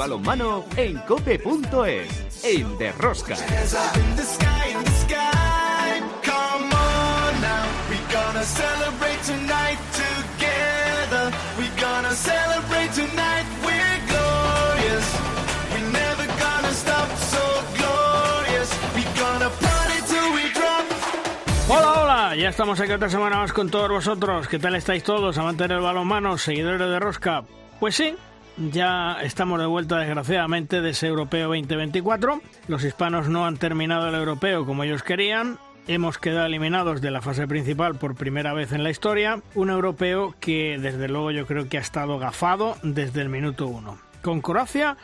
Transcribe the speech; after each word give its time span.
balonmano 0.00 0.64
en 0.78 0.96
cope.es, 1.00 2.42
en 2.42 2.78
Derrosca. 2.78 3.36
Ya 22.38 22.48
estamos 22.48 22.80
aquí 22.80 22.92
otra 22.92 23.10
semana 23.10 23.36
más 23.36 23.52
con 23.52 23.68
todos 23.68 23.90
vosotros. 23.90 24.48
¿Qué 24.48 24.58
tal 24.58 24.74
estáis 24.74 25.02
todos, 25.02 25.36
amantes 25.36 25.68
del 25.68 25.80
balonmano, 25.80 26.38
seguidores 26.38 26.78
de 26.78 26.98
Rosca? 26.98 27.44
Pues 27.78 27.96
sí, 27.96 28.14
ya 28.68 29.18
estamos 29.22 29.58
de 29.58 29.66
vuelta 29.66 29.98
desgraciadamente 29.98 30.80
de 30.80 30.90
ese 30.90 31.06
europeo 31.06 31.48
2024. 31.48 32.40
Los 32.68 32.84
hispanos 32.84 33.28
no 33.28 33.46
han 33.46 33.56
terminado 33.56 34.08
el 34.08 34.14
europeo 34.14 34.66
como 34.66 34.84
ellos 34.84 35.02
querían. 35.02 35.58
Hemos 35.88 36.18
quedado 36.18 36.46
eliminados 36.46 37.00
de 37.00 37.10
la 37.10 37.22
fase 37.22 37.48
principal 37.48 37.96
por 37.96 38.14
primera 38.14 38.52
vez 38.52 38.72
en 38.72 38.84
la 38.84 38.90
historia. 38.90 39.40
Un 39.54 39.70
europeo 39.70 40.34
que 40.40 40.78
desde 40.78 41.08
luego 41.08 41.30
yo 41.30 41.46
creo 41.46 41.68
que 41.68 41.78
ha 41.78 41.80
estado 41.80 42.18
gafado 42.18 42.76
desde 42.82 43.22
el 43.22 43.30
minuto 43.30 43.66
uno. 43.66 43.98
Con 44.22 44.42
Croacia 44.42 44.96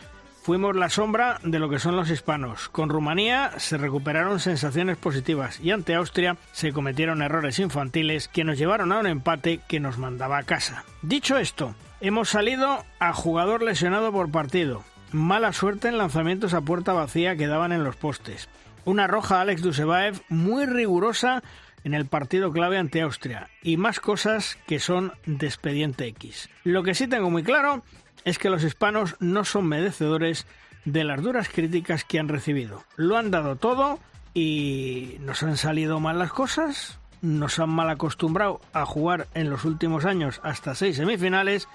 fuimos 0.42 0.76
la 0.76 0.90
sombra 0.90 1.40
de 1.42 1.58
lo 1.58 1.70
que 1.70 1.78
son 1.78 1.96
los 1.96 2.10
hispanos. 2.10 2.68
Con 2.68 2.90
Rumanía 2.90 3.52
se 3.56 3.78
recuperaron 3.78 4.38
sensaciones 4.38 4.98
positivas 4.98 5.58
y 5.60 5.70
ante 5.70 5.94
Austria 5.94 6.36
se 6.52 6.72
cometieron 6.72 7.22
errores 7.22 7.58
infantiles 7.58 8.28
que 8.28 8.44
nos 8.44 8.58
llevaron 8.58 8.92
a 8.92 8.98
un 8.98 9.06
empate 9.06 9.60
que 9.66 9.80
nos 9.80 9.96
mandaba 9.98 10.38
a 10.38 10.44
casa. 10.44 10.84
Dicho 11.02 11.38
esto, 11.38 11.74
hemos 12.06 12.28
salido 12.28 12.84
a 12.98 13.12
jugador 13.12 13.62
lesionado 13.62 14.12
por 14.12 14.30
partido. 14.30 14.84
Mala 15.12 15.52
suerte 15.52 15.88
en 15.88 15.98
lanzamientos 15.98 16.54
a 16.54 16.60
puerta 16.60 16.92
vacía 16.92 17.36
que 17.36 17.46
daban 17.46 17.72
en 17.72 17.84
los 17.84 17.96
postes. 17.96 18.48
Una 18.84 19.06
roja 19.06 19.38
a 19.38 19.40
Alex 19.42 19.62
Dusebaev 19.62 20.20
muy 20.28 20.66
rigurosa 20.66 21.42
en 21.84 21.94
el 21.94 22.06
partido 22.06 22.52
clave 22.52 22.78
ante 22.78 23.02
Austria. 23.02 23.48
Y 23.62 23.76
más 23.76 24.00
cosas 24.00 24.58
que 24.66 24.78
son 24.78 25.12
de 25.24 25.46
expediente 25.46 26.06
X. 26.08 26.50
Lo 26.64 26.82
que 26.82 26.94
sí 26.94 27.06
tengo 27.06 27.30
muy 27.30 27.42
claro 27.42 27.82
es 28.24 28.38
que 28.38 28.50
los 28.50 28.64
hispanos 28.64 29.16
no 29.20 29.44
son 29.44 29.66
merecedores 29.66 30.46
de 30.84 31.04
las 31.04 31.22
duras 31.22 31.48
críticas 31.48 32.04
que 32.04 32.18
han 32.18 32.28
recibido. 32.28 32.84
Lo 32.96 33.16
han 33.16 33.30
dado 33.30 33.56
todo 33.56 33.98
y 34.34 35.16
nos 35.20 35.42
han 35.42 35.56
salido 35.56 35.98
mal 35.98 36.18
las 36.18 36.32
cosas, 36.32 36.98
nos 37.20 37.58
han 37.58 37.70
mal 37.70 37.88
acostumbrado 37.90 38.60
a 38.72 38.84
jugar 38.84 39.28
en 39.34 39.50
los 39.50 39.64
últimos 39.64 40.04
años 40.04 40.40
hasta 40.44 40.74
seis 40.74 40.96
semifinales 40.96 41.68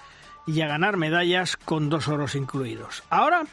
y 0.46 0.60
a 0.60 0.66
ganar 0.66 0.96
medallas 0.96 1.56
con 1.56 1.88
dos 1.88 2.08
oros 2.08 2.34
incluidos. 2.34 3.02
Ahora, 3.10 3.44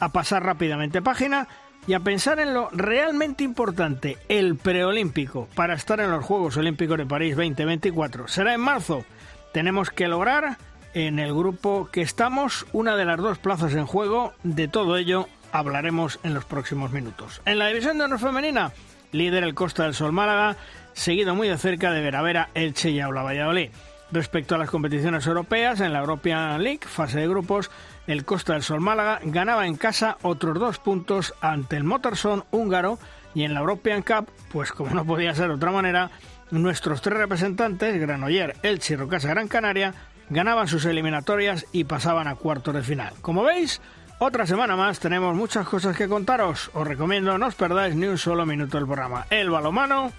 a 0.00 0.08
pasar 0.10 0.44
rápidamente 0.44 1.02
página 1.02 1.48
y 1.86 1.94
a 1.94 2.00
pensar 2.00 2.38
en 2.40 2.54
lo 2.54 2.68
realmente 2.70 3.44
importante, 3.44 4.18
el 4.28 4.56
preolímpico, 4.56 5.48
para 5.54 5.74
estar 5.74 6.00
en 6.00 6.10
los 6.10 6.24
Juegos 6.24 6.56
Olímpicos 6.56 6.98
de 6.98 7.06
París 7.06 7.36
2024. 7.36 8.28
Será 8.28 8.54
en 8.54 8.60
marzo. 8.60 9.04
Tenemos 9.52 9.90
que 9.90 10.08
lograr 10.08 10.58
en 10.94 11.18
el 11.18 11.32
grupo 11.32 11.88
que 11.90 12.02
estamos, 12.02 12.66
una 12.72 12.96
de 12.96 13.04
las 13.04 13.18
dos 13.18 13.38
plazas 13.38 13.74
en 13.74 13.86
juego. 13.86 14.34
De 14.42 14.68
todo 14.68 14.96
ello 14.96 15.28
hablaremos 15.52 16.20
en 16.22 16.34
los 16.34 16.44
próximos 16.44 16.92
minutos. 16.92 17.40
En 17.46 17.58
la 17.58 17.68
división 17.68 17.98
de 17.98 18.04
honor 18.04 18.18
femenina, 18.18 18.72
líder 19.12 19.44
el 19.44 19.54
Costa 19.54 19.84
del 19.84 19.94
Sol 19.94 20.12
Málaga, 20.12 20.56
seguido 20.92 21.34
muy 21.34 21.48
de 21.48 21.58
cerca 21.58 21.90
de 21.92 22.02
Veravera, 22.02 22.50
Elche 22.54 22.90
y 22.90 23.00
Aula 23.00 23.22
Valladolid. 23.22 23.70
Respecto 24.10 24.54
a 24.54 24.58
las 24.58 24.70
competiciones 24.70 25.26
europeas, 25.26 25.80
en 25.80 25.92
la 25.92 25.98
European 25.98 26.62
League, 26.62 26.86
fase 26.86 27.20
de 27.20 27.28
grupos, 27.28 27.70
el 28.06 28.24
Costa 28.24 28.54
del 28.54 28.62
Sol 28.62 28.80
Málaga 28.80 29.20
ganaba 29.22 29.66
en 29.66 29.76
casa 29.76 30.16
otros 30.22 30.58
dos 30.58 30.78
puntos 30.78 31.34
ante 31.42 31.76
el 31.76 31.84
Motorson 31.84 32.44
húngaro 32.50 32.98
y 33.34 33.44
en 33.44 33.52
la 33.52 33.60
European 33.60 34.02
Cup, 34.02 34.30
pues 34.50 34.72
como 34.72 34.94
no 34.94 35.04
podía 35.04 35.34
ser 35.34 35.48
de 35.48 35.54
otra 35.54 35.72
manera, 35.72 36.10
nuestros 36.50 37.02
tres 37.02 37.18
representantes, 37.18 38.00
Granoller, 38.00 38.56
Elche 38.62 38.94
y 38.94 38.96
Rocasa 38.96 39.28
Gran 39.28 39.46
Canaria, 39.46 39.92
ganaban 40.30 40.68
sus 40.68 40.86
eliminatorias 40.86 41.66
y 41.72 41.84
pasaban 41.84 42.28
a 42.28 42.36
cuartos 42.36 42.74
de 42.74 42.82
final. 42.82 43.12
Como 43.20 43.42
veis, 43.42 43.82
otra 44.18 44.46
semana 44.46 44.74
más 44.74 45.00
tenemos 45.00 45.36
muchas 45.36 45.68
cosas 45.68 45.96
que 45.96 46.08
contaros. 46.08 46.70
Os 46.72 46.86
recomiendo 46.86 47.36
no 47.36 47.46
os 47.46 47.54
perdáis 47.54 47.94
ni 47.94 48.06
un 48.06 48.18
solo 48.18 48.46
minuto 48.46 48.78
del 48.78 48.86
programa. 48.86 49.26
El 49.28 49.50
balomano. 49.50 50.12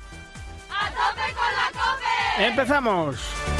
¡A 0.69 0.87
tope 0.89 1.33
con 1.33 1.53
la 1.55 1.71
cope! 1.73 2.45
¡Empezamos! 2.45 3.58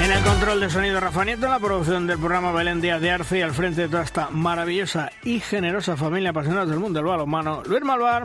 En 0.00 0.10
el 0.10 0.24
control 0.24 0.60
de 0.60 0.70
sonido 0.70 0.98
Rafa 0.98 1.24
Nieto, 1.26 1.44
en 1.44 1.52
la 1.52 1.58
producción 1.58 2.06
del 2.06 2.18
programa 2.18 2.52
Belén 2.52 2.80
Díaz 2.80 3.02
de 3.02 3.10
Arce 3.10 3.38
y 3.38 3.42
al 3.42 3.52
frente 3.52 3.82
de 3.82 3.88
toda 3.88 4.02
esta 4.02 4.30
maravillosa 4.30 5.10
y 5.22 5.40
generosa 5.40 5.94
familia 5.94 6.30
apasionada 6.30 6.64
del 6.64 6.78
mundo 6.78 7.00
del 7.00 7.06
balonmano, 7.06 7.62
Luis 7.66 7.82
Malvar. 7.82 8.24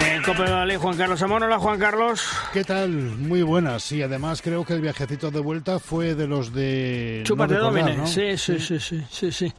En 0.00 0.22
Cope 0.24 0.42
de 0.42 0.50
Valladolid, 0.50 0.76
Juan 0.78 0.96
Carlos 0.96 1.22
Amón. 1.22 1.42
Hola, 1.44 1.58
Juan 1.60 1.78
Carlos. 1.78 2.28
¿Qué 2.52 2.64
tal? 2.64 2.90
Muy 2.90 3.42
buenas. 3.42 3.90
Y 3.92 4.02
además 4.02 4.42
creo 4.42 4.64
que 4.64 4.72
el 4.72 4.80
viajecito 4.80 5.30
de 5.30 5.40
vuelta 5.40 5.78
fue 5.78 6.16
de 6.16 6.26
los 6.26 6.52
de... 6.52 7.22
Chupas 7.24 7.48
no 7.48 7.54
de 7.54 7.60
Domine. 7.60 7.96
¿no? 7.96 8.06
Sí, 8.08 8.36
sí, 8.36 8.58
sí, 8.58 8.80
sí, 8.80 9.04
sí, 9.08 9.30
sí. 9.30 9.52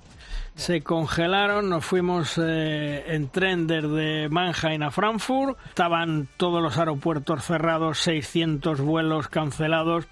Se 0.56 0.81
congelaron, 0.81 1.69
nos 1.69 1.84
fuimos 1.84 2.38
eh, 2.38 3.03
en 3.08 3.28
tren 3.30 3.66
desde 3.66 4.30
Mannheim 4.30 4.84
a 4.84 4.91
Frankfurt. 4.91 5.58
Estaban 5.69 6.28
todos 6.38 6.62
los 6.62 6.78
aeropuertos 6.78 7.44
cerrados, 7.44 8.00
600 8.00 8.80
vuelos 8.81 9.28
cancelados. 9.30 10.06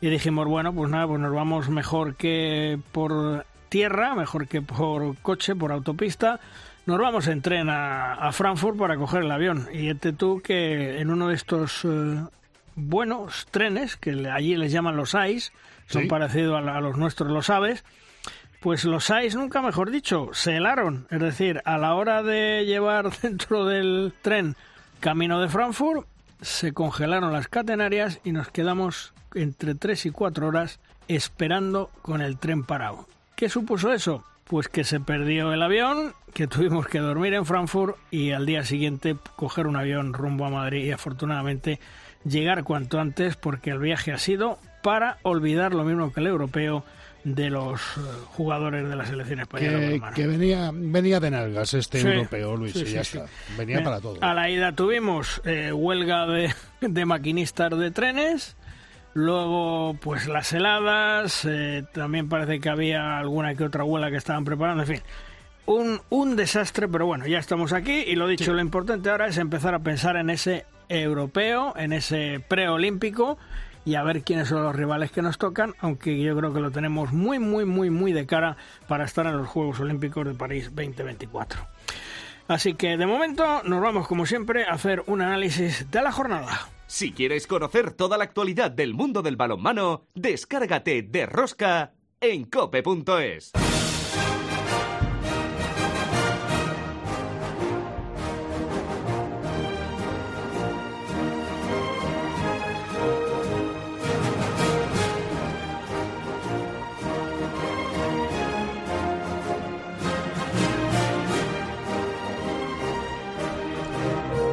Y 0.00 0.08
dijimos, 0.08 0.48
bueno, 0.48 0.72
pues 0.72 0.90
nada, 0.90 1.06
pues 1.06 1.20
nos 1.20 1.32
vamos 1.34 1.68
mejor 1.68 2.16
que 2.16 2.78
por 2.90 3.44
tierra, 3.68 4.14
mejor 4.14 4.48
que 4.48 4.62
por 4.62 5.16
coche, 5.18 5.54
por 5.54 5.72
autopista. 5.72 6.40
Nos 6.86 6.98
vamos 6.98 7.28
en 7.28 7.42
tren 7.42 7.68
a, 7.68 8.14
a 8.14 8.32
Frankfurt 8.32 8.78
para 8.78 8.96
coger 8.96 9.22
el 9.22 9.30
avión. 9.30 9.68
Y 9.72 9.88
este 9.90 10.12
tú 10.12 10.40
que 10.42 11.00
en 11.00 11.10
uno 11.10 11.28
de 11.28 11.34
estos 11.34 11.84
eh, 11.84 12.20
buenos 12.74 13.46
trenes, 13.50 13.96
que 13.96 14.28
allí 14.30 14.56
les 14.56 14.72
llaman 14.72 14.96
los 14.96 15.14
AIS, 15.14 15.52
son 15.86 16.02
Sí. 16.02 16.08
parecidos 16.08 16.54
a, 16.66 16.76
a 16.76 16.80
los 16.80 16.96
nuestros, 16.96 17.30
lo 17.30 17.42
sabes, 17.42 17.84
pues 18.62 18.84
los 18.84 19.10
AIS, 19.10 19.34
nunca 19.34 19.60
mejor 19.60 19.90
dicho, 19.90 20.30
se 20.32 20.56
helaron. 20.56 21.08
Es 21.10 21.20
decir, 21.20 21.60
a 21.64 21.78
la 21.78 21.94
hora 21.94 22.22
de 22.22 22.64
llevar 22.64 23.10
dentro 23.22 23.66
del 23.66 24.14
tren 24.22 24.56
camino 25.00 25.40
de 25.40 25.48
Frankfurt, 25.48 26.06
se 26.40 26.72
congelaron 26.72 27.32
las 27.32 27.48
catenarias 27.48 28.20
y 28.24 28.30
nos 28.30 28.48
quedamos 28.48 29.14
entre 29.34 29.74
3 29.74 30.06
y 30.06 30.10
4 30.10 30.46
horas 30.46 30.78
esperando 31.08 31.90
con 32.02 32.20
el 32.20 32.38
tren 32.38 32.62
parado. 32.62 33.08
¿Qué 33.34 33.48
supuso 33.48 33.92
eso? 33.92 34.24
Pues 34.44 34.68
que 34.68 34.84
se 34.84 35.00
perdió 35.00 35.52
el 35.52 35.62
avión, 35.62 36.14
que 36.32 36.46
tuvimos 36.46 36.86
que 36.86 37.00
dormir 37.00 37.34
en 37.34 37.46
Frankfurt 37.46 37.96
y 38.12 38.30
al 38.30 38.46
día 38.46 38.64
siguiente 38.64 39.16
coger 39.34 39.66
un 39.66 39.76
avión 39.76 40.12
rumbo 40.12 40.44
a 40.44 40.50
Madrid 40.50 40.84
y 40.84 40.92
afortunadamente 40.92 41.80
llegar 42.24 42.62
cuanto 42.62 43.00
antes 43.00 43.34
porque 43.34 43.70
el 43.70 43.78
viaje 43.78 44.12
ha 44.12 44.18
sido 44.18 44.58
para 44.82 45.18
olvidar 45.22 45.74
lo 45.74 45.84
mismo 45.84 46.12
que 46.12 46.20
el 46.20 46.28
europeo 46.28 46.84
de 47.24 47.50
los 47.50 47.80
eh, 47.80 48.00
jugadores 48.32 48.88
de 48.88 48.96
la 48.96 49.06
selección 49.06 49.40
española. 49.40 49.78
Que, 49.78 50.22
que 50.22 50.26
venía, 50.26 50.70
venía 50.74 51.20
de 51.20 51.30
nalgas 51.30 51.72
este 51.74 52.00
Sí, 52.00 52.08
europeo, 52.08 52.56
Luis, 52.56 52.72
sí, 52.72 52.80
y 52.86 52.92
ya 52.92 53.04
sí. 53.04 53.18
está. 53.18 53.30
Venía 53.56 53.76
Bien, 53.76 53.84
para 53.84 54.00
todo. 54.00 54.18
A 54.20 54.34
la 54.34 54.50
ida 54.50 54.72
tuvimos 54.72 55.40
eh, 55.44 55.72
huelga 55.72 56.26
de, 56.26 56.52
de 56.80 57.04
maquinistas 57.06 57.70
de 57.78 57.90
trenes, 57.92 58.56
luego 59.14 59.96
pues 60.00 60.26
las 60.26 60.52
heladas, 60.52 61.44
eh, 61.48 61.84
también 61.92 62.28
parece 62.28 62.60
que 62.60 62.68
había 62.68 63.18
alguna 63.18 63.54
que 63.54 63.64
otra 63.64 63.84
huelga 63.84 64.10
que 64.10 64.16
estaban 64.16 64.44
preparando, 64.44 64.82
en 64.82 64.88
fin. 64.88 65.00
Un, 65.64 66.00
un 66.10 66.34
desastre, 66.34 66.88
pero 66.88 67.06
bueno, 67.06 67.26
ya 67.28 67.38
estamos 67.38 67.72
aquí 67.72 68.02
y 68.06 68.16
lo 68.16 68.26
dicho, 68.26 68.52
lo 68.52 68.60
importante 68.60 69.10
ahora 69.10 69.28
es 69.28 69.38
empezar 69.38 69.74
a 69.74 69.78
pensar 69.78 70.16
en 70.16 70.28
ese 70.28 70.64
europeo, 70.88 71.72
en 71.76 71.92
ese 71.92 72.42
preolímpico 72.48 73.38
y 73.84 73.94
a 73.94 74.02
ver 74.02 74.22
quiénes 74.22 74.48
son 74.48 74.62
los 74.62 74.74
rivales 74.74 75.10
que 75.10 75.22
nos 75.22 75.38
tocan, 75.38 75.74
aunque 75.80 76.20
yo 76.20 76.36
creo 76.36 76.52
que 76.52 76.60
lo 76.60 76.70
tenemos 76.70 77.12
muy, 77.12 77.38
muy, 77.38 77.64
muy, 77.64 77.90
muy 77.90 78.12
de 78.12 78.26
cara 78.26 78.56
para 78.88 79.04
estar 79.04 79.26
en 79.26 79.36
los 79.36 79.48
Juegos 79.48 79.80
Olímpicos 79.80 80.26
de 80.26 80.34
París 80.34 80.66
2024. 80.74 81.60
Así 82.48 82.74
que 82.74 82.96
de 82.96 83.06
momento 83.06 83.62
nos 83.64 83.80
vamos 83.80 84.06
como 84.06 84.26
siempre 84.26 84.64
a 84.64 84.72
hacer 84.72 85.02
un 85.06 85.22
análisis 85.22 85.90
de 85.90 86.02
la 86.02 86.12
jornada. 86.12 86.68
Si 86.86 87.12
quieres 87.12 87.46
conocer 87.46 87.92
toda 87.92 88.18
la 88.18 88.24
actualidad 88.24 88.70
del 88.70 88.94
mundo 88.94 89.22
del 89.22 89.36
balonmano, 89.36 90.04
descárgate 90.14 91.02
de 91.02 91.26
Rosca 91.26 91.92
en 92.20 92.44
cope.es. 92.44 93.52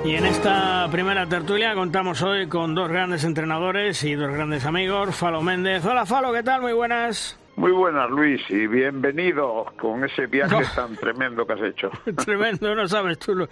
Y 0.10 0.16
en 0.16 0.26
esta 0.26 0.88
primera 0.92 1.28
tertulia 1.28 1.76
contamos 1.76 2.24
hoy 2.24 2.48
con 2.48 2.74
dos 2.74 2.90
grandes 2.90 3.24
entrenadores 3.26 4.04
y 4.04 4.16
dos 4.16 4.32
grandes 4.32 4.66
amigos, 4.66 5.16
Falo 5.16 5.40
Méndez. 5.44 5.86
Hola 5.86 6.04
Falo, 6.08 6.34
¿qué 6.34 6.42
tal? 6.42 6.62
Muy 6.62 6.74
buenas. 6.74 7.38
Muy 7.56 7.72
buenas, 7.72 8.10
Luis, 8.10 8.42
y 8.50 8.66
bienvenido 8.66 9.68
con 9.80 10.04
ese 10.04 10.26
viaje 10.26 10.64
tan 10.76 10.96
tremendo 10.96 11.46
que 11.46 11.54
has 11.54 11.62
hecho. 11.62 11.92
tremendo, 12.26 12.74
no 12.74 12.88
sabes 12.88 13.20
tú 13.20 13.36
lo, 13.36 13.48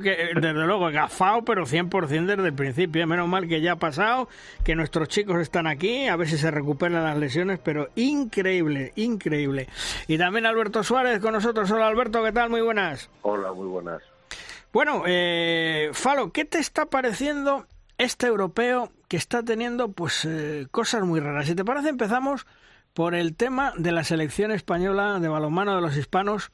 que, 0.00 0.30
desde 0.36 0.66
luego, 0.66 0.90
gafado, 0.90 1.44
pero 1.44 1.66
100% 1.66 2.24
desde 2.24 2.46
el 2.46 2.54
principio. 2.54 3.06
Menos 3.06 3.28
mal 3.28 3.46
que 3.46 3.60
ya 3.60 3.72
ha 3.72 3.76
pasado, 3.76 4.26
que 4.64 4.74
nuestros 4.74 5.06
chicos 5.08 5.38
están 5.38 5.66
aquí, 5.66 6.06
a 6.06 6.16
ver 6.16 6.28
si 6.28 6.38
se 6.38 6.50
recuperan 6.50 7.04
las 7.04 7.18
lesiones, 7.18 7.58
pero 7.58 7.90
increíble, 7.94 8.94
increíble. 8.96 9.68
Y 10.08 10.16
también 10.16 10.46
Alberto 10.46 10.82
Suárez 10.82 11.20
con 11.20 11.34
nosotros. 11.34 11.70
Hola 11.70 11.88
Alberto, 11.88 12.24
¿qué 12.24 12.32
tal? 12.32 12.48
Muy 12.48 12.62
buenas. 12.62 13.10
Hola, 13.20 13.52
muy 13.52 13.66
buenas. 13.66 14.00
Bueno, 14.72 15.02
eh, 15.06 15.90
Falo, 15.92 16.32
¿qué 16.32 16.44
te 16.44 16.58
está 16.58 16.86
pareciendo 16.86 17.66
este 17.98 18.28
europeo 18.28 18.92
que 19.08 19.16
está 19.16 19.42
teniendo 19.42 19.90
pues 19.92 20.24
eh, 20.24 20.68
cosas 20.70 21.02
muy 21.02 21.18
raras? 21.18 21.46
Si 21.46 21.54
te 21.56 21.64
parece, 21.64 21.88
empezamos 21.88 22.46
por 22.94 23.14
el 23.14 23.34
tema 23.34 23.72
de 23.76 23.92
la 23.92 24.04
selección 24.04 24.52
española 24.52 25.18
de 25.18 25.28
balonmano 25.28 25.74
de 25.74 25.80
los 25.80 25.96
hispanos. 25.96 26.52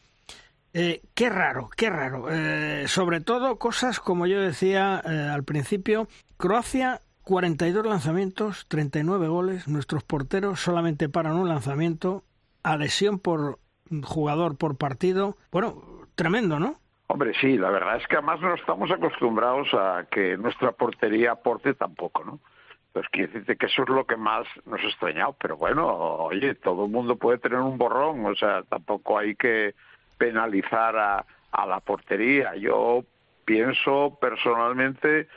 Eh, 0.72 1.02
qué 1.14 1.28
raro, 1.28 1.68
qué 1.76 1.90
raro. 1.90 2.28
Eh, 2.30 2.84
sobre 2.88 3.20
todo 3.20 3.58
cosas 3.58 4.00
como 4.00 4.26
yo 4.26 4.40
decía 4.40 5.02
eh, 5.04 5.30
al 5.32 5.44
principio, 5.44 6.08
Croacia 6.36 7.00
42 7.22 7.84
lanzamientos, 7.84 8.66
39 8.68 9.28
goles, 9.28 9.68
nuestros 9.68 10.04
porteros 10.04 10.60
solamente 10.60 11.08
paran 11.08 11.36
un 11.36 11.48
lanzamiento, 11.48 12.24
adhesión 12.62 13.18
por 13.18 13.58
jugador 14.02 14.56
por 14.56 14.76
partido. 14.76 15.36
Bueno, 15.50 15.82
tremendo, 16.14 16.60
¿no? 16.60 16.80
Hombre, 17.08 17.32
sí, 17.40 17.56
la 17.56 17.70
verdad 17.70 17.96
es 17.96 18.06
que 18.08 18.16
además 18.16 18.40
no 18.40 18.54
estamos 18.54 18.90
acostumbrados 18.90 19.72
a 19.74 20.06
que 20.10 20.36
nuestra 20.36 20.72
portería 20.72 21.32
aporte 21.32 21.74
tampoco, 21.74 22.24
¿no? 22.24 22.40
Pues 22.92 23.08
quiere 23.10 23.28
decirte 23.28 23.56
que 23.56 23.66
eso 23.66 23.82
es 23.82 23.88
lo 23.88 24.06
que 24.06 24.16
más 24.16 24.46
nos 24.64 24.80
ha 24.80 24.86
extrañado. 24.86 25.36
Pero 25.40 25.56
bueno, 25.56 25.86
oye, 25.86 26.54
todo 26.54 26.86
el 26.86 26.90
mundo 26.90 27.16
puede 27.16 27.38
tener 27.38 27.58
un 27.58 27.78
borrón, 27.78 28.24
o 28.26 28.34
sea, 28.34 28.62
tampoco 28.62 29.18
hay 29.18 29.36
que 29.36 29.74
penalizar 30.18 30.96
a, 30.96 31.24
a 31.52 31.66
la 31.66 31.80
portería. 31.80 32.56
Yo 32.56 33.04
pienso 33.44 34.18
personalmente 34.20 35.28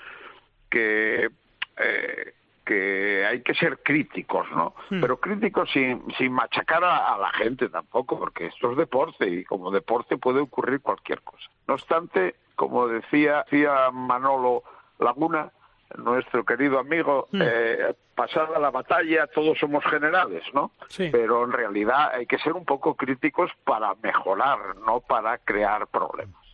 que 0.69 1.30
eh, 1.77 2.33
que 2.69 3.25
hay 3.25 3.42
que 3.42 3.56
ser 3.56 3.80
críticos, 3.80 4.45
¿no? 4.51 4.75
Hmm. 4.92 5.01
Pero 5.01 5.19
críticos 5.19 5.71
sin, 5.71 6.04
sin 6.19 6.31
machacar 6.31 6.83
a, 6.83 7.18
la 7.18 7.31
gente 7.31 7.68
tampoco, 7.68 8.19
porque 8.19 8.45
esto 8.45 8.71
es 8.71 8.77
deporte 8.77 9.27
y 9.27 9.44
como 9.44 9.71
deporte 9.71 10.18
puede 10.18 10.39
ocurrir 10.39 10.80
cualquier 10.80 11.21
cosa. 11.21 11.50
No 11.68 11.74
obstante, 11.74 12.36
como 12.56 12.88
decía, 12.88 13.44
decía 13.50 13.89
Manolo 13.92 14.62
Laguna, 15.00 15.51
nuestro 15.98 16.45
querido 16.45 16.77
amigo, 16.77 17.27
hmm. 17.31 17.42
eh, 17.44 17.95
pasada 18.13 18.60
la 18.60 18.69
batalla 18.69 19.25
todos 19.25 19.57
somos 19.57 19.83
generales, 19.86 20.44
¿no? 20.54 20.74
Pero 20.95 21.45
en 21.45 21.51
realidad 21.51 22.12
hay 22.13 22.27
que 22.27 22.38
ser 22.38 22.54
un 22.54 22.65
poco 22.65 22.94
críticos 22.94 23.50
para 23.63 23.95
mejorar, 24.04 24.75
no 24.86 25.00
para 25.00 25.39
crear 25.39 25.88
problemas. 25.88 26.45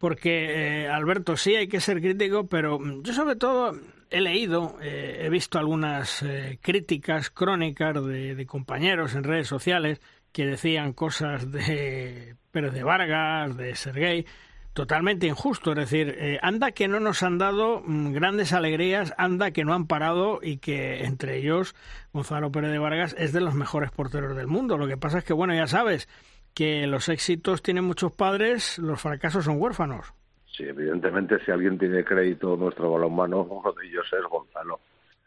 Porque, 0.00 0.84
eh, 0.84 0.88
Alberto, 0.88 1.36
sí 1.36 1.56
hay 1.56 1.68
que 1.68 1.80
ser 1.80 2.00
crítico, 2.00 2.46
pero 2.46 2.78
yo 3.02 3.12
sobre 3.12 3.36
todo 3.36 3.74
he 4.10 4.20
leído, 4.20 4.76
eh, 4.80 5.22
he 5.24 5.28
visto 5.30 5.58
algunas 5.58 6.24
críticas 6.60 7.30
crónicas 7.30 7.94
de, 8.04 8.34
de, 8.34 8.46
compañeros 8.46 9.14
en 9.14 9.24
redes 9.24 9.48
sociales 9.48 10.00
que 10.32 10.46
decían 10.46 10.92
cosas 10.92 11.50
de 11.50 12.36
Pérez 12.50 12.72
de 12.72 12.82
Vargas, 12.82 13.56
de 13.56 13.74
Sergei, 13.74 14.26
totalmente 14.72 15.26
injusto. 15.26 15.72
Es 15.72 15.78
decir, 15.78 16.14
eh, 16.18 16.38
anda 16.42 16.70
que 16.70 16.86
no 16.86 17.00
nos 17.00 17.22
han 17.22 17.38
dado 17.38 17.82
mm, 17.84 18.12
grandes 18.12 18.52
alegrías, 18.52 19.14
anda 19.18 19.50
que 19.50 19.64
no 19.64 19.74
han 19.74 19.86
parado 19.86 20.38
y 20.42 20.58
que 20.58 21.04
entre 21.04 21.38
ellos 21.38 21.74
Gonzalo 22.12 22.52
Pérez 22.52 22.70
de 22.70 22.78
Vargas 22.78 23.14
es 23.18 23.32
de 23.32 23.40
los 23.40 23.54
mejores 23.54 23.90
porteros 23.90 24.36
del 24.36 24.46
mundo. 24.46 24.78
Lo 24.78 24.86
que 24.86 24.96
pasa 24.96 25.18
es 25.18 25.24
que, 25.24 25.32
bueno, 25.32 25.54
ya 25.54 25.66
sabes 25.66 26.08
que 26.54 26.86
los 26.86 27.08
éxitos 27.08 27.62
tienen 27.62 27.84
muchos 27.84 28.12
padres, 28.12 28.78
los 28.78 29.00
fracasos 29.00 29.44
son 29.44 29.60
huérfanos. 29.60 30.14
Sí, 30.58 30.64
evidentemente 30.64 31.38
si 31.44 31.52
alguien 31.52 31.78
tiene 31.78 32.04
crédito 32.04 32.56
nuestro 32.56 32.90
balonmano, 32.90 33.42
uno 33.48 33.72
de 33.72 33.86
ellos 33.86 34.06
es 34.12 34.24
Gonzalo. 34.28 34.80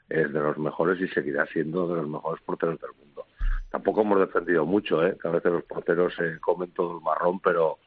Es 0.10 0.32
de 0.34 0.40
los 0.42 0.58
mejores 0.58 1.00
y 1.00 1.08
seguirá 1.08 1.46
siendo 1.46 1.88
de 1.88 2.02
los 2.02 2.10
mejores 2.10 2.44
porteros 2.44 2.80
del 2.82 2.92
mundo. 3.00 3.28
Tampoco 3.70 4.02
hemos 4.02 4.20
defendido 4.20 4.66
mucho, 4.66 5.08
¿eh? 5.08 5.18
que 5.20 5.30
a 5.30 5.32
veces 5.32 5.54
los 5.54 5.64
porteros 5.64 6.14
se 6.16 6.38
comen 6.42 6.72
todo 6.72 6.98
el 6.98 7.02
marrón, 7.02 7.40
pero 7.40 7.80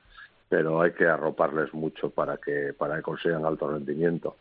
pero 0.49 0.81
hay 0.81 0.93
que 0.93 1.07
arroparles 1.07 1.75
mucho 1.75 2.11
para 2.11 2.39
que 2.39 2.73
para 2.73 2.97
que 2.97 3.03
consigan 3.03 3.45
alto 3.45 3.71
rendimiento. 3.71 4.37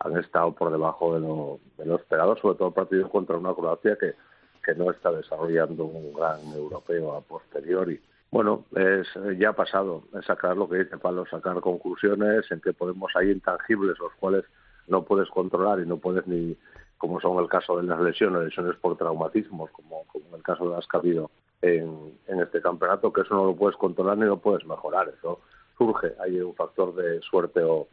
Han 0.00 0.18
estado 0.18 0.52
por 0.52 0.70
debajo 0.70 1.14
de 1.14 1.20
lo, 1.20 1.60
de 1.78 1.86
lo 1.86 1.96
esperado, 1.96 2.36
sobre 2.36 2.58
todo 2.58 2.72
partidos 2.72 3.10
contra 3.10 3.38
una 3.38 3.54
Croacia 3.54 3.96
que, 3.96 4.14
que 4.62 4.74
no 4.74 4.90
está 4.90 5.10
desarrollando 5.10 5.84
un 5.84 6.12
gran 6.12 6.40
europeo 6.54 7.14
a 7.14 7.22
posteriori. 7.22 7.98
Bueno, 8.32 8.64
es, 8.74 9.06
ya 9.38 9.50
ha 9.50 9.52
pasado, 9.52 10.04
es 10.18 10.24
sacar 10.24 10.56
lo 10.56 10.66
que 10.66 10.78
dice 10.78 10.96
Pablo, 10.96 11.26
sacar 11.30 11.60
conclusiones 11.60 12.50
en 12.50 12.62
que 12.62 12.72
podemos, 12.72 13.12
hay 13.14 13.30
intangibles 13.30 13.98
los 13.98 14.14
cuales 14.14 14.46
no 14.88 15.04
puedes 15.04 15.28
controlar 15.28 15.80
y 15.80 15.86
no 15.86 15.98
puedes 15.98 16.26
ni, 16.26 16.56
como 16.96 17.20
son 17.20 17.38
el 17.40 17.48
caso 17.50 17.76
de 17.76 17.82
las 17.82 18.00
lesiones, 18.00 18.42
lesiones 18.42 18.74
por 18.76 18.96
traumatismos, 18.96 19.70
como, 19.72 20.04
como 20.06 20.28
en 20.30 20.36
el 20.36 20.42
caso 20.42 20.66
de 20.66 20.74
las 20.74 20.88
que 20.88 20.96
ha 20.96 21.00
habido 21.00 21.30
en, 21.60 22.18
en 22.26 22.40
este 22.40 22.62
campeonato, 22.62 23.12
que 23.12 23.20
eso 23.20 23.34
no 23.34 23.44
lo 23.44 23.54
puedes 23.54 23.76
controlar 23.76 24.16
ni 24.16 24.24
lo 24.24 24.38
puedes 24.38 24.64
mejorar, 24.64 25.10
eso 25.10 25.40
surge, 25.76 26.14
hay 26.18 26.40
un 26.40 26.54
factor 26.54 26.94
de 26.94 27.20
suerte 27.20 27.62
o, 27.62 27.86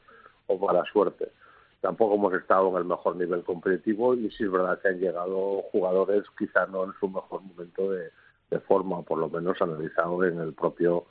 o 0.47 0.57
mala 0.57 0.85
suerte. 0.85 1.33
Tampoco 1.81 2.15
hemos 2.15 2.33
estado 2.33 2.69
en 2.69 2.77
el 2.77 2.85
mejor 2.85 3.17
nivel 3.17 3.43
competitivo 3.43 4.15
y 4.15 4.31
sí 4.31 4.45
es 4.45 4.51
verdad 4.51 4.79
que 4.79 4.87
han 4.87 4.99
llegado 4.99 5.63
jugadores 5.63 6.23
quizá 6.37 6.65
no 6.67 6.85
en 6.85 6.93
su 6.97 7.09
mejor 7.09 7.41
momento 7.41 7.91
de, 7.91 8.09
de 8.49 8.59
forma, 8.59 9.01
por 9.03 9.17
lo 9.17 9.29
menos 9.29 9.61
analizado 9.61 10.23
en 10.23 10.39
el 10.39 10.53
propio 10.53 11.05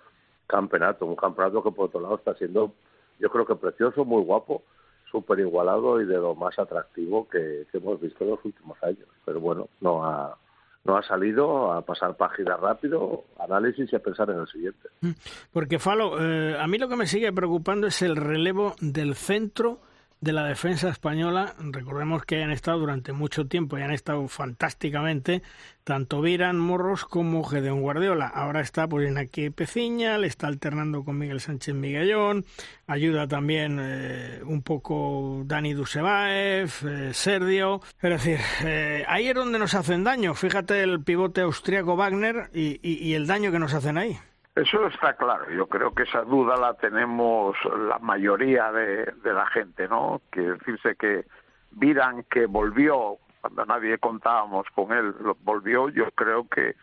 campeonato. 0.46 1.06
Un 1.06 1.16
campeonato 1.16 1.62
que 1.62 1.70
por 1.70 1.86
otro 1.86 2.00
lado 2.00 2.16
está 2.16 2.34
siendo, 2.34 2.72
yo 3.18 3.30
creo 3.30 3.46
que 3.46 3.54
precioso, 3.54 4.04
muy 4.04 4.22
guapo, 4.22 4.62
súper 5.10 5.40
igualado 5.40 6.00
y 6.00 6.06
de 6.06 6.16
lo 6.16 6.34
más 6.34 6.58
atractivo 6.58 7.28
que, 7.28 7.66
hemos 7.72 8.00
visto 8.00 8.24
en 8.24 8.30
los 8.30 8.44
últimos 8.44 8.82
años. 8.82 9.06
Pero 9.24 9.40
bueno, 9.40 9.68
no 9.80 10.04
ha, 10.04 10.36
no 10.84 10.96
ha 10.96 11.02
salido 11.02 11.72
a 11.72 11.82
pasar 11.82 12.16
página 12.16 12.56
rápido, 12.56 13.24
análisis 13.38 13.92
y 13.92 13.96
a 13.96 14.00
pensar 14.00 14.30
en 14.30 14.40
el 14.40 14.48
siguiente. 14.48 14.88
Mm. 15.00 15.10
Porque, 15.52 15.78
Falo, 15.78 16.20
eh, 16.20 16.58
a 16.58 16.66
mí 16.66 16.78
lo 16.78 16.88
que 16.88 16.96
me 16.96 17.06
sigue 17.06 17.32
preocupando 17.32 17.86
es 17.86 18.02
el 18.02 18.16
relevo 18.16 18.74
del 18.80 19.14
centro 19.14 19.78
de 20.20 20.32
la 20.32 20.44
defensa 20.44 20.88
española. 20.88 21.54
Recordemos 21.58 22.24
que 22.24 22.42
han 22.42 22.50
estado 22.50 22.78
durante 22.78 23.12
mucho 23.12 23.46
tiempo 23.46 23.78
y 23.78 23.82
han 23.82 23.92
estado 23.92 24.26
fantásticamente 24.28 25.42
tanto 25.84 26.20
Viran 26.20 26.58
Morros 26.58 27.04
como 27.04 27.44
Gedeón 27.44 27.80
Guardiola. 27.80 28.26
Ahora 28.26 28.60
está 28.60 28.86
pues 28.86 29.16
aquí 29.16 29.50
Peciña, 29.50 30.18
le 30.18 30.26
está 30.26 30.46
alternando 30.46 31.04
con 31.04 31.18
Miguel 31.18 31.40
Sánchez 31.40 31.74
Miguelón, 31.74 32.44
ayuda 32.86 33.26
también 33.26 33.78
eh, 33.80 34.40
un 34.44 34.62
poco 34.62 35.42
Dani 35.46 35.72
Dusebaev, 35.72 36.70
eh, 36.84 37.10
Sergio. 37.14 37.80
Es 38.02 38.10
decir, 38.10 38.38
eh, 38.64 39.04
ahí 39.08 39.28
es 39.28 39.34
donde 39.34 39.58
nos 39.58 39.74
hacen 39.74 40.04
daño. 40.04 40.34
Fíjate 40.34 40.82
el 40.82 41.02
pivote 41.02 41.40
austriaco 41.40 41.96
Wagner 41.96 42.50
y 42.52 43.14
el 43.14 43.26
daño 43.26 43.50
que 43.50 43.58
nos 43.58 43.72
hacen 43.72 43.96
ahí. 43.96 44.18
Eso 44.58 44.86
está 44.88 45.14
claro. 45.14 45.48
Yo 45.50 45.68
creo 45.68 45.94
que 45.94 46.02
esa 46.02 46.22
duda 46.22 46.56
la 46.56 46.74
tenemos 46.74 47.56
la 47.64 47.98
mayoría 48.00 48.72
de, 48.72 49.12
la 49.22 49.46
gente, 49.46 49.86
¿no? 49.86 50.20
Quiere 50.30 50.54
decirse 50.54 50.96
que 50.96 51.26
Viran, 51.70 52.24
que 52.24 52.46
volvió 52.46 53.18
cuando 53.40 53.64
nadie 53.66 53.98
contábamos 53.98 54.66
con 54.74 54.92
él, 54.92 55.14
volvió, 55.44 55.88
yo 55.90 56.10
creo 56.10 56.48
que 56.48 56.74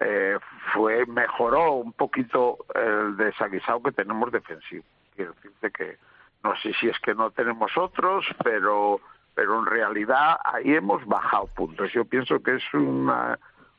eh, 0.00 0.38
fue 0.72 1.06
mejoró 1.06 1.72
un 1.72 1.92
poquito 1.92 2.58
el 2.72 3.16
desaguisado 3.16 3.82
que 3.82 3.90
tenemos 3.90 4.30
defensivo. 4.30 4.84
Quiere 5.16 5.32
decirse 5.32 5.70
que 5.72 5.98
no 6.44 6.54
sé 6.56 6.72
si 6.74 6.88
es 6.88 6.98
que 7.00 7.14
no 7.16 7.32
tenemos 7.32 7.76
otros, 7.76 8.26
pero 8.44 9.00
pero 9.34 9.58
en 9.58 9.66
realidad 9.66 10.38
ahí 10.44 10.74
hemos 10.74 11.04
bajado 11.06 11.48
puntos. 11.48 11.92
Yo 11.92 12.04
pienso 12.04 12.40
que 12.40 12.54
es 12.54 12.74
una 12.74 13.36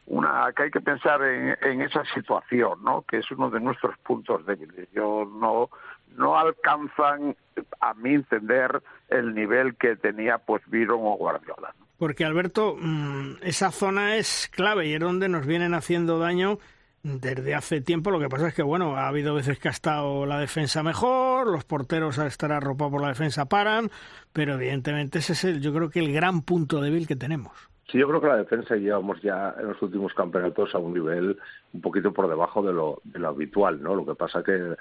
una 0.08 0.52
que 0.56 0.64
hay 0.64 0.72
que 0.72 0.82
pensar 0.82 1.22
en, 1.24 1.82
esa 1.82 2.04
situación, 2.14 2.84
¿no? 2.84 3.04
Que 3.04 3.18
es 3.18 3.32
uno 3.32 3.50
de 3.50 3.60
nuestros 3.60 3.98
puntos 4.00 4.46
débiles. 4.46 4.88
Yo 4.94 5.26
no 5.26 5.70
no 6.16 6.38
alcanzan 6.38 7.36
a 7.82 7.94
mi 7.96 8.14
entender 8.14 8.82
el 9.10 9.34
nivel 9.36 9.76
que 9.76 9.96
tenía 9.98 10.38
pues 10.38 10.62
Viron 10.68 11.02
o 11.02 11.18
Guardiola. 11.18 11.76
Porque 11.98 12.24
Alberto, 12.24 12.78
mm, 12.80 13.38
esa 13.42 13.72
zona 13.72 14.16
es 14.16 14.50
clave 14.54 14.88
y 14.88 14.94
es 14.94 15.00
donde 15.00 15.28
nos 15.28 15.46
vienen 15.46 15.74
haciendo 15.74 16.20
daño 16.20 16.60
desde 17.04 17.54
hace 17.54 17.82
tiempo. 17.82 18.12
Lo 18.12 18.20
que 18.20 18.30
pasa 18.30 18.48
es 18.48 18.54
que, 18.54 18.64
bueno, 18.64 18.98
ha 18.98 19.08
habido 19.08 19.36
veces 19.36 19.60
que 19.60 19.68
ha 19.68 19.72
estado 19.72 20.26
la 20.26 20.40
defensa 20.40 20.84
mejor, 20.84 21.48
los 21.48 21.64
porteros 21.64 22.18
al 22.18 22.28
estar 22.28 22.52
arropados 22.52 22.92
por 22.92 23.02
la 23.02 23.10
defensa 23.10 23.46
paran, 23.46 23.92
pero 24.34 24.56
evidentemente 24.56 25.20
ese 25.20 25.34
es 25.34 25.44
el, 25.44 25.62
yo 25.62 25.74
creo 25.74 25.90
que 25.90 26.00
el 26.00 26.12
gran 26.12 26.42
punto 26.42 26.82
débil 26.82 27.08
que 27.08 27.16
tenemos. 27.16 27.70
Sí, 27.92 28.00
yo 28.00 28.08
creo 28.08 28.20
que 28.20 28.28
la 28.28 28.38
defensa 28.38 28.76
llevamos 28.76 29.22
ya 29.22 29.56
en 29.60 29.68
los 29.68 29.82
últimos 29.82 30.14
campeonatos 30.16 30.74
a 30.74 30.80
un 30.80 30.94
nivel 30.94 31.38
un 31.72 31.82
poquito 31.82 32.12
por 32.12 32.28
debajo 32.28 32.64
de 32.64 32.74
lo, 32.74 33.00
de 33.04 33.20
lo 33.20 33.28
habitual, 33.28 33.82
¿no? 33.82 33.94
Lo 33.94 34.06
que 34.06 34.16
pasa 34.16 34.44
que 34.44 34.76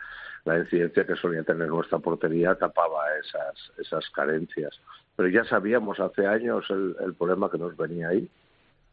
la 0.45 0.59
incidencia 0.59 1.07
que 1.07 1.17
solía 1.17 1.43
tener 1.43 1.69
nuestra 1.69 1.99
portería 1.99 2.55
tapaba 2.55 3.03
esas, 3.19 4.11
carencias. 4.11 4.81
Pero 5.17 5.29
ya 5.29 5.45
sabíamos 5.45 6.01
hace 6.01 6.27
años 6.27 6.65
el, 6.71 6.97
el 7.01 7.15
problema 7.15 7.51
que 7.51 7.59
nos 7.59 7.77
venía 7.77 8.09
ahí, 8.09 8.29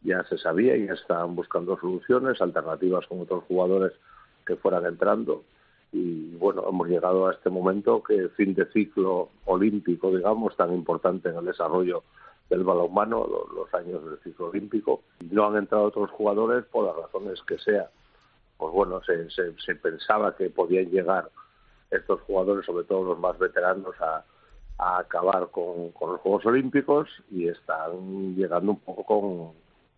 ya 0.02 0.22
se 0.24 0.36
sabía 0.36 0.76
y 0.76 0.86
ya 0.86 0.92
estaban 0.92 1.34
buscando 1.34 1.78
soluciones, 1.78 2.40
alternativas 2.42 3.06
con 3.06 3.20
otros 3.20 3.44
jugadores 3.44 3.92
que 4.44 4.56
fueran 4.56 4.84
entrando. 4.84 5.42
Y 5.92 6.34
bueno, 6.36 6.64
hemos 6.68 6.88
llegado 6.88 7.28
a 7.28 7.32
este 7.32 7.50
momento 7.50 8.02
que 8.02 8.28
fin 8.30 8.54
de 8.54 8.66
ciclo 8.66 9.30
olímpico, 9.46 10.14
digamos, 10.14 10.56
tan 10.56 10.72
importante 10.72 11.30
en 11.30 11.36
el 11.36 11.44
desarrollo 11.44 12.02
del 12.52 12.64
balonmano, 12.64 13.26
los, 13.26 13.50
los 13.54 13.74
años 13.74 14.04
del 14.04 14.18
ciclo 14.20 14.48
olímpico. 14.48 15.00
No 15.30 15.46
han 15.46 15.56
entrado 15.56 15.84
otros 15.84 16.10
jugadores 16.10 16.66
por 16.66 16.84
las 16.84 16.96
razones 16.96 17.40
que 17.46 17.58
sea. 17.58 17.88
Pues 18.58 18.74
bueno, 18.74 19.00
se, 19.04 19.30
se, 19.30 19.74
pensaba 19.76 20.36
que 20.36 20.50
podían 20.50 20.90
llegar 20.90 21.30
estos 21.90 22.20
jugadores, 22.20 22.66
sobre 22.66 22.84
todo 22.84 23.04
los 23.04 23.18
más 23.18 23.38
veteranos, 23.38 23.94
a, 24.00 24.24
a 24.78 24.98
acabar 24.98 25.48
con, 25.50 25.92
los 25.98 26.20
Juegos 26.20 26.44
Olímpicos 26.44 27.08
y 27.30 27.48
están 27.48 28.36
llegando 28.36 28.72
un 28.72 28.80
poco 28.80 29.04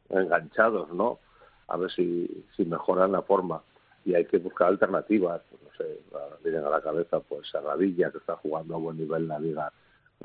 con 0.09 0.17
enganchados, 0.17 0.93
¿no? 0.93 1.19
A 1.67 1.77
ver 1.77 1.91
si, 1.91 2.47
si 2.57 2.65
mejoran 2.65 3.11
la 3.11 3.23
forma. 3.23 3.63
Y 4.05 4.15
hay 4.15 4.27
que 4.27 4.39
buscar 4.39 4.69
alternativas. 4.69 5.43
No 5.51 5.71
sé, 5.77 6.01
vienen 6.45 6.65
a 6.65 6.71
la 6.71 6.81
cabeza 6.81 7.19
pues 7.19 7.49
Serradilla, 7.51 8.13
que 8.13 8.19
está 8.19 8.37
jugando 8.37 8.77
a 8.77 8.79
buen 8.79 8.97
nivel 8.97 9.27
la 9.27 9.41
Liga 9.41 9.73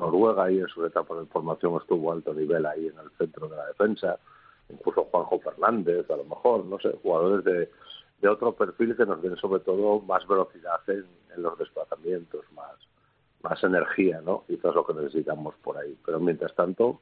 Noruega 0.00 0.50
y 0.50 0.58
en 0.58 0.68
su 0.68 0.84
etapa 0.84 1.14
de 1.14 1.26
formación 1.26 1.76
estuvo 1.80 2.10
a 2.10 2.14
alto 2.14 2.34
nivel 2.34 2.66
ahí 2.66 2.86
en 2.88 2.98
el 2.98 3.10
centro 3.18 3.48
de 3.48 3.56
la 3.56 3.66
defensa. 3.66 4.18
Incluso 4.68 5.04
Juanjo 5.04 5.38
Fernández, 5.40 6.10
a 6.10 6.16
lo 6.16 6.24
mejor, 6.24 6.64
no 6.64 6.78
sé, 6.80 6.90
jugadores 7.02 7.44
de, 7.44 7.70
de 8.20 8.28
otro 8.28 8.52
perfil 8.52 8.96
que 8.96 9.06
nos 9.06 9.20
den 9.22 9.36
sobre 9.36 9.60
todo 9.60 10.00
más 10.00 10.26
velocidad 10.26 10.80
en, 10.88 11.06
en 11.34 11.42
los 11.42 11.58
desplazamientos, 11.58 12.44
más, 12.52 12.76
más 13.42 13.62
energía, 13.62 14.20
¿no? 14.20 14.44
Es 14.48 14.62
lo 14.62 14.86
que 14.86 14.94
necesitamos 14.94 15.54
por 15.62 15.76
ahí. 15.78 15.96
Pero 16.04 16.20
mientras 16.20 16.54
tanto, 16.54 17.00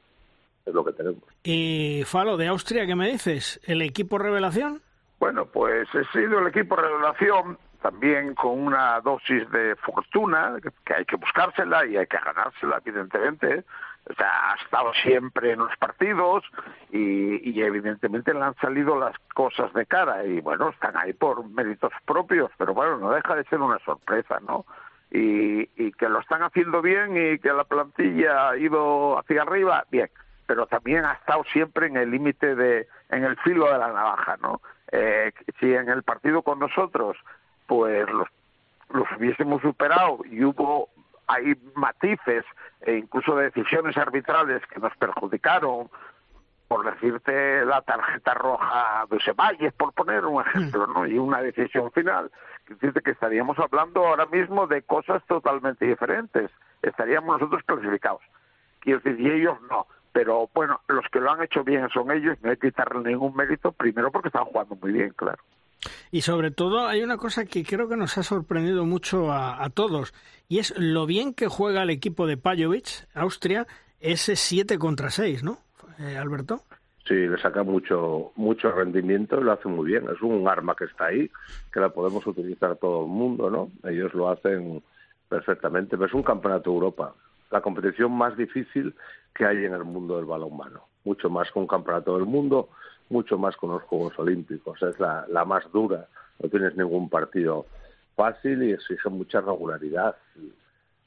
es 0.65 0.75
lo 0.75 0.85
que 0.85 0.93
tenemos. 0.93 1.23
Y 1.43 2.03
Falo, 2.05 2.37
de 2.37 2.49
Austria, 2.49 2.87
¿qué 2.87 2.95
me 2.95 3.09
dices? 3.11 3.61
¿El 3.65 3.83
equipo 3.83 4.19
revelación? 4.19 4.83
Bueno, 5.19 5.47
pues 5.47 5.89
he 5.95 6.05
sido 6.19 6.39
el 6.39 6.47
equipo 6.49 6.77
revelación 6.77 7.59
también 7.81 8.35
con 8.35 8.59
una 8.59 9.01
dosis 9.01 9.49
de 9.51 9.77
fortuna, 9.77 10.57
que 10.85 10.95
hay 10.95 11.05
que 11.05 11.17
buscársela 11.17 11.87
y 11.87 11.97
hay 11.97 12.07
que 12.07 12.19
ganársela, 12.19 12.81
evidentemente. 12.85 13.65
O 14.11 14.15
sea, 14.15 14.53
ha 14.53 14.57
estado 14.57 14.93
siempre 14.95 15.53
en 15.53 15.59
los 15.59 15.77
partidos 15.77 16.43
y, 16.91 17.51
y, 17.51 17.63
evidentemente 17.63 18.33
le 18.33 18.43
han 18.43 18.55
salido 18.57 18.99
las 18.99 19.19
cosas 19.35 19.73
de 19.75 19.85
cara 19.85 20.25
y 20.25 20.41
bueno, 20.41 20.71
están 20.71 20.97
ahí 20.97 21.13
por 21.13 21.47
méritos 21.47 21.93
propios, 22.07 22.51
pero 22.57 22.73
bueno, 22.73 22.97
no 22.97 23.11
deja 23.11 23.35
de 23.35 23.45
ser 23.45 23.61
una 23.61 23.79
sorpresa, 23.81 24.41
¿no? 24.47 24.65
Y, 25.11 25.67
que 25.93 26.09
lo 26.09 26.21
están 26.21 26.43
haciendo 26.43 26.81
bien 26.81 27.17
y 27.17 27.39
que 27.39 27.53
la 27.53 27.65
plantilla 27.65 28.51
ha 28.51 28.57
ido 28.57 29.19
hacia 29.19 29.43
arriba, 29.43 29.85
bien, 29.91 30.09
pero 30.47 30.67
también 30.67 31.05
ha 31.05 31.15
estado 31.15 31.45
siempre 31.53 31.89
en 31.89 31.97
el 31.97 32.11
límite 32.11 32.55
de, 32.55 32.87
en 33.11 33.25
el 33.25 33.37
filo 33.39 33.71
de 33.71 33.79
la 33.79 33.89
navaja, 33.89 34.37
¿no? 34.41 34.61
Eh, 34.93 35.33
si 35.59 35.75
en 35.75 35.89
el 35.89 36.03
partido 36.03 36.43
con 36.43 36.61
nosotros, 36.61 37.17
pues 37.69 38.09
los, 38.11 38.27
hubiésemos 39.17 39.63
superado 39.63 40.19
y 40.25 40.43
hubo 40.43 40.89
hay 41.29 41.55
matices 41.75 42.45
e 42.81 42.95
incluso 42.95 43.37
decisiones 43.37 43.97
arbitrales 43.99 44.63
que 44.67 44.81
nos 44.81 44.97
perjudicaron, 44.97 45.91
por 46.69 46.91
decirte 46.91 47.67
la 47.67 47.83
tarjeta 47.83 48.33
roja 48.33 49.05
de 49.11 49.19
Ceballos, 49.21 49.75
por 49.75 49.93
poner 49.93 50.25
un 50.25 50.41
ejemplo, 50.41 50.87
¿no? 50.87 51.07
Y 51.07 51.19
una 51.19 51.43
decisión 51.43 51.93
final. 51.93 52.31
Decirte 52.67 53.03
que 53.03 53.11
estaríamos 53.11 53.59
hablando 53.59 54.07
ahora 54.07 54.25
mismo 54.27 54.67
de 54.67 54.83
cosas 54.83 55.23
totalmente 55.27 55.85
diferentes. 55.85 56.51
Estaríamos 56.83 57.39
nosotros 57.39 57.63
clasificados. 57.65 58.23
Quiero 58.81 59.01
decir, 59.01 59.21
y 59.21 59.31
ellos 59.31 59.59
no. 59.71 59.87
Pero 60.13 60.49
bueno, 60.55 60.81
los 60.89 61.07
que 61.13 61.21
lo 61.21 61.31
han 61.31 61.43
hecho 61.43 61.63
bien 61.63 61.91
son 61.91 62.11
ellos, 62.11 62.39
no 62.43 62.51
hay 62.51 62.57
que 62.57 62.69
quitarle 62.69 63.11
ningún 63.11 63.37
mérito, 63.37 63.73
primero 63.73 64.11
porque 64.11 64.29
están 64.29 64.47
jugando 64.47 64.77
muy 64.77 64.93
bien, 64.93 65.11
claro. 65.11 65.43
Y 66.11 66.23
sobre 66.23 66.51
todo 66.51 66.87
hay 66.87 67.03
una 67.03 67.17
cosa 67.17 67.45
que 67.45 67.65
creo 67.65 67.89
que 67.89 67.97
nos 67.97 68.19
ha 68.19 68.23
sorprendido 68.23 68.85
mucho 68.85 69.33
a, 69.33 69.69
todos, 69.71 70.15
y 70.49 70.59
es 70.59 70.75
lo 70.79 71.07
bien 71.07 71.35
que 71.35 71.49
juega 71.49 71.83
el 71.83 71.91
equipo 71.91 72.27
de 72.27 72.37
Pajovic, 72.37 73.07
Austria, 73.15 73.67
ese 74.01 74.37
7 74.37 74.79
contra 74.79 75.11
6, 75.11 75.45
¿no, 75.45 75.59
eh, 75.99 76.17
Alberto? 76.17 76.63
Sí, 77.07 77.15
le 77.15 77.39
saca 77.39 77.63
mucho 77.63 78.33
mucho 78.37 78.71
rendimiento 78.71 79.41
y 79.41 79.45
lo 79.45 79.53
hace 79.53 79.67
muy 79.67 79.87
bien. 79.87 80.05
Es 80.15 80.21
un 80.21 80.47
arma 80.47 80.75
que 80.77 80.85
está 80.85 81.07
ahí, 81.07 81.31
que 81.73 81.81
la 81.81 81.89
podemos 81.89 82.27
utilizar 82.27 82.77
todo 82.77 83.05
el 83.05 83.09
mundo, 83.09 83.49
¿no? 83.49 83.71
Ellos 83.89 84.13
lo 84.13 84.29
hacen 84.29 84.83
perfectamente. 85.27 85.97
Pero 85.97 86.07
es 86.07 86.13
un 86.13 86.23
campeonato 86.23 86.69
de 86.69 86.77
Europa, 86.77 87.15
la 87.51 87.63
competición 87.63 88.13
más 88.13 88.37
difícil 88.37 88.95
que 89.35 89.47
hay 89.47 89.65
en 89.65 89.73
el 89.73 89.85
mundo 89.85 90.17
del 90.17 90.27
balonmano. 90.27 90.83
Mucho 91.05 91.31
más 91.31 91.51
que 91.51 91.59
un 91.59 91.67
campeonato 91.67 92.15
del 92.15 92.27
mundo, 92.27 92.69
mucho 93.11 93.39
más 93.39 93.57
con 93.57 93.71
los 93.71 93.83
Juegos 93.85 94.19
Olímpicos. 94.19 94.83
Es 94.83 94.99
la, 95.01 95.27
la 95.29 95.45
más 95.45 95.71
dura. 95.73 96.09
No 96.41 96.49
tienes 96.49 96.77
ningún 96.77 97.09
partido 97.09 97.67
fácil 98.15 98.63
y 98.63 98.73
exige 98.73 99.09
mucha 99.09 99.41
regularidad. 99.41 100.17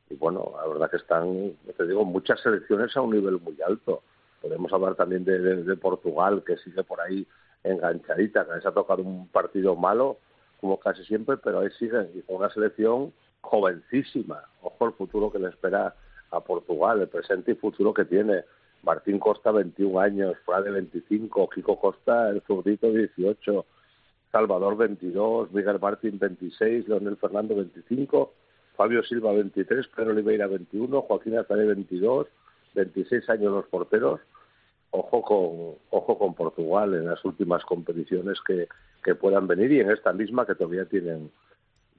Y, 0.10 0.16
bueno, 0.16 0.54
la 0.58 0.68
verdad 0.68 0.90
que 0.90 0.98
están, 0.98 1.54
te 1.78 1.88
digo, 1.88 2.04
muchas 2.06 2.40
selecciones 2.42 2.96
a 2.98 3.02
un 3.02 3.12
nivel 3.12 3.40
muy 3.40 3.58
alto. 3.62 4.04
Podemos 4.42 4.72
hablar 4.74 4.96
también 4.96 5.24
de, 5.24 5.40
de, 5.40 5.64
de 5.64 5.78
Portugal, 5.78 6.44
que 6.46 6.58
sigue 6.58 6.84
por 6.84 7.00
ahí 7.00 7.26
enganchadita, 7.64 8.46
que 8.46 8.56
les 8.56 8.66
ha 8.66 8.72
tocado 8.72 9.04
un 9.04 9.28
partido 9.28 9.76
malo, 9.76 10.18
como 10.60 10.80
casi 10.80 11.04
siempre, 11.06 11.38
pero 11.38 11.60
ahí 11.60 11.70
siguen. 11.78 12.10
Y 12.16 12.22
con 12.22 12.38
una 12.38 12.50
selección 12.50 13.14
jovencísima. 13.42 14.44
Ojo 14.62 14.86
el 14.88 14.94
futuro 14.94 15.32
que 15.32 15.40
le 15.40 15.50
espera 15.50 15.96
a 16.32 16.40
Portugal, 16.40 17.02
el 17.02 17.08
presente 17.08 17.52
y 17.52 17.56
futuro 17.56 17.94
que 17.94 18.06
tiene. 18.06 18.44
Martín 18.84 19.20
Costa, 19.20 19.52
21 19.52 20.00
años, 20.00 20.36
Frade, 20.46 20.72
25, 20.72 21.50
Kiko 21.50 21.80
Costa, 21.80 22.30
el 22.30 22.42
zurdito, 22.42 22.92
18, 22.92 23.66
Salvador, 24.32 24.78
22, 24.78 25.52
Miguel 25.52 25.80
Martín, 25.80 26.18
26, 26.18 26.88
Leonel 26.88 27.18
Fernando, 27.18 27.56
25, 27.56 28.34
Fabio 28.76 29.04
Silva, 29.04 29.34
23, 29.34 29.88
Pedro 29.88 30.12
Oliveira, 30.12 30.48
21, 30.48 31.02
Joaquín 31.02 31.38
Azaré, 31.38 31.66
22, 31.66 32.28
26 32.76 33.30
años 33.30 33.52
los 33.52 33.66
porteros. 33.68 34.22
Ojo 34.92 35.22
con, 35.22 35.76
ojo 35.90 36.18
con 36.18 36.34
Portugal 36.34 36.94
en 36.94 37.06
las 37.06 37.24
últimas 37.24 37.64
competiciones 37.64 38.40
que, 38.46 38.68
que 39.04 39.16
puedan 39.16 39.48
venir 39.48 39.72
y 39.72 39.80
en 39.80 39.92
esta 39.92 40.12
misma 40.12 40.46
que 40.46 40.56
todavía 40.56 40.86
tienen 40.86 41.32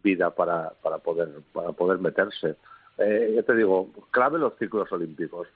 vida 0.02 0.30
para, 0.34 0.70
para, 0.82 0.98
poder, 0.98 1.28
para 1.52 1.72
poder 1.72 1.98
meterse. 1.98 2.56
Eh, 2.98 3.32
ya 3.36 3.42
te 3.42 3.54
digo, 3.54 3.90
clave 4.10 4.38
los 4.38 4.54
ciclos 4.58 4.90
olímpicos. 4.92 5.48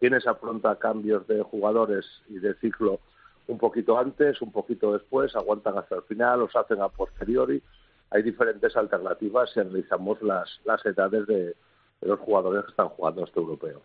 Tienes 0.00 0.26
afronta 0.26 0.76
cambios 0.76 1.26
de 1.28 1.42
jugadores 1.42 2.06
y 2.28 2.38
de 2.38 2.54
ciclo 2.54 2.98
un 3.46 3.58
poquito 3.58 3.98
antes, 3.98 4.40
un 4.40 4.50
poquito 4.50 4.92
después, 4.92 5.34
aguantan 5.36 5.76
hasta 5.78 5.96
el 5.96 6.02
final, 6.02 6.40
los 6.40 6.56
hacen 6.56 6.80
a 6.80 6.88
posteriori. 6.88 7.62
Hay 8.10 8.22
diferentes 8.22 8.74
alternativas 8.76 9.50
si 9.52 9.60
analizamos 9.60 10.20
las, 10.22 10.60
las 10.64 10.84
edades 10.86 11.26
de, 11.26 11.54
los 12.02 12.18
jugadores 12.20 12.64
que 12.64 12.70
están 12.70 12.88
jugando 12.88 13.24
este 13.24 13.40
europeo. 13.40 13.82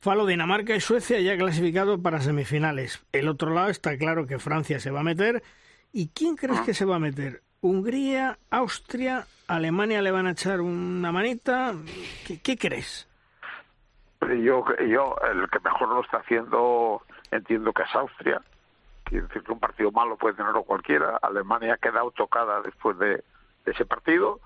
Falo, 0.00 0.26
Dinamarca 0.26 0.74
y 0.74 0.80
Suecia 0.80 1.20
ya 1.20 1.36
clasificado 1.36 2.00
para 2.00 2.20
semifinales. 2.20 3.04
El 3.12 3.28
otro 3.28 3.52
lado 3.52 3.68
está 3.68 3.96
claro 3.98 4.26
que 4.26 4.38
Francia 4.38 4.80
se 4.80 4.90
va 4.90 5.00
a 5.00 5.04
meter. 5.04 5.42
¿Y 5.92 6.08
quién 6.08 6.36
crees 6.36 6.60
que 6.62 6.74
se 6.74 6.84
va 6.84 6.96
a 6.96 7.00
meter? 7.00 7.42
¿Hungría, 7.60 8.38
Austria, 8.50 9.26
Alemania 9.46 10.02
le 10.02 10.10
van 10.10 10.26
a 10.26 10.32
echar 10.32 10.60
una 10.60 11.12
manita? 11.12 11.74
¿Qué, 12.26 12.40
qué 12.40 12.56
crees? 12.56 13.06
Yo, 14.28 14.64
yo, 14.76 15.16
el 15.30 15.48
que 15.50 15.60
mejor 15.60 15.88
lo 15.88 16.00
está 16.00 16.18
haciendo, 16.18 17.02
entiendo 17.30 17.72
que 17.72 17.82
es 17.82 17.94
Austria. 17.94 18.40
Quiere 19.04 19.26
decir 19.26 19.42
que 19.42 19.52
un 19.52 19.60
partido 19.60 19.90
malo 19.92 20.16
puede 20.16 20.34
tenerlo 20.34 20.62
cualquiera. 20.62 21.18
Alemania 21.22 21.74
ha 21.74 21.78
quedado 21.78 22.10
tocada 22.12 22.62
después 22.62 22.98
de, 22.98 23.22
ese 23.66 23.84
partido. 23.84 24.40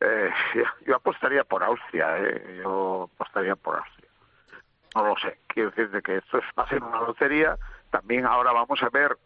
Eh, 0.00 0.30
yo 0.86 0.96
apostaría 0.96 1.44
por 1.44 1.62
Austria, 1.62 2.18
eh. 2.18 2.60
yo 2.62 3.10
apostaría 3.14 3.56
por 3.56 3.76
Austria. 3.76 4.08
No 4.94 5.06
lo 5.06 5.16
sé, 5.18 5.38
quiero 5.46 5.70
decir 5.70 6.02
que 6.02 6.16
esto 6.16 6.40
va 6.58 6.64
a 6.64 6.68
ser 6.68 6.82
una 6.82 7.00
lotería. 7.00 7.56
También 7.90 8.26
ahora 8.26 8.52
vamos 8.52 8.82
a 8.82 8.88
ver 8.88 9.16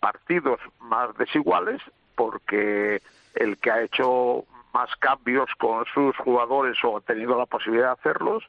partidos 0.00 0.60
más 0.80 1.16
desiguales 1.16 1.80
porque 2.16 3.00
el 3.34 3.58
que 3.58 3.70
ha 3.70 3.82
hecho 3.82 4.44
más 4.72 4.94
cambios 4.96 5.50
con 5.58 5.84
sus 5.86 6.16
jugadores 6.16 6.76
o 6.84 6.96
ha 6.96 7.00
tenido 7.00 7.38
la 7.38 7.46
posibilidad 7.46 7.88
de 7.88 7.92
hacerlos, 7.92 8.44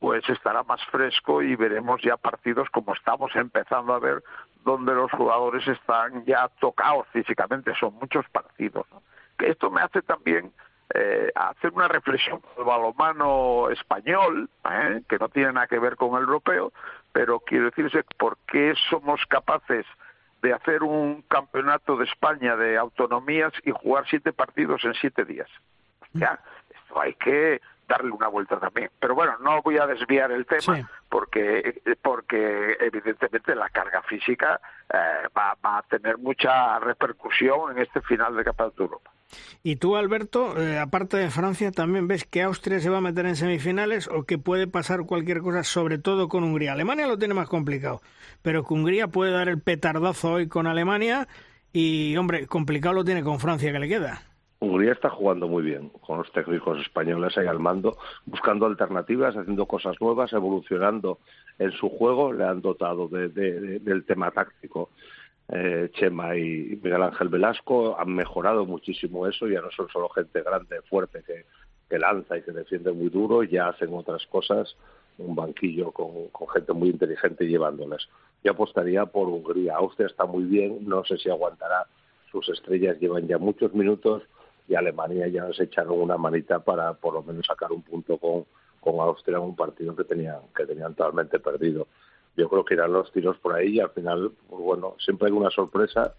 pues 0.00 0.28
estará 0.28 0.62
más 0.62 0.84
fresco 0.86 1.42
y 1.42 1.56
veremos 1.56 2.00
ya 2.02 2.16
partidos 2.16 2.68
como 2.70 2.94
estamos 2.94 3.34
empezando 3.34 3.94
a 3.94 3.98
ver, 3.98 4.22
donde 4.64 4.94
los 4.94 5.10
jugadores 5.12 5.66
están 5.66 6.24
ya 6.24 6.48
tocados 6.60 7.06
físicamente, 7.08 7.72
son 7.78 7.94
muchos 7.94 8.28
partidos. 8.30 8.86
esto 9.38 9.70
me 9.70 9.80
hace 9.80 10.02
también 10.02 10.52
eh, 10.94 11.30
hacer 11.34 11.72
una 11.72 11.88
reflexión 11.88 12.40
con 12.40 12.50
el 12.58 12.64
balomano 12.64 13.70
español, 13.70 14.48
¿eh? 14.70 15.02
que 15.08 15.18
no 15.18 15.28
tiene 15.28 15.52
nada 15.52 15.66
que 15.66 15.78
ver 15.78 15.96
con 15.96 16.14
el 16.16 16.22
europeo, 16.22 16.72
pero 17.12 17.40
quiero 17.40 17.66
decirse 17.66 18.04
por 18.18 18.38
qué 18.46 18.74
somos 18.88 19.24
capaces 19.26 19.84
de 20.42 20.52
hacer 20.52 20.82
un 20.82 21.22
campeonato 21.22 21.96
de 21.96 22.04
España 22.04 22.56
de 22.56 22.78
autonomías 22.78 23.52
y 23.64 23.72
jugar 23.72 24.04
siete 24.08 24.32
partidos 24.32 24.84
en 24.84 24.94
siete 24.94 25.24
días. 25.24 25.48
Digo, 26.12 26.28
hay 27.00 27.14
que 27.14 27.60
darle 27.88 28.10
una 28.10 28.28
vuelta 28.28 28.58
también. 28.58 28.90
Pero 29.00 29.14
bueno, 29.14 29.36
no 29.40 29.62
voy 29.62 29.78
a 29.78 29.86
desviar 29.86 30.30
el 30.30 30.46
tema 30.46 30.88
porque 31.08 31.80
porque 32.02 32.76
evidentemente 32.80 33.54
la 33.54 33.68
carga 33.70 34.02
física 34.02 34.60
eh, 34.92 34.96
va, 35.36 35.56
va, 35.64 35.78
a 35.78 35.82
tener 35.82 36.18
mucha 36.18 36.78
repercusión 36.78 37.72
en 37.72 37.82
este 37.82 38.00
final 38.02 38.36
de 38.36 38.44
Campeonato 38.44 38.76
de 38.76 38.84
Europa. 38.84 39.10
¿Y 39.62 39.76
tú, 39.76 39.96
Alberto, 39.96 40.58
eh, 40.60 40.78
aparte 40.78 41.16
de 41.16 41.30
Francia, 41.30 41.70
también 41.70 42.08
ves 42.08 42.24
que 42.24 42.42
Austria 42.42 42.80
se 42.80 42.88
va 42.88 42.98
a 42.98 43.02
meter 43.02 43.26
en 43.26 43.36
semifinales 43.36 44.08
o 44.08 44.24
que 44.24 44.38
puede 44.38 44.66
pasar 44.66 45.04
cualquier 45.04 45.40
cosa, 45.40 45.64
sobre 45.64 45.98
todo 45.98 46.28
con 46.28 46.44
Hungría? 46.44 46.72
Alemania 46.72 47.06
lo 47.06 47.18
tiene 47.18 47.34
más 47.34 47.48
complicado, 47.48 48.00
pero 48.42 48.64
que 48.64 48.72
Hungría 48.72 49.08
puede 49.08 49.32
dar 49.32 49.48
el 49.48 49.60
petardazo 49.60 50.32
hoy 50.32 50.48
con 50.48 50.66
Alemania 50.66 51.28
y, 51.72 52.16
hombre, 52.16 52.46
complicado 52.46 52.94
lo 52.94 53.04
tiene 53.04 53.22
con 53.22 53.40
Francia 53.40 53.72
que 53.72 53.78
le 53.78 53.88
queda. 53.88 54.22
Hungría 54.60 54.92
está 54.92 55.08
jugando 55.08 55.46
muy 55.46 55.62
bien 55.62 55.90
con 56.00 56.18
los 56.18 56.32
técnicos 56.32 56.80
españoles 56.80 57.38
ahí 57.38 57.46
al 57.46 57.60
mando, 57.60 57.96
buscando 58.26 58.66
alternativas, 58.66 59.36
haciendo 59.36 59.66
cosas 59.66 60.00
nuevas, 60.00 60.32
evolucionando 60.32 61.18
en 61.58 61.70
su 61.72 61.88
juego, 61.88 62.32
le 62.32 62.44
han 62.44 62.60
dotado 62.60 63.08
del 63.08 64.04
tema 64.06 64.30
táctico 64.32 64.90
eh, 65.48 65.90
Chema 65.94 66.36
y 66.36 66.78
Miguel 66.82 67.02
Ángel 67.02 67.28
Velasco 67.28 67.98
han 67.98 68.14
mejorado 68.14 68.66
muchísimo 68.66 69.26
eso, 69.26 69.46
ya 69.46 69.60
no 69.62 69.70
son 69.70 69.88
solo 69.88 70.08
gente 70.10 70.42
grande, 70.42 70.82
fuerte, 70.82 71.22
que, 71.26 71.46
que 71.88 71.98
lanza 71.98 72.36
y 72.36 72.42
que 72.42 72.52
defiende 72.52 72.92
muy 72.92 73.08
duro, 73.08 73.42
ya 73.44 73.68
hacen 73.68 73.94
otras 73.94 74.26
cosas, 74.26 74.76
un 75.18 75.34
banquillo 75.34 75.90
con, 75.90 76.28
con 76.28 76.48
gente 76.48 76.72
muy 76.72 76.90
inteligente 76.90 77.46
llevándoles. 77.46 78.08
Yo 78.44 78.52
apostaría 78.52 79.06
por 79.06 79.28
Hungría. 79.28 79.76
Austria 79.76 80.06
está 80.06 80.26
muy 80.26 80.44
bien, 80.44 80.86
no 80.86 81.04
sé 81.04 81.16
si 81.16 81.30
aguantará. 81.30 81.86
Sus 82.30 82.48
estrellas 82.50 82.98
llevan 83.00 83.26
ya 83.26 83.38
muchos 83.38 83.72
minutos 83.72 84.22
y 84.68 84.74
Alemania 84.74 85.26
ya 85.28 85.44
nos 85.44 85.58
echaron 85.60 86.00
una 86.00 86.16
manita 86.16 86.58
para 86.60 86.92
por 86.94 87.14
lo 87.14 87.22
menos 87.22 87.46
sacar 87.46 87.72
un 87.72 87.82
punto 87.82 88.18
con, 88.18 88.44
con 88.80 89.00
Austria 89.00 89.38
en 89.38 89.44
un 89.44 89.56
partido 89.56 89.96
que 89.96 90.04
tenían, 90.04 90.40
que 90.54 90.66
tenían 90.66 90.94
totalmente 90.94 91.40
perdido 91.40 91.86
yo 92.38 92.48
creo 92.48 92.64
que 92.64 92.74
irán 92.74 92.92
los 92.92 93.10
tiros 93.10 93.36
por 93.38 93.52
ahí 93.52 93.74
y 93.74 93.80
al 93.80 93.90
final, 93.90 94.30
pues 94.48 94.62
bueno, 94.62 94.94
siempre 95.00 95.26
hay 95.26 95.32
una 95.32 95.50
sorpresa. 95.50 96.14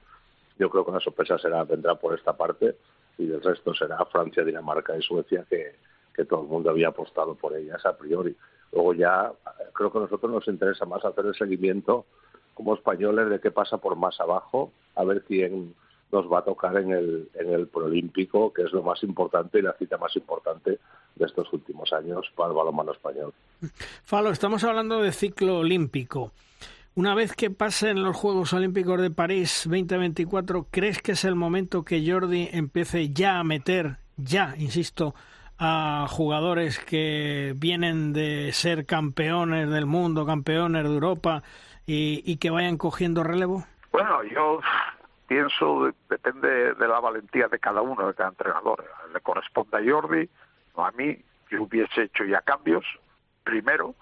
Yo 0.58 0.70
creo 0.70 0.84
que 0.84 0.92
una 0.92 1.00
sorpresa 1.00 1.38
será 1.40 1.64
vendrá 1.64 1.96
por 1.96 2.14
esta 2.14 2.36
parte 2.36 2.76
y 3.18 3.26
del 3.26 3.42
resto 3.42 3.74
será 3.74 4.04
Francia, 4.06 4.44
Dinamarca 4.44 4.98
y 4.98 5.02
Suecia 5.02 5.46
que, 5.50 5.76
que 6.14 6.26
todo 6.26 6.42
el 6.42 6.50
mundo 6.50 6.72
había 6.72 6.90
apostado 6.90 7.36
por 7.36 7.56
ellas 7.56 7.86
a 7.86 7.98
priori. 7.98 8.36
Luego 8.74 8.94
ya 8.96 9.32
creo 9.72 9.94
que 9.94 9.98
a 9.98 10.02
nosotros 10.02 10.30
nos 10.30 10.48
interesa 10.50 10.86
más 10.86 11.06
hacer 11.06 11.26
el 11.26 11.36
seguimiento 11.36 12.06
como 12.54 12.76
españoles 12.76 13.30
de 13.30 13.40
qué 13.40 13.52
pasa 13.52 13.78
por 13.78 13.96
más 13.96 14.20
abajo, 14.20 14.74
a 14.96 15.06
ver 15.06 15.24
quién 15.24 15.74
nos 16.12 16.32
va 16.32 16.40
a 16.40 16.44
tocar 16.44 16.78
en 16.78 16.92
el, 16.92 17.30
en 17.36 17.54
el 17.54 17.68
Proolímpico, 17.68 18.52
que 18.52 18.64
es 18.64 18.72
lo 18.72 18.82
más 18.82 19.04
importante 19.04 19.60
y 19.60 19.62
la 19.62 19.74
cita 19.74 19.98
más 19.98 20.16
importante 20.16 20.80
de 21.16 21.26
estos 21.26 21.52
últimos 21.54 21.92
años 21.94 22.32
para 22.36 22.50
el 22.50 22.56
balonmano 22.56 22.94
español. 22.94 23.34
Falo, 24.04 24.32
estamos 24.32 24.64
hablando 24.64 25.02
de 25.02 25.12
ciclo 25.12 25.60
olímpico. 25.60 26.32
Una 26.96 27.14
vez 27.14 27.36
que 27.36 27.52
pasen 27.52 28.04
los 28.04 28.18
Juegos 28.18 28.52
Olímpicos 28.54 29.00
de 29.00 29.12
París 29.12 29.64
2024, 29.66 30.68
¿crees 30.72 31.02
que 31.02 31.14
es 31.14 31.24
el 31.24 31.36
momento 31.36 31.84
que 31.84 32.04
Jordi 32.06 32.50
empiece 32.52 33.10
ya 33.10 33.40
a 33.40 33.44
meter, 33.44 33.98
ya, 34.18 34.56
insisto, 34.58 35.14
a 35.60 36.08
jugadores 36.10 36.80
que 36.80 37.54
vienen 37.58 38.14
de 38.14 38.52
ser 38.54 38.86
campeones 38.86 39.70
del 39.70 39.86
mundo, 39.86 40.26
campeones 40.26 40.84
de 40.84 40.90
Europa 40.90 41.44
y, 41.86 42.24
y 42.26 42.38
que 42.38 42.50
vayan 42.50 42.78
cogiendo 42.78 43.24
relevo? 43.24 43.66
Bueno, 43.92 44.24
yo 44.24 44.60
pienso, 45.30 45.94
depende 46.10 46.74
de 46.74 46.88
la 46.88 47.00
valentía 47.00 47.48
de 47.48 47.60
cada 47.60 47.82
uno, 47.82 48.08
de 48.08 48.16
cada 48.16 48.30
entrenador. 48.30 48.84
Le 49.14 49.22
corresponde 49.22 49.78
a 49.78 49.92
Jordi, 49.92 50.28
no 50.76 50.86
a 50.86 50.92
mí, 50.92 51.18
yo 51.50 51.64
hubiese 51.64 52.04
hecho 52.04 52.26
ya 52.26 52.42
cambios. 52.42 52.84
Primero, 53.44 53.94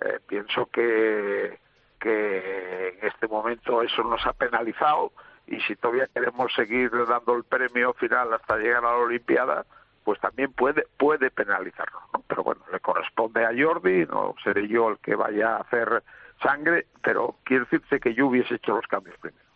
eh, 0.00 0.20
pienso 0.26 0.66
que, 0.66 1.58
que 1.98 2.96
en 3.00 3.08
este 3.08 3.26
momento 3.26 3.82
eso 3.82 4.04
nos 4.04 4.24
ha 4.24 4.32
penalizado 4.32 5.12
y 5.48 5.60
si 5.62 5.74
todavía 5.74 6.06
queremos 6.14 6.52
seguir 6.54 6.92
dando 7.08 7.34
el 7.34 7.42
premio 7.42 7.92
final 7.94 8.32
hasta 8.32 8.56
llegar 8.56 8.84
a 8.84 8.92
la 8.92 8.96
Olimpiada, 8.98 9.66
pues 10.04 10.20
también 10.20 10.52
puede 10.52 10.86
puede 10.96 11.32
penalizarnos. 11.32 12.04
Pero 12.28 12.44
bueno, 12.44 12.60
le 12.70 12.78
corresponde 12.78 13.44
a 13.44 13.50
Jordi, 13.56 14.06
no 14.06 14.36
seré 14.44 14.68
yo 14.68 14.90
el 14.90 14.98
que 14.98 15.16
vaya 15.16 15.56
a 15.56 15.60
hacer 15.62 16.04
sangre, 16.40 16.86
pero 17.02 17.34
quiero 17.42 17.64
decirte 17.64 17.98
que 17.98 18.14
yo 18.14 18.28
hubiese 18.28 18.54
hecho 18.54 18.76
los 18.76 18.86
cambios 18.86 19.18
primero. 19.18 19.47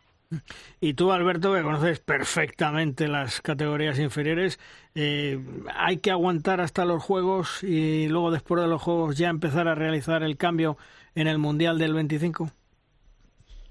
Y 0.80 0.94
tú, 0.94 1.12
Alberto, 1.12 1.54
que 1.54 1.62
conoces 1.62 2.00
perfectamente 2.00 3.08
las 3.08 3.40
categorías 3.40 3.98
inferiores, 3.98 4.58
eh, 4.94 5.40
¿hay 5.74 5.98
que 5.98 6.10
aguantar 6.10 6.60
hasta 6.60 6.84
los 6.84 7.02
Juegos 7.02 7.62
y 7.62 8.08
luego 8.08 8.30
después 8.30 8.62
de 8.62 8.68
los 8.68 8.82
Juegos 8.82 9.16
ya 9.16 9.28
empezar 9.28 9.68
a 9.68 9.74
realizar 9.74 10.22
el 10.22 10.36
cambio 10.36 10.76
en 11.14 11.28
el 11.28 11.38
Mundial 11.38 11.78
del 11.78 11.94
25? 11.94 12.50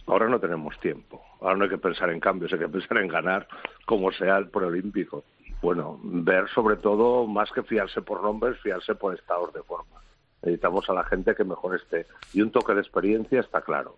Ahora 0.08 0.28
no 0.28 0.39
tenemos 0.39 0.80
tiempo. 0.80 1.21
Ahora 1.41 1.56
no 1.56 1.63
hay 1.63 1.69
que 1.69 1.78
pensar 1.78 2.10
en 2.10 2.19
cambios, 2.19 2.52
hay 2.54 2.60
que 2.60 2.67
pensar 2.69 2.97
en 2.97 3.08
ganar 3.08 3.47
como 3.86 4.12
sea 4.12 4.38
el 4.38 4.50
preolímpico. 4.50 5.24
Bueno, 5.62 6.00
ver 6.04 6.50
sobre 6.50 6.76
todo, 6.76 7.28
más 7.28 7.52
que 7.52 7.62
fiarse 7.63 8.02
por 8.02 8.24
nombres, 8.24 8.60
fiarse 8.62 8.95
por 8.95 9.13
estados 9.13 9.54
de 9.54 9.62
forma. 9.62 10.02
Necesitamos 10.41 10.89
a 10.89 10.93
la 10.93 11.04
gente 11.04 11.36
que 11.36 11.43
mejor 11.43 11.76
esté. 11.76 12.08
Y 12.34 12.41
un 12.41 12.52
toque 12.52 12.74
de 12.74 12.82
experiencia 12.82 13.41
está 13.41 13.62
claro 13.62 13.95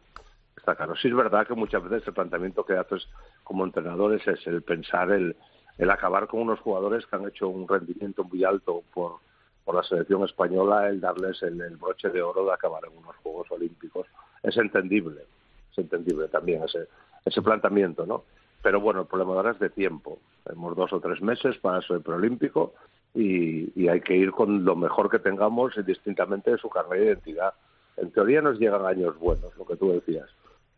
está 0.64 0.76
claro. 0.76 0.96
Sí 0.96 1.10
es 1.10 1.16
verdad 1.16 1.46
que 1.46 1.56
muchas 1.56 1.84
veces 1.84 2.08
el 2.08 2.14
planteamiento 2.14 2.66
que 2.66 2.78
haces 2.78 3.06
como 3.44 3.66
entrenadores 3.66 4.26
es 4.26 4.48
el 4.48 4.62
pensar 4.62 5.12
el, 5.12 5.36
el 5.78 5.92
acabar 5.92 6.26
con 6.28 6.40
unos 6.40 6.62
jugadores 6.62 7.06
que 7.06 7.18
han 7.18 7.28
hecho 7.28 7.50
un 7.50 7.68
rendimiento 7.68 8.24
muy 8.24 8.46
alto 8.46 8.82
por, 8.94 9.18
por 9.66 9.76
la 9.76 9.84
selección 9.84 10.24
española, 10.24 10.88
el 10.88 11.02
darles 11.02 11.44
el, 11.44 11.58
broche 11.76 12.10
de 12.10 12.22
oro 12.22 12.46
de 12.46 12.54
acabar 12.54 12.86
en 12.86 12.98
unos 12.98 13.14
Juegos 13.18 13.52
Olímpicos. 13.52 14.08
Es 14.42 14.56
entendible, 14.56 15.26
es 15.70 15.78
entendible 15.78 16.30
también 16.30 16.64
ese, 16.64 16.88
ese 17.26 17.42
planteamiento, 17.42 18.06
¿no? 18.06 18.24
Pero 18.62 18.80
bueno, 18.80 19.02
el 19.02 19.08
problema 19.08 19.34
ahora 19.34 19.52
es 19.52 19.60
de 19.60 19.70
tiempo. 19.70 20.20
Tenemos 20.46 20.78
dos 20.78 20.94
o 20.94 21.02
tres 21.02 21.22
meses 21.22 21.58
para 21.58 21.80
eso 21.80 21.94
del 21.94 22.04
preolímpico 22.04 22.74
y, 23.14 23.70
y 23.78 23.90
hay 23.90 24.00
que 24.00 24.16
ir 24.16 24.32
con 24.32 24.64
lo 24.64 24.78
mejor 24.78 25.10
que 25.10 25.20
tengamos 25.20 25.76
indistintamente 25.76 26.52
de 26.52 26.58
su 26.58 26.70
carrera 26.70 27.04
de 27.04 27.06
identidad. 27.08 27.54
En 27.98 28.12
teoría 28.12 28.42
nos 28.42 28.58
llegan 28.58 28.86
años 28.86 29.20
buenos, 29.20 29.54
lo 29.58 29.66
que 29.66 29.76
tú 29.76 29.92
decías 29.92 30.30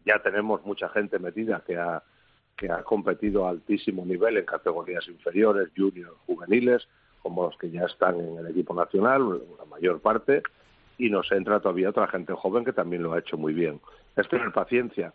ya 0.05 0.19
tenemos 0.19 0.63
mucha 0.65 0.87
gente 0.89 1.19
metida 1.19 1.63
que 1.65 1.77
ha, 1.77 2.03
que 2.55 2.71
ha 2.71 2.83
competido 2.83 3.45
a 3.45 3.49
altísimo 3.49 4.05
nivel 4.05 4.37
en 4.37 4.45
categorías 4.45 5.07
inferiores, 5.07 5.69
juniors, 5.75 6.15
juveniles, 6.25 6.87
como 7.21 7.45
los 7.45 7.57
que 7.57 7.71
ya 7.71 7.85
están 7.85 8.19
en 8.19 8.37
el 8.37 8.47
equipo 8.47 8.73
nacional, 8.75 9.41
la 9.57 9.65
mayor 9.65 9.99
parte, 9.99 10.43
y 10.97 11.09
nos 11.09 11.31
entra 11.31 11.59
todavía 11.59 11.89
otra 11.89 12.07
gente 12.07 12.33
joven 12.33 12.63
que 12.63 12.71
también 12.71 13.03
lo 13.03 13.13
ha 13.13 13.19
hecho 13.19 13.35
muy 13.37 13.53
bien. 13.53 13.81
Es 14.15 14.29
tener 14.29 14.51
paciencia. 14.51 15.13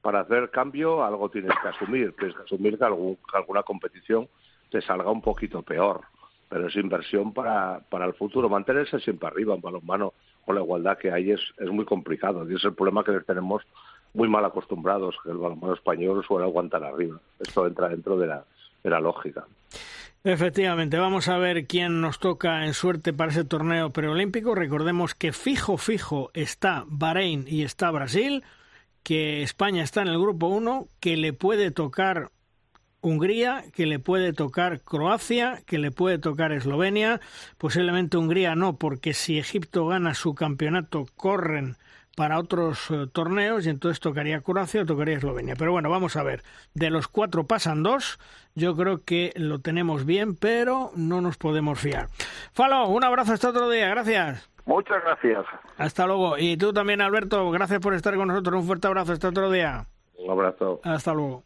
Para 0.00 0.20
hacer 0.20 0.50
cambio 0.50 1.04
algo 1.04 1.28
tienes 1.28 1.52
que 1.60 1.68
asumir, 1.68 2.14
tienes 2.16 2.36
que 2.36 2.42
asumir 2.44 2.78
que, 2.78 2.84
alguna 2.84 3.62
competición 3.64 4.28
te 4.70 4.80
salga 4.80 5.10
un 5.10 5.20
poquito 5.20 5.62
peor, 5.62 6.02
pero 6.48 6.68
es 6.68 6.76
inversión 6.76 7.34
para, 7.34 7.80
para 7.90 8.06
el 8.06 8.14
futuro. 8.14 8.48
Mantenerse 8.48 9.00
siempre 9.00 9.28
arriba 9.28 9.54
en 9.54 9.60
balonmano 9.60 10.14
con 10.46 10.54
la 10.54 10.62
igualdad 10.62 10.96
que 10.96 11.10
hay 11.10 11.32
es, 11.32 11.40
es 11.58 11.68
muy 11.68 11.84
complicado 11.84 12.48
y 12.48 12.54
es 12.54 12.64
el 12.64 12.74
problema 12.74 13.04
que 13.04 13.12
tenemos 13.20 13.62
muy 14.14 14.28
mal 14.28 14.44
acostumbrados, 14.44 15.16
que 15.22 15.30
el 15.30 15.38
balonmano 15.38 15.74
español 15.74 16.24
suele 16.26 16.46
aguantar 16.46 16.84
arriba. 16.84 17.20
Esto 17.38 17.66
entra 17.66 17.88
dentro 17.88 18.16
de 18.16 18.26
la, 18.26 18.44
de 18.82 18.90
la 18.90 19.00
lógica. 19.00 19.46
Efectivamente, 20.22 20.98
vamos 20.98 21.28
a 21.28 21.38
ver 21.38 21.66
quién 21.66 22.02
nos 22.02 22.18
toca 22.18 22.66
en 22.66 22.74
suerte 22.74 23.14
para 23.14 23.30
ese 23.30 23.44
torneo 23.44 23.90
preolímpico. 23.90 24.54
Recordemos 24.54 25.14
que 25.14 25.32
fijo, 25.32 25.78
fijo 25.78 26.30
está 26.34 26.84
Bahrein 26.88 27.46
y 27.48 27.62
está 27.62 27.90
Brasil, 27.90 28.44
que 29.02 29.42
España 29.42 29.82
está 29.82 30.02
en 30.02 30.08
el 30.08 30.18
grupo 30.18 30.48
1, 30.48 30.88
que 31.00 31.16
le 31.16 31.32
puede 31.32 31.70
tocar 31.70 32.30
Hungría, 33.00 33.64
que 33.72 33.86
le 33.86 33.98
puede 33.98 34.34
tocar 34.34 34.82
Croacia, 34.82 35.62
que 35.64 35.78
le 35.78 35.90
puede 35.90 36.18
tocar 36.18 36.52
Eslovenia, 36.52 37.20
posiblemente 37.56 38.18
Hungría 38.18 38.54
no, 38.54 38.76
porque 38.76 39.14
si 39.14 39.38
Egipto 39.38 39.86
gana 39.86 40.12
su 40.12 40.34
campeonato 40.34 41.06
corren 41.16 41.76
para 42.20 42.38
otros 42.38 42.90
eh, 42.90 43.06
torneos 43.10 43.64
y 43.64 43.70
entonces 43.70 43.98
tocaría 43.98 44.42
Croacia 44.42 44.82
o 44.82 44.84
tocaría 44.84 45.16
Eslovenia. 45.16 45.56
Pero 45.56 45.72
bueno, 45.72 45.88
vamos 45.88 46.16
a 46.16 46.22
ver. 46.22 46.42
De 46.74 46.90
los 46.90 47.08
cuatro 47.08 47.44
pasan 47.44 47.82
dos. 47.82 48.18
Yo 48.54 48.76
creo 48.76 49.06
que 49.06 49.32
lo 49.36 49.60
tenemos 49.60 50.04
bien, 50.04 50.36
pero 50.36 50.90
no 50.94 51.22
nos 51.22 51.38
podemos 51.38 51.80
fiar. 51.80 52.08
Falo, 52.52 52.88
un 52.88 53.04
abrazo 53.04 53.32
hasta 53.32 53.48
otro 53.48 53.70
día. 53.70 53.88
Gracias. 53.88 54.50
Muchas 54.66 55.02
gracias. 55.02 55.46
Hasta 55.78 56.06
luego. 56.06 56.36
Y 56.36 56.58
tú 56.58 56.74
también, 56.74 57.00
Alberto, 57.00 57.50
gracias 57.52 57.80
por 57.80 57.94
estar 57.94 58.14
con 58.16 58.28
nosotros. 58.28 58.60
Un 58.60 58.66
fuerte 58.66 58.86
abrazo. 58.86 59.14
Hasta 59.14 59.28
otro 59.28 59.50
día. 59.50 59.86
Un 60.18 60.30
abrazo. 60.30 60.82
Hasta 60.84 61.14
luego. 61.14 61.44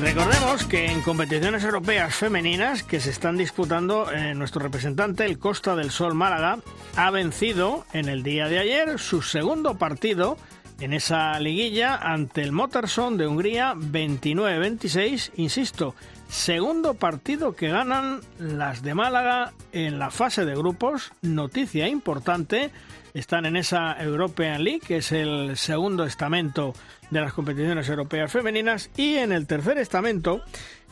Recordemos 0.00 0.64
que 0.64 0.86
en 0.86 1.02
competiciones 1.02 1.64
europeas 1.64 2.14
femeninas 2.14 2.84
que 2.84 3.00
se 3.00 3.10
están 3.10 3.36
disputando, 3.36 4.10
eh, 4.12 4.32
nuestro 4.34 4.62
representante, 4.62 5.24
el 5.24 5.40
Costa 5.40 5.74
del 5.74 5.90
Sol 5.90 6.14
Málaga, 6.14 6.58
ha 6.94 7.10
vencido 7.10 7.84
en 7.92 8.08
el 8.08 8.22
día 8.22 8.48
de 8.48 8.60
ayer 8.60 9.00
su 9.00 9.22
segundo 9.22 9.76
partido 9.76 10.36
en 10.80 10.92
esa 10.92 11.40
liguilla 11.40 11.96
ante 11.96 12.42
el 12.42 12.52
Motorson 12.52 13.16
de 13.16 13.26
Hungría 13.26 13.74
29-26, 13.74 15.32
insisto, 15.36 15.96
segundo 16.28 16.94
partido 16.94 17.56
que 17.56 17.68
ganan 17.68 18.20
las 18.38 18.82
de 18.82 18.94
Málaga 18.94 19.52
en 19.72 19.98
la 19.98 20.10
fase 20.10 20.44
de 20.44 20.54
grupos, 20.54 21.12
noticia 21.22 21.88
importante, 21.88 22.70
están 23.14 23.46
en 23.46 23.56
esa 23.56 23.96
European 24.02 24.64
League, 24.64 24.80
que 24.80 24.98
es 24.98 25.12
el 25.12 25.56
segundo 25.56 26.04
estamento 26.04 26.74
de 27.10 27.20
las 27.20 27.32
competiciones 27.32 27.88
europeas 27.88 28.30
femeninas, 28.30 28.90
y 28.96 29.16
en 29.16 29.32
el 29.32 29.46
tercer 29.46 29.78
estamento, 29.78 30.42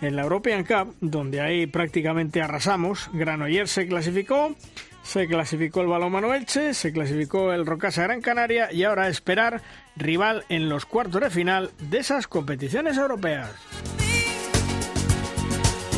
en 0.01 0.17
la 0.17 0.23
European 0.23 0.65
Cup, 0.65 0.95
donde 1.01 1.41
ahí 1.41 1.67
prácticamente 1.67 2.43
arrasamos, 2.43 3.11
Granollers 3.13 3.71
se 3.71 3.87
clasificó, 3.87 4.55
se 5.03 5.27
clasificó 5.27 5.83
el 5.83 5.87
Balonmano 5.87 6.35
Elche, 6.35 6.75
se 6.75 6.93
clasificó 6.93 7.53
el 7.53 7.65
Rocasa 7.65 8.03
Gran 8.03 8.21
Canaria 8.21 8.73
y 8.73 8.85
ahora 8.85 9.09
esperar 9.09 9.63
rival 9.97 10.45
en 10.49 10.69
los 10.69 10.85
cuartos 10.85 11.21
de 11.21 11.31
final 11.31 11.71
de 11.79 11.99
esas 11.99 12.27
competiciones 12.27 12.97
europeas. 12.97 13.51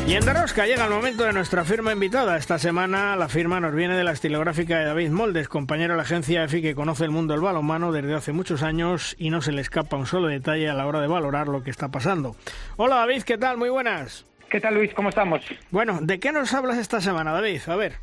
Y 0.08 0.14
en 0.14 0.24
Darosca 0.24 0.64
llega 0.64 0.86
el 0.86 0.90
momento 0.90 1.24
de 1.24 1.34
nuestra 1.34 1.66
firma 1.66 1.92
invitada. 1.92 2.38
Esta 2.38 2.58
semana 2.58 3.14
la 3.14 3.28
firma 3.28 3.60
nos 3.60 3.74
viene 3.74 3.94
de 3.94 4.04
la 4.04 4.12
estilográfica 4.12 4.78
de 4.78 4.86
David 4.86 5.10
Moldes, 5.10 5.50
compañero 5.50 5.92
de 5.92 5.96
la 5.98 6.04
agencia 6.04 6.44
EFI 6.44 6.62
que 6.62 6.74
conoce 6.74 7.04
el 7.04 7.10
mundo 7.10 7.34
del 7.34 7.42
balonmano 7.42 7.92
desde 7.92 8.14
hace 8.14 8.32
muchos 8.32 8.62
años 8.62 9.14
y 9.18 9.28
no 9.28 9.42
se 9.42 9.52
le 9.52 9.60
escapa 9.60 9.98
un 9.98 10.06
solo 10.06 10.28
detalle 10.28 10.70
a 10.70 10.72
la 10.72 10.86
hora 10.86 11.02
de 11.02 11.08
valorar 11.08 11.48
lo 11.48 11.62
que 11.62 11.68
está 11.68 11.88
pasando. 11.90 12.36
Hola 12.78 12.96
David, 12.96 13.24
¿qué 13.24 13.36
tal? 13.36 13.58
Muy 13.58 13.68
buenas. 13.68 14.24
¿Qué 14.48 14.60
tal 14.60 14.76
Luis? 14.76 14.94
¿Cómo 14.94 15.10
estamos? 15.10 15.42
Bueno, 15.70 15.98
¿de 16.00 16.18
qué 16.18 16.32
nos 16.32 16.54
hablas 16.54 16.78
esta 16.78 17.02
semana, 17.02 17.32
David? 17.32 17.60
A 17.66 17.76
ver. 17.76 17.96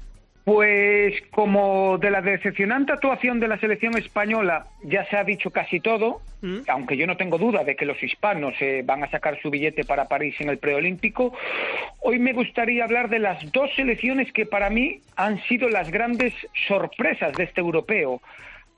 Pues 0.45 1.15
como 1.31 1.97
de 1.97 2.11
la 2.11 2.21
decepcionante 2.21 2.91
actuación 2.91 3.39
de 3.39 3.47
la 3.47 3.57
selección 3.57 3.97
española 3.97 4.67
ya 4.83 5.03
se 5.05 5.17
ha 5.17 5.23
dicho 5.23 5.49
casi 5.49 5.79
todo, 5.79 6.21
mm. 6.43 6.57
aunque 6.67 6.97
yo 6.97 7.07
no 7.07 7.17
tengo 7.17 7.39
duda 7.39 7.63
de 7.63 7.75
que 7.75 7.87
los 7.87 8.01
hispanos 8.03 8.53
eh, 8.59 8.83
van 8.85 9.03
a 9.03 9.09
sacar 9.09 9.41
su 9.41 9.49
billete 9.49 9.85
para 9.85 10.05
París 10.07 10.35
en 10.39 10.49
el 10.49 10.59
preolímpico, 10.59 11.33
hoy 11.99 12.19
me 12.19 12.33
gustaría 12.33 12.83
hablar 12.83 13.09
de 13.09 13.17
las 13.17 13.51
dos 13.51 13.73
selecciones 13.75 14.31
que 14.33 14.45
para 14.45 14.69
mí 14.69 14.99
han 15.15 15.41
sido 15.45 15.67
las 15.67 15.89
grandes 15.89 16.35
sorpresas 16.67 17.33
de 17.33 17.45
este 17.45 17.61
europeo, 17.61 18.21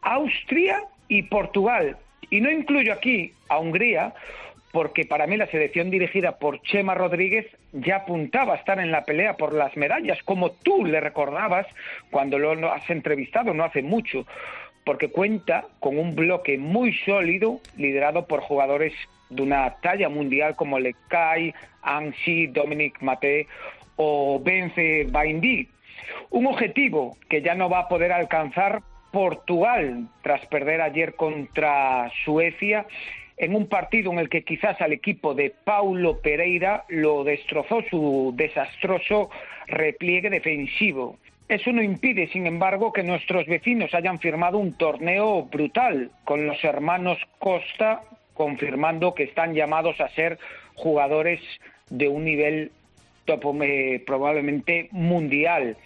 Austria 0.01 0.84
y 1.10 1.23
Portugal. 1.23 1.97
Y 2.30 2.39
no 2.39 2.49
incluyo 2.49 2.93
aquí 2.93 3.34
a 3.49 3.58
Hungría, 3.60 4.13
porque 4.71 5.06
para 5.06 5.27
mí 5.27 5.38
la 5.38 5.47
selección 5.47 5.89
dirigida 5.89 6.38
por 6.39 6.62
Chema 6.62 6.93
Rodríguez 6.93 7.45
ya 7.71 7.97
apuntaba 7.97 8.53
a 8.53 8.58
estar 8.58 8.80
en 8.80 8.91
la 8.91 9.06
pelea 9.06 9.38
por 9.38 9.53
las 9.53 9.75
medallas, 9.77 10.21
como 10.23 10.51
tú 10.51 10.86
le 10.86 10.99
recordabas 10.99 11.65
cuando 12.12 12.38
lo 12.38 12.71
has 12.71 12.89
entrevistado 12.89 13.53
no 13.53 13.63
hace 13.63 13.82
mucho, 13.82 14.25
porque 14.84 15.10
cuenta 15.10 15.65
con 15.80 15.97
un 15.97 16.15
bloque 16.15 16.58
muy 16.58 16.93
sólido 16.93 17.60
liderado 17.77 18.27
por 18.27 18.41
jugadores 18.41 18.93
de 19.30 19.41
una 19.41 19.75
talla 19.82 20.10
mundial 20.10 20.56
como 20.56 20.80
Lekai, 20.80 21.53
Ansi, 21.82 22.47
Dominic 22.47 23.01
Mate 23.01 23.47
o 23.95 24.39
Bence 24.39 25.06
Baindi. 25.10 25.67
Un 26.30 26.47
objetivo 26.47 27.17
que 27.30 27.41
ya 27.41 27.56
no 27.56 27.69
va 27.69 27.80
a 27.80 27.88
poder 27.88 28.12
alcanzar 28.12 28.82
Portugal 29.12 30.08
tras 30.21 30.45
perder 30.47 30.82
ayer 30.82 31.15
contra 31.15 32.12
Suecia 32.23 32.86
en 33.38 33.56
un 33.56 33.67
partido 33.67 34.12
en 34.12 34.19
el 34.19 34.30
que 34.30 34.43
quizás 34.43 34.82
al 34.82 34.93
equipo 34.93 35.34
de 35.34 35.54
Paulo 35.63 36.19
Pereira 36.19 36.86
lo 36.89 37.23
destrozó 37.23 37.84
su 37.89 38.34
desastroso 38.36 39.30
repliegue 39.67 40.30
defensivo. 40.30 41.17
Eso 41.47 41.71
no 41.71 41.82
impide, 41.82 42.28
sin 42.28 42.45
embargo, 42.45 42.91
que 42.91 43.04
nuestros 43.04 43.45
vecinos 43.45 43.93
hayan 43.93 44.19
firmado 44.19 44.58
un 44.58 44.73
torneo 44.73 45.43
brutal 45.43 46.12
con 46.26 46.45
los 46.45 46.62
hermanos 46.63 47.19
Costa, 47.39 48.02
confirmando 48.34 49.13
que 49.13 49.23
están 49.23 49.54
llamados 49.54 50.02
a 50.02 50.10
ser 50.10 50.39
jugadores 50.76 51.39
de 51.89 52.10
un 52.10 52.26
nivel 52.26 52.71
eh, 53.28 54.04
probablemente 54.06 54.89
mundial. 54.91 55.78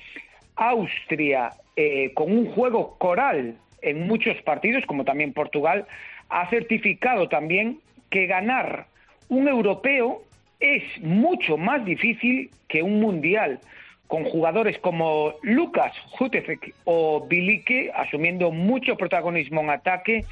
Austria, 0.55 1.51
eh, 1.75 2.11
con 2.13 2.31
un 2.31 2.47
juego 2.51 2.95
coral 2.97 3.55
en 3.81 4.07
muchos 4.07 4.41
partidos, 4.41 4.85
como 4.85 5.05
también 5.05 5.33
Portugal, 5.33 5.85
ha 6.31 6.49
certificado 6.49 7.29
también 7.29 7.79
que 8.09 8.25
ganar 8.25 8.87
un 9.29 9.47
europeo 9.47 10.23
es 10.59 10.83
mucho 11.01 11.57
más 11.57 11.83
difícil 11.85 12.49
que 12.67 12.81
un 12.81 12.99
mundial, 12.99 13.59
con 14.07 14.23
jugadores 14.25 14.77
como 14.79 15.33
Lucas 15.41 15.93
Hutefek 16.19 16.73
o 16.85 17.25
Bilike 17.27 17.91
asumiendo 17.95 18.51
mucho 18.51 18.97
protagonismo 18.97 19.61
en 19.61 19.69
ataque 19.69 20.25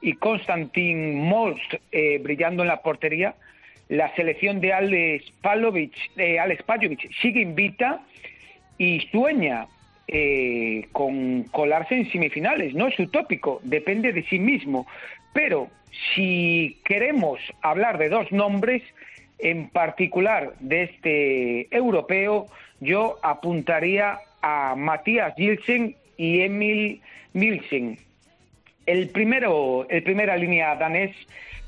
y 0.00 0.12
Konstantin 0.14 1.24
Most 1.24 1.74
eh, 1.90 2.18
brillando 2.22 2.62
en 2.62 2.68
la 2.68 2.82
portería. 2.82 3.34
La 3.88 4.14
selección 4.14 4.60
de 4.60 4.72
Alex, 4.72 5.30
Palovic, 5.42 5.94
eh, 6.16 6.38
Alex 6.38 6.64
sigue 7.20 7.40
invita 7.40 8.02
y 8.76 9.00
sueña 9.10 9.66
eh, 10.06 10.86
con 10.92 11.44
colarse 11.44 11.94
en 11.94 12.10
semifinales. 12.12 12.74
No 12.74 12.88
es 12.88 12.98
utópico, 12.98 13.60
depende 13.62 14.12
de 14.12 14.22
sí 14.24 14.38
mismo. 14.38 14.86
Pero 15.34 15.68
si 16.14 16.80
queremos 16.84 17.38
hablar 17.60 17.98
de 17.98 18.08
dos 18.08 18.32
nombres, 18.32 18.82
en 19.38 19.68
particular 19.68 20.54
de 20.60 20.84
este 20.84 21.76
europeo, 21.76 22.46
yo 22.80 23.18
apuntaría 23.22 24.18
a 24.40 24.74
Matías 24.76 25.34
Gilsen 25.36 25.96
y 26.16 26.40
Emil 26.40 27.02
Milsen. 27.34 27.98
El 28.86 29.10
primero, 29.10 29.86
el 29.90 30.02
primera 30.02 30.36
línea 30.36 30.76
danés 30.76 31.14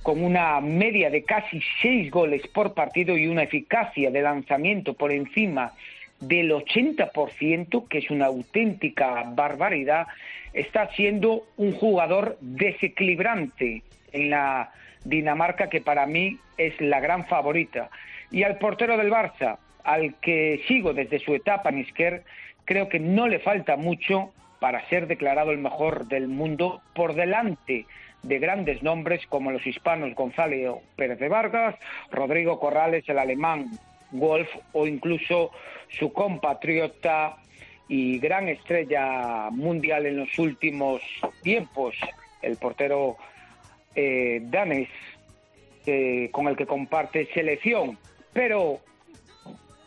con 0.02 0.22
una 0.22 0.61
media 0.61 1.11
de 1.11 1.24
casi 1.24 1.61
seis 1.83 2.11
goles 2.11 2.46
por 2.48 2.74
partido 2.74 3.16
y 3.16 3.26
una 3.26 3.42
eficacia 3.42 4.11
de 4.11 4.22
lanzamiento 4.22 4.94
por 4.94 5.11
encima 5.11 5.72
del 6.20 6.50
80%, 6.52 7.88
que 7.88 7.98
es 7.98 8.11
una 8.11 8.26
auténtica 8.26 9.24
barbaridad, 9.35 10.07
está 10.52 10.88
siendo 10.92 11.46
un 11.57 11.72
jugador 11.72 12.38
desequilibrante 12.40 13.83
en 14.12 14.31
la 14.31 14.72
Dinamarca, 15.05 15.68
que 15.68 15.81
para 15.81 16.07
mí 16.07 16.38
es 16.57 16.81
la 16.81 17.00
gran 17.00 17.26
favorita. 17.26 17.90
Y 18.31 18.42
al 18.42 18.59
portero 18.59 18.96
del 18.96 19.11
Barça, 19.11 19.59
al 19.85 20.14
que 20.16 20.62
sigo 20.66 20.92
desde 20.94 21.18
su 21.18 21.35
etapa 21.35 21.68
en 21.68 21.79
Isker, 21.79 22.24
creo 22.64 22.88
que 22.88 22.98
no 22.98 23.29
le 23.29 23.38
falta 23.38 23.76
mucho 23.76 24.33
para 24.59 24.87
ser 24.88 25.07
declarado 25.07 25.52
el 25.52 25.59
mejor 25.59 26.07
del 26.07 26.29
mundo 26.29 26.81
por 26.94 27.14
delante 27.14 27.87
de 28.22 28.38
grandes 28.38 28.83
nombres 28.83 29.24
como 29.29 29.52
los 29.52 29.64
hispanos 29.66 30.14
Gonzalo 30.14 30.81
Pérez 30.96 31.18
de 31.18 31.29
Vargas, 31.29 31.76
Rodrigo 32.11 32.59
Corrales, 32.59 33.09
el 33.09 33.18
alemán 33.18 33.70
Wolf 34.11 34.48
o 34.72 34.87
incluso 34.87 35.52
su 35.88 36.12
compatriota 36.12 37.37
y 37.88 38.18
gran 38.18 38.49
estrella 38.49 39.49
mundial 39.51 40.07
en 40.07 40.16
los 40.16 40.38
últimos 40.38 41.03
tiempos, 41.42 41.94
el 42.42 42.57
portero 42.57 43.16
eh, 43.94 44.40
danés, 44.42 44.88
con 46.33 46.49
el 46.49 46.57
que 46.57 46.66
comparte 46.66 47.29
selección. 47.33 47.96
Pero, 48.33 48.81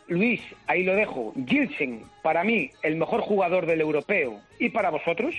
Luis, 0.08 0.40
ahí 0.66 0.82
lo 0.82 0.96
dejo. 0.96 1.34
Gilsen, 1.46 2.02
para 2.22 2.42
mí, 2.42 2.70
el 2.82 2.96
mejor 2.96 3.20
jugador 3.20 3.66
del 3.66 3.82
europeo. 3.82 4.40
¿Y 4.58 4.70
para 4.70 4.90
vosotros? 4.90 5.34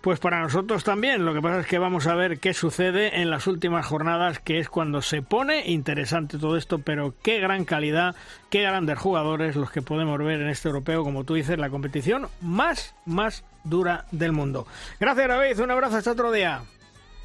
Pues 0.00 0.18
para 0.18 0.40
nosotros 0.40 0.82
también. 0.82 1.24
Lo 1.24 1.34
que 1.34 1.42
pasa 1.42 1.60
es 1.60 1.66
que 1.66 1.78
vamos 1.78 2.06
a 2.06 2.14
ver 2.14 2.38
qué 2.38 2.54
sucede 2.54 3.20
en 3.20 3.28
las 3.28 3.46
últimas 3.46 3.84
jornadas, 3.84 4.38
que 4.38 4.58
es 4.58 4.68
cuando 4.68 5.02
se 5.02 5.20
pone 5.20 5.70
interesante 5.70 6.38
todo 6.38 6.56
esto, 6.56 6.78
pero 6.78 7.14
qué 7.22 7.38
gran 7.38 7.64
calidad, 7.64 8.16
qué 8.48 8.62
grandes 8.62 8.98
jugadores 8.98 9.56
los 9.56 9.70
que 9.70 9.82
podemos 9.82 10.18
ver 10.18 10.40
en 10.40 10.48
este 10.48 10.68
europeo, 10.68 11.04
como 11.04 11.24
tú 11.24 11.34
dices, 11.34 11.58
la 11.58 11.68
competición 11.68 12.28
más, 12.40 12.94
más 13.04 13.44
dura 13.64 14.06
del 14.10 14.32
mundo. 14.32 14.66
Gracias, 14.98 15.28
David. 15.28 15.60
Un 15.60 15.70
abrazo 15.70 15.96
hasta 15.96 16.12
otro 16.12 16.32
día. 16.32 16.62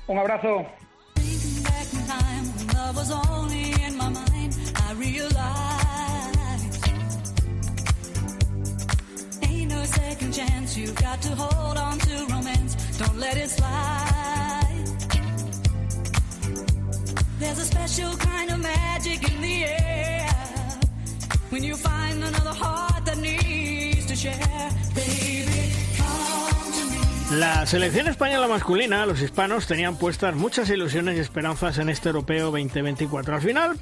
Un 0.08 0.18
abrazo. 0.18 0.66
Don't 12.98 13.20
let 13.20 13.38
it 13.38 13.50
slide. 13.50 14.86
There's 17.40 17.60
a 17.60 17.66
special 17.66 18.16
kind 18.18 18.52
of 18.52 18.60
magic 18.60 19.30
in 19.30 19.42
the 19.42 19.66
air 19.66 20.30
when 21.50 21.64
you 21.64 21.76
find 21.76 22.24
another 22.24 22.54
heart 22.54 23.06
that 23.06 23.18
needs 23.18 24.06
to 24.06 24.16
share. 24.16 24.70
Baby, 24.96 25.46
La 27.32 27.66
selección 27.66 28.08
española 28.08 28.48
masculina, 28.48 29.06
los 29.06 29.20
hispanos, 29.20 29.68
tenían 29.68 29.98
puestas 29.98 30.36
muchas 30.36 30.70
ilusiones 30.70 31.18
y 31.18 31.20
esperanzas 31.20 31.80
en 31.80 31.90
este 31.90 32.10
europeo 32.10 32.46
2024. 32.52 33.36
Al 33.36 33.42
final, 33.42 33.80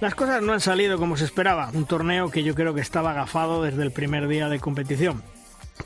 las 0.00 0.14
cosas 0.14 0.40
no 0.42 0.52
han 0.52 0.60
salido 0.60 0.98
como 0.98 1.16
se 1.16 1.24
esperaba. 1.24 1.70
Un 1.72 1.86
torneo 1.86 2.30
que 2.30 2.44
yo 2.44 2.54
creo 2.54 2.74
que 2.74 2.80
estaba 2.80 3.10
agafado 3.10 3.62
desde 3.62 3.82
el 3.82 3.90
primer 3.90 4.28
día 4.28 4.48
de 4.48 4.60
competición. 4.60 5.24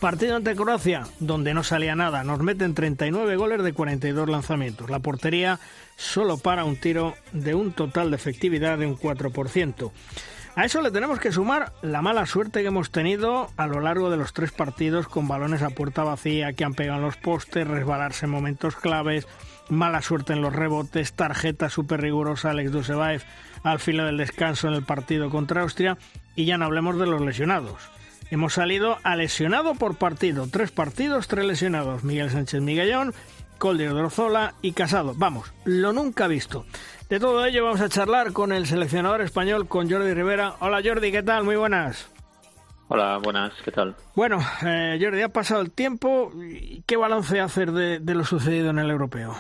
Partido 0.01 0.37
ante 0.37 0.55
Croacia, 0.55 1.05
donde 1.21 1.55
no 1.55 1.63
salía 1.63 1.95
nada. 1.97 2.23
Nos 2.23 2.41
meten 2.41 2.75
39 2.75 3.37
goles 3.37 3.63
de 3.63 3.73
42 3.73 4.29
lanzamientos. 4.29 4.91
La 4.91 4.99
portería 4.99 5.59
solo 5.97 6.37
para 6.37 6.65
un 6.65 6.77
tiro 6.77 7.15
de 7.33 7.55
un 7.55 7.73
total 7.73 8.11
de 8.11 8.17
efectividad 8.17 8.79
de 8.79 8.87
un 8.87 8.99
4%. 8.99 9.91
A 10.55 10.65
eso 10.65 10.81
le 10.81 10.91
tenemos 10.91 11.19
que 11.19 11.33
sumar 11.33 11.73
la 11.83 12.01
mala 12.01 12.25
suerte 12.25 12.63
que 12.63 12.69
hemos 12.69 12.91
tenido 12.91 13.51
a 13.59 13.67
lo 13.67 13.81
largo 13.81 14.11
de 14.11 14.17
los 14.17 14.33
tres 14.33 14.53
partidos 14.53 15.07
con 15.07 15.29
balones 15.29 15.63
a 15.63 15.69
puerta 15.69 16.03
vacía 16.03 16.55
que 16.55 16.65
han 16.65 16.73
pegado 16.73 16.99
en 16.99 17.05
los 17.05 17.19
postes, 17.19 17.69
resbalarse 17.69 18.25
en 18.25 18.33
momentos 18.33 18.75
claves, 18.75 19.27
mala 19.69 20.01
suerte 20.01 20.33
en 20.33 20.41
los 20.41 20.55
rebotes, 20.55 21.13
tarjeta 21.13 21.69
súper 21.69 22.01
rigurosa 22.01 22.51
Alex 22.51 22.73
Dusevaev 22.73 23.23
al 23.65 23.81
filo 23.81 24.07
del 24.07 24.17
descanso 24.17 24.69
en 24.69 24.75
el 24.75 24.83
partido 24.83 25.29
contra 25.29 25.61
Austria 25.61 25.99
y 26.37 26.47
ya 26.47 26.57
no 26.57 26.65
hablemos 26.65 26.99
de 26.99 27.07
los 27.07 27.21
lesionados. 27.21 27.96
Hemos 28.31 28.55
salido 28.55 28.99
a 29.05 29.15
lesionado 29.17 29.75
por 29.75 29.97
partido, 29.97 30.49
tres 30.51 30.73
partidos, 30.73 31.29
tres 31.29 31.45
lesionados, 31.45 32.03
Miguel 32.03 32.31
Sánchez 32.31 32.61
Miguellón, 32.61 33.15
Coldir 33.59 33.95
Drozola 33.95 34.55
y 34.63 34.73
Casado. 34.73 35.15
Vamos, 35.17 35.53
lo 35.65 35.93
nunca 35.93 36.27
visto. 36.27 36.67
De 37.09 37.21
todo 37.21 37.47
ello 37.47 37.65
vamos 37.65 37.81
a 37.81 37.89
charlar 37.89 38.33
con 38.33 38.53
el 38.53 38.67
seleccionador 38.67 39.21
español, 39.21 39.69
con 39.69 39.89
Jordi 39.89 40.13
Rivera. 40.13 40.55
Hola 40.59 40.81
Jordi, 40.85 41.13
¿qué 41.13 41.23
tal? 41.23 41.45
Muy 41.45 41.55
buenas. 41.55 42.09
Hola, 42.89 43.19
buenas, 43.19 43.53
¿qué 43.65 43.71
tal? 43.71 43.95
Bueno, 44.15 44.39
eh, 44.65 44.99
Jordi, 45.01 45.23
ha 45.23 45.29
pasado 45.29 45.61
el 45.61 45.71
tiempo. 45.71 46.33
¿Qué 46.85 46.97
balance 46.97 47.41
hacer 47.41 47.73
de, 47.73 48.01
de 48.01 48.15
lo 48.15 48.25
sucedido 48.25 48.71
en 48.71 48.79
el 48.81 48.91
europeo? 48.91 49.37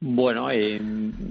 Bueno, 0.00 0.50
eh, 0.50 0.80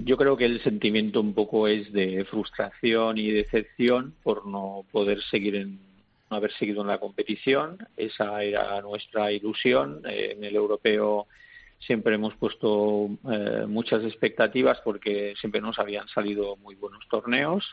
yo 0.04 0.16
creo 0.18 0.36
que 0.36 0.44
el 0.44 0.62
sentimiento 0.62 1.20
un 1.20 1.32
poco 1.32 1.66
es 1.68 1.90
de 1.92 2.24
frustración 2.26 3.16
y 3.16 3.30
decepción 3.30 4.14
por 4.22 4.46
no 4.46 4.84
poder 4.92 5.22
seguir 5.30 5.56
en 5.56 5.78
no 6.30 6.36
haber 6.36 6.52
seguido 6.52 6.82
en 6.82 6.88
la 6.88 6.98
competición. 6.98 7.78
Esa 7.96 8.42
era 8.42 8.80
nuestra 8.82 9.32
ilusión. 9.32 10.02
Eh, 10.06 10.34
en 10.36 10.44
el 10.44 10.54
europeo 10.54 11.26
siempre 11.78 12.16
hemos 12.16 12.34
puesto 12.36 13.08
eh, 13.30 13.64
muchas 13.66 14.04
expectativas 14.04 14.78
porque 14.84 15.34
siempre 15.40 15.60
nos 15.60 15.78
habían 15.78 16.08
salido 16.08 16.56
muy 16.56 16.74
buenos 16.74 17.06
torneos. 17.08 17.64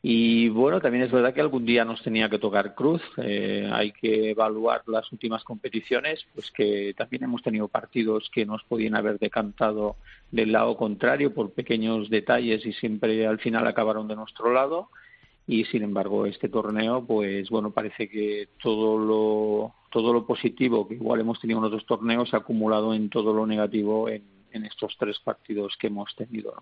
Y 0.00 0.48
bueno, 0.50 0.80
también 0.80 1.04
es 1.04 1.10
verdad 1.10 1.34
que 1.34 1.40
algún 1.40 1.66
día 1.66 1.84
nos 1.84 2.02
tenía 2.02 2.28
que 2.28 2.38
tocar 2.38 2.74
cruz. 2.74 3.02
Eh, 3.16 3.68
hay 3.72 3.90
que 3.92 4.30
evaluar 4.30 4.82
las 4.86 5.10
últimas 5.10 5.42
competiciones, 5.42 6.24
pues 6.34 6.50
que 6.52 6.94
también 6.96 7.24
hemos 7.24 7.42
tenido 7.42 7.66
partidos 7.66 8.30
que 8.32 8.46
nos 8.46 8.62
podían 8.64 8.94
haber 8.94 9.18
decantado 9.18 9.96
del 10.30 10.52
lado 10.52 10.76
contrario 10.76 11.34
por 11.34 11.52
pequeños 11.52 12.10
detalles 12.10 12.64
y 12.64 12.72
siempre 12.74 13.26
al 13.26 13.40
final 13.40 13.66
acabaron 13.66 14.06
de 14.06 14.16
nuestro 14.16 14.52
lado 14.52 14.88
y 15.48 15.64
sin 15.64 15.82
embargo 15.82 16.26
este 16.26 16.50
torneo 16.50 17.06
pues 17.06 17.48
bueno 17.48 17.70
parece 17.70 18.06
que 18.10 18.50
todo 18.62 18.98
lo 18.98 19.74
todo 19.90 20.12
lo 20.12 20.26
positivo 20.26 20.86
que 20.86 20.96
igual 20.96 21.20
hemos 21.20 21.40
tenido 21.40 21.58
en 21.58 21.64
otros 21.64 21.86
torneos 21.86 22.28
se 22.28 22.36
ha 22.36 22.40
acumulado 22.40 22.92
en 22.92 23.08
todo 23.08 23.32
lo 23.32 23.46
negativo 23.46 24.10
en, 24.10 24.22
estos 24.52 24.96
tres 24.98 25.18
partidos 25.18 25.76
que 25.78 25.88
hemos 25.88 26.14
tenido 26.16 26.54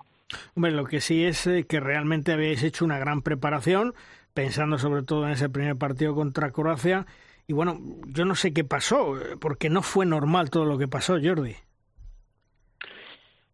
Hombre, 0.55 0.73
lo 0.73 0.85
que 0.85 1.01
sí 1.01 1.25
es 1.25 1.47
eh, 1.47 1.67
que 1.69 1.81
realmente 1.81 2.33
habéis 2.33 2.63
hecho 2.63 2.85
una 2.85 2.99
gran 2.99 3.23
preparación 3.23 3.95
pensando 4.35 4.79
sobre 4.79 5.03
todo 5.03 5.27
en 5.27 5.33
ese 5.33 5.49
primer 5.49 5.77
partido 5.77 6.15
contra 6.15 6.51
Croacia. 6.51 7.07
Y 7.47 7.53
bueno 7.53 7.81
yo 8.07 8.25
no 8.25 8.35
sé 8.35 8.53
qué 8.53 8.65
pasó 8.65 9.19
eh, 9.19 9.37
porque 9.41 9.71
no 9.71 9.83
fue 9.83 10.07
normal 10.07 10.51
todo 10.51 10.65
lo 10.65 10.79
que 10.79 10.89
pasó 10.89 11.19
Jordi 11.23 11.57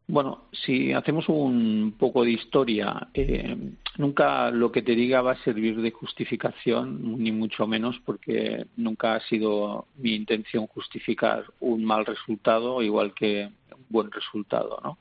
bueno, 0.09 0.45
si 0.53 0.93
hacemos 0.93 1.29
un 1.29 1.95
poco 1.99 2.25
de 2.25 2.33
historia, 2.33 3.09
eh, 3.15 3.57
nunca 3.99 4.51
lo 4.51 4.73
que 4.73 4.83
te 4.83 4.95
diga 4.95 5.23
va 5.23 5.33
a 5.33 5.45
servir 5.45 5.81
de 5.81 5.91
justificación, 5.91 7.19
ni 7.23 7.33
mucho 7.33 7.67
menos, 7.67 8.01
porque 8.05 8.67
nunca 8.77 9.15
ha 9.15 9.21
sido 9.21 9.87
mi 9.97 10.15
intención 10.15 10.67
justificar 10.67 11.45
un 11.61 11.85
mal 11.85 12.05
resultado, 12.05 12.83
igual 12.83 13.15
que 13.15 13.51
un 13.75 13.87
buen 13.89 14.11
resultado, 14.11 14.81
¿no? 14.83 14.99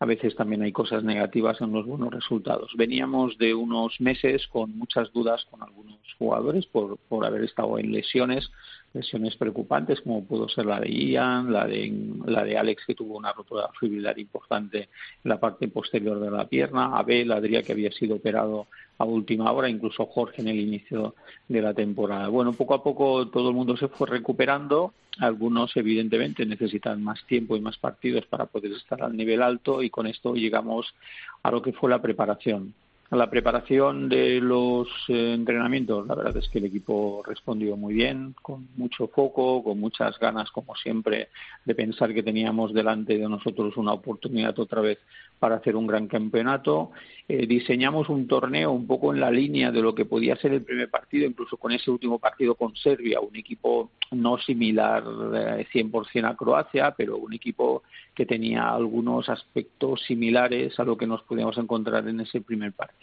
A 0.00 0.06
veces 0.06 0.34
también 0.34 0.62
hay 0.62 0.72
cosas 0.72 1.04
negativas 1.04 1.60
en 1.60 1.72
los 1.72 1.84
buenos 1.84 2.10
resultados. 2.10 2.72
Veníamos 2.74 3.36
de 3.36 3.52
unos 3.52 4.00
meses 4.00 4.46
con 4.48 4.76
muchas 4.78 5.12
dudas 5.12 5.44
con 5.50 5.62
algunos 5.62 5.98
jugadores 6.18 6.64
por, 6.66 6.96
por 6.96 7.26
haber 7.26 7.44
estado 7.44 7.78
en 7.78 7.92
lesiones 7.92 8.50
lesiones 8.92 9.36
preocupantes 9.36 10.00
como 10.00 10.24
pudo 10.24 10.48
ser 10.48 10.66
la 10.66 10.80
de 10.80 10.90
Ian, 10.90 11.52
la 11.52 11.66
de, 11.66 11.92
la 12.26 12.44
de 12.44 12.58
Alex 12.58 12.84
que 12.86 12.94
tuvo 12.94 13.16
una 13.16 13.32
rotura 13.32 13.68
fibrilar 13.78 14.18
importante 14.18 14.88
en 15.22 15.28
la 15.28 15.38
parte 15.38 15.68
posterior 15.68 16.18
de 16.18 16.30
la 16.30 16.46
pierna, 16.46 16.98
Abel, 16.98 17.30
Adrià 17.30 17.62
que 17.62 17.72
había 17.72 17.92
sido 17.92 18.16
operado 18.16 18.66
a 18.98 19.04
última 19.04 19.50
hora, 19.52 19.68
incluso 19.68 20.06
Jorge 20.06 20.42
en 20.42 20.48
el 20.48 20.60
inicio 20.60 21.14
de 21.48 21.62
la 21.62 21.72
temporada. 21.72 22.28
Bueno, 22.28 22.52
poco 22.52 22.74
a 22.74 22.82
poco 22.82 23.28
todo 23.28 23.48
el 23.48 23.54
mundo 23.54 23.76
se 23.76 23.88
fue 23.88 24.08
recuperando, 24.08 24.92
algunos 25.18 25.76
evidentemente 25.76 26.44
necesitan 26.44 27.02
más 27.02 27.24
tiempo 27.26 27.56
y 27.56 27.60
más 27.60 27.78
partidos 27.78 28.26
para 28.26 28.46
poder 28.46 28.72
estar 28.72 29.02
al 29.02 29.16
nivel 29.16 29.42
alto 29.42 29.82
y 29.82 29.90
con 29.90 30.06
esto 30.06 30.34
llegamos 30.34 30.94
a 31.42 31.50
lo 31.50 31.62
que 31.62 31.72
fue 31.72 31.90
la 31.90 32.02
preparación 32.02 32.74
la 33.16 33.28
preparación 33.28 34.08
de 34.08 34.40
los 34.40 34.86
eh, 35.08 35.34
entrenamientos, 35.34 36.06
la 36.06 36.14
verdad 36.14 36.36
es 36.36 36.48
que 36.48 36.58
el 36.58 36.66
equipo 36.66 37.22
respondió 37.26 37.76
muy 37.76 37.92
bien, 37.92 38.36
con 38.40 38.68
mucho 38.76 39.08
foco, 39.08 39.64
con 39.64 39.80
muchas 39.80 40.16
ganas, 40.20 40.50
como 40.52 40.76
siempre, 40.76 41.28
de 41.64 41.74
pensar 41.74 42.14
que 42.14 42.22
teníamos 42.22 42.72
delante 42.72 43.18
de 43.18 43.28
nosotros 43.28 43.76
una 43.76 43.92
oportunidad 43.92 44.56
otra 44.60 44.80
vez 44.80 44.98
para 45.40 45.56
hacer 45.56 45.74
un 45.74 45.88
gran 45.88 46.06
campeonato. 46.06 46.92
Eh, 47.26 47.46
diseñamos 47.46 48.08
un 48.08 48.28
torneo 48.28 48.70
un 48.70 48.86
poco 48.86 49.12
en 49.12 49.20
la 49.20 49.30
línea 49.30 49.72
de 49.72 49.82
lo 49.82 49.94
que 49.94 50.04
podía 50.04 50.36
ser 50.36 50.52
el 50.52 50.62
primer 50.62 50.88
partido, 50.88 51.26
incluso 51.26 51.56
con 51.56 51.72
ese 51.72 51.90
último 51.90 52.20
partido 52.20 52.54
con 52.54 52.76
Serbia, 52.76 53.20
un 53.20 53.34
equipo 53.34 53.90
no 54.12 54.38
similar 54.38 55.02
eh, 55.34 55.66
100% 55.72 56.30
a 56.30 56.36
Croacia, 56.36 56.94
pero 56.96 57.16
un 57.16 57.32
equipo 57.32 57.82
que 58.14 58.26
tenía 58.26 58.70
algunos 58.70 59.28
aspectos 59.28 60.02
similares 60.02 60.78
a 60.78 60.84
lo 60.84 60.96
que 60.96 61.06
nos 61.06 61.22
podíamos 61.22 61.56
encontrar 61.58 62.06
en 62.06 62.20
ese 62.20 62.40
primer 62.40 62.72
partido. 62.72 62.99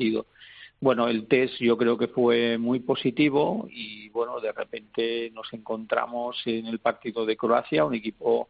Bueno, 0.79 1.07
el 1.07 1.27
test 1.27 1.55
yo 1.59 1.75
creo 1.75 1.97
que 1.97 2.07
fue 2.07 2.57
muy 2.59 2.79
positivo 2.79 3.67
y 3.71 4.09
bueno, 4.09 4.39
de 4.39 4.51
repente 4.51 5.31
nos 5.33 5.51
encontramos 5.53 6.39
en 6.45 6.67
el 6.67 6.77
partido 6.77 7.25
de 7.25 7.35
Croacia, 7.35 7.83
un 7.83 7.95
equipo 7.95 8.49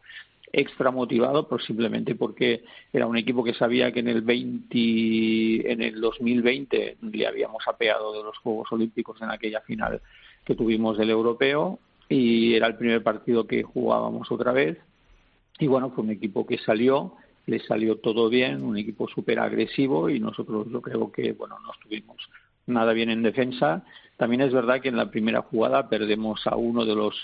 extra 0.52 0.90
motivado 0.90 1.48
pues 1.48 1.64
simplemente 1.64 2.14
porque 2.14 2.64
era 2.92 3.06
un 3.06 3.16
equipo 3.16 3.44
que 3.44 3.54
sabía 3.54 3.92
que 3.92 4.00
en 4.00 4.08
el 4.08 4.22
20 4.22 5.72
en 5.72 5.82
el 5.82 6.00
2020 6.00 6.96
le 7.00 7.26
habíamos 7.26 7.66
apeado 7.66 8.12
de 8.12 8.22
los 8.22 8.36
Juegos 8.38 8.70
Olímpicos 8.72 9.20
en 9.22 9.30
aquella 9.30 9.60
final 9.62 10.00
que 10.44 10.54
tuvimos 10.54 10.96
del 10.96 11.10
europeo 11.10 11.78
y 12.08 12.54
era 12.54 12.66
el 12.66 12.76
primer 12.76 13.02
partido 13.02 13.46
que 13.46 13.62
jugábamos 13.62 14.30
otra 14.30 14.52
vez. 14.52 14.78
Y 15.58 15.66
bueno 15.66 15.90
fue 15.90 16.04
un 16.04 16.10
equipo 16.10 16.46
que 16.46 16.58
salió 16.58 17.14
le 17.48 17.58
salió 17.60 17.96
todo 17.96 18.28
bien 18.28 18.62
un 18.62 18.76
equipo 18.76 19.08
súper 19.08 19.40
agresivo 19.40 20.08
y 20.08 20.20
nosotros 20.20 20.66
yo 20.70 20.80
creo 20.80 21.10
que 21.10 21.32
bueno 21.32 21.56
no 21.64 21.72
estuvimos 21.72 22.16
nada 22.66 22.92
bien 22.92 23.10
en 23.10 23.22
defensa 23.22 23.84
también 24.18 24.42
es 24.42 24.52
verdad 24.52 24.80
que 24.80 24.88
en 24.88 24.96
la 24.96 25.10
primera 25.10 25.42
jugada 25.42 25.88
perdemos 25.88 26.46
a 26.46 26.56
uno 26.56 26.84
de 26.84 26.94
los 26.94 27.14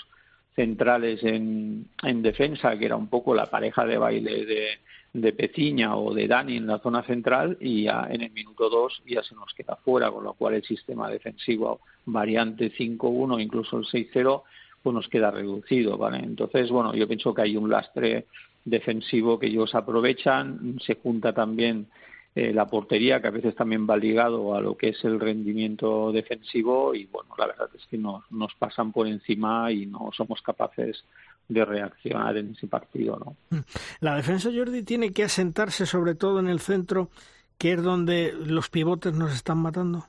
centrales 0.55 1.21
en, 1.23 1.89
en 2.01 2.21
defensa, 2.21 2.77
que 2.77 2.85
era 2.85 2.95
un 2.95 3.07
poco 3.07 3.35
la 3.35 3.47
pareja 3.47 3.85
de 3.85 3.97
baile 3.97 4.45
de, 4.45 4.67
de 5.11 5.33
Peciña 5.33 5.97
o 5.97 6.13
de 6.13 6.27
Dani 6.27 6.55
en 6.55 6.67
la 6.67 6.79
zona 6.79 7.03
central 7.03 7.57
y 7.59 7.83
ya 7.83 8.07
en 8.09 8.21
el 8.21 8.31
minuto 8.31 8.69
2 8.69 9.03
ya 9.07 9.21
se 9.21 9.35
nos 9.35 9.53
queda 9.53 9.75
fuera, 9.75 10.09
con 10.09 10.23
lo 10.23 10.33
cual 10.33 10.55
el 10.55 10.63
sistema 10.63 11.09
defensivo 11.09 11.81
variante 12.05 12.71
5-1, 12.71 13.41
incluso 13.41 13.77
el 13.77 13.85
6-0, 13.85 14.43
pues 14.81 14.93
nos 14.93 15.09
queda 15.09 15.31
reducido, 15.31 15.97
¿vale? 15.97 16.19
Entonces, 16.19 16.69
bueno, 16.69 16.93
yo 16.95 17.07
pienso 17.07 17.33
que 17.33 17.41
hay 17.41 17.57
un 17.57 17.69
lastre 17.69 18.27
defensivo 18.65 19.39
que 19.39 19.47
ellos 19.47 19.75
aprovechan, 19.75 20.77
se 20.85 20.95
junta 20.95 21.31
también 21.33 21.87
eh, 22.33 22.51
la 22.51 22.65
portería, 22.65 23.21
que 23.21 23.27
a 23.27 23.31
veces 23.31 23.55
también 23.55 23.87
va 23.89 23.95
ligado 23.95 24.55
a 24.55 24.59
lo 24.59 24.75
que 24.75 24.89
es 24.89 25.03
el 25.05 25.19
rendimiento 25.19 26.11
defensivo 26.11 26.93
y 26.93 27.05
bueno, 27.05 27.29
la 27.37 27.47
verdad 27.47 27.69
es 27.73 27.85
que 27.85 27.97
nos, 27.97 28.29
nos 28.31 28.53
pasan 28.55 28.91
por 28.91 29.07
encima 29.07 29.71
y 29.71 29.85
no 29.85 30.09
somos 30.11 30.41
capaces 30.41 31.05
de 31.47 31.63
reaccionar 31.63 32.35
en 32.37 32.51
ese 32.51 32.67
partido. 32.67 33.17
¿no? 33.23 33.63
La 34.01 34.15
defensa, 34.15 34.49
Jordi, 34.53 34.83
tiene 34.83 35.13
que 35.13 35.23
asentarse 35.23 35.85
sobre 35.85 36.15
todo 36.15 36.39
en 36.39 36.49
el 36.49 36.59
centro, 36.59 37.09
que 37.57 37.73
es 37.73 37.83
donde 37.83 38.33
los 38.33 38.69
pivotes 38.69 39.13
nos 39.13 39.33
están 39.33 39.59
matando. 39.59 40.07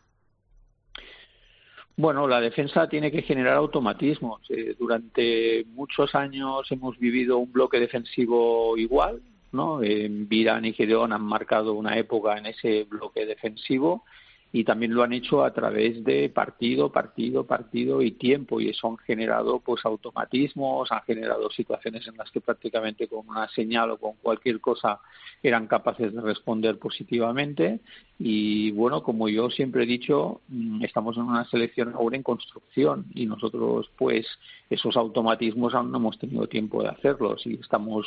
Bueno, 1.96 2.28
la 2.28 2.40
defensa 2.40 2.88
tiene 2.88 3.10
que 3.10 3.22
generar 3.22 3.56
automatismos. 3.56 4.42
Eh, 4.50 4.76
durante 4.78 5.64
muchos 5.74 6.14
años 6.14 6.70
hemos 6.70 6.98
vivido 6.98 7.38
un 7.38 7.50
bloque 7.50 7.80
defensivo 7.80 8.76
igual, 8.76 9.22
¿no? 9.52 9.78
Virán 9.78 10.66
y 10.66 10.74
Gedeón 10.74 11.12
han 11.12 11.22
marcado 11.22 11.72
una 11.72 11.96
época 11.96 12.36
en 12.36 12.46
ese 12.46 12.84
bloque 12.84 13.24
defensivo 13.24 14.04
y 14.52 14.64
también 14.64 14.94
lo 14.94 15.02
han 15.02 15.12
hecho 15.12 15.44
a 15.44 15.52
través 15.52 16.02
de 16.04 16.28
partido, 16.30 16.90
partido, 16.90 17.44
partido 17.44 18.00
y 18.00 18.12
tiempo 18.12 18.60
y 18.60 18.70
eso 18.70 18.88
han 18.88 18.96
generado 18.98 19.60
pues 19.60 19.84
automatismos, 19.84 20.90
han 20.92 21.02
generado 21.02 21.50
situaciones 21.50 22.06
en 22.06 22.16
las 22.16 22.30
que 22.30 22.40
prácticamente 22.40 23.08
con 23.08 23.28
una 23.28 23.48
señal 23.48 23.90
o 23.90 23.98
con 23.98 24.14
cualquier 24.22 24.60
cosa 24.60 25.00
eran 25.42 25.66
capaces 25.66 26.14
de 26.14 26.20
responder 26.20 26.78
positivamente. 26.78 27.80
Y 28.18 28.70
bueno, 28.70 29.02
como 29.02 29.28
yo 29.28 29.50
siempre 29.50 29.82
he 29.82 29.86
dicho, 29.86 30.40
mm, 30.48 30.84
estamos 30.84 31.16
en 31.16 31.24
una 31.24 31.44
selección 31.50 31.92
ahora 31.94 32.16
en 32.16 32.22
construcción 32.22 33.06
y 33.14 33.26
nosotros 33.26 33.90
pues 33.98 34.26
esos 34.70 34.96
automatismos 34.96 35.74
aún 35.74 35.90
no 35.90 35.98
hemos 35.98 36.18
tenido 36.18 36.46
tiempo 36.46 36.82
de 36.82 36.88
hacerlos 36.88 37.46
y 37.46 37.54
estamos 37.54 38.06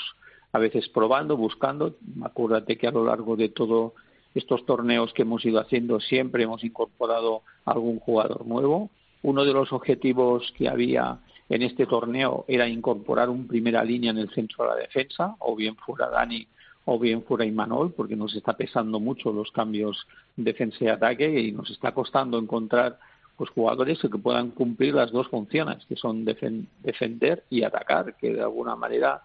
a 0.52 0.58
veces 0.58 0.90
probando, 0.90 1.38
buscando, 1.38 1.96
acuérdate 2.24 2.78
que 2.78 2.88
a 2.88 2.92
lo 2.92 3.06
largo 3.06 3.36
de 3.36 3.50
todo 3.50 3.94
estos 4.36 4.66
torneos 4.66 5.14
que 5.14 5.24
hemos 5.24 5.44
ido 5.46 5.60
haciendo 5.60 6.00
siempre 6.00 6.44
hemos 6.44 6.64
incorporado 6.64 7.42
algún 7.66 8.00
jugador 8.00 8.46
nuevo. 8.46 8.90
Uno 9.24 9.44
de 9.44 9.54
los 9.54 9.74
objetivos 9.74 10.54
que 10.58 10.70
había 10.70 11.20
en 11.50 11.64
este 11.64 11.86
torneo 11.86 12.46
era 12.48 12.68
incorporar 12.68 13.30
un 13.30 13.48
primera 13.48 13.84
línea 13.84 14.12
en 14.12 14.20
el 14.20 14.30
centro 14.30 14.64
de 14.64 14.70
la 14.70 14.76
defensa, 14.76 15.36
o 15.40 15.56
bien 15.56 15.76
fuera 15.76 16.10
Dani 16.10 16.48
o 16.86 16.98
bien 16.98 17.24
fuera 17.24 17.46
Imanol, 17.46 17.92
porque 17.92 18.16
nos 18.16 18.36
está 18.36 18.54
pesando 18.54 19.00
mucho 19.00 19.32
los 19.32 19.52
cambios 19.52 20.08
defensa 20.36 20.78
y 20.82 20.88
ataque 20.88 21.40
y 21.40 21.52
nos 21.52 21.70
está 21.70 21.92
costando 21.92 22.40
encontrar 22.40 22.98
pues 23.38 23.52
jugadores 23.52 24.00
que 24.02 24.10
puedan 24.10 24.52
cumplir 24.52 24.96
las 24.96 25.12
dos 25.12 25.28
funciones, 25.28 25.86
que 25.86 25.96
son 25.96 26.26
defender 26.26 27.44
y 27.50 27.64
atacar, 27.64 28.16
que 28.18 28.34
de 28.34 28.42
alguna 28.42 28.76
manera 28.76 29.22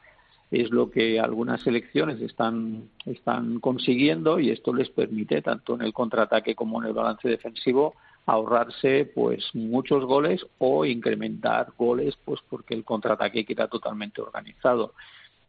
es 0.60 0.70
lo 0.70 0.90
que 0.90 1.18
algunas 1.18 1.62
selecciones 1.62 2.20
están, 2.20 2.88
están 3.06 3.60
consiguiendo 3.60 4.38
y 4.38 4.50
esto 4.50 4.72
les 4.72 4.88
permite, 4.90 5.42
tanto 5.42 5.74
en 5.74 5.82
el 5.82 5.92
contraataque 5.92 6.54
como 6.54 6.80
en 6.80 6.88
el 6.88 6.94
balance 6.94 7.28
defensivo, 7.28 7.94
ahorrarse 8.26 9.10
pues 9.14 9.44
muchos 9.54 10.04
goles 10.04 10.46
o 10.58 10.84
incrementar 10.84 11.72
goles 11.76 12.16
pues 12.24 12.40
porque 12.48 12.74
el 12.74 12.84
contraataque 12.84 13.44
queda 13.44 13.68
totalmente 13.68 14.22
organizado. 14.22 14.94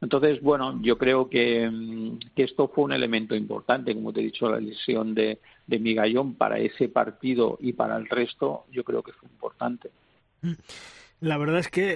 Entonces, 0.01 0.41
bueno, 0.41 0.77
yo 0.81 0.97
creo 0.97 1.29
que, 1.29 1.71
que, 2.35 2.43
esto 2.43 2.67
fue 2.67 2.83
un 2.83 2.91
elemento 2.91 3.33
importante, 3.33 3.95
como 3.95 4.11
te 4.11 4.19
he 4.19 4.25
dicho, 4.25 4.49
la 4.49 4.59
lesión 4.59 5.15
de, 5.15 5.39
de 5.65 5.79
Migallón 5.79 6.35
para 6.35 6.59
ese 6.59 6.89
partido 6.89 7.57
y 7.61 7.73
para 7.73 7.95
el 7.95 8.07
resto, 8.07 8.65
yo 8.71 8.83
creo 8.83 9.01
que 9.01 9.13
fue 9.13 9.29
importante. 9.29 9.89
La 11.21 11.37
verdad 11.37 11.59
es 11.59 11.69
que 11.69 11.95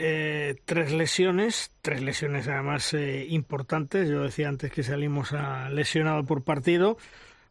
eh, 0.49 0.61
tres 0.65 0.93
lesiones, 0.93 1.71
tres 1.81 2.01
lesiones 2.01 2.47
además 2.47 2.93
eh, 2.93 3.25
importantes. 3.29 4.09
Yo 4.09 4.23
decía 4.23 4.47
antes 4.47 4.71
que 4.71 4.81
salimos 4.81 5.33
a 5.33 5.69
lesionado 5.69 6.23
por 6.23 6.43
partido. 6.43 6.97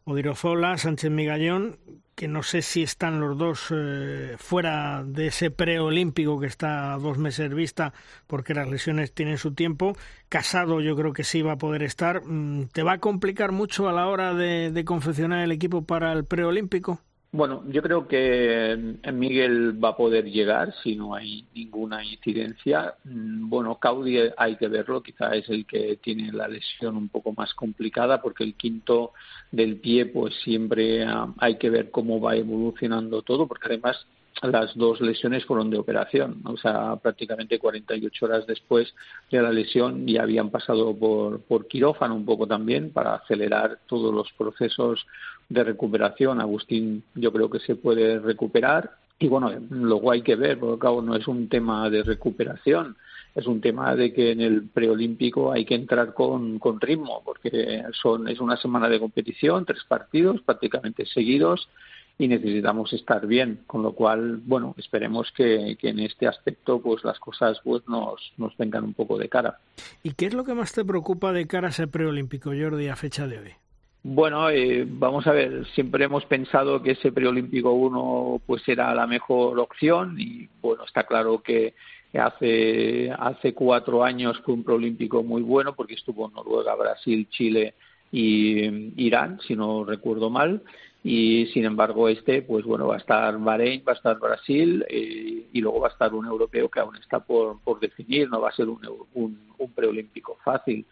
Odirozola, 0.03 0.77
Sánchez 0.77 1.11
Migallón, 1.11 1.77
que 2.15 2.27
no 2.27 2.41
sé 2.41 2.63
si 2.63 2.81
están 2.81 3.19
los 3.19 3.37
dos 3.37 3.67
eh, 3.71 4.35
fuera 4.39 5.03
de 5.05 5.27
ese 5.27 5.51
preolímpico 5.51 6.39
que 6.39 6.47
está 6.47 6.93
a 6.93 6.97
dos 6.97 7.19
meses 7.19 7.53
vista, 7.53 7.93
porque 8.25 8.55
las 8.55 8.67
lesiones 8.67 9.13
tienen 9.13 9.37
su 9.37 9.53
tiempo. 9.53 9.95
Casado, 10.27 10.81
yo 10.81 10.95
creo 10.95 11.13
que 11.13 11.23
sí 11.23 11.43
va 11.43 11.53
a 11.53 11.57
poder 11.57 11.83
estar. 11.83 12.23
Mm, 12.25 12.69
¿Te 12.73 12.81
va 12.81 12.93
a 12.93 12.99
complicar 12.99 13.51
mucho 13.51 13.87
a 13.87 13.93
la 13.93 14.07
hora 14.07 14.33
de 14.33 14.83
confeccionar 14.85 15.43
el 15.43 15.51
equipo 15.51 15.83
para 15.83 16.11
el 16.13 16.25
preolímpico? 16.25 16.99
Bueno, 17.31 17.63
yo 17.67 17.83
creo 17.83 18.07
que 18.07 18.97
Miguel 19.13 19.83
va 19.83 19.89
a 19.89 19.97
poder 19.97 20.25
llegar 20.25 20.73
si 20.81 20.95
no 20.95 21.13
hay 21.13 21.45
ninguna 21.53 22.03
incidencia. 22.03 22.95
Mm, 23.03 23.47
bueno, 23.47 23.77
Caudi 23.77 24.17
hay 24.35 24.55
que 24.55 24.67
verlo, 24.67 25.03
quizá 25.03 25.35
es 25.35 25.47
el 25.49 25.67
que 25.67 25.99
tiene 26.01 26.31
la 26.31 26.47
lesión 26.47 26.97
un 26.97 27.07
poco 27.07 27.31
más 27.33 27.53
complicada 27.53 28.19
porque 28.19 28.43
el 28.43 28.55
quinto 28.55 29.13
del 29.51 29.77
pie 29.77 30.07
pues 30.07 30.33
siempre 30.43 31.03
ah, 31.03 31.31
hay 31.37 31.57
que 31.57 31.69
ver 31.69 31.91
cómo 31.91 32.19
va 32.19 32.35
evolucionando 32.35 33.21
todo 33.21 33.47
porque 33.47 33.67
además 33.67 34.07
las 34.41 34.75
dos 34.75 35.01
lesiones 35.01 35.45
fueron 35.45 35.69
de 35.69 35.77
operación, 35.77 36.41
o 36.45 36.55
sea, 36.57 36.95
prácticamente 36.95 37.59
48 37.59 38.25
horas 38.25 38.47
después 38.47 38.93
de 39.29 39.41
la 39.41 39.51
lesión 39.51 40.07
ya 40.07 40.23
habían 40.23 40.49
pasado 40.49 40.95
por, 40.97 41.41
por 41.41 41.67
quirófano 41.67 42.15
un 42.15 42.25
poco 42.25 42.47
también 42.47 42.91
para 42.91 43.15
acelerar 43.15 43.79
todos 43.87 44.13
los 44.13 44.31
procesos 44.33 45.05
de 45.49 45.63
recuperación. 45.63 46.39
Agustín 46.39 47.03
yo 47.15 47.31
creo 47.33 47.49
que 47.49 47.59
se 47.59 47.75
puede 47.75 48.19
recuperar 48.19 48.91
y 49.19 49.27
bueno, 49.27 49.51
luego 49.69 50.11
hay 50.11 50.21
que 50.21 50.35
ver, 50.35 50.57
porque 50.57 50.79
cabo 50.79 51.01
no 51.01 51.15
es 51.15 51.27
un 51.27 51.49
tema 51.49 51.89
de 51.89 52.03
recuperación, 52.03 52.95
es 53.35 53.45
un 53.47 53.59
tema 53.59 53.93
de 53.93 54.13
que 54.13 54.31
en 54.31 54.39
el 54.39 54.69
preolímpico 54.69 55.51
hay 55.51 55.65
que 55.65 55.75
entrar 55.75 56.13
con, 56.13 56.57
con 56.57 56.79
ritmo, 56.79 57.21
porque 57.25 57.83
son, 58.01 58.29
es 58.29 58.39
una 58.39 58.55
semana 58.55 58.87
de 58.87 58.99
competición, 58.99 59.65
tres 59.65 59.83
partidos 59.85 60.41
prácticamente 60.41 61.05
seguidos 61.05 61.67
y 62.17 62.29
necesitamos 62.29 62.93
estar 62.93 63.27
bien, 63.27 63.61
con 63.67 63.83
lo 63.83 63.93
cual, 63.93 64.39
bueno, 64.45 64.73
esperemos 64.77 65.31
que, 65.35 65.77
que, 65.79 65.89
en 65.89 65.99
este 65.99 66.27
aspecto 66.27 66.81
pues 66.81 67.03
las 67.03 67.19
cosas 67.19 67.59
pues 67.63 67.85
nos, 67.89 68.33
nos 68.37 68.55
vengan 68.57 68.85
un 68.85 68.93
poco 68.93 69.17
de 69.17 69.27
cara. 69.27 69.59
¿Y 70.01 70.13
qué 70.13 70.27
es 70.27 70.33
lo 70.33 70.45
que 70.45 70.53
más 70.53 70.71
te 70.71 70.85
preocupa 70.85 71.33
de 71.33 71.45
cara 71.45 71.67
a 71.67 71.71
ese 71.71 71.87
preolímpico, 71.87 72.51
Jordi, 72.57 72.87
a 72.87 72.95
fecha 72.95 73.27
de 73.27 73.39
hoy? 73.39 73.51
Bueno, 74.01 74.49
eh, 74.49 74.85
vamos 74.87 75.27
a 75.27 75.33
ver, 75.33 75.65
siempre 75.75 76.05
hemos 76.05 76.25
pensado 76.25 76.81
que 76.81 76.91
ese 76.91 77.11
preolímpico 77.11 77.73
1 77.73 78.41
pues 78.45 78.65
era 78.67 78.95
la 78.95 79.05
mejor 79.05 79.59
opción 79.59 80.15
y 80.17 80.47
bueno, 80.61 80.85
está 80.85 81.03
claro 81.03 81.41
que 81.43 81.73
hace, 82.17 83.11
hace 83.11 83.53
cuatro 83.53 84.03
años 84.03 84.39
fue 84.45 84.53
un 84.53 84.63
preolímpico 84.63 85.21
muy 85.21 85.41
bueno 85.41 85.75
porque 85.75 85.95
estuvo 85.95 86.29
Noruega, 86.29 86.75
Brasil, 86.75 87.27
Chile 87.29 87.73
y 88.11 89.03
Irán, 89.03 89.39
si 89.45 89.55
no 89.55 89.83
recuerdo 89.83 90.29
mal. 90.29 90.61
Y 91.03 91.47
sin 91.53 91.65
embargo 91.65 92.09
este 92.09 92.41
pues 92.41 92.65
bueno 92.65 92.87
va 92.87 92.95
a 92.95 92.99
estar 92.99 93.37
Bahrein 93.37 93.83
va 93.87 93.93
a 93.93 93.95
estar 93.95 94.19
Brasil 94.19 94.85
eh, 94.89 95.47
y 95.51 95.61
luego 95.61 95.79
va 95.81 95.87
a 95.87 95.91
estar 95.91 96.13
un 96.13 96.25
europeo 96.25 96.69
que 96.69 96.79
aún 96.79 96.95
está 96.97 97.19
por, 97.19 97.59
por 97.61 97.79
definir. 97.81 98.29
No 98.29 98.39
va 98.41 98.49
a 98.49 98.53
ser 98.55 98.69
un, 98.69 98.79
un, 99.13 99.39
un 99.57 99.71
preolímpico 99.73 100.37
fácil 100.43 100.85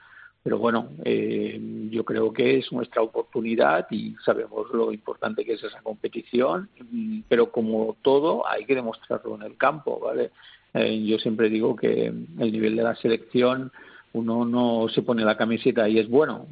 pero 0.47 0.59
bueno 0.59 0.87
eh, 1.03 1.59
yo 1.89 2.05
creo 2.05 2.31
que 2.31 2.59
es 2.59 2.71
nuestra 2.71 3.01
oportunidad 3.01 3.85
y 3.91 4.15
sabemos 4.23 4.71
lo 4.71 4.93
importante 4.93 5.43
que 5.43 5.55
es 5.55 5.63
esa 5.65 5.81
competición 5.81 6.69
mm, 6.89 7.23
pero 7.27 7.51
como 7.51 7.97
todo 8.01 8.47
hay 8.47 8.63
que 8.63 8.73
demostrarlo 8.73 9.35
en 9.35 9.41
el 9.41 9.57
campo 9.57 9.99
vale 9.99 10.31
eh, 10.73 11.03
yo 11.03 11.19
siempre 11.19 11.49
digo 11.49 11.75
que 11.75 12.05
el 12.05 12.51
nivel 12.53 12.77
de 12.77 12.83
la 12.83 12.95
selección 12.95 13.73
uno 14.13 14.45
no 14.45 14.87
se 14.87 15.01
pone 15.01 15.25
la 15.25 15.35
camiseta 15.35 15.89
y 15.89 15.99
es 15.99 16.07
bueno 16.07 16.45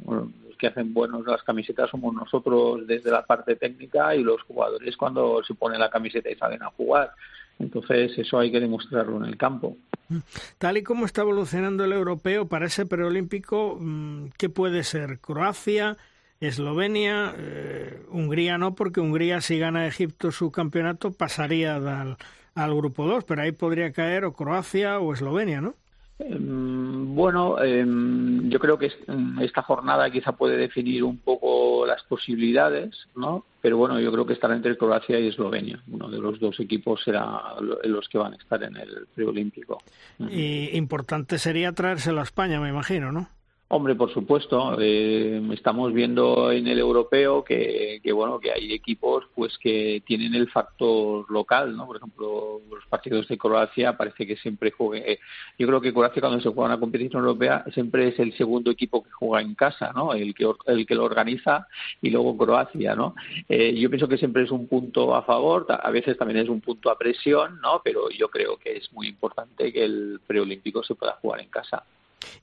que 0.58 0.66
hacen 0.66 0.92
buenos 0.92 1.26
las 1.26 1.42
camisetas 1.42 1.88
somos 1.88 2.12
nosotros 2.12 2.86
desde 2.86 3.10
la 3.10 3.24
parte 3.24 3.56
técnica 3.56 4.14
y 4.14 4.22
los 4.22 4.42
jugadores 4.42 4.94
cuando 4.94 5.42
se 5.42 5.54
ponen 5.54 5.80
la 5.80 5.90
camiseta 5.90 6.30
y 6.30 6.34
salen 6.34 6.62
a 6.62 6.70
jugar. 6.70 7.12
Entonces 7.58 8.16
eso 8.18 8.38
hay 8.38 8.50
que 8.50 8.60
demostrarlo 8.60 9.16
en 9.16 9.24
el 9.24 9.36
campo. 9.36 9.76
Tal 10.58 10.76
y 10.76 10.82
como 10.82 11.06
está 11.06 11.22
evolucionando 11.22 11.84
el 11.84 11.92
europeo 11.92 12.48
para 12.48 12.66
ese 12.66 12.86
preolímpico, 12.86 13.76
mm, 13.80 14.28
¿qué 14.38 14.48
puede 14.48 14.84
ser? 14.84 15.18
¿Croacia? 15.20 15.96
Eslovenia, 16.40 17.34
eh, 17.38 18.02
Hungría 18.10 18.58
no, 18.58 18.74
porque 18.74 19.00
Hungría 19.00 19.40
si 19.40 19.58
gana 19.58 19.86
Egipto 19.86 20.32
su 20.32 20.50
campeonato 20.50 21.12
pasaría 21.12 21.76
al, 21.76 22.18
al 22.54 22.74
grupo 22.74 23.06
2, 23.06 23.24
pero 23.24 23.42
ahí 23.42 23.52
podría 23.52 23.92
caer 23.92 24.24
o 24.24 24.34
Croacia 24.34 24.98
o 24.98 25.14
Eslovenia, 25.14 25.60
¿no? 25.60 25.74
Em, 26.18 27.14
bueno, 27.14 27.62
em, 27.62 28.48
yo 28.48 28.58
creo 28.58 28.78
que 28.78 28.90
em, 29.06 29.38
esta 29.40 29.62
jornada 29.62 30.10
quizá 30.10 30.32
puede 30.32 30.56
definir 30.56 31.04
un 31.04 31.18
poco 31.18 31.84
las 31.86 32.02
posibilidades, 32.04 33.06
¿no? 33.14 33.44
Pero 33.60 33.76
bueno, 33.76 34.00
yo 34.00 34.10
creo 34.12 34.24
que 34.24 34.32
estará 34.32 34.54
entre 34.54 34.78
Croacia 34.78 35.20
y 35.20 35.28
Eslovenia. 35.28 35.82
Uno 35.90 36.08
de 36.08 36.18
los 36.18 36.40
dos 36.40 36.58
equipos 36.60 37.02
será 37.02 37.56
los 37.84 38.08
que 38.08 38.18
van 38.18 38.32
a 38.32 38.36
estar 38.36 38.62
en 38.62 38.76
el 38.76 39.06
preolímpico. 39.14 39.82
Y 40.30 40.76
importante 40.76 41.38
sería 41.38 41.72
traérselo 41.72 42.20
a 42.20 42.24
España, 42.24 42.60
me 42.60 42.70
imagino, 42.70 43.12
¿no? 43.12 43.28
Hombre, 43.68 43.96
por 43.96 44.12
supuesto. 44.12 44.76
Eh, 44.80 45.42
estamos 45.52 45.92
viendo 45.92 46.52
en 46.52 46.68
el 46.68 46.78
europeo 46.78 47.42
que, 47.42 47.98
que, 48.00 48.12
bueno 48.12 48.38
que 48.38 48.52
hay 48.52 48.72
equipos 48.72 49.24
pues 49.34 49.58
que 49.58 50.04
tienen 50.06 50.36
el 50.36 50.48
factor 50.48 51.28
local, 51.28 51.76
¿no? 51.76 51.84
Por 51.84 51.96
ejemplo, 51.96 52.60
los 52.70 52.86
partidos 52.86 53.26
de 53.26 53.36
Croacia 53.36 53.96
parece 53.96 54.24
que 54.24 54.36
siempre 54.36 54.70
juegue. 54.70 55.14
Eh, 55.14 55.18
yo 55.58 55.66
creo 55.66 55.80
que 55.80 55.92
Croacia 55.92 56.20
cuando 56.20 56.40
se 56.40 56.48
juega 56.50 56.66
una 56.66 56.78
competición 56.78 57.22
europea 57.22 57.64
siempre 57.74 58.06
es 58.06 58.18
el 58.20 58.36
segundo 58.36 58.70
equipo 58.70 59.02
que 59.02 59.10
juega 59.10 59.42
en 59.42 59.56
casa, 59.56 59.92
¿no? 59.92 60.12
El 60.14 60.32
que 60.32 60.48
el 60.66 60.86
que 60.86 60.94
lo 60.94 61.04
organiza 61.04 61.66
y 62.00 62.10
luego 62.10 62.36
Croacia, 62.36 62.94
¿no? 62.94 63.16
Eh, 63.48 63.74
yo 63.74 63.90
pienso 63.90 64.06
que 64.06 64.16
siempre 64.16 64.44
es 64.44 64.52
un 64.52 64.68
punto 64.68 65.16
a 65.16 65.22
favor, 65.22 65.66
a 65.68 65.90
veces 65.90 66.16
también 66.16 66.38
es 66.38 66.48
un 66.48 66.60
punto 66.60 66.88
a 66.88 66.96
presión, 66.96 67.60
¿no? 67.60 67.80
Pero 67.82 68.10
yo 68.10 68.28
creo 68.28 68.58
que 68.58 68.76
es 68.76 68.92
muy 68.92 69.08
importante 69.08 69.72
que 69.72 69.84
el 69.84 70.20
preolímpico 70.24 70.84
se 70.84 70.94
pueda 70.94 71.14
jugar 71.20 71.40
en 71.40 71.48
casa. 71.48 71.82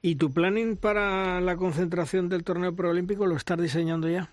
¿Y 0.01 0.15
tu 0.15 0.33
planning 0.33 0.77
para 0.77 1.41
la 1.41 1.55
concentración 1.57 2.29
del 2.29 2.43
torneo 2.43 2.75
preolímpico 2.75 3.25
lo 3.25 3.35
estás 3.35 3.59
diseñando 3.59 4.09
ya? 4.09 4.29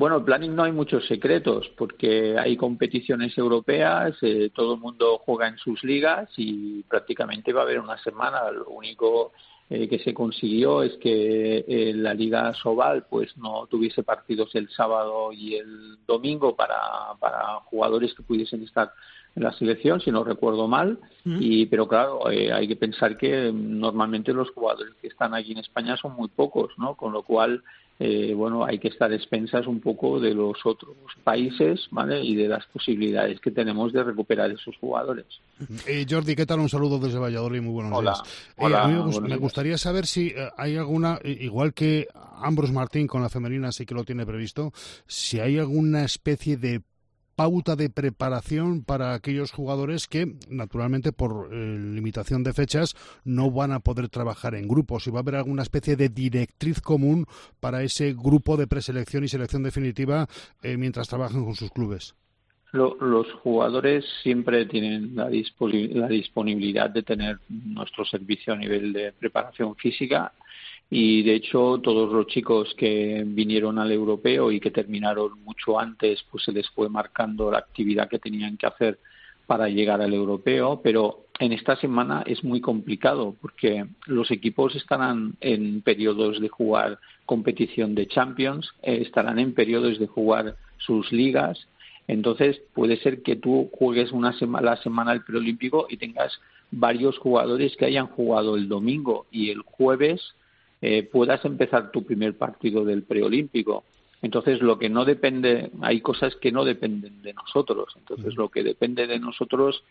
Bueno, 0.00 0.16
el 0.16 0.24
planning 0.24 0.54
no 0.54 0.62
hay 0.62 0.72
muchos 0.72 1.06
secretos 1.06 1.68
porque 1.76 2.38
hay 2.38 2.56
competiciones 2.56 3.36
europeas, 3.36 4.16
eh, 4.22 4.50
todo 4.54 4.74
el 4.74 4.80
mundo 4.80 5.18
juega 5.18 5.46
en 5.48 5.58
sus 5.58 5.84
ligas 5.84 6.30
y 6.38 6.82
prácticamente 6.84 7.52
va 7.52 7.60
a 7.60 7.64
haber 7.64 7.80
una 7.80 7.98
semana. 7.98 8.50
Lo 8.50 8.70
único 8.70 9.32
eh, 9.68 9.86
que 9.88 9.98
se 9.98 10.14
consiguió 10.14 10.82
es 10.82 10.96
que 10.96 11.64
eh, 11.68 11.92
la 11.94 12.14
Liga 12.14 12.54
Sobal 12.54 13.06
pues 13.10 13.36
no 13.36 13.66
tuviese 13.66 14.02
partidos 14.02 14.54
el 14.54 14.70
sábado 14.70 15.34
y 15.34 15.56
el 15.56 15.98
domingo 16.06 16.56
para, 16.56 16.80
para 17.20 17.60
jugadores 17.66 18.14
que 18.14 18.22
pudiesen 18.22 18.62
estar 18.62 18.92
en 19.36 19.42
la 19.42 19.52
selección, 19.52 20.00
si 20.00 20.10
no 20.10 20.24
recuerdo 20.24 20.66
mal. 20.68 20.98
Y, 21.24 21.66
pero 21.66 21.86
claro, 21.86 22.30
eh, 22.30 22.50
hay 22.50 22.66
que 22.66 22.76
pensar 22.76 23.16
que 23.18 23.52
normalmente 23.52 24.32
los 24.32 24.50
jugadores 24.50 24.94
que 25.00 25.08
están 25.08 25.34
aquí 25.34 25.52
en 25.52 25.58
España 25.58 25.96
son 25.96 26.14
muy 26.16 26.28
pocos, 26.28 26.72
¿no? 26.78 26.94
Con 26.94 27.12
lo 27.12 27.22
cual, 27.22 27.62
eh, 27.98 28.32
bueno, 28.34 28.64
hay 28.64 28.78
que 28.78 28.88
estar 28.88 29.12
expensas 29.12 29.66
un 29.66 29.80
poco 29.80 30.18
de 30.18 30.32
los 30.32 30.56
otros 30.64 30.96
países, 31.22 31.86
¿vale? 31.90 32.24
Y 32.24 32.34
de 32.36 32.48
las 32.48 32.64
posibilidades 32.66 33.38
que 33.40 33.50
tenemos 33.50 33.92
de 33.92 34.02
recuperar 34.02 34.50
esos 34.50 34.74
jugadores. 34.78 35.26
Eh, 35.86 36.06
Jordi, 36.08 36.34
¿qué 36.34 36.46
tal? 36.46 36.60
Un 36.60 36.70
saludo 36.70 36.98
desde 36.98 37.18
Valladolid, 37.18 37.60
muy 37.60 37.74
buenos 37.74 37.92
Hola. 37.98 38.12
días. 38.12 38.52
Hola, 38.56 38.82
a 38.84 38.86
mí 38.88 38.94
me, 38.94 39.00
buenos 39.00 39.20
me 39.20 39.28
días. 39.28 39.40
gustaría 39.40 39.76
saber 39.76 40.06
si 40.06 40.32
hay 40.56 40.76
alguna, 40.78 41.20
igual 41.22 41.74
que 41.74 42.06
Ambros 42.42 42.72
Martín 42.72 43.06
con 43.06 43.20
la 43.20 43.28
femenina 43.28 43.70
sí 43.72 43.84
que 43.84 43.94
lo 43.94 44.04
tiene 44.04 44.24
previsto, 44.24 44.72
si 45.06 45.38
hay 45.38 45.58
alguna 45.58 46.02
especie 46.04 46.56
de 46.56 46.80
pauta 47.40 47.74
de 47.74 47.88
preparación 47.88 48.84
para 48.84 49.14
aquellos 49.14 49.50
jugadores 49.50 50.06
que, 50.06 50.34
naturalmente, 50.50 51.10
por 51.10 51.48
eh, 51.50 51.78
limitación 51.78 52.44
de 52.44 52.52
fechas, 52.52 52.94
no 53.24 53.50
van 53.50 53.72
a 53.72 53.80
poder 53.80 54.10
trabajar 54.10 54.54
en 54.54 54.68
grupos. 54.68 55.04
Si 55.04 55.10
va 55.10 55.20
a 55.20 55.22
haber 55.22 55.36
alguna 55.36 55.62
especie 55.62 55.96
de 55.96 56.10
directriz 56.10 56.82
común 56.82 57.24
para 57.58 57.82
ese 57.82 58.12
grupo 58.12 58.58
de 58.58 58.66
preselección 58.66 59.24
y 59.24 59.28
selección 59.28 59.62
definitiva 59.62 60.26
eh, 60.62 60.76
mientras 60.76 61.08
trabajan 61.08 61.42
con 61.42 61.54
sus 61.54 61.70
clubes. 61.70 62.14
Lo, 62.72 62.98
los 63.00 63.32
jugadores 63.42 64.04
siempre 64.22 64.66
tienen 64.66 65.16
la 65.16 65.30
disponibilidad 65.30 66.90
de 66.90 67.02
tener 67.02 67.38
nuestro 67.48 68.04
servicio 68.04 68.52
a 68.52 68.56
nivel 68.56 68.92
de 68.92 69.12
preparación 69.12 69.74
física 69.76 70.34
y 70.90 71.22
de 71.22 71.36
hecho 71.36 71.78
todos 71.82 72.12
los 72.12 72.26
chicos 72.26 72.74
que 72.76 73.22
vinieron 73.24 73.78
al 73.78 73.92
europeo 73.92 74.50
y 74.50 74.58
que 74.58 74.72
terminaron 74.72 75.40
mucho 75.44 75.78
antes 75.78 76.24
pues 76.30 76.44
se 76.44 76.52
les 76.52 76.68
fue 76.70 76.88
marcando 76.88 77.50
la 77.50 77.58
actividad 77.58 78.08
que 78.08 78.18
tenían 78.18 78.56
que 78.56 78.66
hacer 78.66 78.98
para 79.46 79.68
llegar 79.68 80.00
al 80.00 80.12
europeo. 80.12 80.80
Pero 80.82 81.26
en 81.38 81.52
esta 81.52 81.76
semana 81.76 82.24
es 82.26 82.42
muy 82.42 82.60
complicado 82.60 83.36
porque 83.40 83.86
los 84.06 84.32
equipos 84.32 84.74
estarán 84.74 85.34
en 85.40 85.80
periodos 85.82 86.40
de 86.40 86.48
jugar 86.48 86.98
competición 87.24 87.94
de 87.94 88.08
Champions 88.08 88.68
eh, 88.82 88.98
estarán 89.02 89.38
en 89.38 89.54
periodos 89.54 90.00
de 90.00 90.08
jugar 90.08 90.56
sus 90.78 91.12
ligas. 91.12 91.68
Entonces 92.08 92.60
puede 92.74 92.96
ser 92.96 93.22
que 93.22 93.36
tú 93.36 93.70
juegues 93.72 94.10
una 94.10 94.32
sema 94.32 94.60
la 94.60 94.76
semana 94.78 95.12
del 95.12 95.22
preolímpico 95.22 95.86
y 95.88 95.96
tengas 95.96 96.32
varios 96.72 97.16
jugadores 97.18 97.76
que 97.76 97.84
hayan 97.84 98.08
jugado 98.08 98.56
el 98.56 98.68
domingo 98.68 99.26
y 99.30 99.50
el 99.50 99.62
jueves 99.62 100.34
eh, 100.82 101.02
puedas 101.02 101.44
empezar 101.44 101.90
tu 101.90 102.04
primer 102.04 102.36
partido 102.36 102.84
del 102.84 103.02
preolímpico. 103.02 103.84
Entonces, 104.22 104.60
lo 104.60 104.78
que 104.78 104.90
no 104.90 105.04
depende, 105.04 105.70
hay 105.80 106.00
cosas 106.00 106.36
que 106.36 106.52
no 106.52 106.64
dependen 106.64 107.22
de 107.22 107.32
nosotros. 107.32 107.94
Entonces, 107.96 108.34
lo 108.36 108.50
que 108.50 108.62
depende 108.62 109.06
de 109.06 109.18
nosotros, 109.18 109.82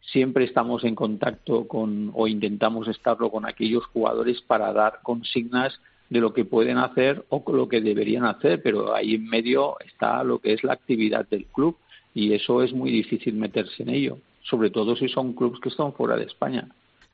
siempre 0.00 0.44
estamos 0.44 0.84
en 0.84 0.94
contacto 0.94 1.66
con 1.66 2.10
o 2.14 2.26
intentamos 2.26 2.88
estarlo 2.88 3.30
con 3.30 3.46
aquellos 3.46 3.84
jugadores 3.86 4.40
para 4.42 4.72
dar 4.72 5.00
consignas 5.02 5.80
de 6.10 6.20
lo 6.20 6.32
que 6.32 6.44
pueden 6.44 6.78
hacer 6.78 7.24
o 7.28 7.42
lo 7.52 7.68
que 7.68 7.80
deberían 7.80 8.24
hacer, 8.24 8.62
pero 8.62 8.94
ahí 8.94 9.14
en 9.14 9.26
medio 9.26 9.76
está 9.80 10.24
lo 10.24 10.38
que 10.38 10.54
es 10.54 10.64
la 10.64 10.72
actividad 10.72 11.28
del 11.28 11.44
club 11.46 11.76
y 12.14 12.32
eso 12.32 12.62
es 12.62 12.72
muy 12.72 12.90
difícil 12.90 13.34
meterse 13.34 13.82
en 13.82 13.90
ello, 13.90 14.18
sobre 14.42 14.70
todo 14.70 14.96
si 14.96 15.08
son 15.08 15.34
clubes 15.34 15.60
que 15.60 15.68
están 15.68 15.92
fuera 15.92 16.16
de 16.16 16.24
España. 16.24 16.68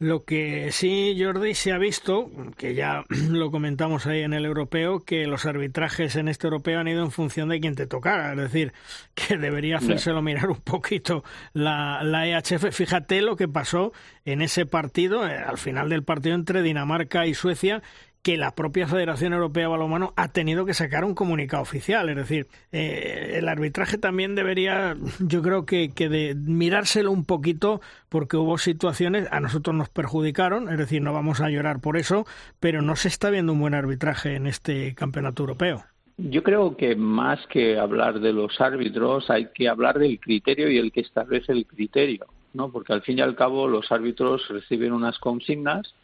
Lo 0.04 0.26
que 0.26 0.70
sí, 0.70 1.16
Jordi, 1.18 1.54
se 1.54 1.72
ha 1.72 1.78
visto, 1.78 2.30
que 2.58 2.74
ya 2.74 3.06
lo 3.30 3.50
comentamos 3.50 4.06
ahí 4.06 4.20
en 4.20 4.34
el 4.34 4.44
europeo, 4.44 5.00
que 5.00 5.26
los 5.26 5.46
arbitrajes 5.46 6.16
en 6.16 6.28
este 6.28 6.46
europeo 6.46 6.78
han 6.78 6.88
ido 6.88 7.02
en 7.02 7.10
función 7.10 7.48
de 7.48 7.58
quien 7.58 7.74
te 7.74 7.86
tocara. 7.86 8.32
Es 8.32 8.36
decir, 8.36 8.74
que 9.14 9.38
debería 9.38 9.78
hacérselo 9.78 10.20
mirar 10.20 10.50
un 10.50 10.60
poquito 10.60 11.24
la, 11.54 12.02
la 12.02 12.26
EHF. 12.26 12.70
Fíjate 12.70 13.22
lo 13.22 13.36
que 13.36 13.48
pasó 13.48 13.94
en 14.26 14.42
ese 14.42 14.66
partido, 14.66 15.26
eh, 15.26 15.38
al 15.38 15.56
final 15.56 15.88
del 15.88 16.04
partido 16.04 16.34
entre 16.34 16.60
Dinamarca 16.60 17.26
y 17.26 17.32
Suecia, 17.32 17.82
que 18.24 18.38
la 18.38 18.54
propia 18.54 18.88
Federación 18.88 19.34
Europea 19.34 19.64
de 19.64 19.68
Balonmano 19.68 20.14
ha 20.16 20.28
tenido 20.28 20.64
que 20.64 20.72
sacar 20.72 21.04
un 21.04 21.14
comunicado 21.14 21.62
oficial. 21.62 22.08
Es 22.08 22.16
decir, 22.16 22.46
eh, 22.72 23.34
el 23.34 23.46
arbitraje 23.48 23.98
también 23.98 24.34
debería, 24.34 24.96
yo 25.20 25.42
creo 25.42 25.66
que, 25.66 25.92
que 25.92 26.08
de 26.08 26.34
mirárselo 26.34 27.12
un 27.12 27.26
poquito, 27.26 27.82
porque 28.08 28.38
hubo 28.38 28.56
situaciones, 28.56 29.28
a 29.30 29.40
nosotros 29.40 29.76
nos 29.76 29.90
perjudicaron, 29.90 30.70
es 30.70 30.78
decir, 30.78 31.02
no 31.02 31.12
vamos 31.12 31.42
a 31.42 31.50
llorar 31.50 31.80
por 31.80 31.98
eso, 31.98 32.24
pero 32.60 32.80
no 32.80 32.96
se 32.96 33.08
está 33.08 33.28
viendo 33.28 33.52
un 33.52 33.60
buen 33.60 33.74
arbitraje 33.74 34.36
en 34.36 34.46
este 34.46 34.94
campeonato 34.94 35.42
europeo. 35.42 35.84
Yo 36.16 36.42
creo 36.42 36.78
que 36.78 36.96
más 36.96 37.46
que 37.48 37.78
hablar 37.78 38.20
de 38.20 38.32
los 38.32 38.58
árbitros, 38.58 39.28
hay 39.28 39.48
que 39.52 39.68
hablar 39.68 39.98
del 39.98 40.18
criterio 40.18 40.70
y 40.70 40.78
el 40.78 40.92
que 40.92 41.00
establece 41.00 41.52
el 41.52 41.66
criterio, 41.66 42.24
¿no? 42.54 42.72
Porque 42.72 42.94
al 42.94 43.02
fin 43.02 43.18
y 43.18 43.20
al 43.20 43.36
cabo 43.36 43.68
los 43.68 43.92
árbitros 43.92 44.48
reciben 44.48 44.94
unas 44.94 45.18
consignas 45.18 45.94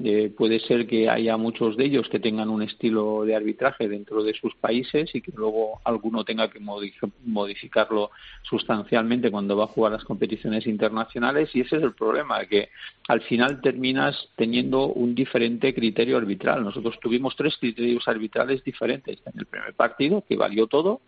eh, 0.00 0.32
puede 0.36 0.60
ser 0.60 0.86
que 0.86 1.10
haya 1.10 1.36
muchos 1.36 1.76
de 1.76 1.86
ellos 1.86 2.08
que 2.08 2.20
tengan 2.20 2.50
un 2.50 2.62
estilo 2.62 3.24
de 3.24 3.34
arbitraje 3.34 3.88
dentro 3.88 4.22
de 4.22 4.32
sus 4.32 4.54
países 4.54 5.12
y 5.12 5.20
que 5.20 5.32
luego 5.34 5.80
alguno 5.84 6.24
tenga 6.24 6.48
que 6.48 6.60
modificarlo 6.60 8.12
sustancialmente 8.42 9.32
cuando 9.32 9.56
va 9.56 9.64
a 9.64 9.68
jugar 9.68 9.90
las 9.90 10.04
competiciones 10.04 10.68
internacionales. 10.68 11.50
Y 11.52 11.62
ese 11.62 11.78
es 11.78 11.82
el 11.82 11.94
problema, 11.94 12.44
que 12.46 12.68
al 13.08 13.22
final 13.22 13.60
terminas 13.60 14.28
teniendo 14.36 14.86
un 14.86 15.16
diferente 15.16 15.74
criterio 15.74 16.16
arbitral. 16.16 16.62
Nosotros 16.62 17.00
tuvimos 17.00 17.34
tres 17.34 17.56
criterios 17.58 18.06
arbitrales 18.06 18.62
diferentes. 18.62 19.18
En 19.26 19.36
el 19.36 19.46
primer 19.46 19.74
partido, 19.74 20.22
que 20.28 20.36
valió 20.36 20.68
todo, 20.68 21.00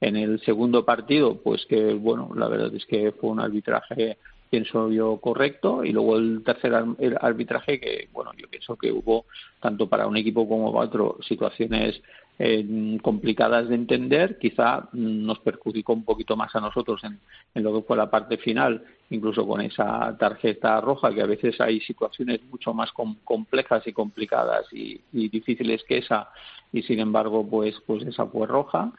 en 0.00 0.16
el 0.16 0.40
segundo 0.40 0.86
partido, 0.86 1.42
pues 1.42 1.66
que, 1.66 1.92
bueno, 1.92 2.30
la 2.34 2.48
verdad 2.48 2.74
es 2.74 2.86
que 2.86 3.12
fue 3.12 3.28
un 3.28 3.40
arbitraje 3.40 4.16
pienso 4.50 4.90
yo 4.90 5.18
correcto 5.18 5.84
y 5.84 5.92
luego 5.92 6.18
el 6.18 6.42
tercer 6.44 6.74
arbitraje 7.20 7.80
que 7.80 8.08
bueno 8.12 8.32
yo 8.36 8.48
pienso 8.48 8.76
que 8.76 8.90
hubo 8.90 9.26
tanto 9.60 9.88
para 9.88 10.08
un 10.08 10.16
equipo 10.16 10.48
como 10.48 10.72
para 10.72 10.86
otro 10.86 11.16
situaciones 11.22 12.02
eh, 12.42 12.98
complicadas 13.02 13.68
de 13.68 13.74
entender. 13.74 14.38
Quizá 14.38 14.88
nos 14.94 15.38
perjudicó 15.40 15.92
un 15.92 16.04
poquito 16.04 16.36
más 16.36 16.54
a 16.56 16.60
nosotros 16.60 17.04
en, 17.04 17.20
en, 17.54 17.62
lo 17.62 17.74
que 17.74 17.86
fue 17.86 17.98
la 17.98 18.10
parte 18.10 18.38
final 18.38 18.82
incluso 19.10 19.46
con 19.46 19.60
esa 19.60 20.16
tarjeta 20.18 20.80
roja 20.80 21.12
que 21.12 21.20
a 21.20 21.26
veces 21.26 21.60
hay 21.60 21.80
situaciones 21.80 22.42
mucho 22.44 22.72
más 22.72 22.92
com 22.92 23.16
complejas 23.24 23.86
y 23.86 23.92
complicadas 23.92 24.66
y, 24.72 24.98
y 25.12 25.28
difíciles 25.28 25.84
que 25.84 25.98
esa. 25.98 26.30
Y 26.72 26.82
sin 26.82 27.00
embargo 27.00 27.46
pues 27.46 27.76
pues 27.86 28.04
esa 28.04 28.24
fue 28.26 28.46
roja 28.46 28.90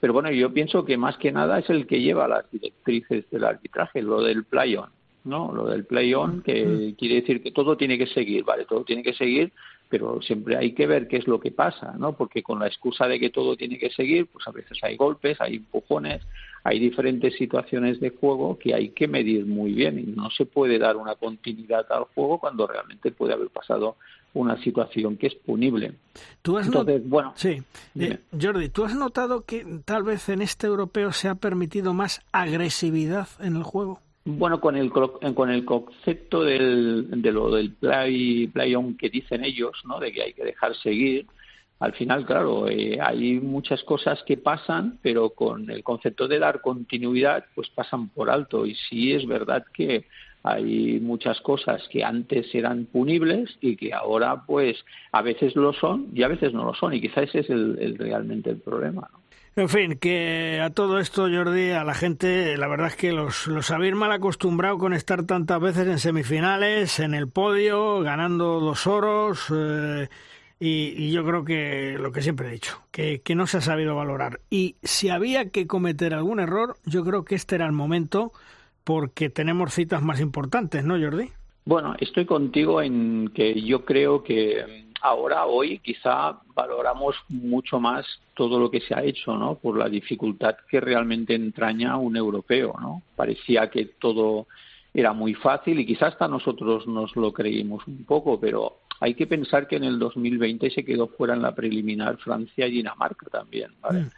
pero 0.00 0.14
bueno, 0.14 0.30
yo 0.30 0.52
pienso 0.52 0.84
que 0.84 0.96
más 0.96 1.16
que 1.18 1.30
nada 1.30 1.58
es 1.58 1.68
el 1.68 1.86
que 1.86 2.00
lleva 2.00 2.26
las 2.26 2.50
directrices 2.50 3.28
del 3.30 3.44
arbitraje, 3.44 4.02
lo 4.02 4.22
del 4.22 4.44
play-on, 4.44 4.88
¿no? 5.24 5.52
Lo 5.54 5.66
del 5.66 5.84
play-on, 5.84 6.42
que 6.42 6.94
quiere 6.98 7.16
decir 7.16 7.42
que 7.42 7.52
todo 7.52 7.76
tiene 7.76 7.98
que 7.98 8.06
seguir, 8.06 8.44
¿vale? 8.44 8.64
Todo 8.64 8.82
tiene 8.84 9.02
que 9.02 9.12
seguir, 9.12 9.52
pero 9.90 10.22
siempre 10.22 10.56
hay 10.56 10.72
que 10.72 10.86
ver 10.86 11.08
qué 11.08 11.16
es 11.16 11.26
lo 11.26 11.40
que 11.40 11.50
pasa, 11.50 11.94
¿no? 11.98 12.16
Porque 12.16 12.44
con 12.44 12.60
la 12.60 12.68
excusa 12.68 13.08
de 13.08 13.18
que 13.18 13.30
todo 13.30 13.56
tiene 13.56 13.76
que 13.76 13.90
seguir, 13.90 14.26
pues 14.26 14.46
a 14.46 14.52
veces 14.52 14.78
hay 14.82 14.96
golpes, 14.96 15.40
hay 15.40 15.56
empujones, 15.56 16.22
hay 16.62 16.78
diferentes 16.78 17.34
situaciones 17.34 17.98
de 17.98 18.10
juego 18.10 18.56
que 18.56 18.72
hay 18.72 18.90
que 18.90 19.08
medir 19.08 19.46
muy 19.46 19.72
bien 19.72 19.98
y 19.98 20.04
no 20.04 20.30
se 20.30 20.46
puede 20.46 20.78
dar 20.78 20.96
una 20.96 21.16
continuidad 21.16 21.90
al 21.90 22.04
juego 22.14 22.38
cuando 22.38 22.68
realmente 22.68 23.10
puede 23.10 23.32
haber 23.32 23.48
pasado 23.48 23.96
una 24.32 24.62
situación 24.62 25.16
que 25.16 25.26
es 25.26 25.34
punible. 25.34 25.94
¿Tú 26.40 26.56
has 26.56 26.66
Entonces, 26.66 27.02
bueno, 27.08 27.32
sí. 27.34 27.60
Eh, 27.98 28.20
Jordi, 28.40 28.68
¿tú 28.68 28.84
has 28.84 28.94
notado 28.94 29.44
que 29.44 29.66
tal 29.84 30.04
vez 30.04 30.28
en 30.28 30.40
este 30.40 30.68
europeo 30.68 31.10
se 31.10 31.26
ha 31.26 31.34
permitido 31.34 31.94
más 31.94 32.22
agresividad 32.30 33.26
en 33.40 33.56
el 33.56 33.64
juego? 33.64 34.00
Bueno, 34.24 34.60
con 34.60 34.76
el 34.76 34.90
con 34.90 35.50
el 35.50 35.64
concepto 35.64 36.44
del, 36.44 37.22
de 37.22 37.32
lo 37.32 37.50
del 37.50 37.72
play 37.72 38.46
play 38.48 38.74
on 38.74 38.96
que 38.96 39.08
dicen 39.08 39.44
ellos, 39.44 39.72
¿no? 39.84 39.98
De 39.98 40.12
que 40.12 40.22
hay 40.22 40.32
que 40.34 40.44
dejar 40.44 40.76
seguir. 40.76 41.26
Al 41.78 41.94
final, 41.94 42.26
claro, 42.26 42.68
eh, 42.68 42.98
hay 43.00 43.40
muchas 43.40 43.82
cosas 43.84 44.22
que 44.24 44.36
pasan, 44.36 44.98
pero 45.00 45.30
con 45.30 45.70
el 45.70 45.82
concepto 45.82 46.28
de 46.28 46.38
dar 46.38 46.60
continuidad, 46.60 47.46
pues 47.54 47.70
pasan 47.70 48.10
por 48.10 48.28
alto. 48.28 48.66
Y 48.66 48.74
sí 48.74 49.14
es 49.14 49.26
verdad 49.26 49.64
que 49.72 50.04
hay 50.42 51.00
muchas 51.00 51.40
cosas 51.40 51.82
que 51.88 52.04
antes 52.04 52.54
eran 52.54 52.84
punibles 52.84 53.56
y 53.62 53.76
que 53.76 53.94
ahora, 53.94 54.44
pues, 54.46 54.76
a 55.12 55.22
veces 55.22 55.56
lo 55.56 55.72
son 55.72 56.08
y 56.14 56.22
a 56.22 56.28
veces 56.28 56.52
no 56.52 56.64
lo 56.66 56.74
son. 56.74 56.92
Y 56.92 57.00
quizás 57.00 57.24
ese 57.24 57.40
es 57.40 57.48
el, 57.48 57.78
el 57.80 57.96
realmente 57.96 58.50
el 58.50 58.58
problema, 58.58 59.08
¿no? 59.10 59.29
En 59.56 59.68
fin, 59.68 59.98
que 59.98 60.60
a 60.62 60.70
todo 60.70 61.00
esto, 61.00 61.22
Jordi, 61.22 61.70
a 61.70 61.82
la 61.84 61.94
gente, 61.94 62.56
la 62.56 62.68
verdad 62.68 62.86
es 62.86 62.96
que 62.96 63.12
los, 63.12 63.48
los 63.48 63.70
habéis 63.72 63.94
mal 63.94 64.12
acostumbrado 64.12 64.78
con 64.78 64.92
estar 64.92 65.24
tantas 65.24 65.60
veces 65.60 65.88
en 65.88 65.98
semifinales, 65.98 67.00
en 67.00 67.14
el 67.14 67.28
podio, 67.28 68.00
ganando 68.00 68.60
dos 68.60 68.86
oros, 68.86 69.46
eh, 69.54 70.08
y, 70.60 70.94
y, 70.96 71.10
yo 71.10 71.24
creo 71.24 71.44
que 71.44 71.96
lo 71.98 72.12
que 72.12 72.22
siempre 72.22 72.48
he 72.48 72.52
dicho, 72.52 72.80
que, 72.92 73.22
que 73.22 73.34
no 73.34 73.46
se 73.46 73.58
ha 73.58 73.60
sabido 73.60 73.96
valorar. 73.96 74.40
Y 74.50 74.76
si 74.82 75.08
había 75.08 75.48
que 75.48 75.66
cometer 75.66 76.14
algún 76.14 76.38
error, 76.38 76.76
yo 76.84 77.04
creo 77.04 77.24
que 77.24 77.34
este 77.34 77.56
era 77.56 77.66
el 77.66 77.72
momento 77.72 78.32
porque 78.84 79.30
tenemos 79.30 79.74
citas 79.74 80.02
más 80.02 80.20
importantes, 80.20 80.84
¿no, 80.84 80.98
Jordi? 80.98 81.30
Bueno, 81.64 81.94
estoy 81.98 82.24
contigo 82.24 82.82
en 82.82 83.30
que 83.34 83.60
yo 83.62 83.84
creo 83.84 84.22
que 84.22 84.89
ahora, 85.00 85.46
hoy, 85.46 85.78
quizá 85.78 86.40
valoramos 86.54 87.16
mucho 87.28 87.80
más 87.80 88.06
todo 88.34 88.58
lo 88.58 88.70
que 88.70 88.80
se 88.80 88.94
ha 88.94 89.02
hecho, 89.02 89.36
¿no? 89.36 89.56
Por 89.56 89.78
la 89.78 89.88
dificultad 89.88 90.56
que 90.68 90.80
realmente 90.80 91.34
entraña 91.34 91.96
un 91.96 92.16
europeo, 92.16 92.74
¿no? 92.80 93.02
Parecía 93.16 93.70
que 93.70 93.86
todo 93.98 94.46
era 94.92 95.12
muy 95.12 95.34
fácil 95.34 95.78
y 95.78 95.86
quizás 95.86 96.12
hasta 96.12 96.28
nosotros 96.28 96.86
nos 96.86 97.14
lo 97.16 97.32
creímos 97.32 97.86
un 97.86 98.04
poco, 98.04 98.40
pero 98.40 98.78
hay 99.00 99.14
que 99.14 99.26
pensar 99.26 99.66
que 99.66 99.76
en 99.76 99.84
el 99.84 99.98
2020 99.98 100.70
se 100.70 100.84
quedó 100.84 101.08
fuera 101.08 101.34
en 101.34 101.42
la 101.42 101.54
preliminar 101.54 102.18
Francia 102.18 102.66
y 102.66 102.72
Dinamarca 102.72 103.26
también, 103.30 103.70
¿vale? 103.80 104.00
Mm. 104.00 104.10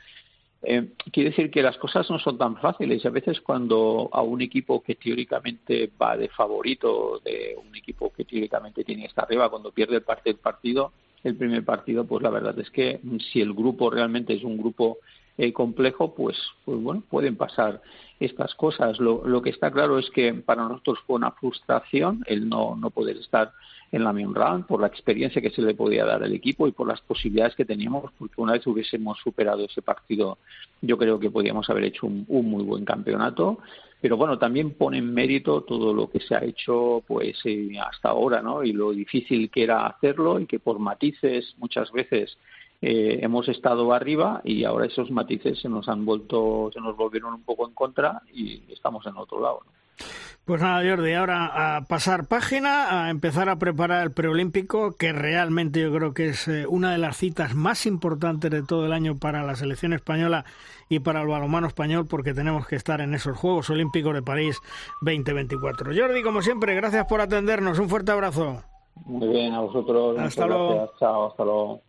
Eh, 0.64 0.92
quiere 1.12 1.30
decir 1.30 1.50
que 1.50 1.62
las 1.62 1.76
cosas 1.76 2.08
no 2.10 2.18
son 2.18 2.38
tan 2.38 2.56
fáciles. 2.56 3.04
A 3.04 3.10
veces 3.10 3.40
cuando 3.40 4.08
a 4.12 4.22
un 4.22 4.40
equipo 4.40 4.82
que 4.82 4.94
teóricamente 4.94 5.90
va 6.00 6.16
de 6.16 6.28
favorito, 6.28 7.20
de 7.24 7.56
un 7.56 7.74
equipo 7.74 8.12
que 8.12 8.24
teóricamente 8.24 8.84
tiene 8.84 9.02
que 9.02 9.08
estar 9.08 9.24
arriba, 9.24 9.50
cuando 9.50 9.72
pierde 9.72 9.96
el, 9.96 10.02
parte, 10.02 10.34
partido, 10.34 10.92
el 11.24 11.36
primer 11.36 11.64
partido, 11.64 12.04
pues 12.04 12.22
la 12.22 12.30
verdad 12.30 12.58
es 12.58 12.70
que 12.70 13.00
si 13.32 13.40
el 13.40 13.52
grupo 13.52 13.90
realmente 13.90 14.34
es 14.34 14.44
un 14.44 14.56
grupo 14.56 14.98
eh, 15.36 15.52
complejo, 15.52 16.14
pues, 16.14 16.36
pues 16.64 16.80
bueno, 16.80 17.02
pueden 17.08 17.36
pasar 17.36 17.82
estas 18.20 18.54
cosas. 18.54 19.00
Lo, 19.00 19.26
lo 19.26 19.42
que 19.42 19.50
está 19.50 19.70
claro 19.70 19.98
es 19.98 20.08
que 20.10 20.32
para 20.34 20.62
nosotros 20.62 20.98
fue 21.06 21.16
una 21.16 21.32
frustración 21.32 22.22
el 22.26 22.48
no, 22.48 22.76
no 22.76 22.90
poder 22.90 23.16
estar 23.16 23.52
en 23.92 24.04
la 24.04 24.12
main 24.12 24.32
por 24.66 24.80
la 24.80 24.86
experiencia 24.86 25.42
que 25.42 25.50
se 25.50 25.60
le 25.60 25.74
podía 25.74 26.06
dar 26.06 26.22
al 26.22 26.32
equipo 26.32 26.66
y 26.66 26.72
por 26.72 26.88
las 26.88 27.00
posibilidades 27.02 27.54
que 27.54 27.66
teníamos, 27.66 28.10
porque 28.18 28.40
una 28.40 28.54
vez 28.54 28.66
hubiésemos 28.66 29.18
superado 29.18 29.66
ese 29.66 29.82
partido, 29.82 30.38
yo 30.80 30.96
creo 30.96 31.20
que 31.20 31.30
podíamos 31.30 31.68
haber 31.68 31.84
hecho 31.84 32.06
un, 32.06 32.26
muy 32.26 32.64
buen 32.64 32.84
campeonato. 32.84 33.58
Pero 34.00 34.16
bueno, 34.16 34.36
también 34.36 34.72
pone 34.72 34.98
en 34.98 35.14
mérito 35.14 35.60
todo 35.60 35.94
lo 35.94 36.10
que 36.10 36.18
se 36.18 36.34
ha 36.34 36.42
hecho 36.42 37.04
pues 37.06 37.38
eh, 37.44 37.78
hasta 37.78 38.08
ahora, 38.08 38.42
¿no? 38.42 38.64
Y 38.64 38.72
lo 38.72 38.90
difícil 38.90 39.48
que 39.48 39.62
era 39.62 39.86
hacerlo 39.86 40.40
y 40.40 40.46
que 40.46 40.58
por 40.58 40.80
matices 40.80 41.54
muchas 41.58 41.92
veces 41.92 42.36
eh, 42.80 43.20
hemos 43.22 43.48
estado 43.48 43.92
arriba 43.92 44.40
y 44.42 44.64
ahora 44.64 44.86
esos 44.86 45.08
matices 45.12 45.60
se 45.60 45.68
nos 45.68 45.88
han 45.88 46.04
vuelto, 46.04 46.70
se 46.72 46.80
nos 46.80 46.96
volvieron 46.96 47.34
un 47.34 47.42
poco 47.42 47.68
en 47.68 47.74
contra 47.74 48.22
y 48.34 48.62
estamos 48.72 49.06
en 49.06 49.16
otro 49.16 49.40
lado. 49.40 49.60
¿no? 49.64 49.72
Pues 50.44 50.60
nada, 50.60 50.82
Jordi, 50.84 51.14
ahora 51.14 51.76
a 51.76 51.82
pasar 51.82 52.26
página, 52.26 53.04
a 53.04 53.10
empezar 53.10 53.48
a 53.48 53.60
preparar 53.60 54.02
el 54.02 54.10
preolímpico, 54.10 54.96
que 54.96 55.12
realmente 55.12 55.80
yo 55.80 55.92
creo 55.94 56.14
que 56.14 56.30
es 56.30 56.48
eh, 56.48 56.66
una 56.66 56.90
de 56.90 56.98
las 56.98 57.16
citas 57.16 57.54
más 57.54 57.86
importantes 57.86 58.50
de 58.50 58.64
todo 58.64 58.86
el 58.86 58.92
año 58.92 59.16
para 59.16 59.44
la 59.44 59.54
selección 59.54 59.92
española 59.92 60.44
y 60.88 60.98
para 60.98 61.22
el 61.22 61.28
balonmano 61.28 61.68
español, 61.68 62.08
porque 62.10 62.34
tenemos 62.34 62.66
que 62.66 62.74
estar 62.74 63.00
en 63.00 63.14
esos 63.14 63.36
Juegos 63.36 63.70
Olímpicos 63.70 64.14
de 64.14 64.22
París 64.22 64.58
2024. 65.02 65.92
Jordi, 65.96 66.22
como 66.24 66.42
siempre, 66.42 66.74
gracias 66.74 67.06
por 67.06 67.20
atendernos. 67.20 67.78
Un 67.78 67.88
fuerte 67.88 68.10
abrazo. 68.10 68.64
Muy 69.06 69.28
bien, 69.28 69.54
a 69.54 69.60
vosotros. 69.60 70.18
Hasta 70.18 70.46
luego. 70.46 70.92
Chao, 70.98 71.28
hasta 71.28 71.44
luego. 71.44 71.82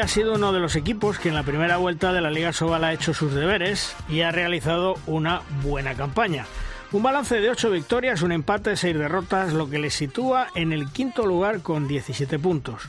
Ha 0.00 0.06
sido 0.06 0.34
uno 0.34 0.52
de 0.52 0.60
los 0.60 0.76
equipos 0.76 1.18
que 1.18 1.28
en 1.28 1.34
la 1.34 1.42
primera 1.42 1.76
vuelta 1.76 2.12
de 2.12 2.20
la 2.20 2.30
Liga 2.30 2.52
Sobal 2.52 2.84
ha 2.84 2.92
hecho 2.92 3.14
sus 3.14 3.34
deberes 3.34 3.96
y 4.08 4.20
ha 4.20 4.30
realizado 4.30 4.94
una 5.06 5.42
buena 5.62 5.94
campaña. 5.94 6.46
Un 6.92 7.02
balance 7.02 7.40
de 7.40 7.50
8 7.50 7.70
victorias, 7.70 8.22
un 8.22 8.30
empate, 8.30 8.76
6 8.76 8.96
derrotas, 8.96 9.52
lo 9.52 9.68
que 9.68 9.80
le 9.80 9.90
sitúa 9.90 10.48
en 10.54 10.72
el 10.72 10.88
quinto 10.90 11.26
lugar 11.26 11.62
con 11.62 11.88
17 11.88 12.38
puntos. 12.38 12.82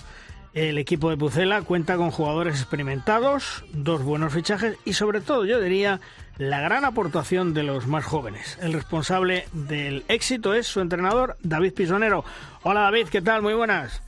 El 0.53 0.77
equipo 0.77 1.09
de 1.09 1.17
Pucela 1.17 1.63
cuenta 1.63 1.97
con 1.97 2.11
jugadores 2.11 2.61
experimentados, 2.61 3.65
dos 3.73 4.03
buenos 4.03 4.31
fichajes 4.31 4.77
y 4.85 4.93
sobre 4.93 5.19
todo 5.19 5.45
yo 5.45 5.59
diría 5.59 5.99
la 6.37 6.61
gran 6.61 6.85
aportación 6.85 7.55
de 7.55 7.63
los 7.63 7.87
más 7.87 8.05
jóvenes. 8.05 8.59
El 8.61 8.73
responsable 8.73 9.47
del 9.51 10.05
éxito 10.09 10.53
es 10.53 10.67
su 10.67 10.79
entrenador 10.79 11.37
David 11.41 11.73
Pisonero. 11.73 12.23
Hola 12.61 12.81
David, 12.81 13.07
¿qué 13.07 13.21
tal? 13.21 13.41
Muy 13.41 13.55
buenas. 13.55 14.03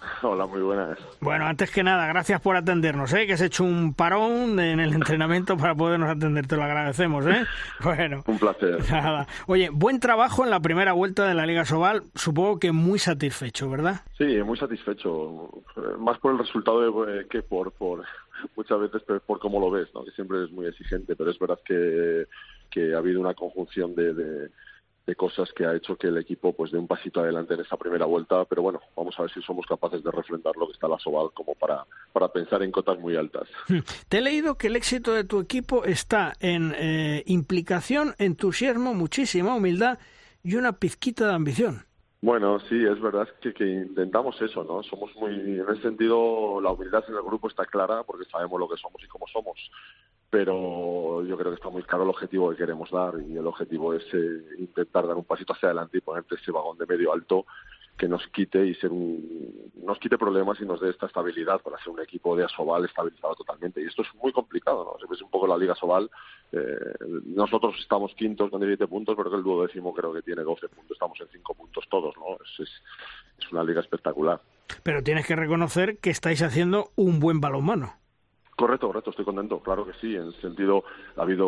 Hola, 0.22 0.46
muy 0.46 0.60
buenas. 0.60 0.98
Bueno, 1.20 1.46
antes 1.46 1.70
que 1.70 1.82
nada, 1.82 2.06
gracias 2.06 2.40
por 2.40 2.56
atendernos, 2.56 3.12
¿eh? 3.12 3.26
que 3.26 3.34
has 3.34 3.40
hecho 3.40 3.64
un 3.64 3.94
parón 3.94 4.58
en 4.58 4.80
el 4.80 4.92
entrenamiento 4.94 5.56
para 5.56 5.74
podernos 5.74 6.08
atender, 6.08 6.46
te 6.46 6.56
lo 6.56 6.64
agradecemos. 6.64 7.26
¿eh? 7.26 7.44
Bueno, 7.82 8.22
un 8.26 8.38
placer. 8.38 8.78
Nada. 8.90 9.26
Oye, 9.46 9.70
buen 9.70 10.00
trabajo 10.00 10.44
en 10.44 10.50
la 10.50 10.60
primera 10.60 10.92
vuelta 10.92 11.26
de 11.26 11.34
la 11.34 11.46
Liga 11.46 11.64
Sobal, 11.64 12.02
supongo 12.14 12.58
que 12.58 12.72
muy 12.72 12.98
satisfecho, 12.98 13.70
¿verdad? 13.70 14.02
Sí, 14.16 14.24
muy 14.42 14.56
satisfecho, 14.58 15.50
más 15.98 16.18
por 16.18 16.32
el 16.32 16.38
resultado 16.38 17.08
eh, 17.08 17.26
que 17.28 17.42
por, 17.42 17.72
por 17.72 18.04
muchas 18.56 18.80
veces 18.80 19.02
por 19.26 19.38
cómo 19.38 19.60
lo 19.60 19.70
ves, 19.70 19.88
¿no? 19.94 20.04
que 20.04 20.10
siempre 20.12 20.44
es 20.44 20.50
muy 20.50 20.66
exigente, 20.66 21.16
pero 21.16 21.30
es 21.30 21.38
verdad 21.38 21.58
que, 21.64 22.26
que 22.70 22.94
ha 22.94 22.98
habido 22.98 23.20
una 23.20 23.34
conjunción 23.34 23.94
de 23.94 24.14
de 24.14 24.50
cosas 25.14 25.52
que 25.52 25.64
ha 25.64 25.74
hecho 25.74 25.96
que 25.96 26.08
el 26.08 26.18
equipo 26.18 26.52
pues 26.52 26.70
dé 26.70 26.78
un 26.78 26.86
pasito 26.86 27.20
adelante 27.20 27.54
en 27.54 27.60
esa 27.60 27.76
primera 27.76 28.06
vuelta, 28.06 28.44
pero 28.44 28.62
bueno, 28.62 28.80
vamos 28.96 29.14
a 29.18 29.22
ver 29.22 29.32
si 29.32 29.42
somos 29.42 29.66
capaces 29.66 30.02
de 30.02 30.10
refrendar 30.10 30.56
lo 30.56 30.66
que 30.66 30.72
está 30.72 30.88
la 30.88 30.98
Sobal 30.98 31.30
como 31.34 31.54
para, 31.54 31.84
para 32.12 32.28
pensar 32.28 32.62
en 32.62 32.70
cotas 32.70 32.98
muy 32.98 33.16
altas. 33.16 33.48
Te 34.08 34.18
he 34.18 34.20
leído 34.20 34.56
que 34.56 34.68
el 34.68 34.76
éxito 34.76 35.12
de 35.14 35.24
tu 35.24 35.40
equipo 35.40 35.84
está 35.84 36.34
en 36.40 36.74
eh, 36.76 37.22
implicación, 37.26 38.14
entusiasmo, 38.18 38.94
muchísima 38.94 39.54
humildad 39.54 39.98
y 40.42 40.56
una 40.56 40.72
pizquita 40.72 41.26
de 41.26 41.34
ambición. 41.34 41.89
Bueno, 42.22 42.60
sí, 42.60 42.84
es 42.84 43.00
verdad 43.00 43.28
que, 43.40 43.54
que, 43.54 43.64
intentamos 43.64 44.40
eso, 44.42 44.62
¿no? 44.62 44.82
Somos 44.82 45.14
muy, 45.16 45.32
en 45.32 45.66
ese 45.70 45.82
sentido, 45.82 46.60
la 46.60 46.70
humildad 46.70 47.02
en 47.08 47.14
el 47.14 47.22
grupo 47.22 47.48
está 47.48 47.64
clara 47.64 48.02
porque 48.02 48.28
sabemos 48.30 48.60
lo 48.60 48.68
que 48.68 48.76
somos 48.76 49.02
y 49.02 49.08
cómo 49.08 49.26
somos 49.26 49.58
pero 50.30 51.24
yo 51.24 51.36
creo 51.36 51.50
que 51.50 51.56
está 51.56 51.68
muy 51.68 51.82
claro 51.82 52.04
el 52.04 52.10
objetivo 52.10 52.50
que 52.50 52.56
queremos 52.56 52.90
dar 52.90 53.14
y 53.28 53.36
el 53.36 53.46
objetivo 53.46 53.92
es 53.94 54.04
eh, 54.14 54.42
intentar 54.58 55.06
dar 55.06 55.16
un 55.16 55.24
pasito 55.24 55.52
hacia 55.52 55.70
adelante 55.70 55.98
y 55.98 56.00
ponerte 56.00 56.36
ese 56.36 56.52
vagón 56.52 56.78
de 56.78 56.86
medio 56.86 57.12
alto 57.12 57.46
que 57.96 58.08
nos 58.08 58.26
quite 58.28 58.66
y 58.66 58.74
ser 58.76 58.90
un, 58.90 59.70
nos 59.84 59.98
quite 59.98 60.16
problemas 60.16 60.58
y 60.60 60.64
nos 60.64 60.80
dé 60.80 60.90
esta 60.90 61.06
estabilidad 61.06 61.60
para 61.60 61.78
ser 61.78 61.90
un 61.90 62.00
equipo 62.00 62.34
de 62.34 62.44
Asobal 62.44 62.84
estabilizado 62.84 63.34
totalmente. 63.34 63.82
Y 63.82 63.86
esto 63.86 64.02
es 64.02 64.08
muy 64.14 64.32
complicado 64.32 64.96
no 64.98 65.16
se 65.16 65.24
un 65.24 65.30
poco 65.30 65.46
la 65.46 65.58
Liga 65.58 65.74
Asobal 65.74 66.10
eh, 66.52 66.94
nosotros 67.26 67.76
estamos 67.78 68.12
quintos 68.14 68.50
con 68.50 68.60
17 68.60 68.88
puntos 68.88 69.14
pero 69.16 69.30
que 69.30 69.36
el 69.36 69.42
duodécimo 69.42 69.94
creo 69.94 70.12
que 70.12 70.22
tiene 70.22 70.42
12 70.42 70.68
puntos. 70.68 70.92
Estamos 70.92 71.20
en 71.20 71.28
5 71.28 71.54
puntos 71.54 71.84
todos 71.90 72.14
no 72.16 72.36
es, 72.44 72.60
es, 72.60 72.82
es 73.38 73.52
una 73.52 73.62
liga 73.62 73.80
espectacular. 73.80 74.40
Pero 74.82 75.02
tienes 75.02 75.26
que 75.26 75.36
reconocer 75.36 75.98
que 75.98 76.10
estáis 76.10 76.42
haciendo 76.42 76.90
un 76.96 77.20
buen 77.20 77.40
balonmano 77.40 77.99
Correcto, 78.60 78.88
correcto, 78.88 79.08
estoy 79.08 79.24
contento, 79.24 79.58
claro 79.60 79.86
que 79.86 79.94
sí. 79.94 80.14
En 80.14 80.24
el 80.24 80.34
sentido, 80.34 80.84
ha 81.16 81.22
habido 81.22 81.46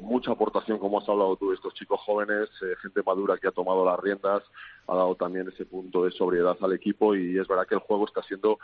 mucha 0.00 0.30
aportación, 0.30 0.78
como 0.78 1.00
has 1.00 1.08
hablado 1.08 1.34
tú, 1.34 1.48
de 1.48 1.56
estos 1.56 1.74
chicos 1.74 2.00
jóvenes, 2.06 2.48
eh, 2.62 2.76
gente 2.80 3.02
madura 3.04 3.36
que 3.36 3.48
ha 3.48 3.50
tomado 3.50 3.84
las 3.84 3.98
riendas, 3.98 4.44
ha 4.86 4.94
dado 4.94 5.16
también 5.16 5.48
ese 5.48 5.66
punto 5.66 6.04
de 6.04 6.12
sobriedad 6.12 6.56
al 6.60 6.72
equipo 6.72 7.16
y 7.16 7.36
es 7.36 7.48
verdad 7.48 7.66
que 7.66 7.74
el 7.74 7.80
juego 7.80 8.04
está 8.04 8.22
siendo 8.22 8.60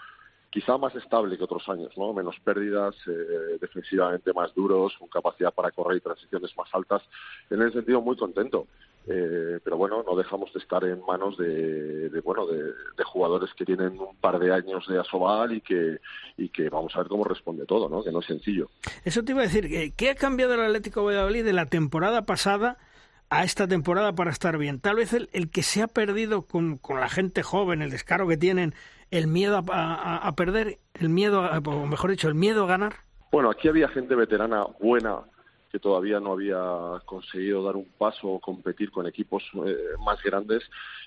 quizá 0.49 0.79
más 0.79 0.95
estable 0.95 1.37
que 1.37 1.43
otros 1.43 1.69
años, 1.69 1.91
¿no? 1.99 2.13
Menos 2.13 2.39
pérdidas, 2.39 2.95
eh, 3.09 3.59
defensivamente 3.61 4.33
más 4.33 4.55
duros, 4.55 4.95
con 4.97 5.09
capacidad 5.09 5.53
para 5.53 5.73
correr 5.73 5.97
y 5.97 6.03
transiciones 6.03 6.57
más 6.57 6.73
altas. 6.73 7.03
En 7.51 7.61
ese 7.63 7.73
sentido, 7.73 8.01
muy 8.01 8.17
contento. 8.17 8.69
Eh, 9.09 9.61
pero 9.63 9.77
bueno, 9.77 10.03
no 10.03 10.17
dejamos 10.17 10.53
de 10.53 10.59
estar 10.59 10.83
en 10.85 11.01
manos 11.07 11.37
de, 11.39 12.11
bueno 12.25 12.45
de, 12.47 12.73
jugadores 13.05 13.51
que 13.55 13.65
tienen 13.65 13.99
un 14.01 14.17
par 14.17 14.39
de 14.41 14.53
años 14.53 14.85
de 14.89 14.99
asobal 14.99 15.53
y 15.53 15.61
que 15.61 15.99
y 16.37 16.49
que 16.49 16.69
vamos 16.69 16.95
a 16.97 16.99
ver 16.99 17.09
cómo 17.09 17.23
responde 17.23 17.67
todo, 17.67 17.89
¿no? 17.89 18.03
Que 18.03 18.11
no 18.11 18.19
es 18.19 18.27
sencillo. 18.27 18.69
Eso 19.05 19.23
te 19.23 19.33
iba 19.33 19.43
a 19.43 19.45
decir, 19.45 19.95
¿qué 19.95 20.11
ha 20.11 20.15
cambiado 20.17 20.55
el 20.55 20.61
Atlético 20.61 21.05
Valladolid 21.05 21.45
de 21.45 21.53
la 21.53 21.67
temporada 21.67 22.27
pasada 22.27 22.79
a 23.31 23.45
esta 23.45 23.69
temporada 23.69 24.13
para 24.15 24.33
estar 24.33 24.59
bien? 24.59 24.81
Tal 24.81 24.97
vez 24.97 25.13
el, 25.13 25.31
el 25.33 25.51
que 25.51 25.63
se 25.63 25.83
ha 25.83 25.87
perdido 25.87 26.43
con, 26.43 26.77
con 26.77 26.99
la 26.99 27.09
gente 27.09 27.45
joven, 27.45 27.83
el 27.83 27.91
descaro 27.91 28.27
que 28.27 28.37
tienen, 28.37 28.75
el 29.13 29.29
miedo 29.29 29.63
a, 29.71 30.17
a, 30.17 30.35
perder, 30.35 30.79
el 30.95 31.11
miedo, 31.11 31.43
o 31.43 31.87
mejor 31.87 32.11
dicho, 32.11 32.27
el 32.29 32.35
miedo 32.35 32.65
a 32.65 32.67
ganar. 32.67 32.95
Bueno, 33.31 33.51
aquí 33.51 33.69
había 33.69 33.89
gente 33.89 34.17
veterana 34.17 34.67
buena 34.81 35.23
que 35.77 35.81
todavía 35.81 36.21
no 36.21 36.33
había 36.33 36.59
conseguido 37.05 37.63
dar 37.63 37.77
un 37.77 37.85
paso 37.99 38.29
o 38.29 38.41
competir 38.41 38.91
con 38.91 39.07
equipos 39.07 39.43
eh, 39.67 39.77
más 40.03 40.23
grandes 40.23 40.63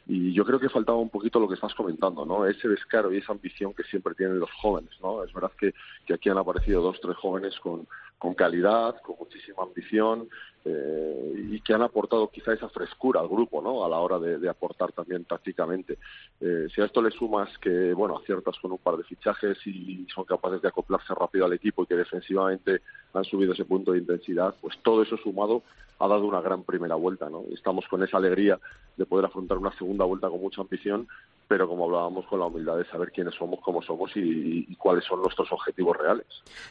y 0.06 0.32
yo 0.32 0.46
creo 0.46 0.60
que 0.60 0.70
faltaba 0.70 1.00
un 1.00 1.10
poquito 1.10 1.40
lo 1.40 1.48
que 1.48 1.56
estás 1.56 1.74
comentando, 1.74 2.24
¿no? 2.24 2.46
Ese 2.46 2.68
descaro 2.68 3.12
y 3.12 3.18
esa 3.18 3.32
ambición 3.32 3.74
que 3.74 3.82
siempre 3.86 4.14
tienen 4.14 4.40
los 4.40 4.52
jóvenes, 4.62 4.92
¿no? 5.02 5.24
Es 5.24 5.34
verdad 5.34 5.52
que, 5.60 5.74
que 6.06 6.14
aquí 6.14 6.30
han 6.30 6.38
aparecido 6.38 6.84
dos, 6.84 7.02
tres 7.02 7.18
jóvenes 7.18 7.60
con, 7.60 7.88
con 8.20 8.36
calidad, 8.36 9.02
con 9.02 9.16
muchísima 9.18 9.64
ambición, 9.64 10.30
eh, 10.66 11.34
y 11.52 11.62
que 11.62 11.74
han 11.74 11.82
aportado 11.82 12.28
quizá 12.30 12.54
esa 12.54 12.70
frescura 12.70 13.22
al 13.22 13.28
grupo, 13.28 13.62
¿no? 13.62 13.86
A 13.86 13.90
la 13.90 13.98
hora 13.98 14.20
de, 14.20 14.50
aportar 14.50 14.92
también 14.92 15.26
tácticamente. 15.26 15.98
Eh, 16.42 16.68
si 16.74 16.82
a 16.82 16.86
esto 16.86 17.02
le 17.02 17.12
sumas 17.12 17.50
que, 17.60 17.94
bueno, 17.94 18.18
aciertas 18.18 18.58
con 18.60 18.72
un 18.72 18.78
par 18.78 18.98
de 18.98 19.04
fichajes 19.04 19.58
y 19.66 20.06
son 20.14 20.26
capaces 20.26 20.62
de 20.62 20.68
acoplarse 20.68 21.14
rápido 21.14 21.46
al 21.46 21.54
equipo 21.54 21.84
y 21.84 21.88
que 21.88 21.96
defensivamente 21.96 22.82
han 23.14 23.24
subido 23.24 23.54
ese 23.54 23.66
punto 23.66 23.92
de 23.92 24.00
intensidad, 24.00 24.56
pues 24.62 24.78
todo 24.84 25.02
eso 25.04 25.18
sumado 25.18 25.64
ha 26.00 26.08
dado 26.08 26.26
una 26.26 26.42
gran 26.42 26.64
primera 26.64 26.96
vuelta, 26.96 27.30
¿no? 27.30 27.44
Estamos 27.54 27.86
con 27.90 28.04
esa 28.04 28.18
alegría 28.18 28.58
de 28.96 29.06
poder 29.06 29.26
afrontar 29.26 29.58
una 29.58 29.76
segunda 29.78 30.06
vuelta 30.06 30.30
con 30.30 30.40
mucha 30.40 30.62
ambición, 30.62 31.08
pero 31.48 31.68
como 31.68 31.86
hablábamos 31.86 32.26
con 32.28 32.40
la 32.40 32.46
humildad 32.46 32.78
de 32.78 32.86
saber 32.86 33.12
quiénes 33.12 33.34
somos, 33.36 33.60
cómo 33.62 33.82
somos 33.82 34.12
y, 34.16 34.76
cuáles 34.76 35.04
son 35.04 35.22
nuestros 35.22 35.52
objetivos 35.52 35.98
reales. 35.98 36.26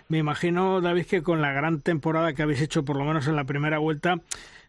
Me 0.09 0.18
imagino, 0.18 0.80
David, 0.80 1.07
que 1.07 1.22
con 1.22 1.43
la 1.43 1.53
gran 1.53 1.80
temporada 1.80 2.32
que 2.32 2.43
habéis 2.43 2.62
hecho, 2.62 2.84
por 2.84 2.97
lo 2.97 3.05
menos 3.05 3.26
en 3.26 3.36
la 3.36 3.45
primera 3.45 3.78
vuelta, 3.79 4.20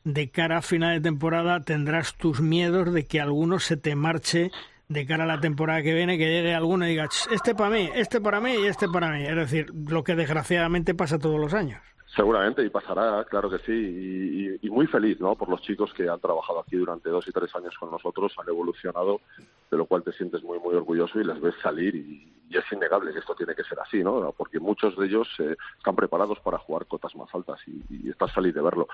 de 0.03 0.29
cara 0.29 0.57
a 0.57 0.61
final 0.61 0.95
de 0.95 1.01
temporada 1.01 1.61
tendrás 1.61 2.15
tus 2.15 2.41
miedos 2.41 2.93
de 2.93 3.05
que 3.05 3.19
alguno 3.19 3.59
se 3.59 3.77
te 3.77 3.95
marche 3.95 4.51
de 4.87 5.05
cara 5.05 5.23
a 5.23 5.27
la 5.27 5.39
temporada 5.39 5.83
que 5.83 5.93
viene, 5.93 6.17
que 6.17 6.25
llegue 6.25 6.55
alguno 6.55 6.85
y 6.85 6.89
diga, 6.89 7.07
este 7.31 7.53
para 7.53 7.69
mí, 7.69 7.89
este 7.93 8.19
para 8.19 8.41
mí 8.41 8.53
y 8.53 8.65
este 8.65 8.89
para 8.89 9.11
mí. 9.11 9.23
Es 9.23 9.35
decir, 9.35 9.71
lo 9.87 10.03
que 10.03 10.15
desgraciadamente 10.15 10.95
pasa 10.95 11.19
todos 11.19 11.39
los 11.39 11.53
años. 11.53 11.79
Seguramente, 12.15 12.65
y 12.65 12.69
pasará, 12.69 13.23
claro 13.25 13.51
que 13.51 13.59
sí, 13.59 14.57
y, 14.61 14.69
muy 14.69 14.87
feliz, 14.87 15.19
¿no? 15.19 15.35
Por 15.35 15.47
los 15.47 15.61
chicos 15.61 15.93
que 15.93 16.09
han 16.09 16.19
trabajado 16.19 16.59
aquí 16.59 16.75
durante 16.75 17.09
dos 17.09 17.27
y 17.27 17.31
tres 17.31 17.53
años 17.55 17.75
con 17.79 17.91
nosotros, 17.91 18.33
han 18.39 18.49
evolucionado, 18.49 19.21
de 19.69 19.77
lo 19.77 19.85
cual 19.85 20.01
te 20.01 20.11
sientes 20.13 20.41
muy, 20.41 20.57
muy 20.59 20.73
orgulloso 20.73 21.19
y 21.19 21.23
les 21.23 21.39
ves 21.39 21.53
salir 21.61 21.95
y, 21.95 22.33
y 22.49 22.57
es 22.57 22.65
innegable 22.71 23.13
que 23.13 23.19
esto 23.19 23.35
tiene 23.35 23.53
que 23.53 23.63
ser 23.63 23.79
así, 23.79 24.03
¿no? 24.03 24.33
Porque 24.35 24.59
muchos 24.59 24.97
de 24.97 25.05
ellos 25.05 25.27
eh, 25.37 25.55
están 25.77 25.95
preparados 25.95 26.39
para 26.39 26.57
jugar 26.57 26.87
cotas 26.87 27.15
más 27.15 27.29
altas 27.33 27.59
y, 27.67 28.09
estás 28.09 28.33
feliz 28.33 28.55
de 28.55 28.61
verlo. 28.61 28.87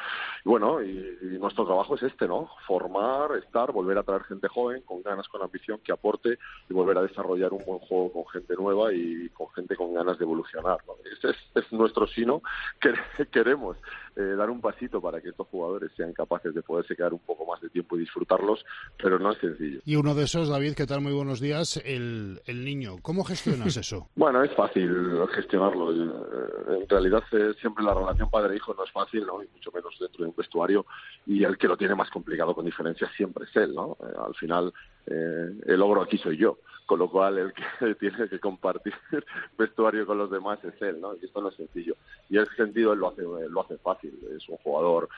Y 0.44 0.50
bueno, 0.50 0.84
y, 0.84 1.38
nuestro 1.40 1.66
trabajo 1.66 1.96
es 1.96 2.04
este, 2.04 2.28
¿no? 2.28 2.50
Formar, 2.68 3.32
estar, 3.38 3.72
volver 3.72 3.98
a 3.98 4.04
traer 4.04 4.24
gente 4.24 4.48
joven, 4.50 4.82
con 4.82 5.02
ganas, 5.02 5.28
con 5.30 5.42
ambición, 5.42 5.80
que 5.84 5.94
aporte 5.94 6.38
y 6.70 6.74
volver 6.74 6.98
a 6.98 7.02
desarrollar 7.02 7.54
un 7.54 7.64
buen 7.66 7.80
juego 7.80 8.12
con 8.12 8.28
gente 8.28 8.56
nueva 8.56 8.92
y 8.94 9.30
con 9.30 9.50
gente 9.52 9.76
con 9.76 9.94
ganas 9.94 10.18
de 10.18 10.26
evolucionar, 10.26 10.80
¿no? 10.86 10.96
Ese 11.06 11.30
es, 11.30 11.72
nuestro 11.72 12.08
sino 12.08 12.42
que 12.80 12.94
queremos 13.32 13.78
eh, 14.16 14.22
dar 14.38 14.50
un 14.50 14.62
pasito 14.62 15.02
para 15.02 15.22
que 15.22 15.30
estos 15.30 15.48
jugadores 15.48 15.92
sean 15.96 16.14
capaces 16.14 16.54
de 16.54 16.62
poderse 16.62 16.96
quedar 16.96 17.14
un 17.14 17.20
poco 17.20 17.46
más 17.46 17.62
de 17.62 17.70
tiempo 17.70 17.96
y 17.96 18.02
disfrutarlos, 18.02 18.66
pero 18.98 19.18
no 19.18 19.32
es 19.32 19.40
sencillo. 19.40 19.80
Y 19.86 19.96
uno 19.96 20.14
de 20.14 20.24
esos, 20.24 20.50
David, 20.50 20.74
¿qué 20.76 20.86
tal? 20.86 21.02
Muy 21.02 21.14
buenos 21.14 21.40
días. 21.40 21.78
El, 21.86 22.42
el 22.46 22.66
niño, 22.66 22.98
¿cómo 23.02 23.24
gestionas 23.46 23.78
eso? 23.78 24.10
bueno, 24.16 24.44
es 24.44 24.54
fácil 24.54 25.20
gestionarlo. 25.34 25.92
Eh, 25.92 26.80
en 26.82 26.90
realidad, 26.90 27.24
eh, 27.32 27.54
siempre 27.60 27.84
la 27.84 27.94
relación 27.94 28.30
padre-hijo 28.30 28.74
no 28.74 28.84
es 28.84 28.92
fácil, 28.92 29.26
¿no? 29.26 29.44
Y 29.44 29.48
mucho 29.48 29.72
menos 29.72 29.96
dentro 30.00 30.24
de 30.24 30.30
un 30.30 30.36
vestuario. 30.36 30.86
Y 31.26 31.44
el 31.44 31.58
que 31.58 31.68
lo 31.68 31.78
tiene 31.78 31.96
más 31.96 32.10
complicado 32.10 32.54
con 32.54 32.66
diferencia 32.66 33.10
siempre 33.16 33.46
es 33.46 33.56
él, 33.56 33.74
¿no? 33.74 33.98
al 34.18 34.36
final, 34.36 34.74
el 35.06 35.80
logro 35.80 36.02
aquí 36.02 36.18
soy 36.18 36.38
yo 36.38 36.58
con 36.86 37.00
lo 37.00 37.10
cual 37.10 37.38
el 37.38 37.54
que 37.54 37.96
tiene 38.00 38.30
que 38.30 38.40
compartir 38.40 38.94
vestuario 39.58 40.06
con 40.06 40.18
los 40.18 40.30
demás 40.30 40.64
es 40.64 40.80
él, 40.82 41.02
¿no? 41.02 41.16
Y 41.16 41.26
esto 41.26 41.42
no 41.42 41.50
es 41.50 41.56
sencillo. 41.56 41.96
Y 42.30 42.38
en 42.38 42.44
ese 42.44 42.56
sentido 42.56 42.94
él 42.94 43.00
lo 43.00 43.10
hace, 43.10 43.24
lo 43.24 43.62
hace 43.62 43.78
fácil, 43.78 44.18
es 44.36 44.48
un 44.50 44.58
jugador 44.58 45.10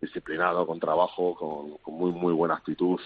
disciplinado, 0.00 0.66
con 0.66 0.80
trabajo, 0.80 1.34
con, 1.34 1.94
muy, 1.94 2.12
muy 2.12 2.32
buena 2.32 2.54
actitud 2.54 3.00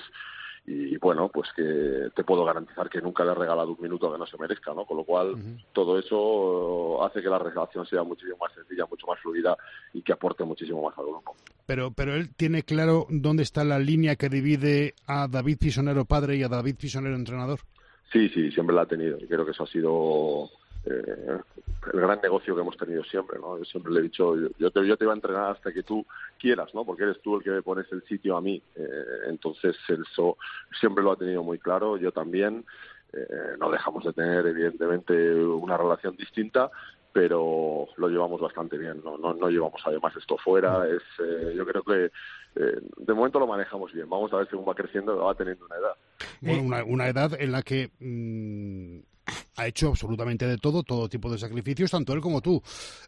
y 0.70 0.98
bueno, 0.98 1.30
pues 1.32 1.48
que 1.56 2.10
te 2.14 2.24
puedo 2.24 2.44
garantizar 2.44 2.90
que 2.90 3.00
nunca 3.00 3.24
le 3.24 3.30
he 3.30 3.34
regalado 3.34 3.72
un 3.72 3.80
minuto 3.80 4.12
que 4.12 4.18
no 4.18 4.26
se 4.26 4.36
merezca, 4.36 4.74
¿no? 4.74 4.84
Con 4.84 4.98
lo 4.98 5.04
cual, 5.04 5.34
todo 5.72 5.98
eso 5.98 7.02
hace 7.02 7.22
que 7.22 7.30
la 7.30 7.38
relación 7.38 7.86
sea 7.86 8.02
muchísimo 8.02 8.36
más 8.38 8.52
sencilla, 8.52 8.84
mucho 8.84 9.06
más 9.06 9.18
fluida 9.20 9.56
y 9.94 10.02
que 10.02 10.12
aporte 10.12 10.44
muchísimo 10.44 10.82
más 10.82 10.96
al 10.98 11.06
grupo. 11.06 11.34
Pero, 11.64 11.90
pero 11.92 12.14
él 12.14 12.34
tiene 12.34 12.64
claro 12.64 13.06
dónde 13.08 13.44
está 13.44 13.64
la 13.64 13.78
línea 13.78 14.16
que 14.16 14.28
divide 14.28 14.94
a 15.06 15.26
David 15.26 15.56
Fisonero 15.58 16.04
padre 16.04 16.36
y 16.36 16.42
a 16.42 16.48
David 16.48 16.76
Fisonero 16.78 17.16
entrenador. 17.16 17.60
Sí, 18.12 18.28
sí, 18.28 18.50
siempre 18.50 18.76
la 18.76 18.82
ha 18.82 18.86
tenido. 18.86 19.16
Y 19.18 19.26
creo 19.26 19.46
que 19.46 19.52
eso 19.52 19.64
ha 19.64 19.68
sido 19.68 20.50
eh, 20.90 21.38
el 21.92 22.00
gran 22.00 22.20
negocio 22.22 22.54
que 22.54 22.60
hemos 22.60 22.76
tenido 22.76 23.04
siempre, 23.04 23.38
¿no? 23.38 23.58
Yo 23.58 23.64
siempre 23.64 23.92
le 23.92 24.00
he 24.00 24.02
dicho, 24.04 24.34
yo, 24.58 24.70
te, 24.70 24.86
yo 24.86 24.96
te 24.96 25.04
iba 25.04 25.12
a 25.12 25.16
entrenar 25.16 25.52
hasta 25.52 25.72
que 25.72 25.82
tú 25.82 26.04
quieras, 26.38 26.74
¿no? 26.74 26.84
Porque 26.84 27.04
eres 27.04 27.20
tú 27.22 27.36
el 27.36 27.42
que 27.42 27.50
me 27.50 27.62
pones 27.62 27.90
el 27.92 28.02
sitio 28.04 28.36
a 28.36 28.40
mí. 28.40 28.62
Eh, 28.76 29.04
entonces, 29.28 29.76
eso 29.88 30.36
siempre 30.78 31.04
lo 31.04 31.12
ha 31.12 31.16
tenido 31.16 31.42
muy 31.42 31.58
claro, 31.58 31.96
yo 31.96 32.12
también. 32.12 32.64
Eh, 33.12 33.56
no 33.58 33.70
dejamos 33.70 34.04
de 34.04 34.12
tener, 34.12 34.46
evidentemente, 34.46 35.34
una 35.34 35.76
relación 35.76 36.14
distinta, 36.16 36.70
pero 37.12 37.88
lo 37.96 38.08
llevamos 38.08 38.40
bastante 38.40 38.76
bien. 38.76 39.00
No, 39.02 39.16
no, 39.16 39.34
no 39.34 39.48
llevamos 39.48 39.80
además 39.84 40.14
esto 40.16 40.36
fuera. 40.36 40.86
Es, 40.86 41.02
eh, 41.18 41.54
yo 41.56 41.64
creo 41.66 41.82
que 41.82 42.10
eh, 42.56 42.80
de 42.96 43.14
momento 43.14 43.38
lo 43.38 43.46
manejamos 43.46 43.92
bien. 43.92 44.08
Vamos 44.08 44.32
a 44.32 44.36
ver 44.36 44.48
según 44.48 44.68
va 44.68 44.74
creciendo, 44.74 45.16
va 45.16 45.34
teniendo 45.34 45.64
una 45.64 45.76
edad. 45.76 45.94
Bueno, 46.40 46.62
una, 46.62 46.84
una 46.84 47.08
edad 47.08 47.32
en 47.40 47.52
la 47.52 47.62
que 47.62 47.90
mm, 47.98 48.98
ha 49.56 49.66
hecho 49.66 49.88
absolutamente 49.88 50.46
de 50.46 50.58
todo, 50.58 50.82
todo 50.82 51.08
tipo 51.08 51.30
de 51.30 51.38
sacrificios, 51.38 51.90
tanto 51.90 52.12
él 52.12 52.20
como 52.20 52.40
tú. 52.40 52.62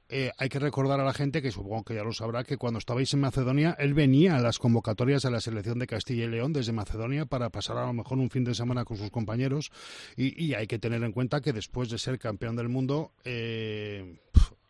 Eh, 0.09 0.31
hay 0.39 0.49
que 0.49 0.59
recordar 0.59 1.01
a 1.01 1.05
la 1.05 1.13
gente, 1.13 1.43
que 1.43 1.51
supongo 1.51 1.85
que 1.85 1.95
ya 1.95 2.03
lo 2.03 2.13
sabrá, 2.13 2.45
que 2.45 2.57
cuando 2.57 2.79
estabais 2.79 3.13
en 3.15 3.21
Macedonia, 3.21 3.77
él 3.79 3.95
venía 3.95 4.37
a 4.37 4.41
las 4.41 4.59
convocatorias 4.59 5.23
de 5.23 5.31
la 5.31 5.41
selección 5.41 5.79
de 5.79 5.87
Castilla 5.87 6.25
y 6.25 6.29
León 6.29 6.53
desde 6.53 6.73
Macedonia 6.73 7.27
para 7.27 7.51
pasar 7.51 7.79
a 7.79 7.87
lo 7.87 7.93
mejor 7.93 8.19
un 8.19 8.31
fin 8.31 8.45
de 8.45 8.55
semana 8.55 8.85
con 8.85 8.97
sus 8.97 9.11
compañeros. 9.11 9.71
Y, 10.17 10.55
hay 10.55 10.67
que 10.67 10.79
tener 10.79 11.03
en 11.05 11.13
cuenta 11.13 11.41
que 11.41 11.53
después 11.53 11.91
de 11.91 11.99
ser 11.99 12.19
campeón 12.19 12.57
del 12.57 12.69
mundo, 12.69 13.13
eh, 13.25 14.19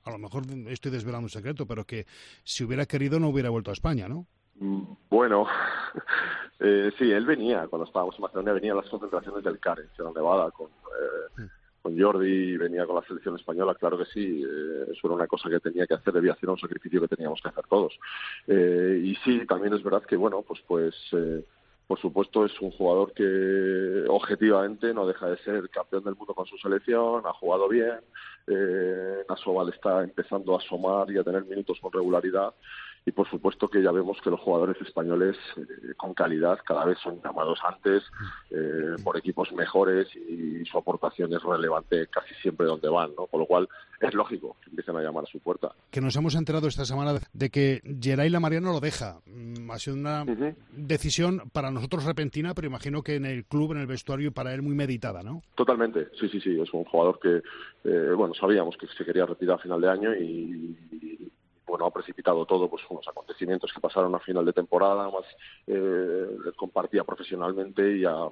a 0.05 0.11
lo 0.11 0.19
mejor 0.19 0.45
estoy 0.69 0.91
desvelando 0.91 1.25
un 1.25 1.31
secreto, 1.31 1.67
pero 1.67 1.85
que 1.85 2.07
si 2.45 2.65
hubiera 2.65 2.87
querido 2.87 3.19
no 3.19 3.29
hubiera 3.29 3.51
vuelto 3.51 3.71
a 3.71 3.75
España, 3.75 4.09
¿no? 4.09 4.27
Mm, 4.57 4.83
bueno, 5.09 5.47
eh, 6.61 6.93
sí, 6.99 7.11
él 7.11 7.25
venía, 7.25 7.67
cuando 7.69 7.87
estábamos 7.87 8.15
en 8.17 8.23
Macedonia, 8.23 8.53
venía 8.53 8.73
a 8.73 8.77
las 8.77 8.89
concentraciones 8.89 9.43
del 9.43 9.59
CARE, 9.59 9.85
en 9.99 10.13
Nevada, 10.13 10.51
con, 10.51 10.67
eh, 10.67 11.20
con 11.83 11.99
Jordi, 11.99 12.57
venía 12.57 12.87
con 12.87 12.97
la 12.97 13.07
selección 13.07 13.37
española, 13.37 13.75
claro 13.75 13.99
que 13.99 14.05
sí, 14.07 14.43
eh, 14.43 14.85
eso 14.93 15.01
era 15.05 15.15
una 15.15 15.27
cosa 15.27 15.49
que 15.49 15.61
tenía 15.61 15.87
que 15.87 15.95
hacer, 15.95 16.13
debía 16.13 16.33
hacer 16.33 16.49
un 16.49 16.59
sacrificio 16.59 17.01
que 17.01 17.09
teníamos 17.09 17.41
que 17.41 17.49
hacer 17.49 17.65
todos. 17.69 17.99
Eh, 18.47 19.01
y 19.03 19.15
sí, 19.17 19.47
también 19.47 19.75
es 19.75 19.83
verdad 19.83 20.03
que, 20.03 20.17
bueno, 20.17 20.43
pues, 20.43 20.61
pues 20.67 20.95
eh, 21.13 21.45
por 21.91 21.99
supuesto 21.99 22.45
es 22.45 22.53
un 22.61 22.71
jugador 22.71 23.13
que 23.13 24.05
objetivamente 24.09 24.95
no 24.95 25.09
deja 25.09 25.29
de 25.29 25.37
ser 25.39 25.69
campeón 25.71 26.05
del 26.05 26.15
mundo 26.15 26.35
con 26.35 26.47
su 26.47 26.57
selección, 26.59 27.27
ha 27.27 27.33
jugado 27.33 27.69
bien, 27.69 27.99
eh, 28.47 29.25
Nasoval 29.29 29.71
está 29.71 30.05
empezando 30.05 30.55
a 30.55 30.59
asomar 30.59 31.11
y 31.11 31.19
a 31.19 31.25
tener 31.25 31.45
minutos 31.47 31.81
con 31.81 31.91
regularidad 31.93 32.55
y 33.07 33.13
por 33.13 33.29
supuesto 33.29 33.69
que 33.69 33.83
ya 33.83 33.93
vemos 33.93 34.19
que 34.23 34.31
los 34.31 34.41
jugadores 34.41 34.81
españoles 34.83 35.37
eh, 35.57 35.95
con 35.97 36.15
calidad 36.15 36.59
cada 36.65 36.85
vez 36.85 36.99
son 36.99 37.21
llamados 37.23 37.59
antes 37.67 38.03
eh, 38.51 38.97
por 39.03 39.17
equipos 39.17 39.51
mejores 39.53 40.09
y 40.17 40.65
su 40.67 40.79
aportación 40.79 41.33
es 41.33 41.43
relevante 41.43 42.07
casi 42.09 42.35
siempre 42.43 42.67
donde 42.67 42.89
van, 42.89 43.11
¿no? 43.17 43.27
Con 43.27 43.41
lo 43.41 43.47
cual 43.47 43.69
es 44.01 44.15
lógico 44.15 44.57
que 44.63 44.71
empiecen 44.71 44.97
a 44.97 45.03
llamar 45.03 45.25
a 45.25 45.27
su 45.27 45.41
puerta. 45.41 45.73
Que 45.91 46.01
nos 46.01 46.17
hemos 46.17 46.35
enterado 46.35 46.69
esta 46.69 46.85
semana 46.85 47.19
de 47.33 47.51
que 47.51 47.83
Geray 48.01 48.31
Mariano 48.31 48.73
lo 48.73 48.81
deja. 48.81 49.21
Mm, 49.27 49.71
ha 49.71 49.79
sido 49.79 49.97
una 49.97 50.25
decisión 50.73 51.43
para 51.53 51.71
nosotros 51.71 52.05
repentina, 52.05 52.55
pero 52.55 52.67
imagino 52.67 53.03
que 53.03 53.17
en 53.17 53.27
el 53.27 53.45
club, 53.45 53.73
en 53.73 53.79
el 53.79 53.87
vestuario, 53.87 54.33
para 54.33 54.55
él 54.55 54.63
muy 54.63 54.75
meditada, 54.75 55.23
¿no? 55.23 55.43
Totalmente, 55.55 56.09
sí, 56.19 56.29
sí, 56.29 56.41
sí. 56.41 56.61
Es 56.61 56.73
un 56.73 56.85
jugador 56.85 57.19
que, 57.21 57.43
eh, 57.85 58.13
bueno, 58.17 58.35
sabíamos 58.35 58.77
que 58.77 58.87
se 58.87 59.05
quería 59.05 59.27
retirar 59.27 59.57
a 59.59 59.63
final 59.63 59.81
de 59.81 59.89
año 59.89 60.15
y 60.15 60.77
bueno, 61.71 61.87
ha 61.87 61.91
precipitado 61.91 62.45
todo, 62.45 62.69
pues 62.69 62.83
unos 62.91 63.07
acontecimientos 63.09 63.73
que 63.73 63.81
pasaron 63.81 64.15
a 64.15 64.19
final 64.21 64.45
de 64.45 64.53
temporada, 64.53 65.11
más 65.11 65.25
eh, 65.67 66.27
compartía 66.57 67.05
profesionalmente 67.05 67.97
y 67.97 68.05
ha, 68.05 68.29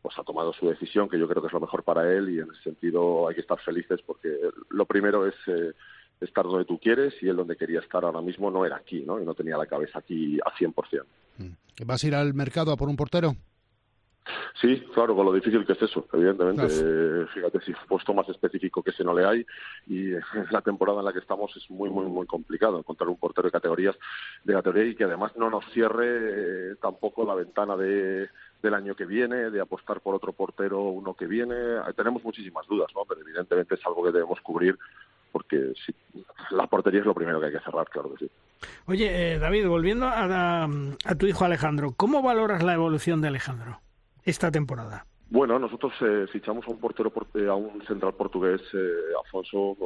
pues 0.00 0.18
ha 0.18 0.22
tomado 0.22 0.52
su 0.52 0.68
decisión, 0.68 1.08
que 1.08 1.18
yo 1.18 1.28
creo 1.28 1.42
que 1.42 1.48
es 1.48 1.52
lo 1.52 1.60
mejor 1.60 1.82
para 1.82 2.12
él 2.12 2.28
y 2.30 2.38
en 2.38 2.50
ese 2.52 2.62
sentido 2.62 3.28
hay 3.28 3.34
que 3.34 3.40
estar 3.40 3.58
felices 3.60 4.00
porque 4.06 4.28
lo 4.70 4.84
primero 4.84 5.26
es 5.26 5.34
eh, 5.46 5.72
estar 6.20 6.44
donde 6.44 6.64
tú 6.64 6.78
quieres 6.78 7.14
y 7.22 7.28
él 7.28 7.36
donde 7.36 7.56
quería 7.56 7.80
estar 7.80 8.04
ahora 8.04 8.20
mismo 8.20 8.50
no 8.50 8.64
era 8.64 8.76
aquí, 8.76 9.02
¿no? 9.04 9.20
Y 9.20 9.24
no 9.24 9.34
tenía 9.34 9.56
la 9.56 9.66
cabeza 9.66 9.98
aquí 9.98 10.38
a 10.44 10.52
100%. 10.56 11.04
Mm. 11.38 11.84
¿Vas 11.86 12.04
a 12.04 12.06
ir 12.06 12.14
al 12.14 12.34
mercado 12.34 12.72
a 12.72 12.76
por 12.76 12.88
un 12.88 12.96
portero? 12.96 13.34
Sí, 14.60 14.80
claro, 14.94 15.16
con 15.16 15.26
lo 15.26 15.32
difícil 15.32 15.66
que 15.66 15.72
es 15.72 15.82
eso, 15.82 16.06
evidentemente. 16.12 16.66
Eh, 16.70 17.26
fíjate, 17.34 17.60
si 17.60 17.72
puesto 17.88 18.14
más 18.14 18.28
específico 18.28 18.82
que 18.82 18.90
ese 18.90 19.02
no 19.02 19.14
le 19.14 19.24
hay, 19.24 19.46
y 19.86 20.12
la 20.50 20.60
temporada 20.62 21.00
en 21.00 21.06
la 21.06 21.12
que 21.12 21.18
estamos 21.18 21.56
es 21.56 21.68
muy, 21.70 21.90
muy, 21.90 22.06
muy 22.06 22.26
complicado 22.26 22.78
encontrar 22.78 23.08
un 23.08 23.16
portero 23.16 23.48
de 23.48 23.52
categorías 23.52 23.96
de 24.44 24.52
categoría 24.52 24.84
y 24.84 24.94
que 24.94 25.04
además 25.04 25.32
no 25.36 25.50
nos 25.50 25.64
cierre 25.72 26.06
eh, 26.72 26.74
tampoco 26.80 27.24
la 27.24 27.34
ventana 27.34 27.76
de, 27.76 28.28
del 28.62 28.74
año 28.74 28.94
que 28.94 29.06
viene, 29.06 29.50
de 29.50 29.60
apostar 29.60 30.00
por 30.00 30.14
otro 30.14 30.32
portero 30.32 30.82
uno 30.82 31.14
que 31.14 31.26
viene. 31.26 31.54
Tenemos 31.96 32.22
muchísimas 32.22 32.66
dudas, 32.66 32.88
¿no? 32.94 33.04
Pero 33.08 33.20
evidentemente 33.22 33.74
es 33.74 33.86
algo 33.86 34.04
que 34.04 34.12
debemos 34.12 34.40
cubrir 34.40 34.78
porque 35.32 35.72
si, 35.84 35.94
la 36.50 36.66
portería 36.66 37.00
es 37.00 37.06
lo 37.06 37.14
primero 37.14 37.40
que 37.40 37.46
hay 37.46 37.52
que 37.52 37.60
cerrar, 37.60 37.88
claro 37.88 38.12
que 38.14 38.26
sí. 38.26 38.30
Oye, 38.86 39.34
eh, 39.34 39.38
David, 39.38 39.66
volviendo 39.66 40.06
a 40.06 40.68
tu 41.18 41.26
hijo 41.26 41.44
Alejandro, 41.44 41.94
¿cómo 41.96 42.22
valoras 42.22 42.62
la 42.62 42.74
evolución 42.74 43.22
de 43.22 43.28
Alejandro? 43.28 43.80
Esta 44.24 44.50
temporada? 44.50 45.06
Bueno, 45.30 45.58
nosotros 45.58 45.92
eh, 46.02 46.26
fichamos 46.30 46.66
a 46.66 46.70
un 46.70 46.78
portero, 46.78 47.10
eh, 47.34 47.46
a 47.46 47.54
un 47.54 47.82
central 47.86 48.12
portugués, 48.12 48.60
eh, 48.74 49.14
Afonso, 49.24 49.76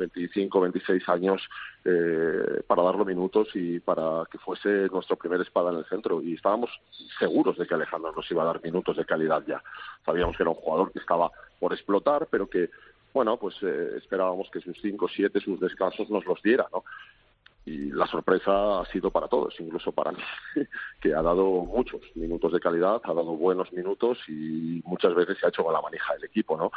25, 0.00 0.60
26 0.60 1.08
años, 1.08 1.42
eh, 1.84 2.62
para 2.66 2.82
darle 2.82 3.04
minutos 3.04 3.48
y 3.54 3.78
para 3.78 4.24
que 4.30 4.38
fuese 4.38 4.88
nuestro 4.90 5.16
primer 5.16 5.40
espada 5.42 5.70
en 5.70 5.78
el 5.78 5.84
centro. 5.84 6.20
Y 6.20 6.34
estábamos 6.34 6.70
seguros 7.18 7.56
de 7.56 7.66
que 7.66 7.74
Alejandro 7.74 8.12
nos 8.12 8.28
iba 8.30 8.42
a 8.42 8.46
dar 8.46 8.62
minutos 8.62 8.96
de 8.96 9.04
calidad 9.04 9.44
ya. 9.46 9.62
Sabíamos 10.04 10.36
que 10.36 10.42
era 10.42 10.50
un 10.50 10.56
jugador 10.56 10.90
que 10.90 10.98
estaba 10.98 11.30
por 11.60 11.72
explotar, 11.72 12.26
pero 12.30 12.48
que, 12.48 12.70
bueno, 13.14 13.36
pues 13.36 13.54
eh, 13.62 13.92
esperábamos 13.98 14.50
que 14.50 14.60
sus 14.60 14.76
5, 14.80 15.06
7, 15.14 15.40
sus 15.40 15.60
descansos 15.60 16.10
nos 16.10 16.24
los 16.24 16.42
diera, 16.42 16.66
¿no? 16.72 16.82
Y 17.64 17.90
la 17.92 18.06
sorpresa 18.06 18.80
ha 18.80 18.84
sido 18.86 19.10
para 19.10 19.28
todos, 19.28 19.54
incluso 19.60 19.92
para 19.92 20.12
mí, 20.12 20.22
que 21.00 21.14
ha 21.14 21.22
dado 21.22 21.44
muchos 21.64 22.00
minutos 22.14 22.52
de 22.52 22.60
calidad, 22.60 23.00
ha 23.04 23.14
dado 23.14 23.36
buenos 23.36 23.72
minutos 23.72 24.18
y 24.28 24.82
muchas 24.84 25.14
veces 25.14 25.38
se 25.38 25.46
ha 25.46 25.50
hecho 25.50 25.64
con 25.64 25.72
la 25.72 25.82
manija 25.82 26.14
del 26.14 26.24
equipo, 26.24 26.56
¿no? 26.56 26.72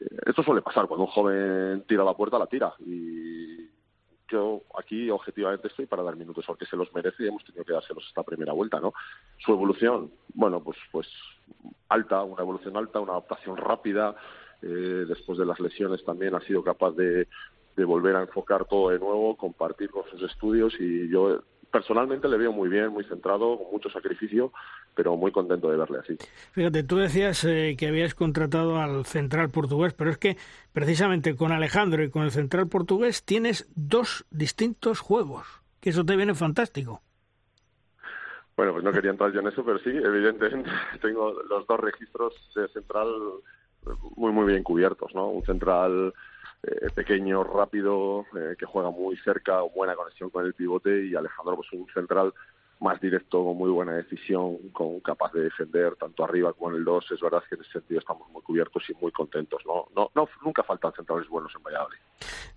Eh, 0.00 0.16
esto 0.26 0.42
suele 0.42 0.62
pasar, 0.62 0.86
cuando 0.86 1.04
un 1.04 1.10
joven 1.10 1.84
tira 1.86 2.04
la 2.04 2.14
puerta, 2.14 2.38
la 2.38 2.46
tira 2.46 2.74
y 2.84 3.68
yo 4.28 4.62
aquí 4.78 5.10
objetivamente 5.10 5.68
estoy 5.68 5.86
para 5.86 6.02
dar 6.02 6.16
minutos 6.16 6.44
porque 6.46 6.66
se 6.66 6.76
los 6.76 6.92
merece 6.94 7.24
y 7.24 7.28
hemos 7.28 7.44
tenido 7.44 7.64
que 7.64 7.72
dárselos 7.72 8.04
esta 8.08 8.22
primera 8.22 8.52
vuelta, 8.52 8.80
¿no? 8.80 8.92
Su 9.38 9.52
evolución, 9.52 10.10
bueno, 10.34 10.62
pues 10.62 10.76
pues 10.90 11.06
alta, 11.88 12.22
una 12.22 12.42
evolución 12.42 12.76
alta, 12.76 13.00
una 13.00 13.12
adaptación 13.12 13.56
rápida, 13.56 14.16
eh, 14.62 15.04
después 15.06 15.38
de 15.38 15.46
las 15.46 15.60
lesiones 15.60 16.04
también 16.04 16.34
ha 16.34 16.40
sido 16.40 16.64
capaz 16.64 16.92
de, 16.92 17.28
de 17.76 17.84
volver 17.84 18.16
a 18.16 18.22
enfocar 18.22 18.64
todo 18.66 18.90
de 18.90 18.98
nuevo, 18.98 19.36
compartir 19.36 19.90
con 19.90 20.04
sus 20.10 20.22
estudios 20.22 20.74
y 20.78 21.08
yo 21.08 21.40
personalmente 21.74 22.28
le 22.28 22.38
veo 22.38 22.52
muy 22.52 22.68
bien, 22.68 22.90
muy 22.90 23.02
centrado, 23.04 23.58
con 23.58 23.72
mucho 23.72 23.90
sacrificio, 23.90 24.52
pero 24.94 25.16
muy 25.16 25.32
contento 25.32 25.68
de 25.68 25.76
verle 25.76 25.98
así. 25.98 26.16
Fíjate, 26.52 26.84
tú 26.84 26.98
decías 26.98 27.44
eh, 27.44 27.74
que 27.76 27.88
habías 27.88 28.14
contratado 28.14 28.78
al 28.78 29.04
central 29.06 29.50
portugués, 29.50 29.92
pero 29.92 30.10
es 30.10 30.18
que 30.18 30.36
precisamente 30.72 31.34
con 31.34 31.50
Alejandro 31.50 32.04
y 32.04 32.10
con 32.10 32.22
el 32.22 32.30
central 32.30 32.68
portugués 32.68 33.24
tienes 33.24 33.68
dos 33.74 34.24
distintos 34.30 35.00
juegos, 35.00 35.48
que 35.80 35.90
eso 35.90 36.04
te 36.04 36.14
viene 36.14 36.34
fantástico. 36.34 37.02
Bueno, 38.56 38.72
pues 38.72 38.84
no 38.84 38.92
quería 38.92 39.10
entrar 39.10 39.32
yo 39.32 39.40
en 39.40 39.48
eso, 39.48 39.64
pero 39.64 39.80
sí, 39.80 39.90
evidentemente 39.90 40.70
tengo 41.02 41.32
los 41.32 41.66
dos 41.66 41.80
registros 41.80 42.34
de 42.54 42.68
central 42.68 43.08
muy, 44.14 44.30
muy 44.30 44.46
bien 44.46 44.62
cubiertos, 44.62 45.12
¿no? 45.12 45.28
Un 45.28 45.44
central 45.44 46.14
eh, 46.66 46.90
pequeño, 46.94 47.44
rápido, 47.44 48.26
eh, 48.36 48.54
que 48.58 48.66
juega 48.66 48.90
muy 48.90 49.16
cerca, 49.18 49.60
buena 49.62 49.94
conexión 49.94 50.30
con 50.30 50.44
el 50.44 50.54
pivote 50.54 51.06
y 51.06 51.14
Alejandro 51.14 51.56
pues 51.56 51.72
un 51.72 51.86
central 51.92 52.32
más 52.80 53.00
directo, 53.00 53.42
con 53.44 53.56
muy 53.56 53.70
buena 53.70 53.92
decisión, 53.92 54.58
con 54.72 55.00
capaz 55.00 55.32
de 55.32 55.42
defender 55.42 55.96
tanto 55.96 56.24
arriba 56.24 56.52
como 56.52 56.70
en 56.70 56.76
el 56.76 56.84
2. 56.84 57.12
Es 57.12 57.20
verdad 57.20 57.42
que 57.48 57.54
en 57.54 57.62
ese 57.62 57.72
sentido 57.72 58.00
estamos 58.00 58.28
muy 58.30 58.42
cubiertos 58.42 58.82
y 58.90 58.94
muy 59.00 59.12
contentos. 59.12 59.62
No, 59.66 59.86
no, 59.94 60.10
no 60.14 60.28
nunca 60.44 60.62
faltan 60.62 60.92
centrales 60.92 61.28
buenos 61.28 61.52
en 61.56 61.62
Valladolid. 61.62 61.98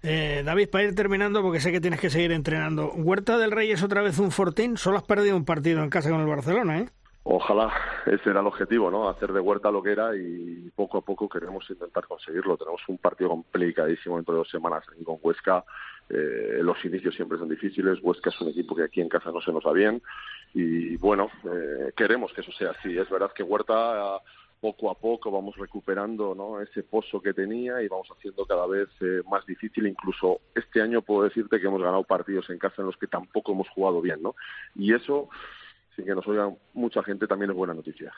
Eh, 0.03 0.43
David, 0.45 0.69
para 0.69 0.83
ir 0.83 0.95
terminando, 0.95 1.41
porque 1.41 1.59
sé 1.59 1.71
que 1.71 1.81
tienes 1.81 1.99
que 1.99 2.09
seguir 2.09 2.31
entrenando. 2.31 2.91
Huerta 2.93 3.37
del 3.37 3.51
Rey 3.51 3.71
es 3.71 3.83
otra 3.83 4.01
vez 4.01 4.19
un 4.19 4.31
fortín. 4.31 4.77
Solo 4.77 4.97
has 4.97 5.03
perdido 5.03 5.35
un 5.35 5.45
partido 5.45 5.81
en 5.81 5.89
casa 5.89 6.09
con 6.09 6.19
el 6.19 6.27
Barcelona, 6.27 6.79
¿eh? 6.79 6.89
Ojalá 7.29 7.73
ese 8.05 8.29
era 8.29 8.39
el 8.39 8.47
objetivo, 8.47 8.89
¿no? 8.89 9.09
Hacer 9.09 9.33
de 9.33 9.41
Huerta 9.41 9.69
lo 9.69 9.83
que 9.83 9.91
era 9.91 10.15
y 10.15 10.71
poco 10.73 10.99
a 10.99 11.01
poco 11.01 11.27
queremos 11.27 11.69
intentar 11.69 12.07
conseguirlo. 12.07 12.55
Tenemos 12.55 12.79
un 12.87 12.99
partido 12.99 13.31
complicadísimo 13.31 14.15
dentro 14.15 14.33
de 14.33 14.37
dos 14.37 14.49
semanas 14.49 14.85
con 15.03 15.19
Huesca. 15.21 15.65
Eh, 16.09 16.59
los 16.61 16.83
inicios 16.85 17.13
siempre 17.15 17.37
son 17.37 17.49
difíciles. 17.49 17.99
Huesca 18.01 18.29
es 18.29 18.39
un 18.39 18.47
equipo 18.47 18.73
que 18.77 18.83
aquí 18.83 19.01
en 19.01 19.09
casa 19.09 19.29
no 19.29 19.41
se 19.41 19.51
nos 19.51 19.65
va 19.67 19.73
bien 19.73 20.01
y 20.53 20.95
bueno, 20.95 21.29
eh, 21.43 21.91
queremos 21.97 22.31
que 22.31 22.39
eso 22.39 22.53
sea 22.53 22.71
así. 22.71 22.97
Es 22.97 23.09
verdad 23.09 23.33
que 23.35 23.43
Huerta 23.43 24.21
poco 24.61 24.89
a 24.89 24.95
poco 24.95 25.29
vamos 25.29 25.57
recuperando 25.57 26.33
¿no? 26.33 26.61
ese 26.61 26.83
pozo 26.83 27.21
que 27.21 27.33
tenía 27.33 27.81
y 27.81 27.89
vamos 27.89 28.07
haciendo 28.09 28.45
cada 28.45 28.65
vez 28.67 28.87
eh, 29.01 29.21
más 29.29 29.45
difícil. 29.45 29.85
Incluso 29.85 30.39
este 30.55 30.81
año 30.81 31.01
puedo 31.01 31.23
decirte 31.23 31.59
que 31.59 31.67
hemos 31.67 31.81
ganado 31.81 32.05
partidos 32.05 32.49
en 32.51 32.57
casa 32.57 32.75
en 32.81 32.85
los 32.85 32.95
que 32.95 33.07
tampoco 33.07 33.51
hemos 33.51 33.67
jugado 33.67 33.99
bien, 33.99 34.21
¿no? 34.21 34.33
Y 34.75 34.93
eso 34.93 35.27
sin 35.97 36.05
que 36.05 36.15
nos 36.15 36.25
oiga 36.27 36.49
mucha 36.73 37.01
gente 37.03 37.27
también 37.27 37.51
es 37.51 37.57
buena 37.57 37.73
noticia. 37.73 38.13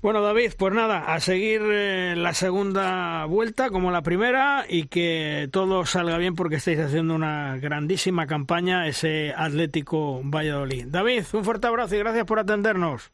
Bueno, 0.00 0.22
David, 0.22 0.52
pues 0.58 0.74
nada, 0.74 1.14
a 1.14 1.20
seguir 1.20 1.60
eh, 1.62 2.14
la 2.16 2.32
segunda 2.32 3.26
vuelta 3.26 3.70
como 3.70 3.90
la 3.90 4.02
primera 4.02 4.64
y 4.68 4.88
que 4.88 5.48
todo 5.52 5.84
salga 5.84 6.18
bien 6.18 6.34
porque 6.34 6.56
estáis 6.56 6.80
haciendo 6.80 7.14
una 7.14 7.58
grandísima 7.58 8.26
campaña 8.26 8.88
ese 8.88 9.34
Atlético 9.36 10.22
Valladolid. 10.24 10.86
David, 10.88 11.24
un 11.34 11.44
fuerte 11.44 11.66
abrazo 11.66 11.94
y 11.94 11.98
gracias 11.98 12.24
por 12.24 12.38
atendernos. 12.38 13.12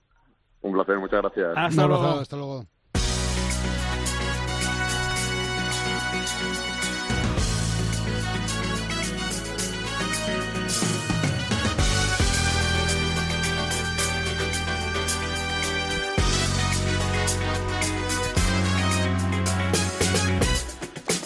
Un 0.62 0.72
placer, 0.72 0.98
muchas 0.98 1.22
gracias. 1.22 1.52
Hasta 1.56 1.86
luego. 1.86 2.06
Hasta 2.06 2.36
luego. 2.36 2.66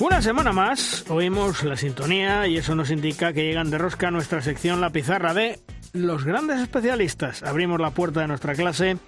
Una 0.04 0.20
semana 0.20 0.52
más 0.52 1.06
oímos 1.08 1.64
la 1.64 1.78
sintonía 1.78 2.46
y 2.46 2.58
eso 2.58 2.74
nos 2.74 2.90
indica 2.90 3.32
que 3.32 3.42
llegan 3.42 3.70
de 3.70 3.78
rosca 3.78 4.08
a 4.08 4.10
nuestra 4.10 4.42
sección 4.42 4.82
La 4.82 4.90
Pizarra 4.90 5.32
de 5.32 5.60
los 5.94 6.26
grandes 6.26 6.60
especialistas. 6.60 7.42
Abrimos 7.42 7.80
la 7.80 7.92
puerta 7.92 8.20
de 8.20 8.28
nuestra 8.28 8.54
clase, 8.54 8.98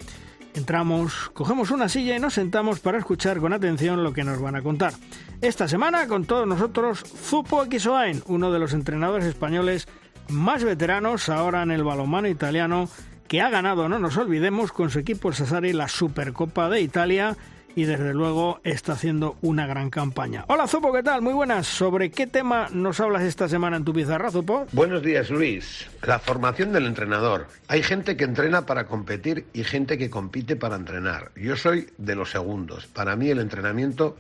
entramos, 0.55 1.30
cogemos 1.34 1.70
una 1.70 1.90
silla 1.90 2.16
y 2.16 2.18
nos 2.18 2.32
sentamos 2.32 2.80
para 2.80 2.97
escuchar 2.97 3.40
con 3.40 3.53
atención 3.53 4.03
lo 4.03 4.14
que 4.14 4.24
nos 4.24 4.40
van 4.40 4.57
a 4.57 4.62
contar. 4.62 4.94
Esta 5.42 5.68
semana 5.68 6.09
con 6.09 6.24
todos 6.24 6.47
nosotros 6.47 7.05
Zupo 7.05 7.62
Equisoain, 7.62 8.22
uno 8.24 8.51
de 8.51 8.59
los 8.59 8.72
entrenadores 8.72 9.26
españoles 9.26 9.88
más 10.30 10.64
veteranos 10.64 11.28
ahora 11.28 11.62
en 11.62 11.72
el 11.72 11.84
balonmano 11.84 12.26
italiano, 12.26 12.88
que 13.28 13.42
ha 13.42 13.51
ganado, 13.51 13.90
no 13.90 13.99
nos 13.99 14.16
olvidemos, 14.16 14.72
con 14.72 14.88
su 14.88 15.01
equipo 15.01 15.30
Sassari 15.30 15.74
la 15.74 15.88
Supercopa 15.88 16.70
de 16.70 16.80
Italia 16.80 17.36
y 17.76 17.84
desde 17.84 18.14
luego 18.14 18.58
está 18.64 18.94
haciendo 18.94 19.36
una 19.42 19.66
gran 19.66 19.90
campaña. 19.90 20.46
Hola 20.48 20.66
Zupo, 20.66 20.92
¿qué 20.92 21.02
tal? 21.02 21.20
Muy 21.20 21.34
buenas. 21.34 21.66
¿Sobre 21.66 22.10
qué 22.10 22.26
tema 22.26 22.68
nos 22.72 22.98
hablas 23.00 23.22
esta 23.22 23.48
semana 23.48 23.76
en 23.76 23.84
tu 23.84 23.92
pizarra, 23.92 24.30
Zupo? 24.30 24.66
Buenos 24.72 25.02
días, 25.02 25.28
Luis. 25.30 25.86
La 26.02 26.18
formación 26.18 26.72
del 26.72 26.86
entrenador. 26.86 27.46
Hay 27.68 27.82
gente 27.82 28.16
que 28.16 28.24
entrena 28.24 28.64
para 28.64 28.86
competir 28.86 29.44
y 29.52 29.62
gente 29.62 29.98
que 29.98 30.08
compite 30.08 30.56
para 30.56 30.76
entrenar. 30.76 31.32
Yo 31.36 31.54
soy 31.56 31.90
de 31.98 32.16
los 32.16 32.30
segundos. 32.30 32.86
Para 32.86 33.14
mí 33.14 33.28
el 33.28 33.40
entrenamiento 33.40 34.16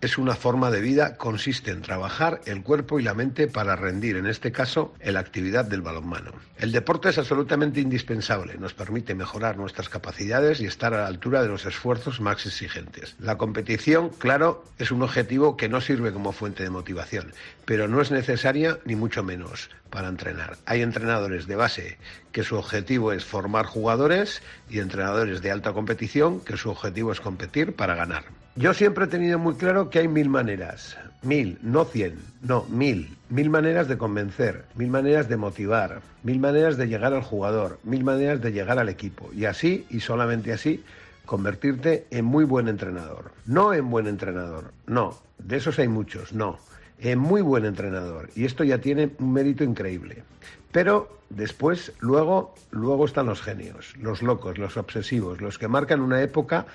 es 0.00 0.16
una 0.16 0.34
forma 0.34 0.70
de 0.70 0.80
vida, 0.80 1.16
consiste 1.16 1.72
en 1.72 1.82
trabajar 1.82 2.40
el 2.46 2.62
cuerpo 2.62 3.00
y 3.00 3.02
la 3.02 3.14
mente 3.14 3.48
para 3.48 3.74
rendir, 3.74 4.16
en 4.16 4.26
este 4.26 4.52
caso, 4.52 4.94
en 5.00 5.14
la 5.14 5.20
actividad 5.20 5.64
del 5.64 5.82
balonmano. 5.82 6.32
El 6.56 6.70
deporte 6.70 7.08
es 7.08 7.18
absolutamente 7.18 7.80
indispensable, 7.80 8.56
nos 8.58 8.74
permite 8.74 9.14
mejorar 9.14 9.56
nuestras 9.56 9.88
capacidades 9.88 10.60
y 10.60 10.66
estar 10.66 10.94
a 10.94 11.02
la 11.02 11.06
altura 11.06 11.42
de 11.42 11.48
los 11.48 11.66
esfuerzos 11.66 12.20
más 12.20 12.46
exigentes. 12.46 13.16
La 13.18 13.36
competición, 13.38 14.10
claro, 14.10 14.64
es 14.78 14.92
un 14.92 15.02
objetivo 15.02 15.56
que 15.56 15.68
no 15.68 15.80
sirve 15.80 16.12
como 16.12 16.32
fuente 16.32 16.62
de 16.62 16.70
motivación, 16.70 17.32
pero 17.64 17.88
no 17.88 18.00
es 18.00 18.10
necesaria 18.10 18.78
ni 18.84 18.94
mucho 18.94 19.24
menos 19.24 19.70
para 19.90 20.08
entrenar. 20.08 20.58
Hay 20.66 20.82
entrenadores 20.82 21.46
de 21.46 21.56
base 21.56 21.98
que 22.30 22.44
su 22.44 22.56
objetivo 22.56 23.12
es 23.12 23.24
formar 23.24 23.66
jugadores 23.66 24.42
y 24.70 24.78
entrenadores 24.78 25.42
de 25.42 25.50
alta 25.50 25.72
competición 25.72 26.40
que 26.40 26.56
su 26.56 26.70
objetivo 26.70 27.10
es 27.10 27.20
competir 27.20 27.74
para 27.74 27.94
ganar. 27.94 28.24
Yo 28.58 28.74
siempre 28.74 29.04
he 29.04 29.08
tenido 29.08 29.38
muy 29.38 29.54
claro 29.54 29.88
que 29.88 30.00
hay 30.00 30.08
mil 30.08 30.28
maneras, 30.28 30.96
mil, 31.22 31.60
no 31.62 31.84
cien, 31.84 32.18
no, 32.42 32.64
mil, 32.64 33.16
mil 33.28 33.50
maneras 33.50 33.86
de 33.86 33.96
convencer, 33.96 34.64
mil 34.74 34.90
maneras 34.90 35.28
de 35.28 35.36
motivar, 35.36 36.02
mil 36.24 36.40
maneras 36.40 36.76
de 36.76 36.88
llegar 36.88 37.14
al 37.14 37.22
jugador, 37.22 37.78
mil 37.84 38.02
maneras 38.02 38.40
de 38.42 38.50
llegar 38.50 38.80
al 38.80 38.88
equipo. 38.88 39.30
Y 39.32 39.44
así, 39.44 39.86
y 39.90 40.00
solamente 40.00 40.52
así, 40.52 40.82
convertirte 41.24 42.08
en 42.10 42.24
muy 42.24 42.44
buen 42.44 42.66
entrenador. 42.66 43.30
No 43.46 43.72
en 43.72 43.88
buen 43.90 44.08
entrenador, 44.08 44.72
no, 44.88 45.16
de 45.38 45.58
esos 45.58 45.78
hay 45.78 45.86
muchos, 45.86 46.32
no, 46.32 46.58
en 46.98 47.20
muy 47.20 47.42
buen 47.42 47.64
entrenador. 47.64 48.28
Y 48.34 48.44
esto 48.44 48.64
ya 48.64 48.78
tiene 48.78 49.12
un 49.20 49.34
mérito 49.34 49.62
increíble. 49.62 50.24
Pero 50.72 51.20
después, 51.30 51.92
luego, 52.00 52.54
luego 52.72 53.06
están 53.06 53.26
los 53.26 53.40
genios, 53.40 53.94
los 53.98 54.20
locos, 54.22 54.58
los 54.58 54.76
obsesivos, 54.76 55.40
los 55.40 55.58
que 55.58 55.68
marcan 55.68 56.00
una 56.00 56.20
época 56.22 56.66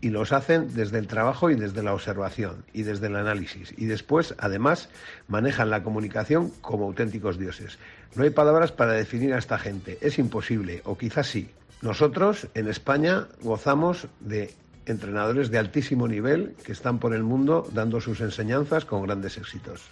y 0.00 0.10
los 0.10 0.32
hacen 0.32 0.72
desde 0.74 0.98
el 0.98 1.06
trabajo 1.06 1.50
y 1.50 1.54
desde 1.54 1.82
la 1.82 1.92
observación 1.92 2.64
y 2.72 2.82
desde 2.82 3.08
el 3.08 3.16
análisis. 3.16 3.74
Y 3.76 3.86
después, 3.86 4.34
además, 4.38 4.88
manejan 5.28 5.70
la 5.70 5.82
comunicación 5.82 6.50
como 6.60 6.86
auténticos 6.86 7.38
dioses. 7.38 7.78
No 8.14 8.24
hay 8.24 8.30
palabras 8.30 8.72
para 8.72 8.92
definir 8.92 9.34
a 9.34 9.38
esta 9.38 9.58
gente. 9.58 9.98
Es 10.00 10.18
imposible, 10.18 10.82
o 10.84 10.96
quizás 10.96 11.26
sí. 11.26 11.50
Nosotros, 11.82 12.48
en 12.54 12.68
España, 12.68 13.28
gozamos 13.42 14.08
de 14.20 14.54
entrenadores 14.86 15.50
de 15.50 15.58
altísimo 15.58 16.08
nivel 16.08 16.54
que 16.64 16.72
están 16.72 16.98
por 16.98 17.14
el 17.14 17.22
mundo 17.22 17.68
dando 17.72 18.00
sus 18.00 18.20
enseñanzas 18.20 18.84
con 18.84 19.02
grandes 19.02 19.36
éxitos. 19.38 19.82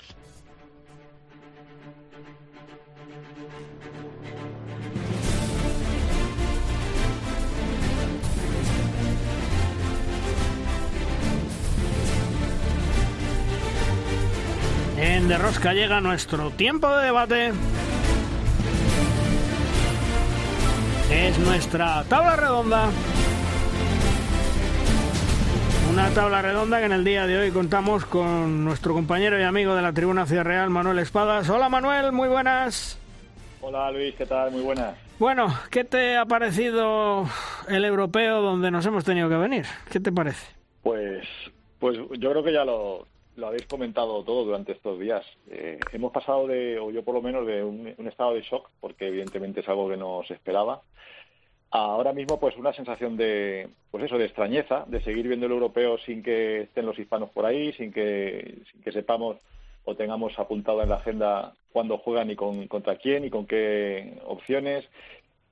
Margen 14.99 15.28
de 15.28 15.38
rosca 15.38 15.72
llega 15.74 16.01
nuestro 16.01 16.51
tiempo 16.51 16.88
de 16.96 17.05
debate. 17.05 17.53
Es 21.12 21.38
nuestra 21.38 22.03
tabla 22.09 22.34
redonda. 22.34 22.88
Una 25.92 26.11
tabla 26.11 26.42
redonda 26.42 26.80
que 26.80 26.86
en 26.86 26.92
el 26.92 27.05
día 27.05 27.28
de 27.28 27.38
hoy 27.38 27.51
contamos 27.53 28.07
con 28.07 28.64
nuestro 28.64 28.92
compañero 28.92 29.38
y 29.38 29.44
amigo 29.44 29.76
de 29.76 29.82
la 29.82 29.92
Tribuna 29.92 30.26
Ciudad 30.26 30.44
Real, 30.44 30.68
Manuel 30.68 30.99
Espadas. 30.99 31.49
Hola 31.49 31.68
Manuel, 31.68 32.11
muy 32.11 32.28
buenas. 32.28 32.99
Hola 33.61 33.92
Luis, 33.92 34.16
¿qué 34.16 34.26
tal? 34.26 34.51
Muy 34.51 34.62
buenas. 34.62 34.96
Bueno, 35.20 35.55
¿qué 35.70 35.84
te 35.84 36.16
ha 36.16 36.26
parecido 36.26 37.24
el 37.68 37.84
europeo 37.84 38.42
donde 38.42 38.72
nos 38.72 38.84
hemos 38.84 39.05
tenido 39.05 39.28
que 39.28 39.36
venir? 39.36 39.64
¿Qué 39.90 40.01
te 40.01 40.11
parece? 40.11 40.44
Pues, 40.82 41.24
pues 41.78 41.99
yo 42.18 42.30
creo 42.30 42.42
que 42.42 42.53
ya 42.53 42.64
lo, 42.64 43.07
habéis 43.47 43.66
comentado 43.66 44.22
todo 44.24 44.45
durante 44.45 44.72
estos 44.72 44.99
días. 44.99 45.24
Eh, 45.51 45.78
hemos 45.93 46.12
pasado 46.12 46.47
de, 46.47 46.78
o 46.78 46.91
yo 46.91 47.05
por 47.05 47.14
lo 47.14 47.22
menos, 47.22 47.47
de 47.47 47.62
un, 47.62 47.86
estado 48.09 48.34
de 48.34 48.43
shock, 48.43 48.68
porque 48.80 49.09
evidentemente 49.09 49.61
es 49.61 49.68
algo 49.68 49.89
que 49.89 49.97
no 49.97 50.22
se 50.26 50.34
esperaba, 50.34 50.82
ahora 51.70 52.12
mismo 52.12 52.41
pues 52.41 52.57
una 52.57 52.72
sensación 52.72 53.16
de 53.16 53.68
pues 53.91 54.05
eso 54.05 54.16
de 54.16 54.24
extrañeza 54.24 54.84
de 54.86 55.03
seguir 55.03 55.28
viendo 55.28 55.47
el 55.47 55.53
europeo 55.53 55.99
sin 55.99 56.22
que 56.22 56.62
estén 56.62 56.86
los 56.86 56.99
hispanos 56.99 57.30
por 57.30 57.45
ahí 57.45 57.72
sin 57.74 57.93
que 57.93 58.62
sin 58.70 58.80
que 58.80 58.93
sepamos 58.93 59.36
o 59.84 59.95
tengamos 59.95 60.39
apuntado 60.39 60.82
en 60.82 60.89
la 60.89 60.97
agenda 60.97 61.55
cuándo 61.70 61.99
juegan 61.99 62.30
y 62.30 62.36
con, 62.36 62.68
contra 62.68 62.97
quién 62.97 63.24
y 63.24 63.30
con 63.30 63.47
qué 63.47 64.18
opciones 64.24 64.86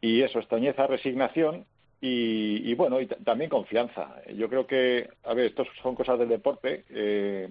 y 0.01 0.23
eso 0.23 0.39
extrañeza 0.39 0.87
resignación 0.87 1.67
y, 2.01 2.73
bueno 2.75 3.01
y 3.01 3.07
también 3.07 3.51
confianza 3.51 4.15
yo 4.35 4.49
creo 4.49 4.67
que 4.67 5.09
a 5.25 5.35
ver 5.35 5.47
estos 5.47 5.69
son 5.83 5.95
cosas 5.95 6.19
del 6.19 6.29
deporte 6.29 6.85
eh, 6.91 7.49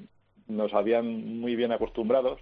nos 0.47 0.73
habían 0.73 1.39
muy 1.39 1.55
bien 1.55 1.71
acostumbrados 1.71 2.39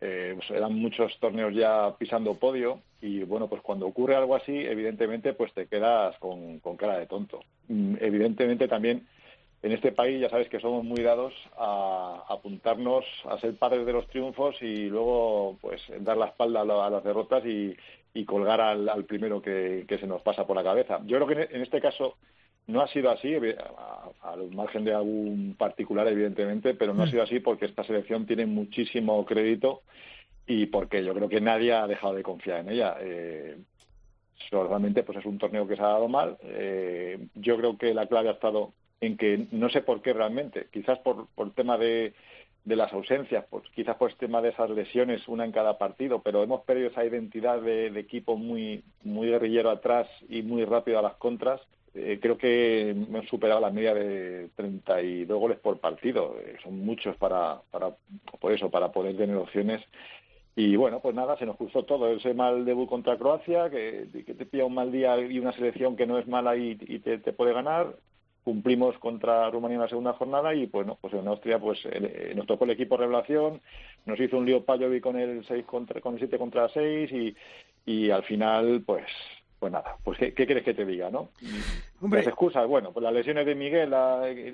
eh, 0.00 0.34
pues 0.36 0.50
eran 0.50 0.74
muchos 0.74 1.18
torneos 1.20 1.54
ya 1.54 1.96
pisando 1.98 2.34
podio 2.34 2.80
y 3.00 3.22
bueno, 3.22 3.48
pues 3.48 3.62
cuando 3.62 3.86
ocurre 3.86 4.14
algo 4.14 4.36
así, 4.36 4.52
evidentemente 4.54 5.32
pues 5.32 5.52
te 5.54 5.66
quedas 5.66 6.18
con, 6.18 6.60
cara 6.76 6.98
de 6.98 7.06
tonto. 7.06 7.40
Mm, 7.68 7.94
evidentemente 8.00 8.68
también 8.68 9.06
en 9.62 9.72
este 9.72 9.92
país 9.92 10.20
ya 10.20 10.28
sabes 10.28 10.50
que 10.50 10.60
somos 10.60 10.84
muy 10.84 11.02
dados 11.02 11.32
a, 11.56 12.24
apuntarnos 12.28 13.04
a 13.24 13.38
ser 13.38 13.56
padres 13.56 13.86
de 13.86 13.92
los 13.94 14.06
triunfos 14.08 14.60
y 14.60 14.88
luego 14.88 15.56
pues 15.62 15.80
dar 16.00 16.18
la 16.18 16.26
espalda 16.26 16.60
a, 16.60 16.90
las 16.90 17.04
derrotas 17.04 17.42
y, 17.46 17.74
colgar 18.26 18.60
al, 18.60 19.04
primero 19.04 19.42
que, 19.42 19.86
se 19.88 20.06
nos 20.06 20.22
pasa 20.22 20.46
por 20.46 20.56
la 20.56 20.64
cabeza. 20.64 21.00
Yo 21.04 21.18
creo 21.18 21.26
que 21.26 21.54
en 21.54 21.62
este 21.62 21.80
caso 21.80 22.16
no 22.66 22.80
ha 22.80 22.88
sido 22.88 23.10
así, 23.10 23.34
al 23.34 24.50
margen 24.50 24.84
de 24.84 24.94
algún 24.94 25.54
particular, 25.56 26.06
evidentemente, 26.08 26.74
pero 26.74 26.94
no 26.94 27.02
ha 27.02 27.06
mm. 27.06 27.10
sido 27.10 27.22
así 27.22 27.40
porque 27.40 27.66
esta 27.66 27.84
selección 27.84 28.26
tiene 28.26 28.46
muchísimo 28.46 29.24
crédito 29.24 29.82
y 30.46 30.66
porque 30.66 31.04
yo 31.04 31.14
creo 31.14 31.28
que 31.28 31.40
nadie 31.40 31.72
ha 31.72 31.86
dejado 31.86 32.14
de 32.14 32.22
confiar 32.22 32.60
en 32.60 32.70
ella. 32.70 32.96
Eh, 33.00 33.56
realmente 34.50 35.02
pues 35.02 35.18
es 35.18 35.26
un 35.26 35.38
torneo 35.38 35.66
que 35.66 35.76
se 35.76 35.82
ha 35.82 35.88
dado 35.88 36.08
mal. 36.08 36.38
Eh, 36.42 37.18
yo 37.34 37.56
creo 37.56 37.78
que 37.78 37.94
la 37.94 38.06
clave 38.06 38.28
ha 38.28 38.32
estado 38.32 38.72
en 39.00 39.16
que 39.16 39.46
no 39.52 39.68
sé 39.68 39.82
por 39.82 40.02
qué 40.02 40.12
realmente, 40.12 40.68
quizás 40.72 40.98
por, 41.00 41.26
por 41.34 41.48
el 41.48 41.52
tema 41.52 41.76
de, 41.78 42.14
de 42.64 42.76
las 42.76 42.92
ausencias, 42.92 43.44
pues 43.50 43.64
quizás 43.74 43.96
por 43.96 44.10
el 44.10 44.16
tema 44.16 44.40
de 44.40 44.50
esas 44.50 44.70
lesiones, 44.70 45.28
una 45.28 45.44
en 45.44 45.52
cada 45.52 45.78
partido, 45.78 46.22
pero 46.22 46.42
hemos 46.42 46.62
perdido 46.62 46.88
esa 46.88 47.04
identidad 47.04 47.60
de, 47.60 47.90
de 47.90 48.00
equipo 48.00 48.36
muy, 48.36 48.82
muy 49.04 49.28
guerrillero 49.28 49.70
atrás 49.70 50.08
y 50.28 50.42
muy 50.42 50.64
rápido 50.64 50.98
a 50.98 51.02
las 51.02 51.14
contras 51.14 51.60
eh, 51.96 52.18
creo 52.20 52.36
que 52.36 52.90
hemos 52.90 53.26
superado 53.26 53.60
la 53.60 53.70
media 53.70 53.94
de 53.94 54.50
32 54.56 55.40
goles 55.40 55.58
por 55.58 55.78
partido. 55.80 56.36
Eh, 56.40 56.56
son 56.62 56.84
muchos 56.84 57.16
para, 57.16 57.60
para, 57.70 57.96
por 58.40 58.52
eso, 58.52 58.70
para 58.70 58.92
poder 58.92 59.16
tener 59.16 59.36
opciones. 59.36 59.82
Y 60.54 60.76
bueno, 60.76 61.00
pues 61.00 61.14
nada, 61.14 61.36
se 61.38 61.46
nos 61.46 61.56
cruzó 61.56 61.84
todo. 61.84 62.10
Ese 62.10 62.34
mal 62.34 62.64
debut 62.64 62.88
contra 62.88 63.16
Croacia, 63.16 63.70
que, 63.70 64.08
te 64.12 64.46
pilla 64.46 64.66
un 64.66 64.74
mal 64.74 64.92
día 64.92 65.18
y 65.20 65.38
una 65.38 65.52
selección 65.52 65.96
que 65.96 66.06
no 66.06 66.18
es 66.18 66.26
mala 66.26 66.56
y, 66.56 66.76
te, 66.76 67.18
puede 67.32 67.52
ganar. 67.52 67.96
Cumplimos 68.44 68.96
contra 68.98 69.50
Rumanía 69.50 69.76
en 69.76 69.82
la 69.82 69.88
segunda 69.88 70.12
jornada 70.12 70.54
y 70.54 70.66
pues 70.68 70.86
en 71.12 71.26
Austria 71.26 71.58
pues 71.58 71.80
eh, 71.84 72.32
nos 72.36 72.46
tocó 72.46 72.64
el 72.64 72.70
equipo 72.70 72.96
revelación, 72.96 73.60
nos 74.04 74.20
hizo 74.20 74.38
un 74.38 74.46
lío 74.46 74.64
Pajovic 74.64 75.02
con 75.02 75.18
el 75.18 75.44
6 75.44 75.64
contra, 75.64 76.00
con 76.00 76.14
el 76.14 76.20
7 76.20 76.38
contra 76.38 76.68
6 76.68 77.10
y, 77.10 77.36
y 77.86 78.10
al 78.10 78.22
final 78.22 78.84
pues 78.86 79.04
pues 79.58 79.72
nada, 79.72 79.96
pues 80.04 80.18
¿qué, 80.18 80.34
qué 80.34 80.46
quieres 80.46 80.64
que 80.64 80.74
te 80.74 80.84
diga, 80.84 81.10
no? 81.10 81.30
Hombre. 82.00 82.20
Las 82.20 82.28
excusas, 82.28 82.66
bueno, 82.66 82.92
pues 82.92 83.02
las 83.02 83.12
lesiones 83.12 83.46
de 83.46 83.54
Miguel, 83.54 83.90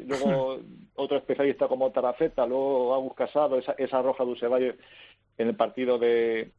luego 0.07 0.61
otro 0.95 1.19
especialista 1.19 1.69
como 1.69 1.91
Taraceta, 1.91 2.47
luego 2.47 2.95
Agus 2.95 3.15
Casado, 3.15 3.59
esa, 3.59 3.73
esa 3.73 4.01
roja 4.01 4.25
de 4.25 4.31
Usevalle 4.31 4.77
en 5.39 5.49
el 5.49 5.57
partido 5.57 5.99
de 5.99 6.51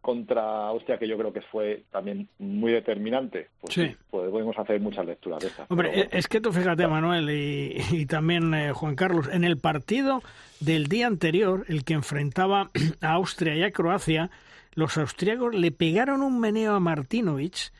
contra 0.00 0.68
Austria, 0.68 0.96
que 0.96 1.08
yo 1.08 1.18
creo 1.18 1.32
que 1.32 1.40
fue 1.40 1.84
también 1.90 2.28
muy 2.38 2.72
determinante. 2.72 3.48
Pues 3.60 3.74
sí. 3.74 3.96
podemos 4.10 4.56
hacer 4.58 4.80
muchas 4.80 5.04
lecturas 5.04 5.40
de 5.40 5.48
esas. 5.48 5.70
Hombre, 5.70 6.08
es 6.12 6.28
que 6.28 6.40
tú 6.40 6.52
fíjate, 6.52 6.86
Manuel, 6.86 7.28
y, 7.30 8.06
también 8.06 8.54
eh, 8.54 8.72
Juan 8.72 8.94
Carlos, 8.94 9.28
en 9.30 9.44
el 9.44 9.58
partido 9.58 10.22
del 10.60 10.86
día 10.86 11.06
anterior, 11.08 11.64
el 11.68 11.84
que 11.84 11.94
enfrentaba 11.94 12.70
a 13.02 13.12
Austria 13.12 13.56
y 13.56 13.64
a 13.64 13.72
Croacia, 13.72 14.30
los 14.74 14.96
austriacos 14.96 15.54
le 15.54 15.72
pegaron 15.72 16.22
un 16.22 16.38
meneo 16.38 16.74
a 16.74 16.80
Martinovic 16.80 17.72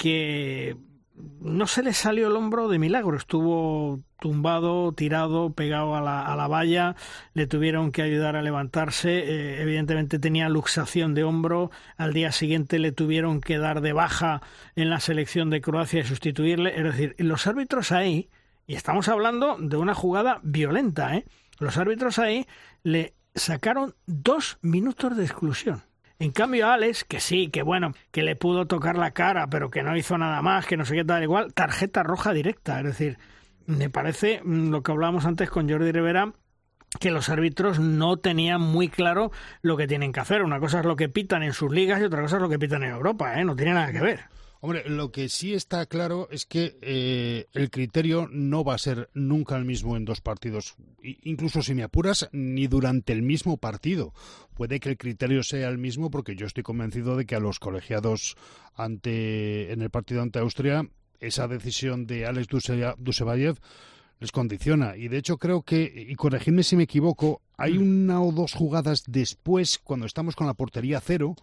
que 0.00 0.78
no 1.42 1.66
se 1.66 1.82
le 1.82 1.92
salió 1.92 2.28
el 2.28 2.36
hombro 2.36 2.68
de 2.68 2.78
milagro, 2.78 3.18
estuvo 3.18 4.00
tumbado, 4.18 4.92
tirado, 4.92 5.52
pegado 5.52 5.94
a 5.94 6.00
la, 6.00 6.22
a 6.22 6.34
la 6.36 6.48
valla, 6.48 6.96
le 7.34 7.46
tuvieron 7.46 7.92
que 7.92 8.00
ayudar 8.00 8.34
a 8.34 8.40
levantarse, 8.40 9.18
eh, 9.18 9.60
evidentemente 9.60 10.18
tenía 10.18 10.48
luxación 10.48 11.12
de 11.12 11.24
hombro, 11.24 11.70
al 11.98 12.14
día 12.14 12.32
siguiente 12.32 12.78
le 12.78 12.92
tuvieron 12.92 13.42
que 13.42 13.58
dar 13.58 13.82
de 13.82 13.92
baja 13.92 14.40
en 14.74 14.88
la 14.88 15.00
selección 15.00 15.50
de 15.50 15.60
Croacia 15.60 16.00
y 16.00 16.04
sustituirle, 16.04 16.78
es 16.78 16.84
decir, 16.84 17.14
los 17.18 17.46
árbitros 17.46 17.92
ahí, 17.92 18.30
y 18.66 18.76
estamos 18.76 19.06
hablando 19.08 19.58
de 19.58 19.76
una 19.76 19.94
jugada 19.94 20.40
violenta, 20.42 21.14
¿eh? 21.14 21.26
los 21.58 21.76
árbitros 21.76 22.18
ahí 22.18 22.46
le 22.84 23.12
sacaron 23.34 23.94
dos 24.06 24.56
minutos 24.62 25.14
de 25.14 25.24
exclusión. 25.24 25.82
En 26.20 26.32
cambio, 26.32 26.68
Alex, 26.68 27.04
que 27.04 27.18
sí, 27.18 27.48
que 27.48 27.62
bueno, 27.62 27.94
que 28.10 28.22
le 28.22 28.36
pudo 28.36 28.66
tocar 28.66 28.98
la 28.98 29.12
cara, 29.12 29.46
pero 29.46 29.70
que 29.70 29.82
no 29.82 29.96
hizo 29.96 30.18
nada 30.18 30.42
más, 30.42 30.66
que 30.66 30.76
no 30.76 30.84
sé 30.84 30.94
qué 30.94 31.02
tal, 31.02 31.22
igual, 31.22 31.54
tarjeta 31.54 32.02
roja 32.02 32.34
directa. 32.34 32.78
Es 32.80 32.84
decir, 32.84 33.18
me 33.64 33.88
parece 33.88 34.42
mm, 34.44 34.68
lo 34.68 34.82
que 34.82 34.92
hablábamos 34.92 35.24
antes 35.24 35.48
con 35.48 35.66
Jordi 35.66 35.92
Rivera, 35.92 36.34
que 37.00 37.10
los 37.10 37.30
árbitros 37.30 37.80
no 37.80 38.18
tenían 38.18 38.60
muy 38.60 38.88
claro 38.90 39.32
lo 39.62 39.78
que 39.78 39.86
tienen 39.86 40.12
que 40.12 40.20
hacer. 40.20 40.42
Una 40.42 40.60
cosa 40.60 40.80
es 40.80 40.84
lo 40.84 40.94
que 40.94 41.08
pitan 41.08 41.42
en 41.42 41.54
sus 41.54 41.72
ligas 41.72 42.02
y 42.02 42.04
otra 42.04 42.20
cosa 42.20 42.36
es 42.36 42.42
lo 42.42 42.50
que 42.50 42.58
pitan 42.58 42.82
en 42.82 42.90
Europa, 42.90 43.40
¿eh? 43.40 43.44
No 43.46 43.56
tiene 43.56 43.72
nada 43.72 43.90
que 43.90 44.02
ver. 44.02 44.20
Hombre, 44.62 44.88
lo 44.90 45.10
que 45.10 45.30
sí 45.30 45.54
está 45.54 45.86
claro 45.86 46.28
es 46.30 46.44
que 46.44 46.76
eh, 46.82 47.46
el 47.54 47.70
criterio 47.70 48.28
no 48.30 48.62
va 48.62 48.74
a 48.74 48.78
ser 48.78 49.08
nunca 49.14 49.56
el 49.56 49.64
mismo 49.64 49.96
en 49.96 50.04
dos 50.04 50.20
partidos, 50.20 50.76
incluso 51.02 51.62
si 51.62 51.74
me 51.74 51.82
apuras, 51.82 52.28
ni 52.32 52.66
durante 52.66 53.14
el 53.14 53.22
mismo 53.22 53.56
partido. 53.56 54.12
Puede 54.54 54.78
que 54.78 54.90
el 54.90 54.98
criterio 54.98 55.42
sea 55.42 55.68
el 55.70 55.78
mismo 55.78 56.10
porque 56.10 56.36
yo 56.36 56.46
estoy 56.46 56.62
convencido 56.62 57.16
de 57.16 57.24
que 57.24 57.36
a 57.36 57.40
los 57.40 57.58
colegiados 57.58 58.36
ante 58.74 59.72
en 59.72 59.80
el 59.80 59.88
partido 59.88 60.20
ante 60.20 60.40
Austria 60.40 60.86
esa 61.20 61.48
decisión 61.48 62.06
de 62.06 62.26
Alex 62.26 62.48
Dusevayev 62.98 63.56
les 64.20 64.32
condiciona. 64.32 64.96
Y 64.96 65.08
de 65.08 65.18
hecho 65.18 65.38
creo 65.38 65.62
que, 65.62 66.06
y 66.08 66.14
corregidme 66.14 66.62
si 66.62 66.76
me 66.76 66.84
equivoco, 66.84 67.40
hay 67.56 67.78
mm. 67.78 67.82
una 67.82 68.22
o 68.22 68.32
dos 68.32 68.52
jugadas 68.52 69.04
después, 69.06 69.78
cuando 69.78 70.06
estamos 70.06 70.36
con 70.36 70.46
la 70.46 70.54
portería 70.54 71.00
cero, 71.00 71.34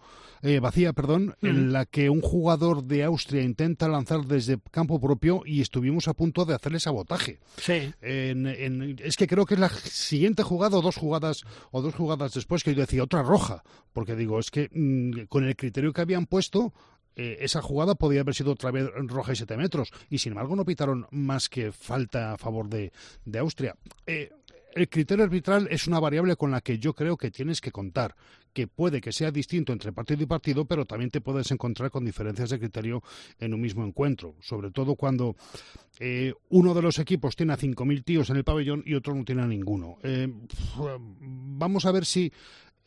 eh, 0.42 0.60
vacía, 0.60 0.92
perdón, 0.92 1.34
en 1.42 1.68
mm. 1.68 1.72
la 1.72 1.86
que 1.86 2.08
un 2.08 2.20
jugador 2.20 2.84
de 2.84 3.04
Austria 3.04 3.42
intenta 3.42 3.88
lanzar 3.88 4.24
desde 4.24 4.58
campo 4.70 5.00
propio 5.00 5.42
y 5.44 5.60
estuvimos 5.60 6.08
a 6.08 6.14
punto 6.14 6.44
de 6.44 6.54
hacerle 6.54 6.80
sabotaje. 6.80 7.40
Sí. 7.56 7.92
es 8.00 9.16
que 9.16 9.26
creo 9.26 9.44
que 9.44 9.54
es 9.54 9.60
la 9.60 9.68
siguiente 9.68 10.42
jugada 10.42 10.78
o 10.78 10.82
dos 10.82 10.96
jugadas 10.96 11.42
o 11.72 11.82
dos 11.82 11.94
jugadas 11.94 12.32
después 12.34 12.62
que 12.62 12.74
yo 12.74 12.80
decía 12.80 13.02
otra 13.02 13.22
roja, 13.22 13.64
porque 13.92 14.14
digo, 14.14 14.38
es 14.38 14.50
que 14.50 14.70
mm, 14.72 15.26
con 15.28 15.44
el 15.44 15.56
criterio 15.56 15.92
que 15.92 16.00
habían 16.00 16.26
puesto 16.26 16.72
eh, 17.18 17.38
esa 17.40 17.60
jugada 17.60 17.96
podía 17.96 18.20
haber 18.20 18.34
sido 18.34 18.52
otra 18.52 18.70
vez 18.70 18.88
roja 18.94 19.32
y 19.32 19.36
siete 19.36 19.56
metros. 19.56 19.90
Y 20.08 20.18
sin 20.18 20.32
embargo 20.32 20.54
no 20.54 20.64
pitaron 20.64 21.06
más 21.10 21.48
que 21.48 21.72
falta 21.72 22.32
a 22.32 22.38
favor 22.38 22.68
de, 22.68 22.92
Austria. 23.38 23.74
Eh, 24.06 24.30
el 24.74 24.88
criterio 24.88 25.24
arbitral 25.24 25.66
es 25.68 25.88
una 25.88 25.98
variable 25.98 26.36
con 26.36 26.52
la 26.52 26.60
que 26.60 26.78
yo 26.78 26.94
creo 26.94 27.16
que 27.16 27.32
tienes 27.32 27.60
que 27.60 27.72
contar, 27.72 28.14
que 28.52 28.68
puede 28.68 29.00
que 29.00 29.10
sea 29.10 29.32
distinto 29.32 29.72
entre 29.72 29.92
partido 29.92 30.22
y 30.22 30.26
partido, 30.26 30.64
pero 30.64 30.84
también 30.84 31.10
te 31.10 31.20
puedes 31.20 31.50
encontrar 31.50 31.90
con 31.90 32.04
diferencias 32.04 32.50
de 32.50 32.60
criterio 32.60 33.02
en 33.40 33.52
un 33.52 33.60
mismo 33.60 33.84
encuentro, 33.84 34.36
sobre 34.40 34.70
todo 34.70 34.94
cuando 34.94 35.34
eh, 35.98 36.32
uno 36.50 36.72
de 36.72 36.82
los 36.82 37.00
equipos 37.00 37.34
tiene 37.34 37.52
a 37.52 37.58
5.000 37.58 38.04
tíos 38.04 38.30
en 38.30 38.36
el 38.36 38.44
pabellón 38.44 38.84
y 38.86 38.94
otro 38.94 39.12
no 39.14 39.24
tiene 39.24 39.42
a 39.42 39.46
ninguno. 39.46 39.98
vamos 41.18 41.84
a 41.84 41.90
ver 41.90 42.04
si 42.04 42.32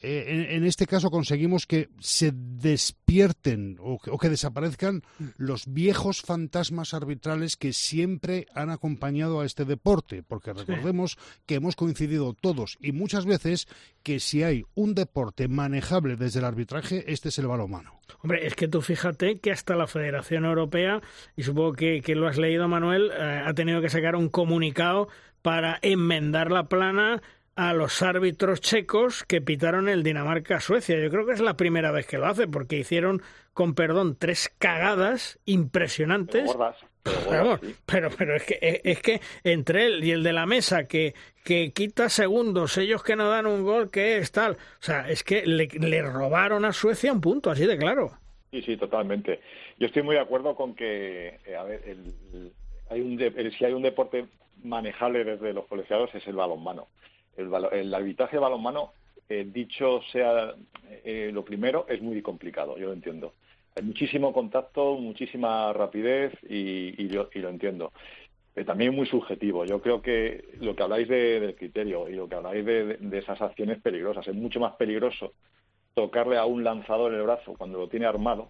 eh, 0.01 0.47
en, 0.55 0.65
este 0.65 0.87
caso 0.87 1.11
conseguimos 1.11 1.67
que 1.67 1.89
se 1.99 2.31
despierten 2.33 3.77
o 3.79 3.99
que, 3.99 4.29
desaparezcan 4.29 5.03
los 5.37 5.71
viejos 5.71 6.21
fantasmas 6.21 6.93
arbitrales 6.93 7.55
que 7.55 7.71
siempre 7.71 8.47
han 8.55 8.71
acompañado 8.71 9.41
a 9.41 9.45
este 9.45 9.63
deporte, 9.63 10.23
porque 10.23 10.53
recordemos 10.53 11.17
que 11.45 11.55
hemos 11.55 11.75
coincidido 11.75 12.33
todos 12.33 12.77
y 12.81 12.93
muchas 12.93 13.25
veces 13.25 13.67
que 14.01 14.19
si 14.19 14.41
hay 14.43 14.63
un 14.73 14.95
deporte 14.95 15.47
manejable 15.47 16.15
desde 16.15 16.39
el 16.39 16.45
arbitraje, 16.45 17.03
este 17.11 17.29
es 17.29 17.37
el 17.37 17.47
balonmano. 17.47 17.99
Hombre, 18.23 18.47
es 18.47 18.55
que 18.55 18.67
tú 18.67 18.81
fíjate 18.81 19.39
que 19.39 19.51
hasta 19.51 19.75
la 19.75 19.87
Federación 19.87 20.45
Europea, 20.45 21.01
y 21.35 21.43
supongo 21.43 21.73
que, 21.73 22.01
lo 22.15 22.27
has 22.27 22.37
leído, 22.37 22.67
Manuel, 22.67 23.11
eh, 23.11 23.43
ha 23.45 23.53
tenido 23.53 23.81
que 23.81 23.89
sacar 23.89 24.15
un 24.15 24.29
comunicado 24.29 25.07
para 25.41 25.79
enmendar 25.81 26.51
la 26.51 26.67
plana 26.67 27.21
a 27.55 27.73
los 27.73 28.01
árbitros 28.01 28.61
checos 28.61 29.23
que 29.23 29.41
pitaron 29.41 29.89
el 29.89 30.03
Dinamarca-Suecia. 30.03 30.99
Yo 30.99 31.09
creo 31.09 31.25
que 31.25 31.33
es 31.33 31.41
la 31.41 31.57
primera 31.57 31.91
vez 31.91 32.07
que 32.07 32.17
lo 32.17 32.27
hace, 32.27 32.47
porque 32.47 32.77
hicieron, 32.77 33.21
con 33.53 33.75
perdón, 33.75 34.15
tres 34.17 34.53
cagadas 34.57 35.39
impresionantes. 35.45 36.49
Pero, 37.03 37.59
pero, 37.85 38.09
pero, 38.15 38.35
es 38.35 38.43
que 38.43 38.81
es 38.83 39.01
que 39.01 39.21
entre 39.43 39.87
él 39.87 40.03
y 40.03 40.11
el 40.11 40.21
de 40.21 40.33
la 40.33 40.45
mesa 40.45 40.87
que, 40.87 41.15
que 41.43 41.71
quita 41.71 42.09
segundos, 42.09 42.77
ellos 42.77 43.03
que 43.03 43.15
no 43.15 43.27
dan 43.27 43.47
un 43.47 43.63
gol, 43.63 43.89
que 43.89 44.17
es 44.17 44.31
tal. 44.31 44.53
O 44.53 44.83
sea, 44.83 45.09
es 45.09 45.23
que 45.23 45.45
le, 45.45 45.67
le 45.67 46.01
robaron 46.03 46.63
a 46.63 46.73
Suecia 46.73 47.11
un 47.11 47.21
punto, 47.21 47.49
así 47.49 47.65
de 47.65 47.77
claro. 47.77 48.11
Sí, 48.51 48.61
sí, 48.61 48.77
totalmente. 48.77 49.39
Yo 49.79 49.87
estoy 49.87 50.03
muy 50.03 50.15
de 50.15 50.21
acuerdo 50.21 50.55
con 50.55 50.75
que, 50.75 51.39
eh, 51.45 51.55
a 51.55 51.63
ver, 51.63 51.81
el, 51.87 52.51
hay 52.89 53.01
un 53.01 53.17
si 53.57 53.65
hay 53.65 53.73
un 53.73 53.81
deporte 53.81 54.25
manejable 54.63 55.23
desde 55.23 55.53
los 55.53 55.65
colegiados 55.67 56.13
es 56.13 56.27
el 56.27 56.35
balonmano. 56.35 56.87
El, 57.37 57.49
el 57.71 57.93
arbitraje 57.93 58.35
de 58.35 58.41
balonmano, 58.41 58.91
eh, 59.29 59.47
dicho 59.51 60.01
sea 60.11 60.53
eh, 61.03 61.31
lo 61.33 61.45
primero, 61.45 61.85
es 61.87 62.01
muy 62.01 62.21
complicado, 62.21 62.77
yo 62.77 62.87
lo 62.87 62.93
entiendo. 62.93 63.33
Hay 63.75 63.83
muchísimo 63.83 64.33
contacto, 64.33 64.95
muchísima 64.95 65.71
rapidez 65.71 66.33
y, 66.49 67.07
yo, 67.07 67.29
lo 67.33 67.49
entiendo. 67.49 67.93
Pero 68.53 68.65
también 68.65 68.93
muy 68.93 69.07
subjetivo. 69.07 69.63
Yo 69.63 69.81
creo 69.81 70.01
que 70.01 70.43
lo 70.59 70.75
que 70.75 70.83
habláis 70.83 71.07
del 71.07 71.55
criterio 71.55 72.09
y 72.09 72.15
lo 72.15 72.27
que 72.27 72.35
habláis 72.35 72.65
de, 72.65 72.97
esas 73.13 73.41
acciones 73.41 73.81
peligrosas, 73.81 74.27
es 74.27 74.35
mucho 74.35 74.59
más 74.59 74.75
peligroso 74.75 75.33
tocarle 75.93 76.37
a 76.37 76.45
un 76.45 76.63
lanzador 76.63 77.13
el 77.13 77.23
brazo 77.23 77.53
cuando 77.57 77.79
lo 77.79 77.87
tiene 77.87 78.05
armado 78.05 78.49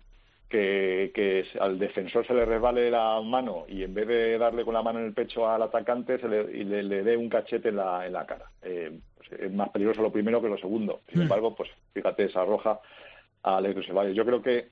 que, 0.52 1.46
al 1.60 1.80
defensor 1.80 2.26
se 2.28 2.34
le 2.34 2.46
resbale 2.46 2.92
la 2.92 3.20
mano 3.22 3.66
y 3.68 3.84
en 3.84 3.94
vez 3.94 4.08
de 4.08 4.38
darle 4.38 4.64
con 4.64 4.74
la 4.74 4.84
mano 4.84 5.00
en 5.00 5.06
el 5.06 5.14
pecho 5.14 5.50
al 5.50 5.64
atacante 5.64 6.20
se 6.20 6.28
le, 6.28 6.58
y 6.58 6.64
le, 6.64 7.04
dé 7.04 7.18
un 7.18 7.30
cachete 7.30 7.70
en 7.70 7.78
la, 7.78 8.06
en 8.06 8.14
la 8.14 8.26
cara. 8.26 8.46
Eh, 8.62 9.00
pues 9.18 9.42
es 9.42 9.52
más 9.52 9.70
peligroso 9.70 10.02
lo 10.02 10.12
primero 10.12 10.42
que 10.42 10.50
lo 10.50 10.58
segundo. 10.58 11.02
Sin 11.10 11.20
mm. 11.20 11.24
embargo, 11.24 11.56
pues 11.56 11.70
fíjate, 11.94 12.26
esa 12.26 12.46
roja 12.46 12.80
a 13.44 13.58
Alex 13.58 13.88
Ceballos. 13.88 14.16
Yo 14.16 14.26
creo 14.26 14.42
que 14.42 14.70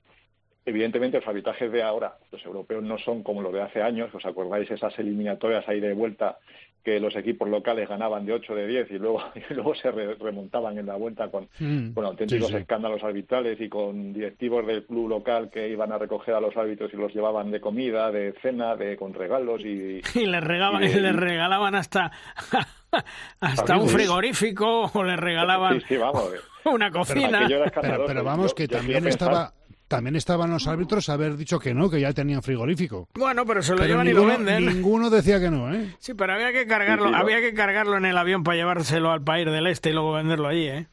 Evidentemente, 0.66 1.18
los 1.18 1.26
arbitrajes 1.26 1.72
de 1.72 1.82
ahora, 1.82 2.18
los 2.30 2.44
europeos 2.44 2.82
no 2.82 2.98
son 2.98 3.22
como 3.22 3.40
los 3.40 3.52
de 3.52 3.62
hace 3.62 3.82
años. 3.82 4.14
¿Os 4.14 4.24
acordáis 4.26 4.70
esas 4.70 4.96
eliminatorias 4.98 5.66
ahí 5.66 5.80
de 5.80 5.94
vuelta 5.94 6.38
que 6.84 7.00
los 7.00 7.14
equipos 7.16 7.48
locales 7.48 7.88
ganaban 7.88 8.24
de 8.26 8.32
8 8.34 8.54
de 8.54 8.66
10 8.66 8.90
y 8.90 8.98
luego, 8.98 9.22
y 9.50 9.54
luego 9.54 9.74
se 9.74 9.90
remontaban 9.90 10.78
en 10.78 10.86
la 10.86 10.96
vuelta 10.96 11.30
con, 11.30 11.48
mm. 11.58 11.92
con 11.92 12.04
auténticos 12.04 12.52
escándalos 12.52 13.02
arbitrales 13.02 13.60
y 13.60 13.68
con 13.68 14.12
directivos 14.12 14.66
del 14.66 14.84
club 14.84 15.08
local 15.08 15.50
que 15.50 15.68
iban 15.68 15.92
a 15.92 15.98
recoger 15.98 16.34
a 16.34 16.40
los 16.40 16.56
árbitros 16.56 16.92
y 16.92 16.96
los 16.96 17.12
llevaban 17.14 17.50
de 17.50 17.60
comida, 17.60 18.10
de 18.10 18.34
cena, 18.40 18.76
de 18.76 18.96
con 18.96 19.14
regalos 19.14 19.60
y... 19.62 20.00
Y 20.20 20.26
les, 20.26 20.42
regaban, 20.42 20.82
les 20.82 21.16
regalaban 21.16 21.74
hasta... 21.74 22.10
hasta 23.40 23.76
un 23.78 23.88
frigorífico 23.88 24.90
o 24.92 25.04
les 25.04 25.18
regalaban 25.18 25.80
una 26.64 26.90
cocina. 26.90 27.46
Pero, 27.80 28.24
vamos, 28.24 28.54
que 28.54 28.68
también 28.68 29.06
estaba 29.06 29.52
también 29.90 30.14
estaban 30.14 30.50
los 30.50 30.68
árbitros 30.68 31.08
a 31.08 31.14
haber 31.14 31.36
dicho 31.36 31.58
que 31.58 31.74
no, 31.74 31.90
que 31.90 32.00
ya 32.00 32.12
tenían 32.12 32.42
frigorífico. 32.42 33.08
Bueno, 33.14 33.44
pero 33.44 33.60
se 33.60 33.74
lo 33.74 33.84
llevan 33.84 34.06
y 34.06 34.12
lo 34.12 34.24
venden. 34.24 34.64
Ninguno 34.64 35.10
decía 35.10 35.40
que 35.40 35.50
no, 35.50 35.74
¿eh? 35.74 35.96
Sí, 35.98 36.14
pero 36.14 36.32
había 36.32 36.52
que 36.52 36.64
cargarlo, 36.64 37.08
había 37.12 37.40
que 37.40 37.52
cargarlo 37.52 37.96
en 37.96 38.04
el 38.04 38.16
avión 38.16 38.44
para 38.44 38.56
llevárselo 38.56 39.10
al 39.10 39.24
país 39.24 39.46
del 39.46 39.66
este 39.66 39.90
y 39.90 39.92
luego 39.92 40.12
venderlo 40.12 40.46
allí, 40.46 40.68
¿eh? 40.68 40.86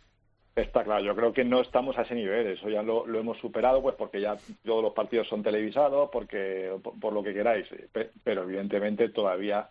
Está 0.55 0.83
claro, 0.83 1.03
yo 1.03 1.15
creo 1.15 1.31
que 1.31 1.45
no 1.45 1.61
estamos 1.61 1.95
a 1.99 2.01
ese 2.01 2.15
nivel, 2.15 2.47
eso 2.47 2.67
ya 2.67 2.81
lo, 2.81 3.05
hemos 3.07 3.37
superado, 3.37 3.83
pues 3.83 3.93
porque 3.95 4.19
ya 4.19 4.35
todos 4.65 4.81
los 4.81 4.93
partidos 4.93 5.27
son 5.27 5.43
televisados, 5.43 6.09
porque 6.11 6.71
por 6.99 7.13
lo 7.13 7.21
que 7.21 7.35
queráis, 7.35 7.67
pero 8.23 8.41
evidentemente 8.41 9.09
todavía 9.09 9.69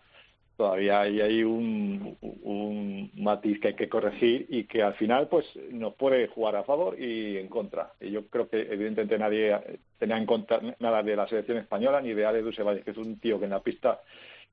todavía 0.57 1.01
hay 1.01 1.21
ahí 1.21 1.43
un, 1.43 2.17
un, 2.21 3.11
matiz 3.15 3.59
que 3.59 3.69
hay 3.69 3.75
que 3.75 3.87
corregir 3.87 4.47
y 4.49 4.63
que 4.65 4.81
al 4.81 4.95
final 4.95 5.27
pues 5.27 5.45
nos 5.71 5.93
puede 5.93 6.27
jugar 6.27 6.55
a 6.55 6.63
favor 6.63 6.99
y 6.99 7.37
en 7.37 7.47
contra. 7.47 7.93
Y 8.01 8.11
yo 8.11 8.25
creo 8.27 8.49
que 8.49 8.61
evidentemente 8.61 9.17
nadie 9.17 9.55
tenía 9.99 10.17
en 10.17 10.25
cuenta 10.25 10.59
nada 10.79 11.03
de 11.03 11.15
la 11.15 11.27
selección 11.27 11.59
española 11.59 12.01
ni 12.01 12.13
de 12.13 12.25
Ale 12.25 12.41
Valle, 12.41 12.81
que 12.81 12.91
es 12.91 12.97
un 12.97 13.19
tío 13.19 13.39
que 13.39 13.45
en 13.45 13.51
la 13.51 13.61
pista 13.61 14.01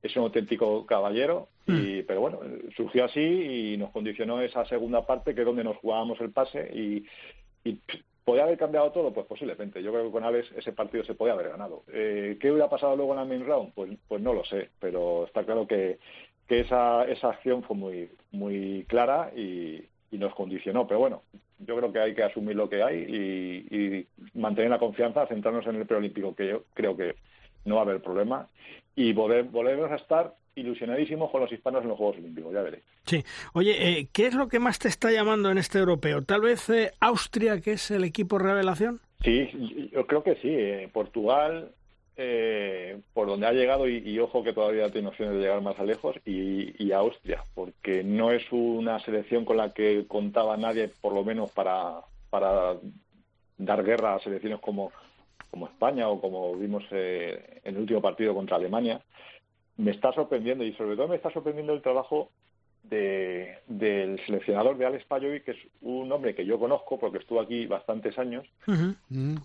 es 0.02 0.14
un 0.16 0.24
auténtico 0.24 0.84
caballero, 0.84 1.48
y, 1.66 1.72
mm. 2.02 2.04
pero 2.06 2.20
bueno, 2.20 2.40
surgió 2.76 3.06
así 3.06 3.20
y 3.20 3.76
nos 3.78 3.90
condicionó 3.90 4.42
esa 4.42 4.66
segunda 4.66 5.06
parte 5.06 5.34
que 5.34 5.40
es 5.40 5.46
donde 5.46 5.64
nos 5.64 5.78
jugábamos 5.78 6.20
el 6.20 6.30
pase 6.30 6.70
y, 6.74 7.06
y 7.64 7.78
¿Podría 8.24 8.44
haber 8.44 8.56
cambiado 8.56 8.90
todo? 8.90 9.12
Pues 9.12 9.26
posiblemente. 9.26 9.82
Yo 9.82 9.92
creo 9.92 10.06
que 10.06 10.12
con 10.12 10.24
Alex 10.24 10.50
ese 10.56 10.72
partido 10.72 11.04
se 11.04 11.14
podía 11.14 11.34
haber 11.34 11.50
ganado. 11.50 11.84
Eh, 11.92 12.38
¿Qué 12.40 12.50
hubiera 12.50 12.70
pasado 12.70 12.96
luego 12.96 13.12
en 13.12 13.20
el 13.20 13.28
main 13.28 13.46
round? 13.46 13.74
Pues, 13.74 13.90
pues 14.08 14.22
no 14.22 14.32
lo 14.32 14.44
sé, 14.44 14.70
pero 14.80 15.24
está 15.26 15.44
claro 15.44 15.66
que, 15.66 15.98
esa, 16.48 17.02
acción 17.02 17.62
fue 17.64 17.76
muy, 17.76 18.10
muy 18.32 18.84
clara 18.88 19.30
y, 19.36 19.84
nos 20.12 20.34
condicionó. 20.34 20.86
Pero 20.86 21.00
bueno, 21.00 21.22
yo 21.58 21.76
creo 21.76 21.92
que 21.92 21.98
hay 21.98 22.14
que 22.14 22.22
asumir 22.22 22.54
lo 22.54 22.68
que 22.68 22.82
hay 22.82 22.96
y, 22.98 24.06
mantener 24.38 24.70
la 24.70 24.78
confianza, 24.78 25.26
centrarnos 25.26 25.66
en 25.66 25.76
el 25.76 25.86
preolímpico, 25.86 26.34
que 26.34 26.48
yo 26.48 26.64
creo 26.72 26.96
que 26.96 27.16
no 27.64 27.74
va 27.74 27.82
a 27.82 27.84
haber 27.84 28.00
problema, 28.00 28.48
y 28.94 29.12
volver, 29.12 29.44
volvernos 29.44 29.90
a 29.90 29.96
estar 29.96 30.34
ilusionadísimos 30.56 31.30
con 31.30 31.40
los 31.40 31.52
hispanos 31.52 31.82
en 31.82 31.88
los 31.88 31.98
Juegos 31.98 32.16
Olímpicos, 32.18 32.52
ya 32.52 32.62
veréis. 32.62 32.84
Sí. 33.04 33.24
Oye, 33.52 33.76
eh, 33.76 34.08
¿qué 34.12 34.26
es 34.26 34.34
lo 34.34 34.48
que 34.48 34.58
más 34.58 34.78
te 34.78 34.88
está 34.88 35.10
llamando 35.10 35.50
en 35.50 35.58
este 35.58 35.78
europeo? 35.78 36.22
¿Tal 36.22 36.40
vez 36.40 36.68
eh, 36.70 36.92
Austria, 37.00 37.60
que 37.60 37.72
es 37.72 37.90
el 37.90 38.04
equipo 38.04 38.38
revelación? 38.38 39.00
Sí, 39.22 39.90
yo 39.92 40.06
creo 40.06 40.22
que 40.22 40.34
sí. 40.36 40.48
Eh, 40.50 40.88
Portugal, 40.92 41.72
por 43.12 43.26
donde 43.26 43.46
ha 43.46 43.52
llegado, 43.52 43.88
y, 43.88 44.18
ojo 44.20 44.44
que 44.44 44.52
todavía 44.52 44.90
tiene 44.90 45.08
opciones 45.08 45.34
de 45.34 45.40
llegar 45.40 45.60
más 45.62 45.78
a 45.80 45.84
lejos, 45.84 46.16
y, 46.24 46.82
y, 46.82 46.92
Austria, 46.92 47.42
porque 47.54 48.04
no 48.04 48.30
es 48.30 48.44
una 48.52 49.00
selección 49.00 49.44
con 49.44 49.56
la 49.56 49.72
que 49.72 50.04
contaba 50.06 50.56
nadie, 50.56 50.90
por 51.00 51.12
lo 51.12 51.24
menos 51.24 51.50
para, 51.50 52.02
para 52.30 52.76
dar 53.58 53.82
guerra 53.82 54.14
a 54.14 54.20
selecciones 54.20 54.60
como, 54.60 54.92
como 55.50 55.66
España 55.66 56.08
o 56.08 56.20
como 56.20 56.54
vimos 56.54 56.84
en 56.90 57.40
el 57.64 57.78
último 57.78 58.00
partido 58.00 58.32
contra 58.32 58.56
Alemania 58.56 59.00
me 59.76 59.90
está 59.90 60.12
sorprendiendo 60.12 60.64
y 60.64 60.72
sobre 60.74 60.96
todo 60.96 61.08
me 61.08 61.16
está 61.16 61.30
sorprendiendo 61.30 61.72
el 61.72 61.82
trabajo 61.82 62.30
de, 62.84 63.58
del 63.66 64.20
seleccionador 64.26 64.76
de 64.76 64.86
Alex 64.86 65.04
Pajovic, 65.06 65.44
que 65.44 65.50
es 65.52 65.58
un 65.80 66.10
hombre 66.12 66.34
que 66.34 66.44
yo 66.44 66.58
conozco 66.58 66.98
porque 66.98 67.18
estuvo 67.18 67.40
aquí 67.40 67.66
bastantes 67.66 68.18
años. 68.18 68.46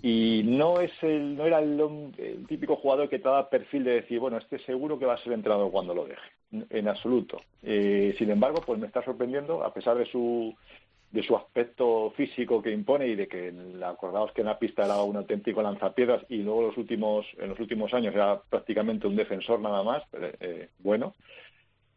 Y 0.02 0.42
no 0.46 0.82
es 0.82 0.92
el 1.02 1.36
no 1.36 1.46
era 1.46 1.60
el, 1.60 2.46
típico 2.48 2.76
jugador 2.76 3.10
que 3.10 3.20
te 3.20 3.30
da 3.30 3.50
perfil 3.50 3.84
de 3.86 4.02
decir 4.02 4.20
bueno 4.20 4.38
este 4.38 4.60
seguro 4.60 5.00
que 5.00 5.06
va 5.06 5.14
a 5.14 5.24
ser 5.24 5.34
entrenador 5.34 5.72
cuando 5.72 5.94
lo 5.94 6.06
deje 6.06 6.68
en 6.70 6.88
absoluto. 6.88 7.42
Eh, 7.64 8.14
sin 8.18 8.30
embargo 8.30 8.62
pues 8.66 8.80
me 8.80 8.88
está 8.88 9.04
sorprendiendo 9.04 9.64
a 9.64 9.74
pesar 9.74 9.98
de 9.98 10.06
su 10.06 10.54
de 11.12 11.24
su 11.24 11.36
aspecto 11.36 12.12
físico 12.12 12.62
que 12.62 12.72
impone 12.72 13.08
y 13.08 13.16
de 13.16 13.28
que 13.28 13.52
acordaos 13.84 14.32
que 14.32 14.42
en 14.42 14.48
la 14.48 14.60
pista 14.60 14.86
era 14.86 15.02
un 15.02 15.18
auténtico 15.18 15.62
lanzapiedras 15.62 16.24
y 16.30 16.38
luego 16.38 16.62
los 16.64 16.78
últimos 16.78 17.26
en 17.40 17.50
los 17.50 17.60
últimos 17.60 17.94
años 17.94 18.14
era 18.14 18.40
prácticamente 18.42 19.08
un 19.08 19.16
defensor 19.16 19.60
nada 19.60 19.84
más 19.84 20.04
eh, 20.14 20.70
bueno. 20.80 21.16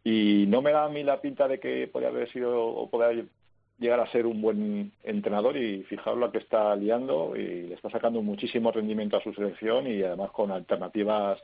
Y 0.04 0.46
no 0.48 0.62
me 0.62 0.72
da 0.72 0.84
a 0.84 0.88
mí 0.88 1.02
la 1.04 1.20
pinta 1.20 1.46
de 1.46 1.60
que 1.60 1.86
podría 1.88 2.08
haber 2.08 2.30
sido 2.32 2.66
o 2.66 2.90
podría 2.90 3.24
llegar 3.78 4.00
a 4.00 4.10
ser 4.10 4.26
un 4.26 4.40
buen 4.40 4.92
entrenador 5.02 5.56
y 5.56 5.82
fijaros 5.84 6.18
lo 6.18 6.32
que 6.32 6.38
está 6.38 6.74
liando 6.76 7.36
y 7.36 7.62
le 7.68 7.74
está 7.74 7.90
sacando 7.90 8.22
muchísimo 8.22 8.72
rendimiento 8.72 9.16
a 9.16 9.22
su 9.22 9.32
selección 9.34 9.86
y 9.86 10.02
además 10.02 10.30
con 10.30 10.50
alternativas 10.50 11.38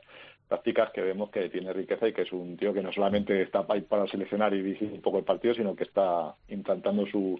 prácticas 0.49 0.91
que 0.91 1.01
vemos 1.01 1.29
que 1.29 1.47
tiene 1.49 1.71
riqueza 1.71 2.07
y 2.07 2.13
que 2.13 2.23
es 2.23 2.31
un 2.33 2.57
tío 2.57 2.73
que 2.73 2.81
no 2.81 2.91
solamente 2.91 3.43
está 3.43 3.65
para 3.65 4.07
seleccionar 4.07 4.53
y 4.53 4.61
dirigir 4.61 4.91
un 4.91 5.01
poco 5.01 5.19
el 5.19 5.23
partido, 5.23 5.53
sino 5.53 5.75
que 5.75 5.83
está 5.83 6.35
implantando 6.49 7.05
su, 7.05 7.39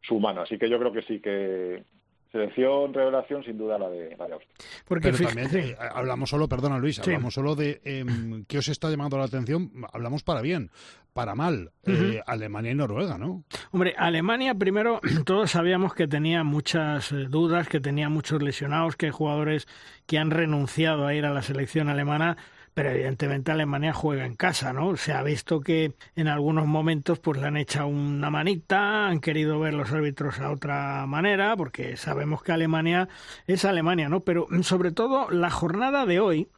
su 0.00 0.18
mano. 0.18 0.40
Así 0.40 0.58
que 0.58 0.68
yo 0.68 0.78
creo 0.78 0.92
que 0.92 1.02
sí 1.02 1.20
que 1.20 1.84
selección 2.30 2.92
revelación 2.92 3.42
sin 3.44 3.58
duda 3.58 3.78
la 3.78 3.88
de, 3.88 4.16
la 4.16 4.24
Austria. 4.24 4.54
Porque 4.86 5.10
Pero 5.10 5.28
también 5.28 5.48
eh, 5.54 5.76
hablamos 5.78 6.30
solo, 6.30 6.48
perdona 6.48 6.78
Luis, 6.78 6.98
hablamos 6.98 7.34
solo 7.34 7.54
de 7.54 7.80
eh, 7.84 8.04
qué 8.46 8.58
os 8.58 8.68
está 8.68 8.90
llamando 8.90 9.18
la 9.18 9.24
atención, 9.24 9.70
hablamos 9.92 10.22
para 10.22 10.42
bien, 10.42 10.70
para 11.18 11.34
mal, 11.34 11.72
eh, 11.84 12.20
Alemania 12.26 12.70
y 12.70 12.74
Noruega, 12.76 13.18
¿no? 13.18 13.42
Hombre, 13.72 13.92
Alemania 13.98 14.54
primero 14.54 15.00
todos 15.26 15.50
sabíamos 15.50 15.92
que 15.92 16.06
tenía 16.06 16.44
muchas 16.44 17.10
eh, 17.10 17.26
dudas, 17.28 17.68
que 17.68 17.80
tenía 17.80 18.08
muchos 18.08 18.40
lesionados, 18.40 18.94
que 18.94 19.06
hay 19.06 19.12
jugadores 19.12 19.66
que 20.06 20.18
han 20.18 20.30
renunciado 20.30 21.08
a 21.08 21.14
ir 21.14 21.26
a 21.26 21.32
la 21.32 21.42
selección 21.42 21.88
alemana 21.88 22.36
pero 22.78 22.90
evidentemente 22.90 23.50
Alemania 23.50 23.92
juega 23.92 24.24
en 24.24 24.36
casa, 24.36 24.72
¿no? 24.72 24.96
Se 24.96 25.12
ha 25.12 25.20
visto 25.24 25.58
que 25.58 25.94
en 26.14 26.28
algunos 26.28 26.68
momentos 26.68 27.18
pues 27.18 27.40
le 27.40 27.48
han 27.48 27.56
echado 27.56 27.88
una 27.88 28.30
manita, 28.30 29.08
han 29.08 29.18
querido 29.18 29.58
ver 29.58 29.74
los 29.74 29.90
árbitros 29.90 30.38
a 30.38 30.52
otra 30.52 31.04
manera, 31.06 31.56
porque 31.56 31.96
sabemos 31.96 32.40
que 32.40 32.52
Alemania 32.52 33.08
es 33.48 33.64
Alemania, 33.64 34.08
¿no? 34.08 34.20
Pero 34.20 34.46
sobre 34.62 34.92
todo 34.92 35.28
la 35.28 35.50
jornada 35.50 36.06
de 36.06 36.20
hoy, 36.20 36.50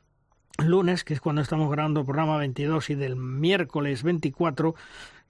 lunes, 0.59 1.05
que 1.05 1.15
es 1.15 1.23
cuando 1.23 1.41
estamos 1.41 1.71
grabando 1.71 2.01
el 2.01 2.07
programa 2.07 2.37
22 2.37 2.91
y 2.91 2.97
del 2.97 3.17
miércoles 3.17 4.03
24, 4.03 4.75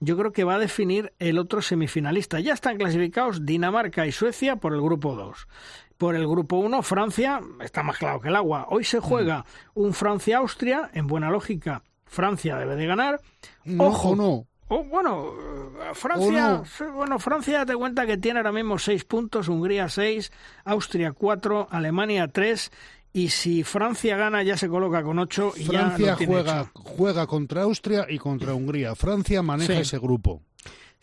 yo 0.01 0.17
creo 0.17 0.33
que 0.33 0.43
va 0.43 0.55
a 0.55 0.59
definir 0.59 1.13
el 1.19 1.37
otro 1.37 1.61
semifinalista. 1.61 2.41
Ya 2.41 2.53
están 2.53 2.75
clasificados 2.75 3.45
Dinamarca 3.45 4.07
y 4.07 4.11
Suecia 4.11 4.57
por 4.57 4.73
el 4.73 4.81
grupo 4.81 5.15
2. 5.15 5.47
Por 6.01 6.15
el 6.15 6.27
grupo 6.27 6.55
1, 6.55 6.81
Francia, 6.81 7.39
está 7.59 7.83
más 7.83 7.95
claro 7.99 8.19
que 8.19 8.29
el 8.29 8.35
agua. 8.35 8.65
Hoy 8.71 8.83
se 8.83 8.99
juega 8.99 9.45
un 9.75 9.93
Francia-Austria, 9.93 10.89
en 10.95 11.05
buena 11.05 11.29
lógica, 11.29 11.83
Francia 12.07 12.57
debe 12.57 12.75
de 12.75 12.87
ganar. 12.87 13.21
Ojo, 13.77 14.15
no. 14.15 14.47
Oh, 14.69 14.83
bueno, 14.83 15.31
Francia, 15.93 16.63
bueno, 16.95 17.19
Francia 17.19 17.67
te 17.67 17.75
cuenta 17.75 18.07
que 18.07 18.17
tiene 18.17 18.39
ahora 18.39 18.51
mismo 18.51 18.79
seis 18.79 19.05
puntos, 19.05 19.47
Hungría 19.47 19.89
seis, 19.89 20.31
Austria 20.65 21.11
cuatro, 21.11 21.67
Alemania 21.69 22.27
tres 22.29 22.71
y 23.13 23.29
si 23.29 23.63
Francia 23.63 24.17
gana 24.17 24.41
ya 24.41 24.57
se 24.57 24.69
coloca 24.69 25.03
con 25.03 25.19
ocho 25.19 25.53
y 25.55 25.65
Francia 25.65 26.17
ya 26.19 26.25
juega 26.25 26.71
juega 26.73 27.27
contra 27.27 27.61
Austria 27.61 28.07
y 28.09 28.17
contra 28.17 28.55
Hungría. 28.55 28.95
Francia 28.95 29.43
maneja 29.43 29.79
ese 29.79 29.99
grupo. 29.99 30.41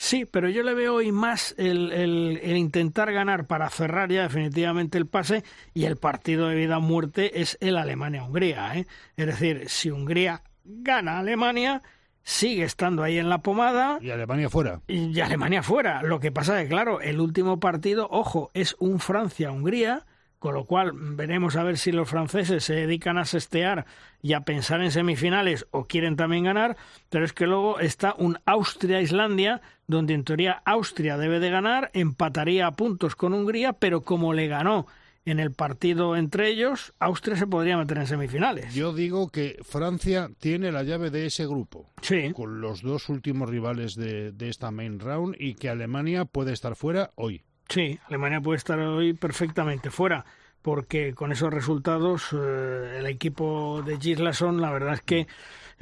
Sí, 0.00 0.24
pero 0.24 0.48
yo 0.48 0.62
le 0.62 0.74
veo 0.74 0.94
hoy 0.94 1.10
más 1.10 1.56
el, 1.58 1.90
el, 1.90 2.40
el, 2.40 2.56
intentar 2.56 3.12
ganar 3.12 3.48
para 3.48 3.68
cerrar 3.68 4.10
ya 4.10 4.22
definitivamente 4.22 4.96
el 4.96 5.06
pase 5.06 5.42
y 5.74 5.86
el 5.86 5.96
partido 5.96 6.46
de 6.46 6.54
vida 6.54 6.78
o 6.78 6.80
muerte 6.80 7.40
es 7.40 7.58
el 7.60 7.76
Alemania-Hungría. 7.76 8.76
¿eh? 8.76 8.86
Es 9.16 9.26
decir, 9.26 9.64
si 9.68 9.90
Hungría 9.90 10.42
gana 10.64 11.16
a 11.16 11.18
Alemania, 11.18 11.82
sigue 12.22 12.62
estando 12.62 13.02
ahí 13.02 13.18
en 13.18 13.28
la 13.28 13.38
pomada. 13.38 13.98
Y 14.00 14.10
Alemania 14.10 14.48
fuera. 14.48 14.82
Y 14.86 15.18
Alemania 15.18 15.64
fuera. 15.64 16.00
Lo 16.04 16.20
que 16.20 16.30
pasa 16.30 16.60
es 16.60 16.68
que, 16.68 16.74
claro, 16.74 17.00
el 17.00 17.20
último 17.20 17.58
partido, 17.58 18.06
ojo, 18.08 18.52
es 18.54 18.76
un 18.78 19.00
Francia-Hungría 19.00 20.06
con 20.38 20.54
lo 20.54 20.64
cual 20.64 20.92
veremos 20.94 21.56
a 21.56 21.64
ver 21.64 21.78
si 21.78 21.92
los 21.92 22.08
franceses 22.08 22.64
se 22.64 22.74
dedican 22.74 23.18
a 23.18 23.24
sestear 23.24 23.86
y 24.22 24.32
a 24.34 24.42
pensar 24.42 24.80
en 24.80 24.90
semifinales 24.90 25.66
o 25.70 25.84
quieren 25.84 26.16
también 26.16 26.44
ganar, 26.44 26.76
pero 27.08 27.24
es 27.24 27.32
que 27.32 27.46
luego 27.46 27.80
está 27.80 28.14
un 28.18 28.38
Austria-Islandia, 28.46 29.60
donde 29.86 30.14
en 30.14 30.24
teoría 30.24 30.62
Austria 30.64 31.16
debe 31.16 31.40
de 31.40 31.50
ganar, 31.50 31.90
empataría 31.92 32.66
a 32.66 32.72
puntos 32.72 33.16
con 33.16 33.34
Hungría, 33.34 33.72
pero 33.74 34.02
como 34.02 34.32
le 34.32 34.48
ganó 34.48 34.86
en 35.24 35.40
el 35.40 35.52
partido 35.52 36.16
entre 36.16 36.48
ellos, 36.48 36.94
Austria 36.98 37.36
se 37.36 37.46
podría 37.46 37.76
meter 37.76 37.98
en 37.98 38.06
semifinales. 38.06 38.74
Yo 38.74 38.94
digo 38.94 39.28
que 39.28 39.58
Francia 39.62 40.30
tiene 40.38 40.72
la 40.72 40.84
llave 40.84 41.10
de 41.10 41.26
ese 41.26 41.46
grupo, 41.46 41.90
sí. 42.00 42.32
con 42.32 42.60
los 42.60 42.80
dos 42.82 43.08
últimos 43.08 43.50
rivales 43.50 43.94
de, 43.94 44.32
de 44.32 44.48
esta 44.48 44.70
main 44.70 45.00
round, 45.00 45.36
y 45.38 45.54
que 45.54 45.68
Alemania 45.68 46.24
puede 46.24 46.52
estar 46.52 46.76
fuera 46.76 47.10
hoy. 47.14 47.44
Sí, 47.68 47.98
Alemania 48.06 48.40
puede 48.40 48.56
estar 48.56 48.78
hoy 48.78 49.12
perfectamente 49.12 49.90
fuera, 49.90 50.24
porque 50.62 51.14
con 51.14 51.32
esos 51.32 51.52
resultados 51.52 52.28
eh, 52.32 52.96
el 52.98 53.06
equipo 53.06 53.82
de 53.82 53.98
Gislason, 53.98 54.60
la 54.60 54.70
verdad 54.70 54.94
es 54.94 55.02
que 55.02 55.26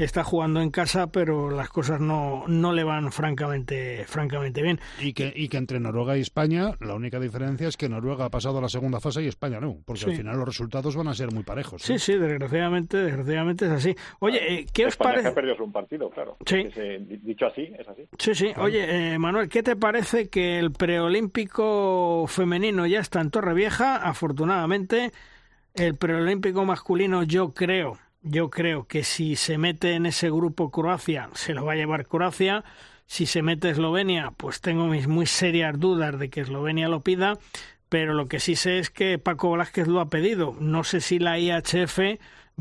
está 0.04 0.24
jugando 0.24 0.60
en 0.60 0.70
casa, 0.70 1.06
pero 1.08 1.50
las 1.50 1.68
cosas 1.70 2.00
no, 2.00 2.44
no 2.48 2.72
le 2.72 2.84
van 2.84 3.12
francamente, 3.12 4.04
francamente 4.06 4.62
bien. 4.62 4.78
Y 5.00 5.12
que, 5.14 5.32
y 5.34 5.48
que 5.48 5.56
entre 5.56 5.80
Noruega 5.80 6.16
y 6.16 6.20
España, 6.20 6.72
la 6.80 6.94
única 6.94 7.18
diferencia 7.18 7.68
es 7.68 7.76
que 7.76 7.88
Noruega 7.88 8.26
ha 8.26 8.30
pasado 8.30 8.58
a 8.58 8.60
la 8.62 8.68
segunda 8.68 9.00
fase 9.00 9.22
y 9.22 9.26
España 9.28 9.60
no, 9.60 9.78
porque 9.84 10.00
Sí. 10.02 10.10
al 10.10 10.16
final 10.16 10.36
los 10.36 10.46
resultados 10.46 10.94
van 10.96 11.08
a 11.08 11.14
ser 11.14 11.32
muy 11.32 11.42
parejos. 11.44 11.82
Sí, 11.82 11.94
¿eh? 11.94 11.98
sí, 11.98 12.14
desgraciadamente, 12.18 12.98
desgraciadamente 12.98 13.64
es 13.66 13.70
así. 13.72 13.94
Oye, 14.20 14.54
eh, 14.60 14.66
¿qué 14.72 14.84
os 14.86 14.88
España 14.94 15.10
que 15.10 15.14
parece? 15.22 15.28
ha 15.28 15.34
perdido 15.34 15.64
un 15.64 15.72
partido, 15.72 16.10
claro. 16.10 16.36
Sí. 16.44 16.56
Es, 16.56 16.76
eh, 16.76 16.98
di- 17.00 17.16
dicho 17.18 17.46
así, 17.46 17.62
es 17.78 17.88
así. 17.88 18.02
Sí, 18.18 18.34
sí. 18.34 18.52
Oye, 18.58 19.14
eh, 19.14 19.18
Manuel, 19.18 19.48
¿qué 19.48 19.62
te 19.62 19.76
parece 19.76 20.28
que 20.28 20.58
el 20.58 20.72
preolímpico 20.72 22.26
femenino 22.28 22.86
ya 22.86 23.00
está 23.00 23.20
en 23.20 23.30
Torrevieja? 23.30 23.96
Afortunadamente, 23.96 25.12
el 25.74 25.94
preolímpico 25.96 26.64
masculino 26.64 27.22
yo 27.22 27.52
creo, 27.52 27.98
yo 28.28 28.50
creo 28.50 28.86
que 28.86 29.04
si 29.04 29.36
se 29.36 29.56
mete 29.56 29.94
en 29.94 30.06
ese 30.06 30.30
grupo 30.30 30.70
Croacia, 30.70 31.30
se 31.34 31.54
lo 31.54 31.64
va 31.64 31.72
a 31.72 31.76
llevar 31.76 32.06
Croacia. 32.06 32.64
Si 33.06 33.26
se 33.26 33.40
mete 33.40 33.70
Eslovenia, 33.70 34.32
pues 34.36 34.60
tengo 34.60 34.86
mis 34.86 35.06
muy 35.06 35.26
serias 35.26 35.78
dudas 35.78 36.18
de 36.18 36.28
que 36.28 36.40
Eslovenia 36.40 36.88
lo 36.88 37.00
pida. 37.00 37.34
Pero 37.88 38.14
lo 38.14 38.26
que 38.26 38.40
sí 38.40 38.56
sé 38.56 38.78
es 38.78 38.90
que 38.90 39.18
Paco 39.18 39.52
Velázquez 39.52 39.86
lo 39.86 40.00
ha 40.00 40.06
pedido. 40.06 40.56
No 40.58 40.82
sé 40.82 41.00
si 41.00 41.20
la 41.20 41.38
IHF 41.38 41.98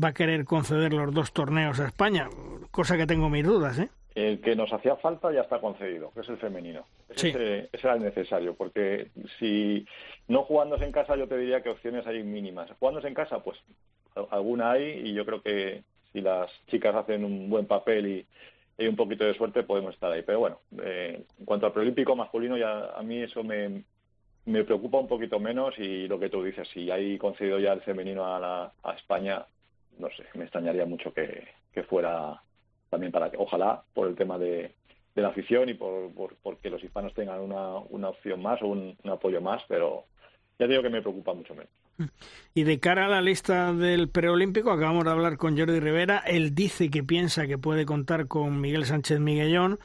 va 0.02 0.08
a 0.08 0.14
querer 0.14 0.44
conceder 0.44 0.92
los 0.92 1.12
dos 1.12 1.32
torneos 1.32 1.80
a 1.80 1.86
España, 1.86 2.28
cosa 2.70 2.96
que 2.96 3.06
tengo 3.06 3.28
mis 3.28 3.44
dudas, 3.44 3.78
¿eh? 3.78 3.88
El 4.14 4.40
que 4.40 4.54
nos 4.54 4.72
hacía 4.72 4.96
falta 4.96 5.32
ya 5.32 5.42
está 5.42 5.60
concedido, 5.60 6.10
que 6.12 6.20
es 6.20 6.28
el 6.28 6.38
femenino. 6.38 6.86
Sí. 7.16 7.28
Ese, 7.28 7.68
ese 7.72 7.86
era 7.86 7.94
el 7.94 8.02
necesario, 8.02 8.54
porque 8.54 9.10
si 9.38 9.84
no 10.28 10.44
jugándose 10.44 10.84
en 10.84 10.92
casa, 10.92 11.16
yo 11.16 11.26
te 11.28 11.36
diría 11.36 11.62
que 11.62 11.70
opciones 11.70 12.06
hay 12.06 12.22
mínimas. 12.22 12.70
Jugándose 12.78 13.08
en 13.08 13.14
casa, 13.14 13.40
pues 13.40 13.58
alguna 14.30 14.72
hay, 14.72 15.08
y 15.08 15.14
yo 15.14 15.24
creo 15.26 15.42
que 15.42 15.84
si 16.12 16.20
las 16.20 16.50
chicas 16.66 16.94
hacen 16.94 17.24
un 17.24 17.48
buen 17.50 17.66
papel 17.66 18.06
y, 18.06 18.26
y 18.82 18.86
un 18.88 18.96
poquito 18.96 19.24
de 19.24 19.34
suerte, 19.34 19.62
podemos 19.62 19.94
estar 19.94 20.10
ahí. 20.12 20.22
Pero 20.22 20.40
bueno, 20.40 20.60
eh, 20.82 21.24
en 21.38 21.44
cuanto 21.44 21.66
al 21.66 21.72
preolímpico 21.72 22.16
masculino, 22.16 22.56
ya 22.56 22.90
a 22.96 23.02
mí 23.02 23.18
eso 23.22 23.42
me, 23.44 23.84
me 24.46 24.64
preocupa 24.64 24.98
un 24.98 25.08
poquito 25.08 25.40
menos, 25.40 25.78
y 25.78 26.06
lo 26.08 26.18
que 26.18 26.28
tú 26.30 26.42
dices, 26.42 26.68
si 26.72 26.90
hay 26.90 27.18
concedido 27.18 27.58
ya 27.58 27.72
el 27.72 27.82
femenino 27.82 28.24
a, 28.26 28.38
la- 28.40 28.72
a 28.82 28.92
España, 28.94 29.46
no 29.98 30.08
sé, 30.10 30.24
me 30.34 30.44
extrañaría 30.44 30.86
mucho 30.86 31.12
que, 31.12 31.44
fuera 31.88 32.42
también 32.88 33.12
para 33.12 33.30
que, 33.30 33.36
ojalá, 33.36 33.84
por 33.94 34.08
el 34.08 34.16
tema 34.16 34.38
de, 34.38 34.74
de 35.14 35.22
la 35.22 35.28
afición 35.28 35.68
y 35.68 35.74
por, 35.74 36.12
por 36.14 36.36
porque 36.42 36.70
los 36.70 36.82
hispanos 36.82 37.12
tengan 37.14 37.40
una, 37.40 37.76
una 37.90 38.08
opción 38.10 38.40
más 38.42 38.62
o 38.62 38.66
un, 38.68 38.96
un 39.04 39.10
apoyo 39.10 39.40
más, 39.42 39.62
pero 39.68 40.06
ya 40.58 40.66
digo 40.66 40.82
que 40.82 40.88
me 40.90 41.02
preocupa 41.02 41.34
mucho 41.34 41.54
menos. 41.54 41.70
Y 42.54 42.64
de 42.64 42.80
cara 42.80 43.06
a 43.06 43.08
la 43.08 43.20
lista 43.20 43.72
del 43.72 44.08
preolímpico, 44.08 44.70
acabamos 44.70 45.04
de 45.04 45.10
hablar 45.10 45.36
con 45.36 45.58
Jordi 45.58 45.80
Rivera. 45.80 46.18
Él 46.18 46.54
dice 46.54 46.90
que 46.90 47.02
piensa 47.02 47.46
que 47.46 47.58
puede 47.58 47.86
contar 47.86 48.28
con 48.28 48.60
Miguel 48.60 48.86
Sánchez 48.86 49.20
Miguellón, 49.20 49.78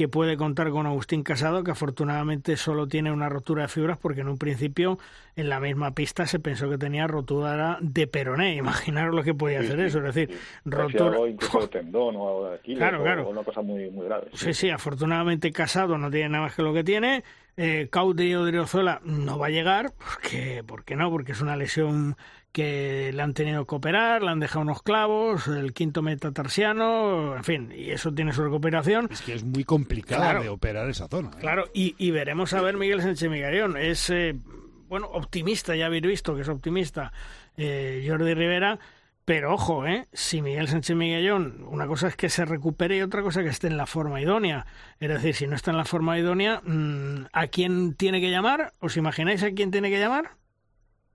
que 0.00 0.08
puede 0.08 0.38
contar 0.38 0.70
con 0.70 0.86
Agustín 0.86 1.22
Casado, 1.22 1.62
que 1.62 1.72
afortunadamente 1.72 2.56
solo 2.56 2.88
tiene 2.88 3.12
una 3.12 3.28
rotura 3.28 3.64
de 3.64 3.68
fibras, 3.68 3.98
porque 3.98 4.22
en 4.22 4.28
un 4.28 4.38
principio 4.38 4.98
en 5.36 5.50
la 5.50 5.60
misma 5.60 5.90
pista 5.94 6.24
se 6.26 6.38
pensó 6.38 6.70
que 6.70 6.78
tenía 6.78 7.06
rotura 7.06 7.76
de 7.82 8.06
peroné. 8.06 8.54
Imaginaros 8.56 9.14
lo 9.14 9.22
que 9.22 9.34
podía 9.34 9.60
Sí, 9.60 9.66
ser 9.68 9.76
sí, 9.78 9.82
eso, 9.84 9.98
es 9.98 10.14
decir, 10.14 10.30
sí. 10.34 10.40
rotura. 10.64 11.18
de 11.20 11.68
tendón 11.70 12.16
o 12.16 12.46
Aquiles 12.46 12.78
Claro, 12.78 13.00
o- 13.00 13.02
claro. 13.04 13.26
o 13.26 13.30
una 13.30 13.42
cosa 13.44 13.60
muy, 13.60 13.90
muy 13.90 14.06
grave. 14.06 14.28
Sí, 14.32 14.54
sí, 14.54 14.70
afortunadamente 14.70 15.52
Casado 15.52 15.98
no 15.98 16.10
tiene 16.10 16.30
nada 16.30 16.44
más 16.44 16.54
que 16.54 16.62
lo 16.62 16.72
que 16.72 16.82
tiene. 16.82 17.22
Eh, 17.58 17.88
Caudi 17.92 18.34
Odriozola 18.34 19.02
no 19.04 19.38
va 19.38 19.48
a 19.48 19.50
llegar, 19.50 19.92
porque, 19.98 20.64
¿por 20.66 20.82
qué 20.84 20.96
no? 20.96 21.10
Porque 21.10 21.32
es 21.32 21.42
una 21.42 21.56
lesión 21.56 22.16
que 22.52 23.12
le 23.14 23.22
han 23.22 23.32
tenido 23.34 23.64
que 23.66 23.74
operar, 23.76 24.22
le 24.22 24.30
han 24.30 24.40
dejado 24.40 24.62
unos 24.62 24.82
clavos, 24.82 25.46
el 25.48 25.72
quinto 25.72 26.02
metatarsiano, 26.02 27.36
en 27.36 27.44
fin, 27.44 27.72
y 27.76 27.90
eso 27.90 28.12
tiene 28.12 28.32
su 28.32 28.42
recuperación. 28.42 29.08
Es 29.10 29.22
que 29.22 29.34
es 29.34 29.44
muy 29.44 29.64
complicado 29.64 30.22
Claro. 30.22 30.42
de 30.42 30.48
operar 30.48 30.88
esa 30.90 31.08
zona. 31.08 31.30
¿eh? 31.36 31.40
Claro, 31.40 31.64
y, 31.72 31.94
y 31.98 32.10
veremos 32.10 32.52
a 32.52 32.60
ver 32.60 32.76
Miguel 32.76 33.02
Sánchez 33.02 33.30
Miguelón. 33.30 33.76
Es, 33.76 34.10
eh, 34.10 34.34
bueno, 34.88 35.06
optimista, 35.12 35.76
ya 35.76 35.86
habéis 35.86 36.02
visto 36.02 36.34
que 36.34 36.42
es 36.42 36.48
optimista 36.48 37.12
eh, 37.56 38.04
Jordi 38.08 38.34
Rivera. 38.34 38.78
Pero 39.24 39.52
ojo, 39.54 39.86
¿eh? 39.86 40.08
si 40.12 40.42
Miguel 40.42 40.66
Sánchez 40.66 40.96
Miguelón, 40.96 41.62
una 41.68 41.86
cosa 41.86 42.08
es 42.08 42.16
que 42.16 42.28
se 42.28 42.44
recupere 42.44 42.96
y 42.96 43.02
otra 43.02 43.22
cosa 43.22 43.40
es 43.40 43.44
que 43.44 43.50
esté 43.50 43.66
en 43.68 43.76
la 43.76 43.86
forma 43.86 44.20
idónea. 44.20 44.66
Es 44.98 45.08
decir, 45.08 45.36
si 45.36 45.46
no 45.46 45.54
está 45.54 45.70
en 45.70 45.76
la 45.76 45.84
forma 45.84 46.18
idónea, 46.18 46.60
mm, 46.64 47.26
¿a 47.32 47.46
quién 47.46 47.94
tiene 47.94 48.20
que 48.20 48.30
llamar? 48.30 48.72
¿Os 48.80 48.96
imagináis 48.96 49.44
a 49.44 49.52
quién 49.52 49.70
tiene 49.70 49.88
que 49.88 50.00
llamar? 50.00 50.32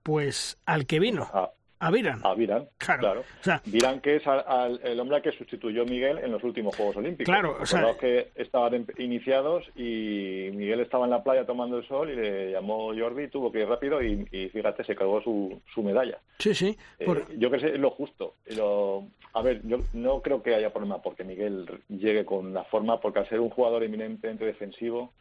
Pues 0.06 0.56
al 0.66 0.86
que 0.86 1.00
vino, 1.00 1.24
A, 1.32 1.50
a 1.80 1.90
Viran. 1.90 2.20
a 2.22 2.32
Virán, 2.34 2.68
Claro. 2.78 3.00
claro. 3.00 3.20
O 3.20 3.42
sea, 3.42 3.60
Virán, 3.66 4.00
que 4.00 4.14
es 4.16 4.26
al- 4.28 4.44
al- 4.46 4.80
el 4.84 5.00
hombre 5.00 5.20
que 5.20 5.32
sustituyó 5.32 5.82
a 5.82 5.84
Miguel 5.84 6.18
en 6.18 6.30
los 6.30 6.44
últimos 6.44 6.76
Juegos 6.76 6.96
Olímpicos. 6.96 7.24
Claro, 7.26 7.56
o 7.60 7.66
sea- 7.66 7.96
que 7.98 8.28
estaban 8.36 8.86
iniciados 8.98 9.64
y 9.74 10.48
Miguel 10.54 10.78
estaba 10.78 11.06
en 11.06 11.10
la 11.10 11.24
playa 11.24 11.44
tomando 11.44 11.76
el 11.78 11.88
sol 11.88 12.08
y 12.10 12.14
le 12.14 12.52
llamó 12.52 12.94
Jordi, 12.96 13.26
tuvo 13.26 13.50
que 13.50 13.62
ir 13.62 13.68
rápido 13.68 14.00
y, 14.00 14.26
y 14.30 14.48
fíjate, 14.50 14.84
se 14.84 14.94
cargó 14.94 15.20
su, 15.22 15.60
su 15.74 15.82
medalla. 15.82 16.20
sí, 16.38 16.54
sí. 16.54 16.76
Eh, 17.00 17.06
yo 17.36 17.50
creo 17.50 17.60
que 17.60 17.74
es 17.74 17.80
lo 17.80 17.90
justo. 17.90 18.36
Lo- 18.56 19.08
a 19.34 19.42
ver, 19.42 19.60
yo 19.64 19.78
no 19.92 20.22
creo 20.22 20.40
que 20.44 20.54
haya 20.54 20.70
problema 20.72 21.02
porque 21.02 21.24
Miguel 21.24 21.66
llegue 21.88 22.24
con 22.24 22.54
la 22.54 22.62
forma, 22.62 23.00
porque 23.00 23.18
al 23.18 23.28
ser 23.28 23.40
un 23.40 23.50
jugador 23.50 23.82
eminentemente 23.82 24.44
defensivo, 24.46 25.12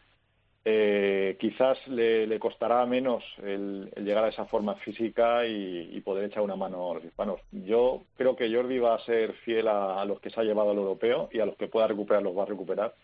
eh, 0.67 1.37
quizás 1.39 1.77
le, 1.87 2.25
le 2.25 2.39
costará 2.39 2.85
menos 2.87 3.23
el, 3.43 3.91
el 3.95 4.03
llegar 4.03 4.23
a 4.23 4.29
esa 4.29 4.45
forma 4.45 4.75
física 4.75 5.45
y, 5.45 5.91
y 5.95 6.01
poder 6.01 6.25
echar 6.25 6.41
una 6.41 6.55
mano 6.55 6.91
a 6.91 6.95
los 6.95 7.05
hispanos. 7.05 7.39
Yo 7.51 8.01
creo 8.17 8.35
que 8.35 8.51
Jordi 8.51 8.79
va 8.79 8.95
a 8.95 9.05
ser 9.05 9.33
fiel 9.45 9.67
a, 9.67 10.01
a 10.01 10.05
los 10.05 10.19
que 10.19 10.31
se 10.31 10.39
ha 10.39 10.43
llevado 10.43 10.71
al 10.71 10.77
europeo 10.77 11.29
y 11.31 11.39
a 11.39 11.45
los 11.45 11.55
que 11.55 11.67
pueda 11.67 11.87
recuperar 11.87 12.23
los 12.23 12.35
va 12.35 12.43
a 12.43 12.47
recuperar. 12.47 12.95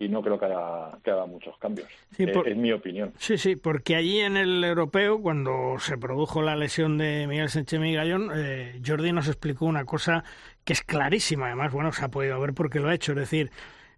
y 0.00 0.08
no 0.08 0.22
creo 0.22 0.38
que 0.38 0.46
haya, 0.46 0.98
que 1.02 1.12
muchos 1.28 1.58
cambios. 1.58 1.88
Eh, 2.18 2.32
es 2.46 2.56
mi 2.56 2.72
opinión. 2.72 3.12
Sí, 3.18 3.36
sí, 3.36 3.56
porque 3.56 3.96
allí 3.96 4.20
en 4.20 4.36
el 4.36 4.62
europeo, 4.62 5.20
cuando 5.20 5.76
se 5.80 5.98
produjo 5.98 6.40
la 6.40 6.56
lesión 6.56 6.98
de 6.98 7.26
Miguel 7.26 7.48
Sánchez 7.48 7.80
Migallón, 7.80 8.30
eh, 8.34 8.80
Jordi 8.86 9.12
nos 9.12 9.26
explicó 9.28 9.66
una 9.66 9.84
cosa 9.84 10.24
que 10.64 10.72
es 10.72 10.82
clarísima, 10.82 11.46
además, 11.46 11.72
bueno, 11.72 11.92
se 11.92 12.04
ha 12.04 12.08
podido 12.08 12.40
ver 12.40 12.54
porque 12.54 12.78
lo 12.80 12.88
ha 12.88 12.94
hecho, 12.94 13.12
es 13.12 13.18
decir, 13.18 13.50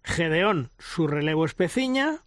Gedeón, 0.03 0.69
su 0.79 1.07
relevo 1.07 1.45
es 1.45 1.53
Peciña, 1.53 2.23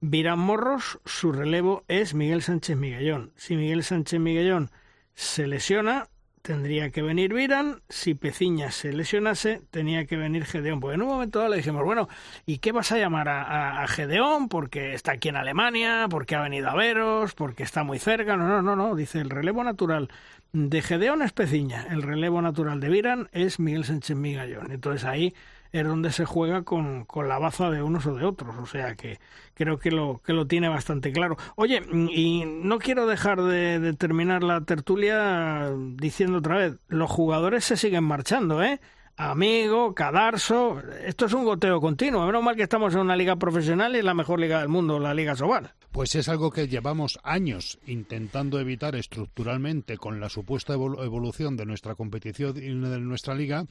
Morros, 0.00 1.00
su 1.04 1.32
relevo 1.32 1.84
es 1.88 2.14
Miguel 2.14 2.42
Sánchez 2.42 2.76
Migallón. 2.76 3.32
Si 3.36 3.56
Miguel 3.56 3.82
Sánchez 3.84 4.20
Migallón 4.20 4.70
se 5.14 5.46
lesiona, 5.46 6.08
tendría 6.42 6.88
que 6.88 7.02
venir 7.02 7.34
Viran, 7.34 7.82
si 7.90 8.14
Peciña 8.14 8.70
se 8.70 8.92
lesionase, 8.92 9.60
tenía 9.70 10.06
que 10.06 10.16
venir 10.16 10.46
Gedeón. 10.46 10.80
Pues 10.80 10.94
en 10.94 11.02
un 11.02 11.08
momento 11.08 11.40
dado 11.40 11.50
le 11.50 11.58
dijimos, 11.58 11.84
bueno, 11.84 12.08
¿y 12.46 12.58
qué 12.58 12.72
vas 12.72 12.90
a 12.92 12.98
llamar 12.98 13.28
a, 13.28 13.86
Gedeón? 13.88 14.48
Porque 14.48 14.94
está 14.94 15.12
aquí 15.12 15.28
en 15.28 15.36
Alemania, 15.36 16.06
porque 16.08 16.36
ha 16.36 16.40
venido 16.40 16.68
a 16.68 16.74
veros, 16.74 17.34
porque 17.34 17.62
está 17.62 17.82
muy 17.82 17.98
cerca. 17.98 18.36
No, 18.36 18.48
no, 18.48 18.62
no, 18.62 18.76
no, 18.76 18.94
dice 18.94 19.20
el 19.20 19.28
relevo 19.28 19.62
natural 19.62 20.08
de 20.52 20.80
Gedeón 20.80 21.20
es 21.20 21.32
Peciña, 21.32 21.86
el 21.90 22.02
relevo 22.02 22.40
natural 22.40 22.80
de 22.80 22.88
Viran 22.88 23.28
es 23.32 23.60
Miguel 23.60 23.84
Sánchez 23.84 24.16
Migallón. 24.16 24.72
Entonces 24.72 25.04
ahí 25.04 25.34
es 25.72 25.86
donde 25.86 26.12
se 26.12 26.24
juega 26.24 26.62
con, 26.62 27.04
con, 27.04 27.28
la 27.28 27.38
baza 27.38 27.70
de 27.70 27.82
unos 27.82 28.06
o 28.06 28.14
de 28.14 28.24
otros. 28.24 28.56
O 28.56 28.66
sea 28.66 28.94
que 28.94 29.18
creo 29.54 29.78
que 29.78 29.90
lo, 29.90 30.20
que 30.24 30.32
lo 30.32 30.46
tiene 30.46 30.68
bastante 30.68 31.12
claro. 31.12 31.36
Oye, 31.56 31.82
y 32.12 32.44
no 32.44 32.78
quiero 32.78 33.06
dejar 33.06 33.42
de, 33.42 33.94
terminar 33.94 34.42
la 34.42 34.60
tertulia 34.62 35.70
diciendo 35.96 36.38
otra 36.38 36.56
vez, 36.56 36.76
los 36.88 37.10
jugadores 37.10 37.64
se 37.64 37.76
siguen 37.76 38.04
marchando, 38.04 38.62
¿eh? 38.62 38.80
Amigo, 39.20 39.96
Cadarso, 39.96 40.80
esto 41.04 41.26
es 41.26 41.32
un 41.32 41.44
goteo 41.44 41.80
continuo. 41.80 42.24
Menos 42.24 42.40
mal 42.40 42.54
que 42.54 42.62
estamos 42.62 42.94
en 42.94 43.00
una 43.00 43.16
liga 43.16 43.34
profesional 43.34 43.96
y 43.96 44.02
la 44.02 44.14
mejor 44.14 44.38
liga 44.38 44.60
del 44.60 44.68
mundo, 44.68 45.00
la 45.00 45.12
Liga 45.12 45.34
Sobal. 45.34 45.72
Pues 45.90 46.14
es 46.14 46.28
algo 46.28 46.52
que 46.52 46.68
llevamos 46.68 47.18
años 47.24 47.80
intentando 47.88 48.60
evitar 48.60 48.94
estructuralmente 48.94 49.96
con 49.96 50.20
la 50.20 50.28
supuesta 50.28 50.74
evolución 50.74 51.56
de 51.56 51.66
nuestra 51.66 51.96
competición 51.96 52.56
y 52.58 52.68
de 52.68 53.00
nuestra 53.00 53.34
liga 53.34 53.64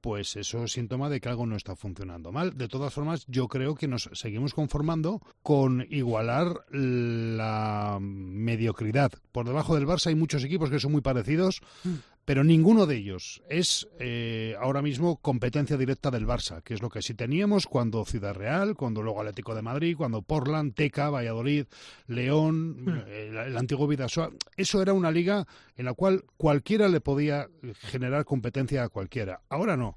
pues 0.00 0.36
eso 0.36 0.64
es 0.64 0.72
síntoma 0.72 1.08
de 1.08 1.20
que 1.20 1.28
algo 1.28 1.46
no 1.46 1.56
está 1.56 1.76
funcionando 1.76 2.32
mal. 2.32 2.56
De 2.56 2.68
todas 2.68 2.92
formas, 2.92 3.24
yo 3.26 3.48
creo 3.48 3.74
que 3.74 3.88
nos 3.88 4.10
seguimos 4.12 4.54
conformando 4.54 5.20
con 5.42 5.86
igualar 5.90 6.64
la 6.70 7.98
mediocridad. 8.00 9.12
Por 9.32 9.46
debajo 9.46 9.74
del 9.74 9.86
Barça 9.86 10.08
hay 10.08 10.14
muchos 10.14 10.44
equipos 10.44 10.70
que 10.70 10.80
son 10.80 10.92
muy 10.92 11.00
parecidos, 11.00 11.60
mm 11.84 11.90
pero 12.30 12.44
ninguno 12.44 12.86
de 12.86 12.94
ellos 12.94 13.42
es 13.48 13.88
eh, 13.98 14.54
ahora 14.60 14.82
mismo 14.82 15.16
competencia 15.16 15.76
directa 15.76 16.12
del 16.12 16.28
Barça, 16.28 16.62
que 16.62 16.74
es 16.74 16.80
lo 16.80 16.88
que 16.88 17.02
sí 17.02 17.14
teníamos 17.14 17.66
cuando 17.66 18.04
Ciudad 18.04 18.34
Real, 18.34 18.76
cuando 18.76 19.02
luego 19.02 19.18
Atlético 19.18 19.52
de 19.52 19.62
Madrid, 19.62 19.96
cuando 19.96 20.22
Portland, 20.22 20.72
Teca, 20.74 21.10
Valladolid, 21.10 21.66
León, 22.06 22.84
hmm. 22.84 23.02
el, 23.08 23.56
antiguo 23.56 23.88
Vidasoa. 23.88 24.30
Eso 24.56 24.80
era 24.80 24.92
una 24.92 25.10
liga 25.10 25.44
en 25.74 25.86
la 25.86 25.94
cual 25.94 26.22
cualquiera 26.36 26.86
le 26.86 27.00
podía 27.00 27.48
generar 27.74 28.24
competencia 28.24 28.84
a 28.84 28.90
cualquiera. 28.90 29.40
Ahora 29.48 29.76
no. 29.76 29.96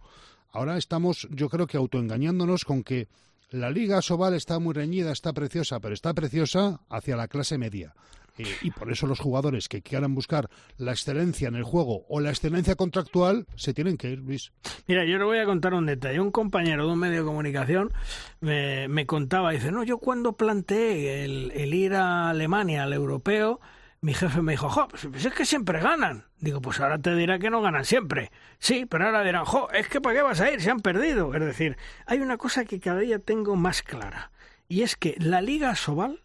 Ahora 0.54 0.80
estamos, 0.80 1.28
yo 1.30 1.50
creo 1.50 1.68
que 1.68 1.78
autoengañándonos 1.78 2.66
con 2.66 2.82
que 2.82 3.10
la 3.52 3.70
Liga 3.70 4.02
Sobal 4.02 4.34
está 4.34 4.58
muy 4.58 4.74
reñida, 4.74 5.12
está 5.12 5.34
preciosa, 5.34 5.80
pero 5.80 5.94
está 5.94 6.16
preciosa 6.16 6.80
hacia 6.90 7.16
la 7.16 7.28
clase 7.28 7.60
media. 7.60 7.94
Eh, 8.38 8.46
y 8.62 8.72
por 8.72 8.92
eso 8.92 9.06
los 9.06 9.20
jugadores 9.20 9.70
que 9.70 9.82
quieran 9.82 10.16
buscar 10.16 10.50
la 10.78 10.92
excelencia 10.92 11.48
en 11.48 11.56
el 11.56 11.64
juego 11.64 12.06
o 12.10 12.20
la 12.20 12.30
excelencia 12.30 12.76
contractual 12.76 13.46
se 13.56 13.74
tienen 13.74 13.98
que 13.98 14.10
ir, 14.10 14.20
Luis. 14.20 14.52
Mira, 14.88 15.06
yo 15.06 15.18
le 15.18 15.24
voy 15.24 15.38
a 15.38 15.46
contar 15.46 15.74
un 15.74 15.86
detalle. 15.86 16.20
Un 16.20 16.32
compañero 16.32 16.86
de 16.88 16.94
un 16.94 17.00
medio 17.00 17.20
de 17.20 17.26
comunicación 17.26 17.92
me, 18.40 18.88
me 18.88 19.06
contaba, 19.06 19.52
dice, 19.52 19.72
no, 19.72 19.84
yo 19.84 19.98
cuando 19.98 20.34
planteé 20.34 21.24
el, 21.26 21.52
el, 21.52 21.74
ir 21.74 21.94
a 21.94 22.30
Alemania, 22.30 22.84
al 22.84 22.94
europeo, 22.94 23.60
mi 24.02 24.14
jefe 24.14 24.42
me 24.42 24.54
dijo, 24.54 24.70
jo, 24.70 24.88
pues, 24.88 25.08
pues 25.10 25.26
es 25.26 25.34
que 25.34 25.46
siempre 25.46 25.80
ganan. 25.80 26.26
Digo, 26.40 26.60
pues 26.60 26.80
ahora 26.80 26.98
te 26.98 27.16
dirá 27.16 27.40
que 27.40 27.50
no 27.50 27.62
ganan 27.62 27.86
siempre. 27.86 28.32
Sí, 28.60 28.86
pero 28.86 29.06
ahora 29.06 29.24
dirán, 29.24 29.46
jo, 29.46 29.70
es 29.72 29.88
que 29.88 30.02
¿para 30.02 30.16
qué 30.16 30.22
vas 30.24 30.42
a 30.42 30.52
ir? 30.52 30.62
Se 30.62 30.72
han 30.72 30.82
perdido. 30.82 31.34
Es 31.34 31.40
decir, 31.40 31.78
hay 32.06 32.20
una 32.20 32.38
cosa 32.38 32.66
que 32.66 32.80
cada 32.80 33.00
día 33.00 33.20
tengo 33.20 33.56
más 33.56 33.82
clara. 33.82 34.32
Y 34.68 34.82
es 34.82 34.96
que 34.96 35.16
la 35.20 35.42
Liga 35.42 35.76
Sobal, 35.76 36.24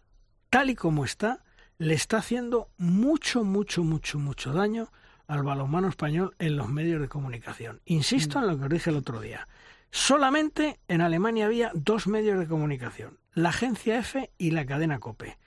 tal 0.49 0.69
y 0.69 0.75
como 0.75 1.05
está, 1.05 1.43
le 1.79 1.93
está 1.93 2.17
haciendo 2.17 2.67
mucho, 2.77 3.43
mucho, 3.43 3.83
mucho, 3.83 4.19
mucho 4.19 4.53
daño 4.53 4.89
al 5.27 5.43
balonmano 5.43 5.87
español 5.87 6.35
en 6.37 6.57
los 6.57 6.67
medios 6.67 7.01
de 7.01 7.07
comunicación. 7.07 7.81
Insisto 7.85 8.39
en 8.39 8.47
lo 8.47 8.57
que 8.57 8.65
os 8.65 8.69
dije 8.69 8.89
el 8.89 8.97
otro 8.97 9.21
día. 9.21 9.47
Solamente 9.89 10.77
en 10.87 11.01
Alemania 11.01 11.45
había 11.45 11.71
dos 11.73 12.05
medios 12.05 12.37
de 12.37 12.47
comunicación, 12.47 13.17
la 13.33 13.49
agencia 13.49 13.97
F 13.97 14.29
y 14.37 14.51
la 14.51 14.65
cadena 14.65 14.99
COPE. 14.99 15.37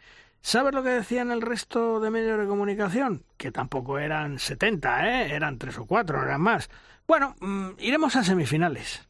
¿Sabes 0.40 0.74
lo 0.74 0.82
que 0.82 0.88
decían 0.88 1.30
el 1.30 1.42
resto 1.42 2.00
de 2.00 2.10
medios 2.10 2.40
de 2.40 2.46
comunicación? 2.46 3.24
Que 3.36 3.52
tampoco 3.52 3.98
eran 3.98 4.38
70, 4.38 5.08
¿eh? 5.08 5.34
eran 5.34 5.58
tres 5.58 5.78
o 5.78 5.86
cuatro, 5.86 6.16
no 6.18 6.24
eran 6.24 6.40
más. 6.40 6.70
Bueno, 7.06 7.36
mm, 7.40 7.72
iremos 7.78 8.16
a 8.16 8.24
semifinales. 8.24 9.08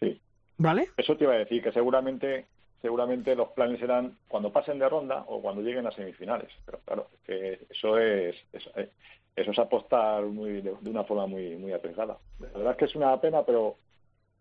Sí. 0.00 0.20
¿Vale? 0.58 0.90
Eso 0.96 1.16
te 1.16 1.24
iba 1.24 1.34
a 1.34 1.38
decir, 1.38 1.62
que 1.62 1.72
seguramente 1.72 2.46
seguramente 2.80 3.34
los 3.34 3.48
planes 3.48 3.78
serán 3.78 4.16
cuando 4.28 4.52
pasen 4.52 4.78
de 4.78 4.88
ronda 4.88 5.24
o 5.28 5.40
cuando 5.40 5.62
lleguen 5.62 5.86
a 5.86 5.92
semifinales. 5.92 6.50
Pero 6.64 6.80
claro, 6.84 7.06
que 7.24 7.60
eso 7.68 7.98
es, 7.98 8.36
eh, 8.76 8.90
eso 9.36 9.50
es 9.50 9.58
apostar 9.58 10.24
muy, 10.24 10.60
de, 10.60 10.72
una 10.84 11.04
forma 11.04 11.26
muy 11.26 11.56
muy 11.56 11.72
arriesgada. 11.72 12.18
La 12.40 12.48
verdad 12.58 12.72
es 12.72 12.78
que 12.78 12.84
es 12.86 12.94
una 12.94 13.20
pena, 13.20 13.44
pero, 13.44 13.76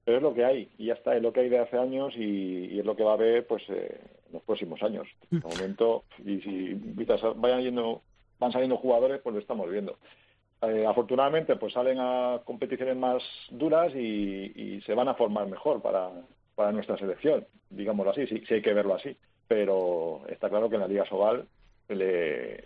pero 0.05 0.17
es 0.17 0.23
lo 0.23 0.33
que 0.33 0.45
hay 0.45 0.69
y 0.77 0.87
ya 0.87 0.93
está, 0.93 1.15
es 1.15 1.21
lo 1.21 1.33
que 1.33 1.41
hay 1.41 1.49
de 1.49 1.59
hace 1.59 1.77
años 1.77 2.13
y, 2.15 2.79
es 2.79 2.85
lo 2.85 2.95
que 2.95 3.03
va 3.03 3.11
a 3.11 3.15
haber 3.15 3.45
pues 3.45 3.63
eh, 3.69 3.99
en 4.27 4.33
los 4.33 4.43
próximos 4.43 4.81
años. 4.83 5.07
De 5.29 5.39
momento, 5.39 6.05
y 6.25 6.39
si 6.41 6.73
vayan 7.35 7.61
yendo, 7.61 8.01
van 8.39 8.51
saliendo 8.51 8.77
jugadores, 8.77 9.21
pues 9.21 9.33
lo 9.33 9.41
estamos 9.41 9.69
viendo. 9.69 9.97
Eh, 10.61 10.85
afortunadamente, 10.85 11.55
pues 11.55 11.73
salen 11.73 11.97
a 11.99 12.41
competiciones 12.43 12.97
más 12.97 13.23
duras 13.49 13.93
y, 13.95 14.51
y 14.55 14.81
se 14.81 14.93
van 14.93 15.07
a 15.07 15.13
formar 15.13 15.47
mejor 15.47 15.81
para, 15.81 16.11
para 16.59 16.73
nuestra 16.73 16.97
selección, 16.97 17.47
digámoslo 17.69 18.11
así, 18.11 18.27
sí, 18.27 18.43
hay 18.53 18.61
que 18.61 18.73
verlo 18.73 18.93
así. 18.93 19.15
Pero 19.47 20.23
está 20.27 20.49
claro 20.49 20.67
que 20.67 20.75
en 20.75 20.81
la 20.81 20.89
Liga 20.89 21.05
Sobal 21.05 21.47
le, 21.87 22.65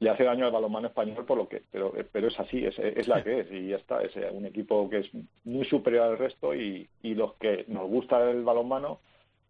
le 0.00 0.10
hace 0.10 0.24
daño 0.24 0.44
al 0.44 0.50
balonmano 0.50 0.88
español 0.88 1.24
por 1.24 1.38
lo 1.38 1.48
que 1.48 1.62
pero 1.70 1.92
pero 2.10 2.26
es 2.26 2.40
así 2.40 2.64
es, 2.66 2.76
es 2.80 3.06
la 3.06 3.22
que 3.22 3.42
es 3.42 3.52
y 3.52 3.68
ya 3.68 3.76
está 3.76 4.02
es 4.02 4.16
un 4.32 4.44
equipo 4.44 4.90
que 4.90 4.98
es 4.98 5.10
muy 5.44 5.64
superior 5.66 6.02
al 6.02 6.18
resto 6.18 6.52
y, 6.52 6.88
y 7.00 7.14
los 7.14 7.34
que 7.34 7.64
nos 7.68 7.88
gusta 7.88 8.28
el 8.28 8.42
balonmano 8.42 8.98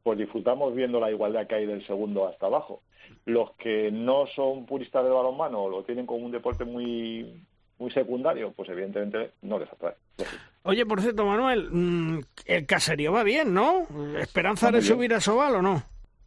pues 0.03 0.19
disfrutamos 0.19 0.75
viendo 0.75 1.01
la 1.01 1.11
igualdad 1.11 1.47
que 1.47 1.55
hay 1.55 1.67
del 1.67 1.85
segundo 1.87 2.29
hasta 2.29 2.47
abajo 2.47 2.83
los 3.25 3.53
que 3.53 3.91
no 3.91 4.27
son 4.27 4.67
puristas 4.67 5.03
del 5.03 5.15
balonmano 5.15 5.63
o 5.63 5.71
lo 5.71 5.83
tienen 5.83 6.05
como 6.05 6.27
un 6.27 6.33
deporte 6.33 6.67
muy 6.67 7.41
muy 7.79 7.91
secundario, 7.91 8.53
pues 8.53 8.69
evidentemente 8.69 9.33
no 9.43 9.59
les 9.59 9.71
atrae. 9.71 9.95
Oye, 10.63 10.85
por 10.87 11.01
cierto, 11.01 11.25
Manuel, 11.25 11.69
mm, 11.71 12.21
el 12.47 12.67
caserío 12.67 13.13
va 13.13 13.23
bien, 13.23 13.55
¿no? 13.55 13.87
¿Esperanza 14.19 14.71
de 14.71 14.83
subir 14.83 15.15
a 15.15 15.21
Sobal 15.21 15.57
o 15.57 15.63
no? 15.63 15.83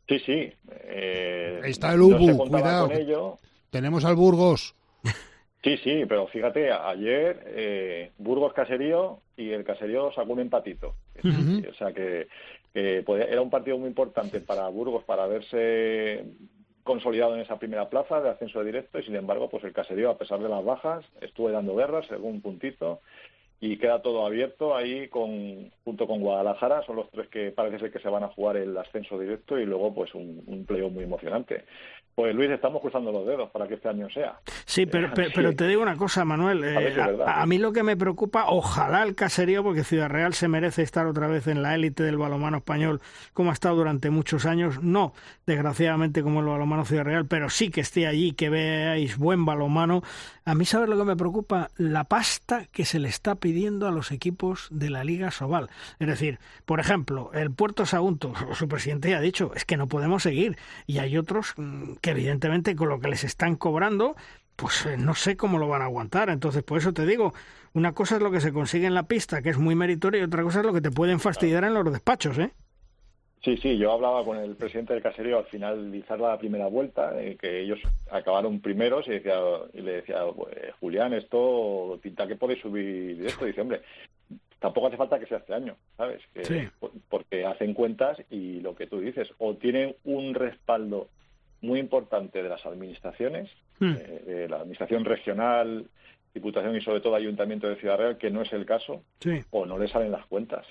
Sí, 0.07 0.19
sí. 0.19 0.53
Eh, 0.71 1.61
Está 1.65 1.93
el 1.93 2.01
Ubu, 2.01 2.47
cuidado. 2.49 3.39
Tenemos 3.69 4.05
al 4.05 4.15
Burgos. 4.15 4.75
Sí, 5.61 5.75
sí, 5.83 6.05
pero 6.07 6.25
fíjate, 6.27 6.71
ayer 6.71 7.43
eh, 7.47 8.11
Burgos 8.17 8.53
Caserío 8.53 9.19
y 9.35 9.49
el 9.49 9.65
Caserío 9.65 10.09
sacó 10.13 10.31
un 10.31 10.39
empatito. 10.39 10.95
O 11.21 11.73
sea 11.73 11.91
que, 11.91 12.29
era 12.73 13.41
un 13.41 13.49
partido 13.49 13.77
muy 13.77 13.89
importante 13.89 14.39
para 14.39 14.69
Burgos 14.69 15.03
para 15.03 15.27
verse 15.27 16.23
consolidado 16.89 17.35
en 17.35 17.41
esa 17.41 17.59
primera 17.59 17.87
plaza 17.87 18.19
de 18.19 18.31
ascenso 18.31 18.63
directo 18.63 18.97
y 18.97 19.03
sin 19.03 19.15
embargo 19.15 19.47
pues 19.47 19.63
el 19.63 19.73
caserío 19.73 20.09
a 20.09 20.17
pesar 20.17 20.39
de 20.39 20.49
las 20.49 20.65
bajas 20.65 21.05
estuve 21.21 21.51
dando 21.51 21.75
guerra 21.75 22.01
según 22.07 22.31
un 22.31 22.41
puntito 22.41 23.01
y 23.61 23.77
queda 23.77 24.01
todo 24.01 24.25
abierto 24.25 24.75
ahí 24.75 25.07
con 25.09 25.71
junto 25.83 26.07
con 26.07 26.21
Guadalajara 26.21 26.83
son 26.85 26.95
los 26.95 27.09
tres 27.11 27.27
que 27.27 27.51
parece 27.51 27.79
ser 27.79 27.91
que 27.91 27.99
se 27.99 28.09
van 28.09 28.23
a 28.23 28.29
jugar 28.29 28.57
el 28.57 28.77
ascenso 28.77 29.19
directo 29.19 29.59
y 29.59 29.65
luego 29.65 29.93
pues 29.93 30.13
un, 30.15 30.43
un 30.47 30.93
muy 30.93 31.03
emocionante 31.03 31.65
pues 32.19 32.35
Luis, 32.35 32.49
estamos 32.49 32.81
cruzando 32.81 33.13
los 33.13 33.25
dedos 33.25 33.49
para 33.49 33.65
que 33.65 33.75
este 33.75 33.87
año 33.87 34.09
sea. 34.09 34.41
Sí, 34.65 34.85
pero, 34.85 35.09
pero, 35.15 35.55
te 35.55 35.67
digo 35.67 35.81
una 35.81 35.95
cosa, 35.95 36.25
Manuel. 36.25 36.65
Eh, 36.65 36.97
a, 37.25 37.45
mí 37.45 37.57
lo 37.59 37.71
que 37.71 37.81
me 37.81 37.95
preocupa, 37.95 38.47
ojalá 38.49 39.03
el 39.03 39.15
caserío, 39.15 39.63
porque 39.63 39.85
Ciudad 39.85 40.09
Real 40.09 40.33
se 40.33 40.49
merece 40.49 40.81
estar 40.81 41.05
otra 41.05 41.27
vez 41.27 41.47
en 41.47 41.63
la 41.63 41.75
élite 41.75 42.03
del 42.03 42.17
balomano 42.17 42.57
español, 42.57 42.99
como 43.31 43.51
ha 43.51 43.53
estado 43.53 43.77
durante 43.77 44.09
muchos 44.09 44.45
años. 44.45 44.83
No, 44.83 45.13
desgraciadamente, 45.45 46.21
como 46.21 46.41
el 46.41 46.47
balomano 46.47 46.83
Ciudad 46.83 47.05
Real, 47.05 47.25
pero 47.25 47.49
sí 47.49 47.71
que 47.71 47.79
esté 47.79 48.05
allí, 48.05 48.33
que 48.33 48.49
veáis 48.49 49.17
buen 49.17 49.45
balomano. 49.45 50.03
A 50.49 50.55
mí, 50.55 50.65
¿sabes 50.65 50.89
lo 50.89 50.97
que 50.97 51.03
me 51.03 51.15
preocupa? 51.15 51.69
La 51.77 52.05
pasta 52.05 52.65
que 52.71 52.83
se 52.83 52.97
le 52.97 53.07
está 53.07 53.35
pidiendo 53.35 53.87
a 53.87 53.91
los 53.91 54.11
equipos 54.11 54.67
de 54.71 54.89
la 54.89 55.03
Liga 55.03 55.29
Sobal. 55.29 55.69
Es 55.99 56.07
decir, 56.07 56.39
por 56.65 56.79
ejemplo, 56.79 57.29
el 57.35 57.51
Puerto 57.51 57.85
Sagunto, 57.85 58.33
su 58.55 58.67
presidente 58.67 59.11
ya 59.11 59.17
ha 59.17 59.21
dicho, 59.21 59.51
es 59.53 59.63
que 59.63 59.77
no 59.77 59.87
podemos 59.87 60.23
seguir. 60.23 60.57
Y 60.87 60.97
hay 60.97 61.19
otros 61.19 61.53
mm, 61.55 61.97
que 62.01 62.09
evidentemente 62.09 62.75
con 62.75 62.89
lo 62.89 62.99
que 62.99 63.09
les 63.09 63.23
están 63.25 63.57
cobrando, 63.57 64.15
pues 64.55 64.87
eh, 64.87 64.97
no 64.97 65.13
sé 65.13 65.37
cómo 65.37 65.59
lo 65.59 65.67
van 65.67 65.83
a 65.83 65.85
aguantar. 65.85 66.31
Entonces, 66.31 66.63
por 66.63 66.79
eso 66.79 66.93
te 66.93 67.05
digo, 67.05 67.35
una 67.73 67.91
cosa 67.91 68.15
es 68.15 68.23
lo 68.23 68.31
que 68.31 68.41
se 68.41 68.51
consigue 68.51 68.87
en 68.87 68.95
la 68.95 69.03
pista, 69.03 69.43
que 69.43 69.51
es 69.51 69.59
muy 69.59 69.75
meritorio, 69.75 70.19
y 70.19 70.23
otra 70.23 70.41
cosa 70.41 70.61
es 70.61 70.65
lo 70.65 70.73
que 70.73 70.81
te 70.81 70.89
pueden 70.89 71.19
fastidiar 71.19 71.63
en 71.63 71.75
los 71.75 71.91
despachos, 71.91 72.39
¿eh? 72.39 72.53
Sí, 73.43 73.55
sí, 73.57 73.77
yo 73.77 73.93
hablaba 73.93 74.25
con 74.25 74.37
el 74.37 74.55
presidente 74.55 74.93
del 74.93 75.01
caserío 75.01 75.37
al 75.37 75.45
finalizar 75.45 76.19
la 76.19 76.37
primera 76.37 76.67
vuelta, 76.67 77.13
eh, 77.21 77.37
que 77.39 77.61
ellos 77.61 77.79
acabaron 78.11 78.59
primeros 78.59 79.07
y, 79.07 79.11
decía, 79.11 79.39
y 79.73 79.81
le 79.81 79.93
decía, 79.93 80.25
pues, 80.35 80.55
Julián, 80.81 81.13
esto 81.13 81.97
pinta 82.01 82.27
que 82.27 82.35
podéis 82.35 82.61
subir 82.61 83.25
esto. 83.25 83.45
dice, 83.45 83.61
hombre, 83.61 83.81
tampoco 84.59 84.87
hace 84.87 84.97
falta 84.97 85.19
que 85.19 85.25
sea 85.25 85.37
este 85.37 85.53
año, 85.53 85.77
¿sabes? 85.95 86.21
Porque 87.07 87.45
hacen 87.45 87.73
cuentas 87.73 88.17
y 88.29 88.59
lo 88.59 88.75
que 88.75 88.87
tú 88.87 88.99
dices, 88.99 89.29
o 89.37 89.55
tienen 89.55 89.95
un 90.03 90.33
respaldo 90.33 91.07
muy 91.61 91.79
importante 91.79 92.43
de 92.43 92.49
las 92.49 92.65
administraciones, 92.65 93.49
hmm. 93.79 93.93
eh, 93.93 94.23
de 94.25 94.49
la 94.49 94.57
administración 94.57 95.05
regional, 95.05 95.87
Diputación 96.33 96.75
y 96.75 96.81
sobre 96.81 97.01
todo 97.01 97.15
Ayuntamiento 97.15 97.67
de 97.67 97.75
Ciudad 97.77 97.97
Real, 97.97 98.17
que 98.17 98.29
no 98.29 98.41
es 98.41 98.53
el 98.53 98.65
caso, 98.65 99.03
o 99.49 99.65
no 99.65 99.77
le 99.79 99.87
salen 99.87 100.11
las 100.11 100.25
cuentas. 100.27 100.65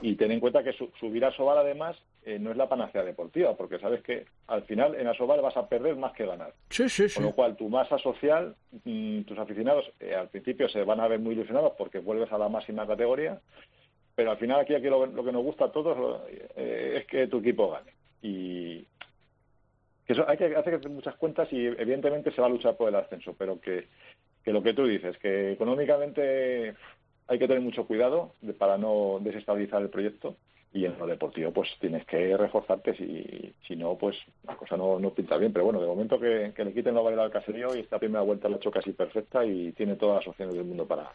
Y, 0.00 0.16
ten 0.16 0.32
en 0.32 0.40
cuenta 0.40 0.64
que 0.64 0.72
subir 0.72 1.24
a 1.24 1.32
Sobal 1.32 1.58
además 1.58 1.96
eh, 2.24 2.38
no 2.38 2.50
es 2.50 2.56
la 2.56 2.68
panacea 2.68 3.04
deportiva, 3.04 3.54
porque 3.56 3.78
sabes 3.78 4.02
que 4.02 4.24
al 4.46 4.62
final 4.62 4.94
en 4.94 5.08
Asobal 5.08 5.42
vas 5.42 5.56
a 5.56 5.68
perder 5.68 5.96
más 5.96 6.12
que 6.12 6.24
ganar. 6.24 6.54
Sí, 6.70 6.88
sí, 6.88 7.12
Con 7.14 7.24
lo 7.24 7.32
cual 7.32 7.56
tu 7.56 7.68
masa 7.68 7.98
social, 7.98 8.54
mm, 8.84 9.22
tus 9.22 9.38
aficionados 9.38 9.90
eh, 10.00 10.14
al 10.14 10.28
principio 10.28 10.68
se 10.68 10.82
van 10.84 11.00
a 11.00 11.08
ver 11.08 11.20
muy 11.20 11.34
ilusionados 11.34 11.74
porque 11.76 11.98
vuelves 11.98 12.32
a 12.32 12.38
la 12.38 12.48
máxima 12.48 12.86
categoría, 12.86 13.38
pero 14.14 14.30
al 14.30 14.38
final 14.38 14.60
aquí, 14.60 14.74
aquí 14.74 14.86
lo, 14.86 15.12
que 15.12 15.32
nos 15.32 15.42
gusta 15.42 15.66
a 15.66 15.72
todos 15.72 16.22
eh, 16.56 16.98
es 17.00 17.06
que 17.06 17.26
tu 17.26 17.38
equipo 17.38 17.70
gane. 17.70 17.92
Y, 18.22 18.86
que 20.06 20.14
eso 20.14 20.28
hay 20.28 20.36
que 20.36 20.56
hacer 20.56 20.88
muchas 20.88 21.14
cuentas 21.16 21.52
y 21.52 21.66
evidentemente 21.66 22.32
se 22.32 22.40
va 22.40 22.46
a 22.46 22.50
luchar 22.50 22.76
por 22.76 22.88
el 22.88 22.96
ascenso, 22.96 23.34
pero 23.38 23.60
que 23.60 23.86
que 24.44 24.52
lo 24.52 24.62
que 24.62 24.74
tú 24.74 24.86
dices, 24.86 25.16
que 25.18 25.52
económicamente 25.52 26.74
hay 27.28 27.38
que 27.38 27.46
tener 27.46 27.62
mucho 27.62 27.86
cuidado 27.86 28.34
para 28.58 28.76
no 28.78 29.18
desestabilizar 29.20 29.82
el 29.82 29.90
proyecto 29.90 30.36
y 30.74 30.86
en 30.86 30.98
lo 30.98 31.06
deportivo 31.06 31.52
pues 31.52 31.68
tienes 31.80 32.04
que 32.06 32.34
reforzarte 32.36 32.96
si, 32.96 33.54
si 33.66 33.76
no 33.76 33.96
pues 33.96 34.16
la 34.46 34.56
cosa 34.56 34.76
no, 34.76 34.98
no 34.98 35.10
pinta 35.10 35.36
bien. 35.36 35.52
Pero 35.52 35.66
bueno 35.66 35.80
de 35.80 35.86
momento 35.86 36.18
que, 36.18 36.52
le 36.56 36.72
quiten 36.72 36.94
la 36.94 37.02
variedad 37.02 37.26
al 37.26 37.30
caserío 37.30 37.74
y 37.76 37.80
esta 37.80 37.98
primera 37.98 38.22
vuelta 38.22 38.48
la 38.48 38.56
ha 38.56 38.58
hecho 38.58 38.70
casi 38.70 38.92
perfecta 38.92 39.44
y 39.44 39.72
tiene 39.72 39.96
todas 39.96 40.16
las 40.16 40.28
opciones 40.28 40.54
del 40.54 40.64
mundo 40.64 40.86
para, 40.86 41.12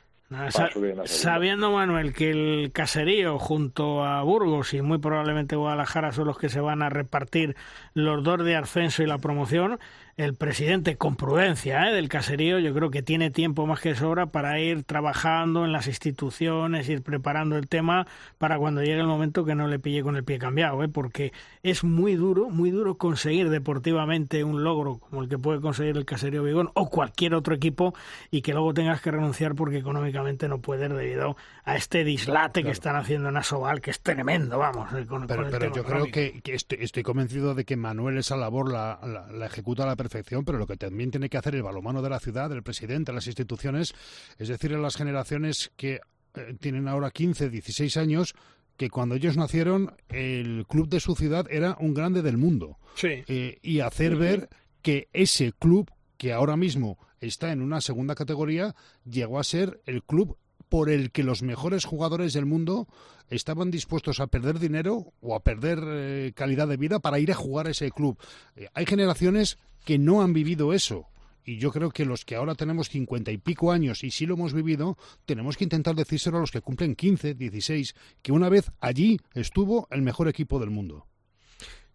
subir 0.71 0.91
en 0.91 0.97
la 0.97 1.07
sabiendo 1.07 1.71
Manuel 1.71 2.13
que 2.13 2.29
el 2.29 2.71
caserío 2.71 3.39
junto 3.39 4.03
a 4.03 4.21
Burgos 4.21 4.73
y 4.75 4.81
muy 4.81 4.99
probablemente 4.99 5.55
Guadalajara 5.55 6.11
son 6.11 6.27
los 6.27 6.37
que 6.37 6.49
se 6.49 6.61
van 6.61 6.83
a 6.83 6.89
repartir 6.89 7.55
los 7.95 8.23
dos 8.23 8.43
de 8.43 8.55
ascenso 8.55 9.01
y 9.01 9.07
la 9.07 9.17
promoción 9.17 9.79
el 10.17 10.33
presidente 10.33 10.97
con 10.97 11.15
prudencia 11.15 11.89
¿eh? 11.89 11.93
del 11.93 12.09
caserío 12.09 12.57
yo 12.57 12.73
creo 12.73 12.89
que 12.89 13.03
tiene 13.03 13.29
tiempo 13.29 13.67
más 13.67 13.79
que 13.79 13.95
sobra 13.95 14.25
para 14.25 14.59
ir 14.59 14.83
trabajando 14.83 15.63
en 15.63 15.71
las 15.71 15.87
instituciones, 15.87 16.89
ir 16.89 17.03
preparando 17.03 17.55
el 17.55 17.67
tema 17.67 18.07
para 18.39 18.57
cuando 18.57 18.81
llegue 18.81 18.99
el 18.99 19.07
momento 19.07 19.45
que 19.45 19.53
no 19.53 19.67
le 19.67 19.77
pille 19.77 20.01
con 20.01 20.15
el 20.15 20.23
pie 20.23 20.39
cambiado, 20.39 20.83
¿eh? 20.83 20.87
porque 20.87 21.33
es 21.61 21.83
muy 21.83 22.15
duro, 22.15 22.49
muy 22.49 22.71
duro 22.71 22.97
conseguir 22.97 23.49
deportivamente 23.51 24.43
un 24.43 24.63
logro 24.63 24.97
como 24.97 25.21
el 25.21 25.29
que 25.29 25.37
puede 25.37 25.61
conseguir 25.61 25.95
el 25.97 26.05
caserío 26.05 26.41
Vigón 26.41 26.71
o 26.73 26.89
cualquier 26.89 27.35
otro 27.35 27.53
equipo 27.53 27.93
y 28.31 28.41
que 28.41 28.53
luego 28.53 28.73
tengas 28.73 29.01
que 29.01 29.11
renunciar 29.11 29.53
porque 29.53 29.77
económicamente 29.77 30.47
no 30.47 30.59
puedes 30.59 30.89
debido 30.89 31.37
a 31.63 31.75
este 31.75 32.03
dislate 32.03 32.63
que 32.63 32.71
están 32.71 32.95
haciendo 32.95 33.29
en 33.29 33.37
Asobal, 33.37 33.81
que 33.81 33.91
es 33.91 33.99
tremendo, 33.99 34.57
vamos. 34.57 34.91
Eh, 34.93 35.05
pero, 35.27 35.73
yo 35.73 35.83
creo 35.83 36.05
que, 36.05 36.41
estoy, 36.45 37.03
convencido 37.03 37.55
de 37.55 37.65
que 37.65 37.75
Manuel 37.75 38.17
esa 38.17 38.37
labor 38.37 38.71
la, 38.71 38.99
la, 39.31 39.45
ejecuta 39.45 39.85
la 39.85 39.95
perfección, 40.07 40.45
pero 40.45 40.57
lo 40.57 40.67
que 40.67 40.77
también 40.77 41.11
tiene 41.11 41.29
que 41.29 41.37
hacer 41.37 41.55
el 41.55 41.63
balomano 41.63 42.01
de 42.01 42.09
la 42.09 42.19
ciudad, 42.19 42.51
el 42.51 42.63
presidente, 42.63 43.11
las 43.11 43.27
instituciones, 43.27 43.93
es 44.37 44.47
decir, 44.47 44.71
en 44.71 44.81
las 44.81 44.95
generaciones 44.95 45.71
que 45.75 45.99
eh, 46.35 46.55
tienen 46.59 46.87
ahora 46.87 47.11
15, 47.11 47.49
16 47.49 47.97
años, 47.97 48.35
que 48.77 48.89
cuando 48.89 49.15
ellos 49.15 49.35
nacieron 49.35 49.95
el 50.09 50.65
club 50.67 50.87
de 50.87 50.99
su 50.99 51.15
ciudad 51.15 51.47
era 51.49 51.75
un 51.79 51.93
grande 51.93 52.21
del 52.21 52.37
mundo. 52.37 52.77
Sí. 52.95 53.23
Eh, 53.27 53.57
y 53.61 53.79
hacer 53.79 54.15
ver 54.15 54.49
que 54.81 55.09
ese 55.13 55.51
club, 55.51 55.91
que 56.17 56.31
ahora 56.31 56.55
mismo 56.55 56.97
está 57.19 57.51
en 57.51 57.61
una 57.61 57.81
segunda 57.81 58.15
categoría, 58.15 58.75
llegó 59.03 59.39
a 59.39 59.43
ser 59.43 59.81
el 59.85 60.03
club 60.03 60.37
por 60.69 60.89
el 60.89 61.11
que 61.11 61.23
los 61.23 61.43
mejores 61.43 61.85
jugadores 61.85 62.33
del 62.33 62.45
mundo 62.45 62.87
estaban 63.29 63.71
dispuestos 63.71 64.19
a 64.19 64.27
perder 64.27 64.59
dinero 64.59 65.13
o 65.21 65.35
a 65.35 65.41
perder 65.41 65.79
eh, 65.83 66.31
calidad 66.35 66.67
de 66.67 66.77
vida 66.77 66.99
para 66.99 67.19
ir 67.19 67.31
a 67.31 67.35
jugar 67.35 67.67
a 67.67 67.71
ese 67.71 67.91
club. 67.91 68.17
Eh, 68.55 68.67
hay 68.73 68.85
generaciones 68.85 69.57
que 69.85 69.97
no 69.97 70.21
han 70.21 70.33
vivido 70.33 70.73
eso. 70.73 71.07
Y 71.45 71.59
yo 71.59 71.71
creo 71.71 71.91
que 71.91 72.03
los 72.03 72.25
que 72.25 72.35
ahora 72.35 72.55
tenemos 72.55 72.89
cincuenta 72.89 73.31
y 73.31 73.37
pico 73.37 73.71
años 73.71 74.03
y 74.03 74.11
sí 74.11 74.25
lo 74.25 74.33
hemos 74.33 74.53
vivido, 74.53 74.97
tenemos 75.25 75.55
que 75.55 75.63
intentar 75.63 75.95
decírselo 75.95 76.37
a 76.37 76.41
los 76.41 76.51
que 76.51 76.59
cumplen 76.59 76.93
15, 76.93 77.35
16, 77.35 77.95
que 78.21 78.33
una 78.33 78.49
vez 78.49 78.69
allí 78.81 79.21
estuvo 79.33 79.87
el 79.89 80.01
mejor 80.01 80.27
equipo 80.27 80.59
del 80.59 80.71
mundo. 80.71 81.07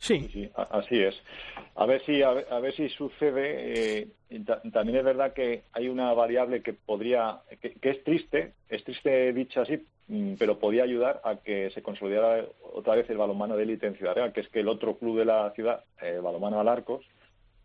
Sí. 0.03 0.51
así 0.57 1.01
es. 1.01 1.15
A 1.77 1.87
ver 1.87 2.05
si, 2.05 2.23
a 2.23 2.33
ver, 2.33 2.74
si 2.74 2.89
sucede. 2.89 4.01
Eh, 4.01 4.09
también 4.73 4.99
es 4.99 5.05
verdad 5.05 5.33
que 5.33 5.62
hay 5.73 5.89
una 5.89 6.12
variable 6.12 6.61
que 6.61 6.73
podría, 6.73 7.39
que, 7.61 7.77
es 7.81 8.03
triste, 8.03 8.55
es 8.69 8.83
triste 8.83 9.33
dicha 9.33 9.62
así, 9.62 9.87
mm, 10.09 10.35
pero 10.41 10.59
podía 10.59 10.83
ayudar 10.83 11.20
a 11.23 11.37
que 11.37 11.70
se 11.70 11.83
consolidara 11.83 12.45
otra 12.74 12.97
vez 12.97 13.09
el 13.11 13.16
balonmano 13.16 13.57
de 13.57 13.62
élite 13.62 13.87
en 13.87 13.95
Ciudad 13.95 14.16
Real, 14.16 14.33
que 14.33 14.41
es 14.41 14.49
que 14.49 14.61
el 14.61 14.69
otro 14.69 14.99
club 14.99 15.19
de 15.20 15.24
la 15.24 15.53
ciudad, 15.53 15.85
eh, 16.01 16.19
balonmano 16.20 16.59
Alarcos, 16.59 17.07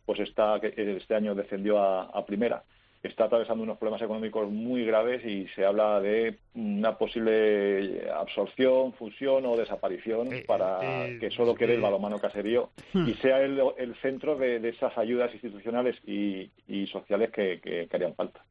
pues 0.06 0.20
está, 0.20 0.58
este 0.58 1.16
año 1.16 1.34
descendió 1.34 1.80
a 1.80 2.26
primera 2.28 2.64
está 3.08 3.26
atravesando 3.26 3.64
unos 3.64 3.78
problemas 3.78 4.02
económicos 4.02 4.50
muy 4.50 4.86
graves 4.86 5.26
y 5.26 5.48
se 5.56 5.66
habla 5.66 6.00
de 6.00 6.38
una 6.56 6.98
posible 6.98 8.10
absorción, 8.12 8.94
fusión 8.94 9.46
o 9.46 9.58
desaparición 9.58 10.34
eh, 10.34 10.44
para 10.46 11.08
eh, 11.08 11.18
que 11.20 11.32
solo 11.32 11.56
quede 11.56 11.76
el 11.76 11.82
balomano 11.82 12.20
caserío 12.20 12.70
y 12.94 13.14
sea 13.22 13.42
el, 13.42 13.96
centro 14.02 14.36
de, 14.36 14.58
esas 14.70 14.98
ayudas 14.98 15.34
institucionales 15.34 15.96
y, 16.06 16.50
sociales 16.88 17.32
que 17.32 17.88
harían 17.92 18.16
falta. 18.16 18.42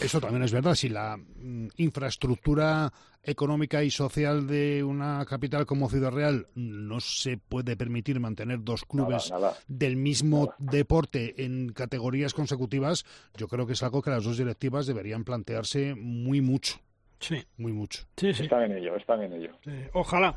Eso 0.00 0.20
también 0.20 0.42
es 0.42 0.52
verdad. 0.52 0.74
Si 0.74 0.88
la 0.88 1.16
mm, 1.16 1.68
infraestructura 1.76 2.92
económica 3.24 3.82
y 3.82 3.90
social 3.90 4.46
de 4.46 4.82
una 4.84 5.24
capital 5.26 5.66
como 5.66 5.88
Ciudad 5.88 6.12
Real 6.12 6.46
no 6.54 7.00
se 7.00 7.36
puede 7.36 7.76
permitir 7.76 8.20
mantener 8.20 8.62
dos 8.62 8.84
clubes 8.84 9.32
del 9.68 9.96
mismo 9.96 10.54
deporte 10.58 11.44
en 11.44 11.72
categorías 11.72 12.34
consecutivas, 12.34 13.04
yo 13.36 13.48
creo 13.48 13.66
que 13.66 13.74
es 13.74 13.82
algo 13.82 14.02
que 14.02 14.10
las 14.10 14.24
dos 14.24 14.38
directivas 14.38 14.86
deberían 14.86 15.24
plantearse 15.24 15.94
muy 15.94 16.40
mucho. 16.40 16.80
Sí. 17.20 17.42
Muy 17.56 17.72
mucho. 17.72 18.02
Sí, 18.16 18.34
sí. 18.34 18.44
Están 18.44 18.62
en 18.62 18.78
ello, 18.78 18.96
están 18.96 19.22
en 19.22 19.32
ello. 19.32 19.50
ojalá. 19.92 20.34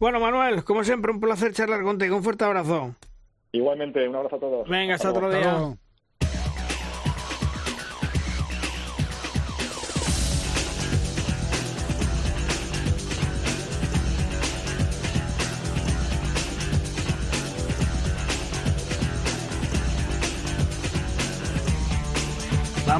Bueno, 0.00 0.20
Manuel, 0.20 0.62
como 0.64 0.84
siempre, 0.84 1.10
un 1.12 1.20
placer 1.20 1.52
charlar 1.52 1.82
contigo. 1.82 2.16
Un 2.16 2.22
fuerte 2.22 2.44
abrazo. 2.44 2.94
Igualmente, 3.52 4.06
un 4.08 4.14
abrazo 4.14 4.36
a 4.36 4.40
todos. 4.40 4.68
Venga, 4.68 4.94
hasta, 4.94 5.10
otro 5.10 5.30
día. 5.30 5.76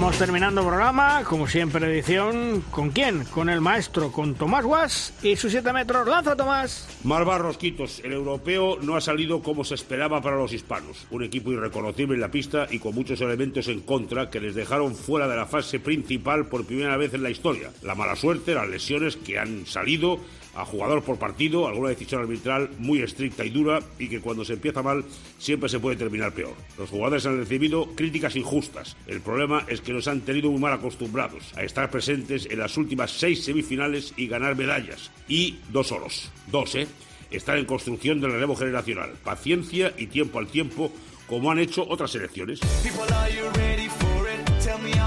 Vamos 0.00 0.16
terminando 0.16 0.64
programa, 0.64 1.24
como 1.24 1.48
siempre 1.48 1.84
edición, 1.92 2.62
¿con 2.70 2.90
quién? 2.90 3.24
Con 3.24 3.48
el 3.48 3.60
maestro, 3.60 4.12
con 4.12 4.36
Tomás 4.36 4.64
Guas 4.64 5.12
y 5.24 5.34
sus 5.34 5.50
7 5.50 5.72
metros. 5.72 6.06
¡Lanza, 6.06 6.36
Tomás! 6.36 6.86
Mar 7.02 7.24
Rosquitos, 7.24 8.00
el 8.04 8.12
europeo 8.12 8.78
no 8.80 8.94
ha 8.94 9.00
salido 9.00 9.42
como 9.42 9.64
se 9.64 9.74
esperaba 9.74 10.22
para 10.22 10.36
los 10.36 10.52
hispanos. 10.52 11.08
Un 11.10 11.24
equipo 11.24 11.50
irreconocible 11.50 12.14
en 12.14 12.20
la 12.20 12.30
pista 12.30 12.68
y 12.70 12.78
con 12.78 12.94
muchos 12.94 13.20
elementos 13.20 13.66
en 13.66 13.80
contra 13.80 14.30
que 14.30 14.40
les 14.40 14.54
dejaron 14.54 14.94
fuera 14.94 15.26
de 15.26 15.34
la 15.34 15.46
fase 15.46 15.80
principal 15.80 16.46
por 16.46 16.64
primera 16.64 16.96
vez 16.96 17.12
en 17.14 17.24
la 17.24 17.30
historia. 17.30 17.70
La 17.82 17.96
mala 17.96 18.14
suerte, 18.14 18.54
las 18.54 18.68
lesiones 18.68 19.16
que 19.16 19.40
han 19.40 19.66
salido 19.66 20.20
a 20.58 20.64
jugador 20.64 21.02
por 21.02 21.18
partido, 21.18 21.68
alguna 21.68 21.90
decisión 21.90 22.20
arbitral 22.20 22.70
muy 22.78 23.00
estricta 23.00 23.44
y 23.44 23.50
dura 23.50 23.80
y 23.98 24.08
que 24.08 24.20
cuando 24.20 24.44
se 24.44 24.54
empieza 24.54 24.82
mal 24.82 25.04
siempre 25.38 25.68
se 25.68 25.78
puede 25.78 25.96
terminar 25.96 26.32
peor. 26.32 26.54
Los 26.76 26.90
jugadores 26.90 27.24
han 27.26 27.38
recibido 27.38 27.94
críticas 27.94 28.34
injustas. 28.34 28.96
El 29.06 29.20
problema 29.20 29.64
es 29.68 29.80
que 29.80 29.92
nos 29.92 30.08
han 30.08 30.22
tenido 30.22 30.50
muy 30.50 30.60
mal 30.60 30.72
acostumbrados 30.72 31.56
a 31.56 31.62
estar 31.62 31.90
presentes 31.90 32.46
en 32.50 32.58
las 32.58 32.76
últimas 32.76 33.12
seis 33.12 33.44
semifinales 33.44 34.12
y 34.16 34.26
ganar 34.26 34.56
medallas. 34.56 35.12
Y 35.28 35.58
dos 35.70 35.92
oros. 35.92 36.30
Dos, 36.48 36.74
¿eh? 36.74 36.88
Estar 37.30 37.56
en 37.56 37.64
construcción 37.64 38.20
del 38.20 38.32
relevo 38.32 38.56
generacional. 38.56 39.12
Paciencia 39.22 39.94
y 39.96 40.08
tiempo 40.08 40.40
al 40.40 40.48
tiempo 40.48 40.92
como 41.28 41.52
han 41.52 41.58
hecho 41.58 41.86
otras 41.88 42.10
selecciones. 42.10 42.60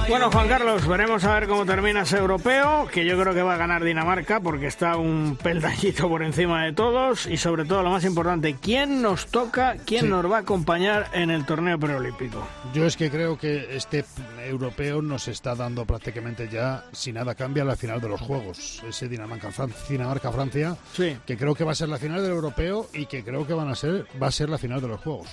Bueno, 0.08 0.30
Juan 0.32 0.48
Carlos, 0.48 0.88
veremos 0.88 1.24
a 1.24 1.34
ver 1.36 1.48
cómo 1.48 1.66
termina 1.66 2.02
ese 2.02 2.18
europeo, 2.18 2.88
que 2.92 3.06
yo 3.06 3.18
creo 3.20 3.34
que 3.34 3.42
va 3.42 3.54
a 3.54 3.58
ganar 3.58 3.84
Dinamarca 3.84 4.40
porque 4.40 4.68
está 4.68 4.98
un 4.98 5.38
peldañito 5.42 6.10
por 6.10 6.24
encima 6.24 6.66
de 6.66 6.74
todos 6.74 7.28
y 7.28 7.38
sobre 7.38 7.66
todo 7.66 7.82
lo 7.84 7.92
más 7.92 8.04
importante, 8.04 8.56
¿quién 8.60 9.02
nos 9.02 9.28
toca, 9.28 9.78
quién 9.86 10.10
nos 10.10 10.30
va 10.30 10.38
a 10.38 10.40
acompañar 10.42 11.10
en 11.14 11.32
el 11.32 11.46
torneo 11.46 11.80
preolímpico? 11.80 12.46
Yo 12.74 12.86
es 12.86 12.98
que 12.98 13.10
creo 13.10 13.38
que 13.38 13.76
este 13.76 14.04
europeo 14.46 15.02
nos 15.02 15.28
está 15.28 15.56
dando 15.56 15.86
prácticamente 15.86 16.50
ya, 16.50 16.84
si 16.92 17.14
nada 17.14 17.36
cambia, 17.36 17.64
la 17.64 17.76
final 17.76 18.02
de 18.02 18.10
los 18.10 18.20
Juegos. 18.20 18.84
Ese 18.88 19.08
Dinamarca-Francia, 19.08 20.76
sí. 20.94 21.18
que 21.26 21.38
creo 21.38 21.56
que 21.56 21.64
va 21.64 21.72
a 21.72 21.76
ser 21.76 21.90
la 21.90 21.98
final 21.98 22.22
del 22.22 22.32
europeo 22.32 22.90
y 22.94 23.06
que 23.06 23.24
creo 23.24 23.48
que 23.48 23.54
van 23.54 23.70
a 23.70 23.76
ser, 23.76 24.06
va 24.22 24.28
a 24.28 24.32
ser 24.32 24.50
la 24.50 24.58
final 24.58 24.82
de 24.82 24.88
los 24.88 25.00
Juegos. 25.00 25.30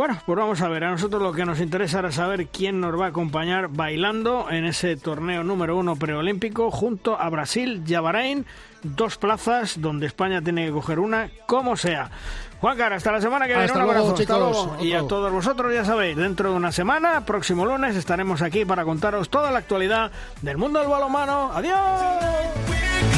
Bueno, 0.00 0.16
pues 0.24 0.38
vamos 0.38 0.62
a 0.62 0.68
ver. 0.70 0.82
A 0.84 0.90
nosotros 0.92 1.20
lo 1.20 1.34
que 1.34 1.44
nos 1.44 1.60
interesa 1.60 1.98
era 1.98 2.10
saber 2.10 2.46
quién 2.46 2.80
nos 2.80 2.98
va 2.98 3.04
a 3.04 3.08
acompañar 3.10 3.68
bailando 3.68 4.46
en 4.50 4.64
ese 4.64 4.96
torneo 4.96 5.44
número 5.44 5.76
uno 5.76 5.94
preolímpico 5.94 6.70
junto 6.70 7.20
a 7.20 7.28
Brasil 7.28 7.82
y 7.86 7.92
a 7.92 8.00
Bahrein. 8.00 8.46
Dos 8.82 9.18
plazas 9.18 9.78
donde 9.78 10.06
España 10.06 10.40
tiene 10.40 10.64
que 10.64 10.72
coger 10.72 11.00
una, 11.00 11.28
como 11.44 11.76
sea. 11.76 12.10
Juan 12.62 12.80
hasta 12.80 13.12
la 13.12 13.20
semana 13.20 13.46
que 13.46 13.54
viene. 13.54 13.70
un 13.70 13.80
abrazo, 13.82 14.14
chicos. 14.14 14.70
Y 14.80 14.94
a 14.94 15.02
todos 15.02 15.30
vosotros, 15.30 15.70
ya 15.74 15.84
sabéis, 15.84 16.16
dentro 16.16 16.50
de 16.50 16.56
una 16.56 16.72
semana, 16.72 17.26
próximo 17.26 17.66
lunes, 17.66 17.94
estaremos 17.94 18.40
aquí 18.40 18.64
para 18.64 18.86
contaros 18.86 19.28
toda 19.28 19.50
la 19.50 19.58
actualidad 19.58 20.10
del 20.40 20.56
mundo 20.56 20.78
del 20.78 20.88
balonmano. 20.88 21.52
¡Adiós! 21.52 23.09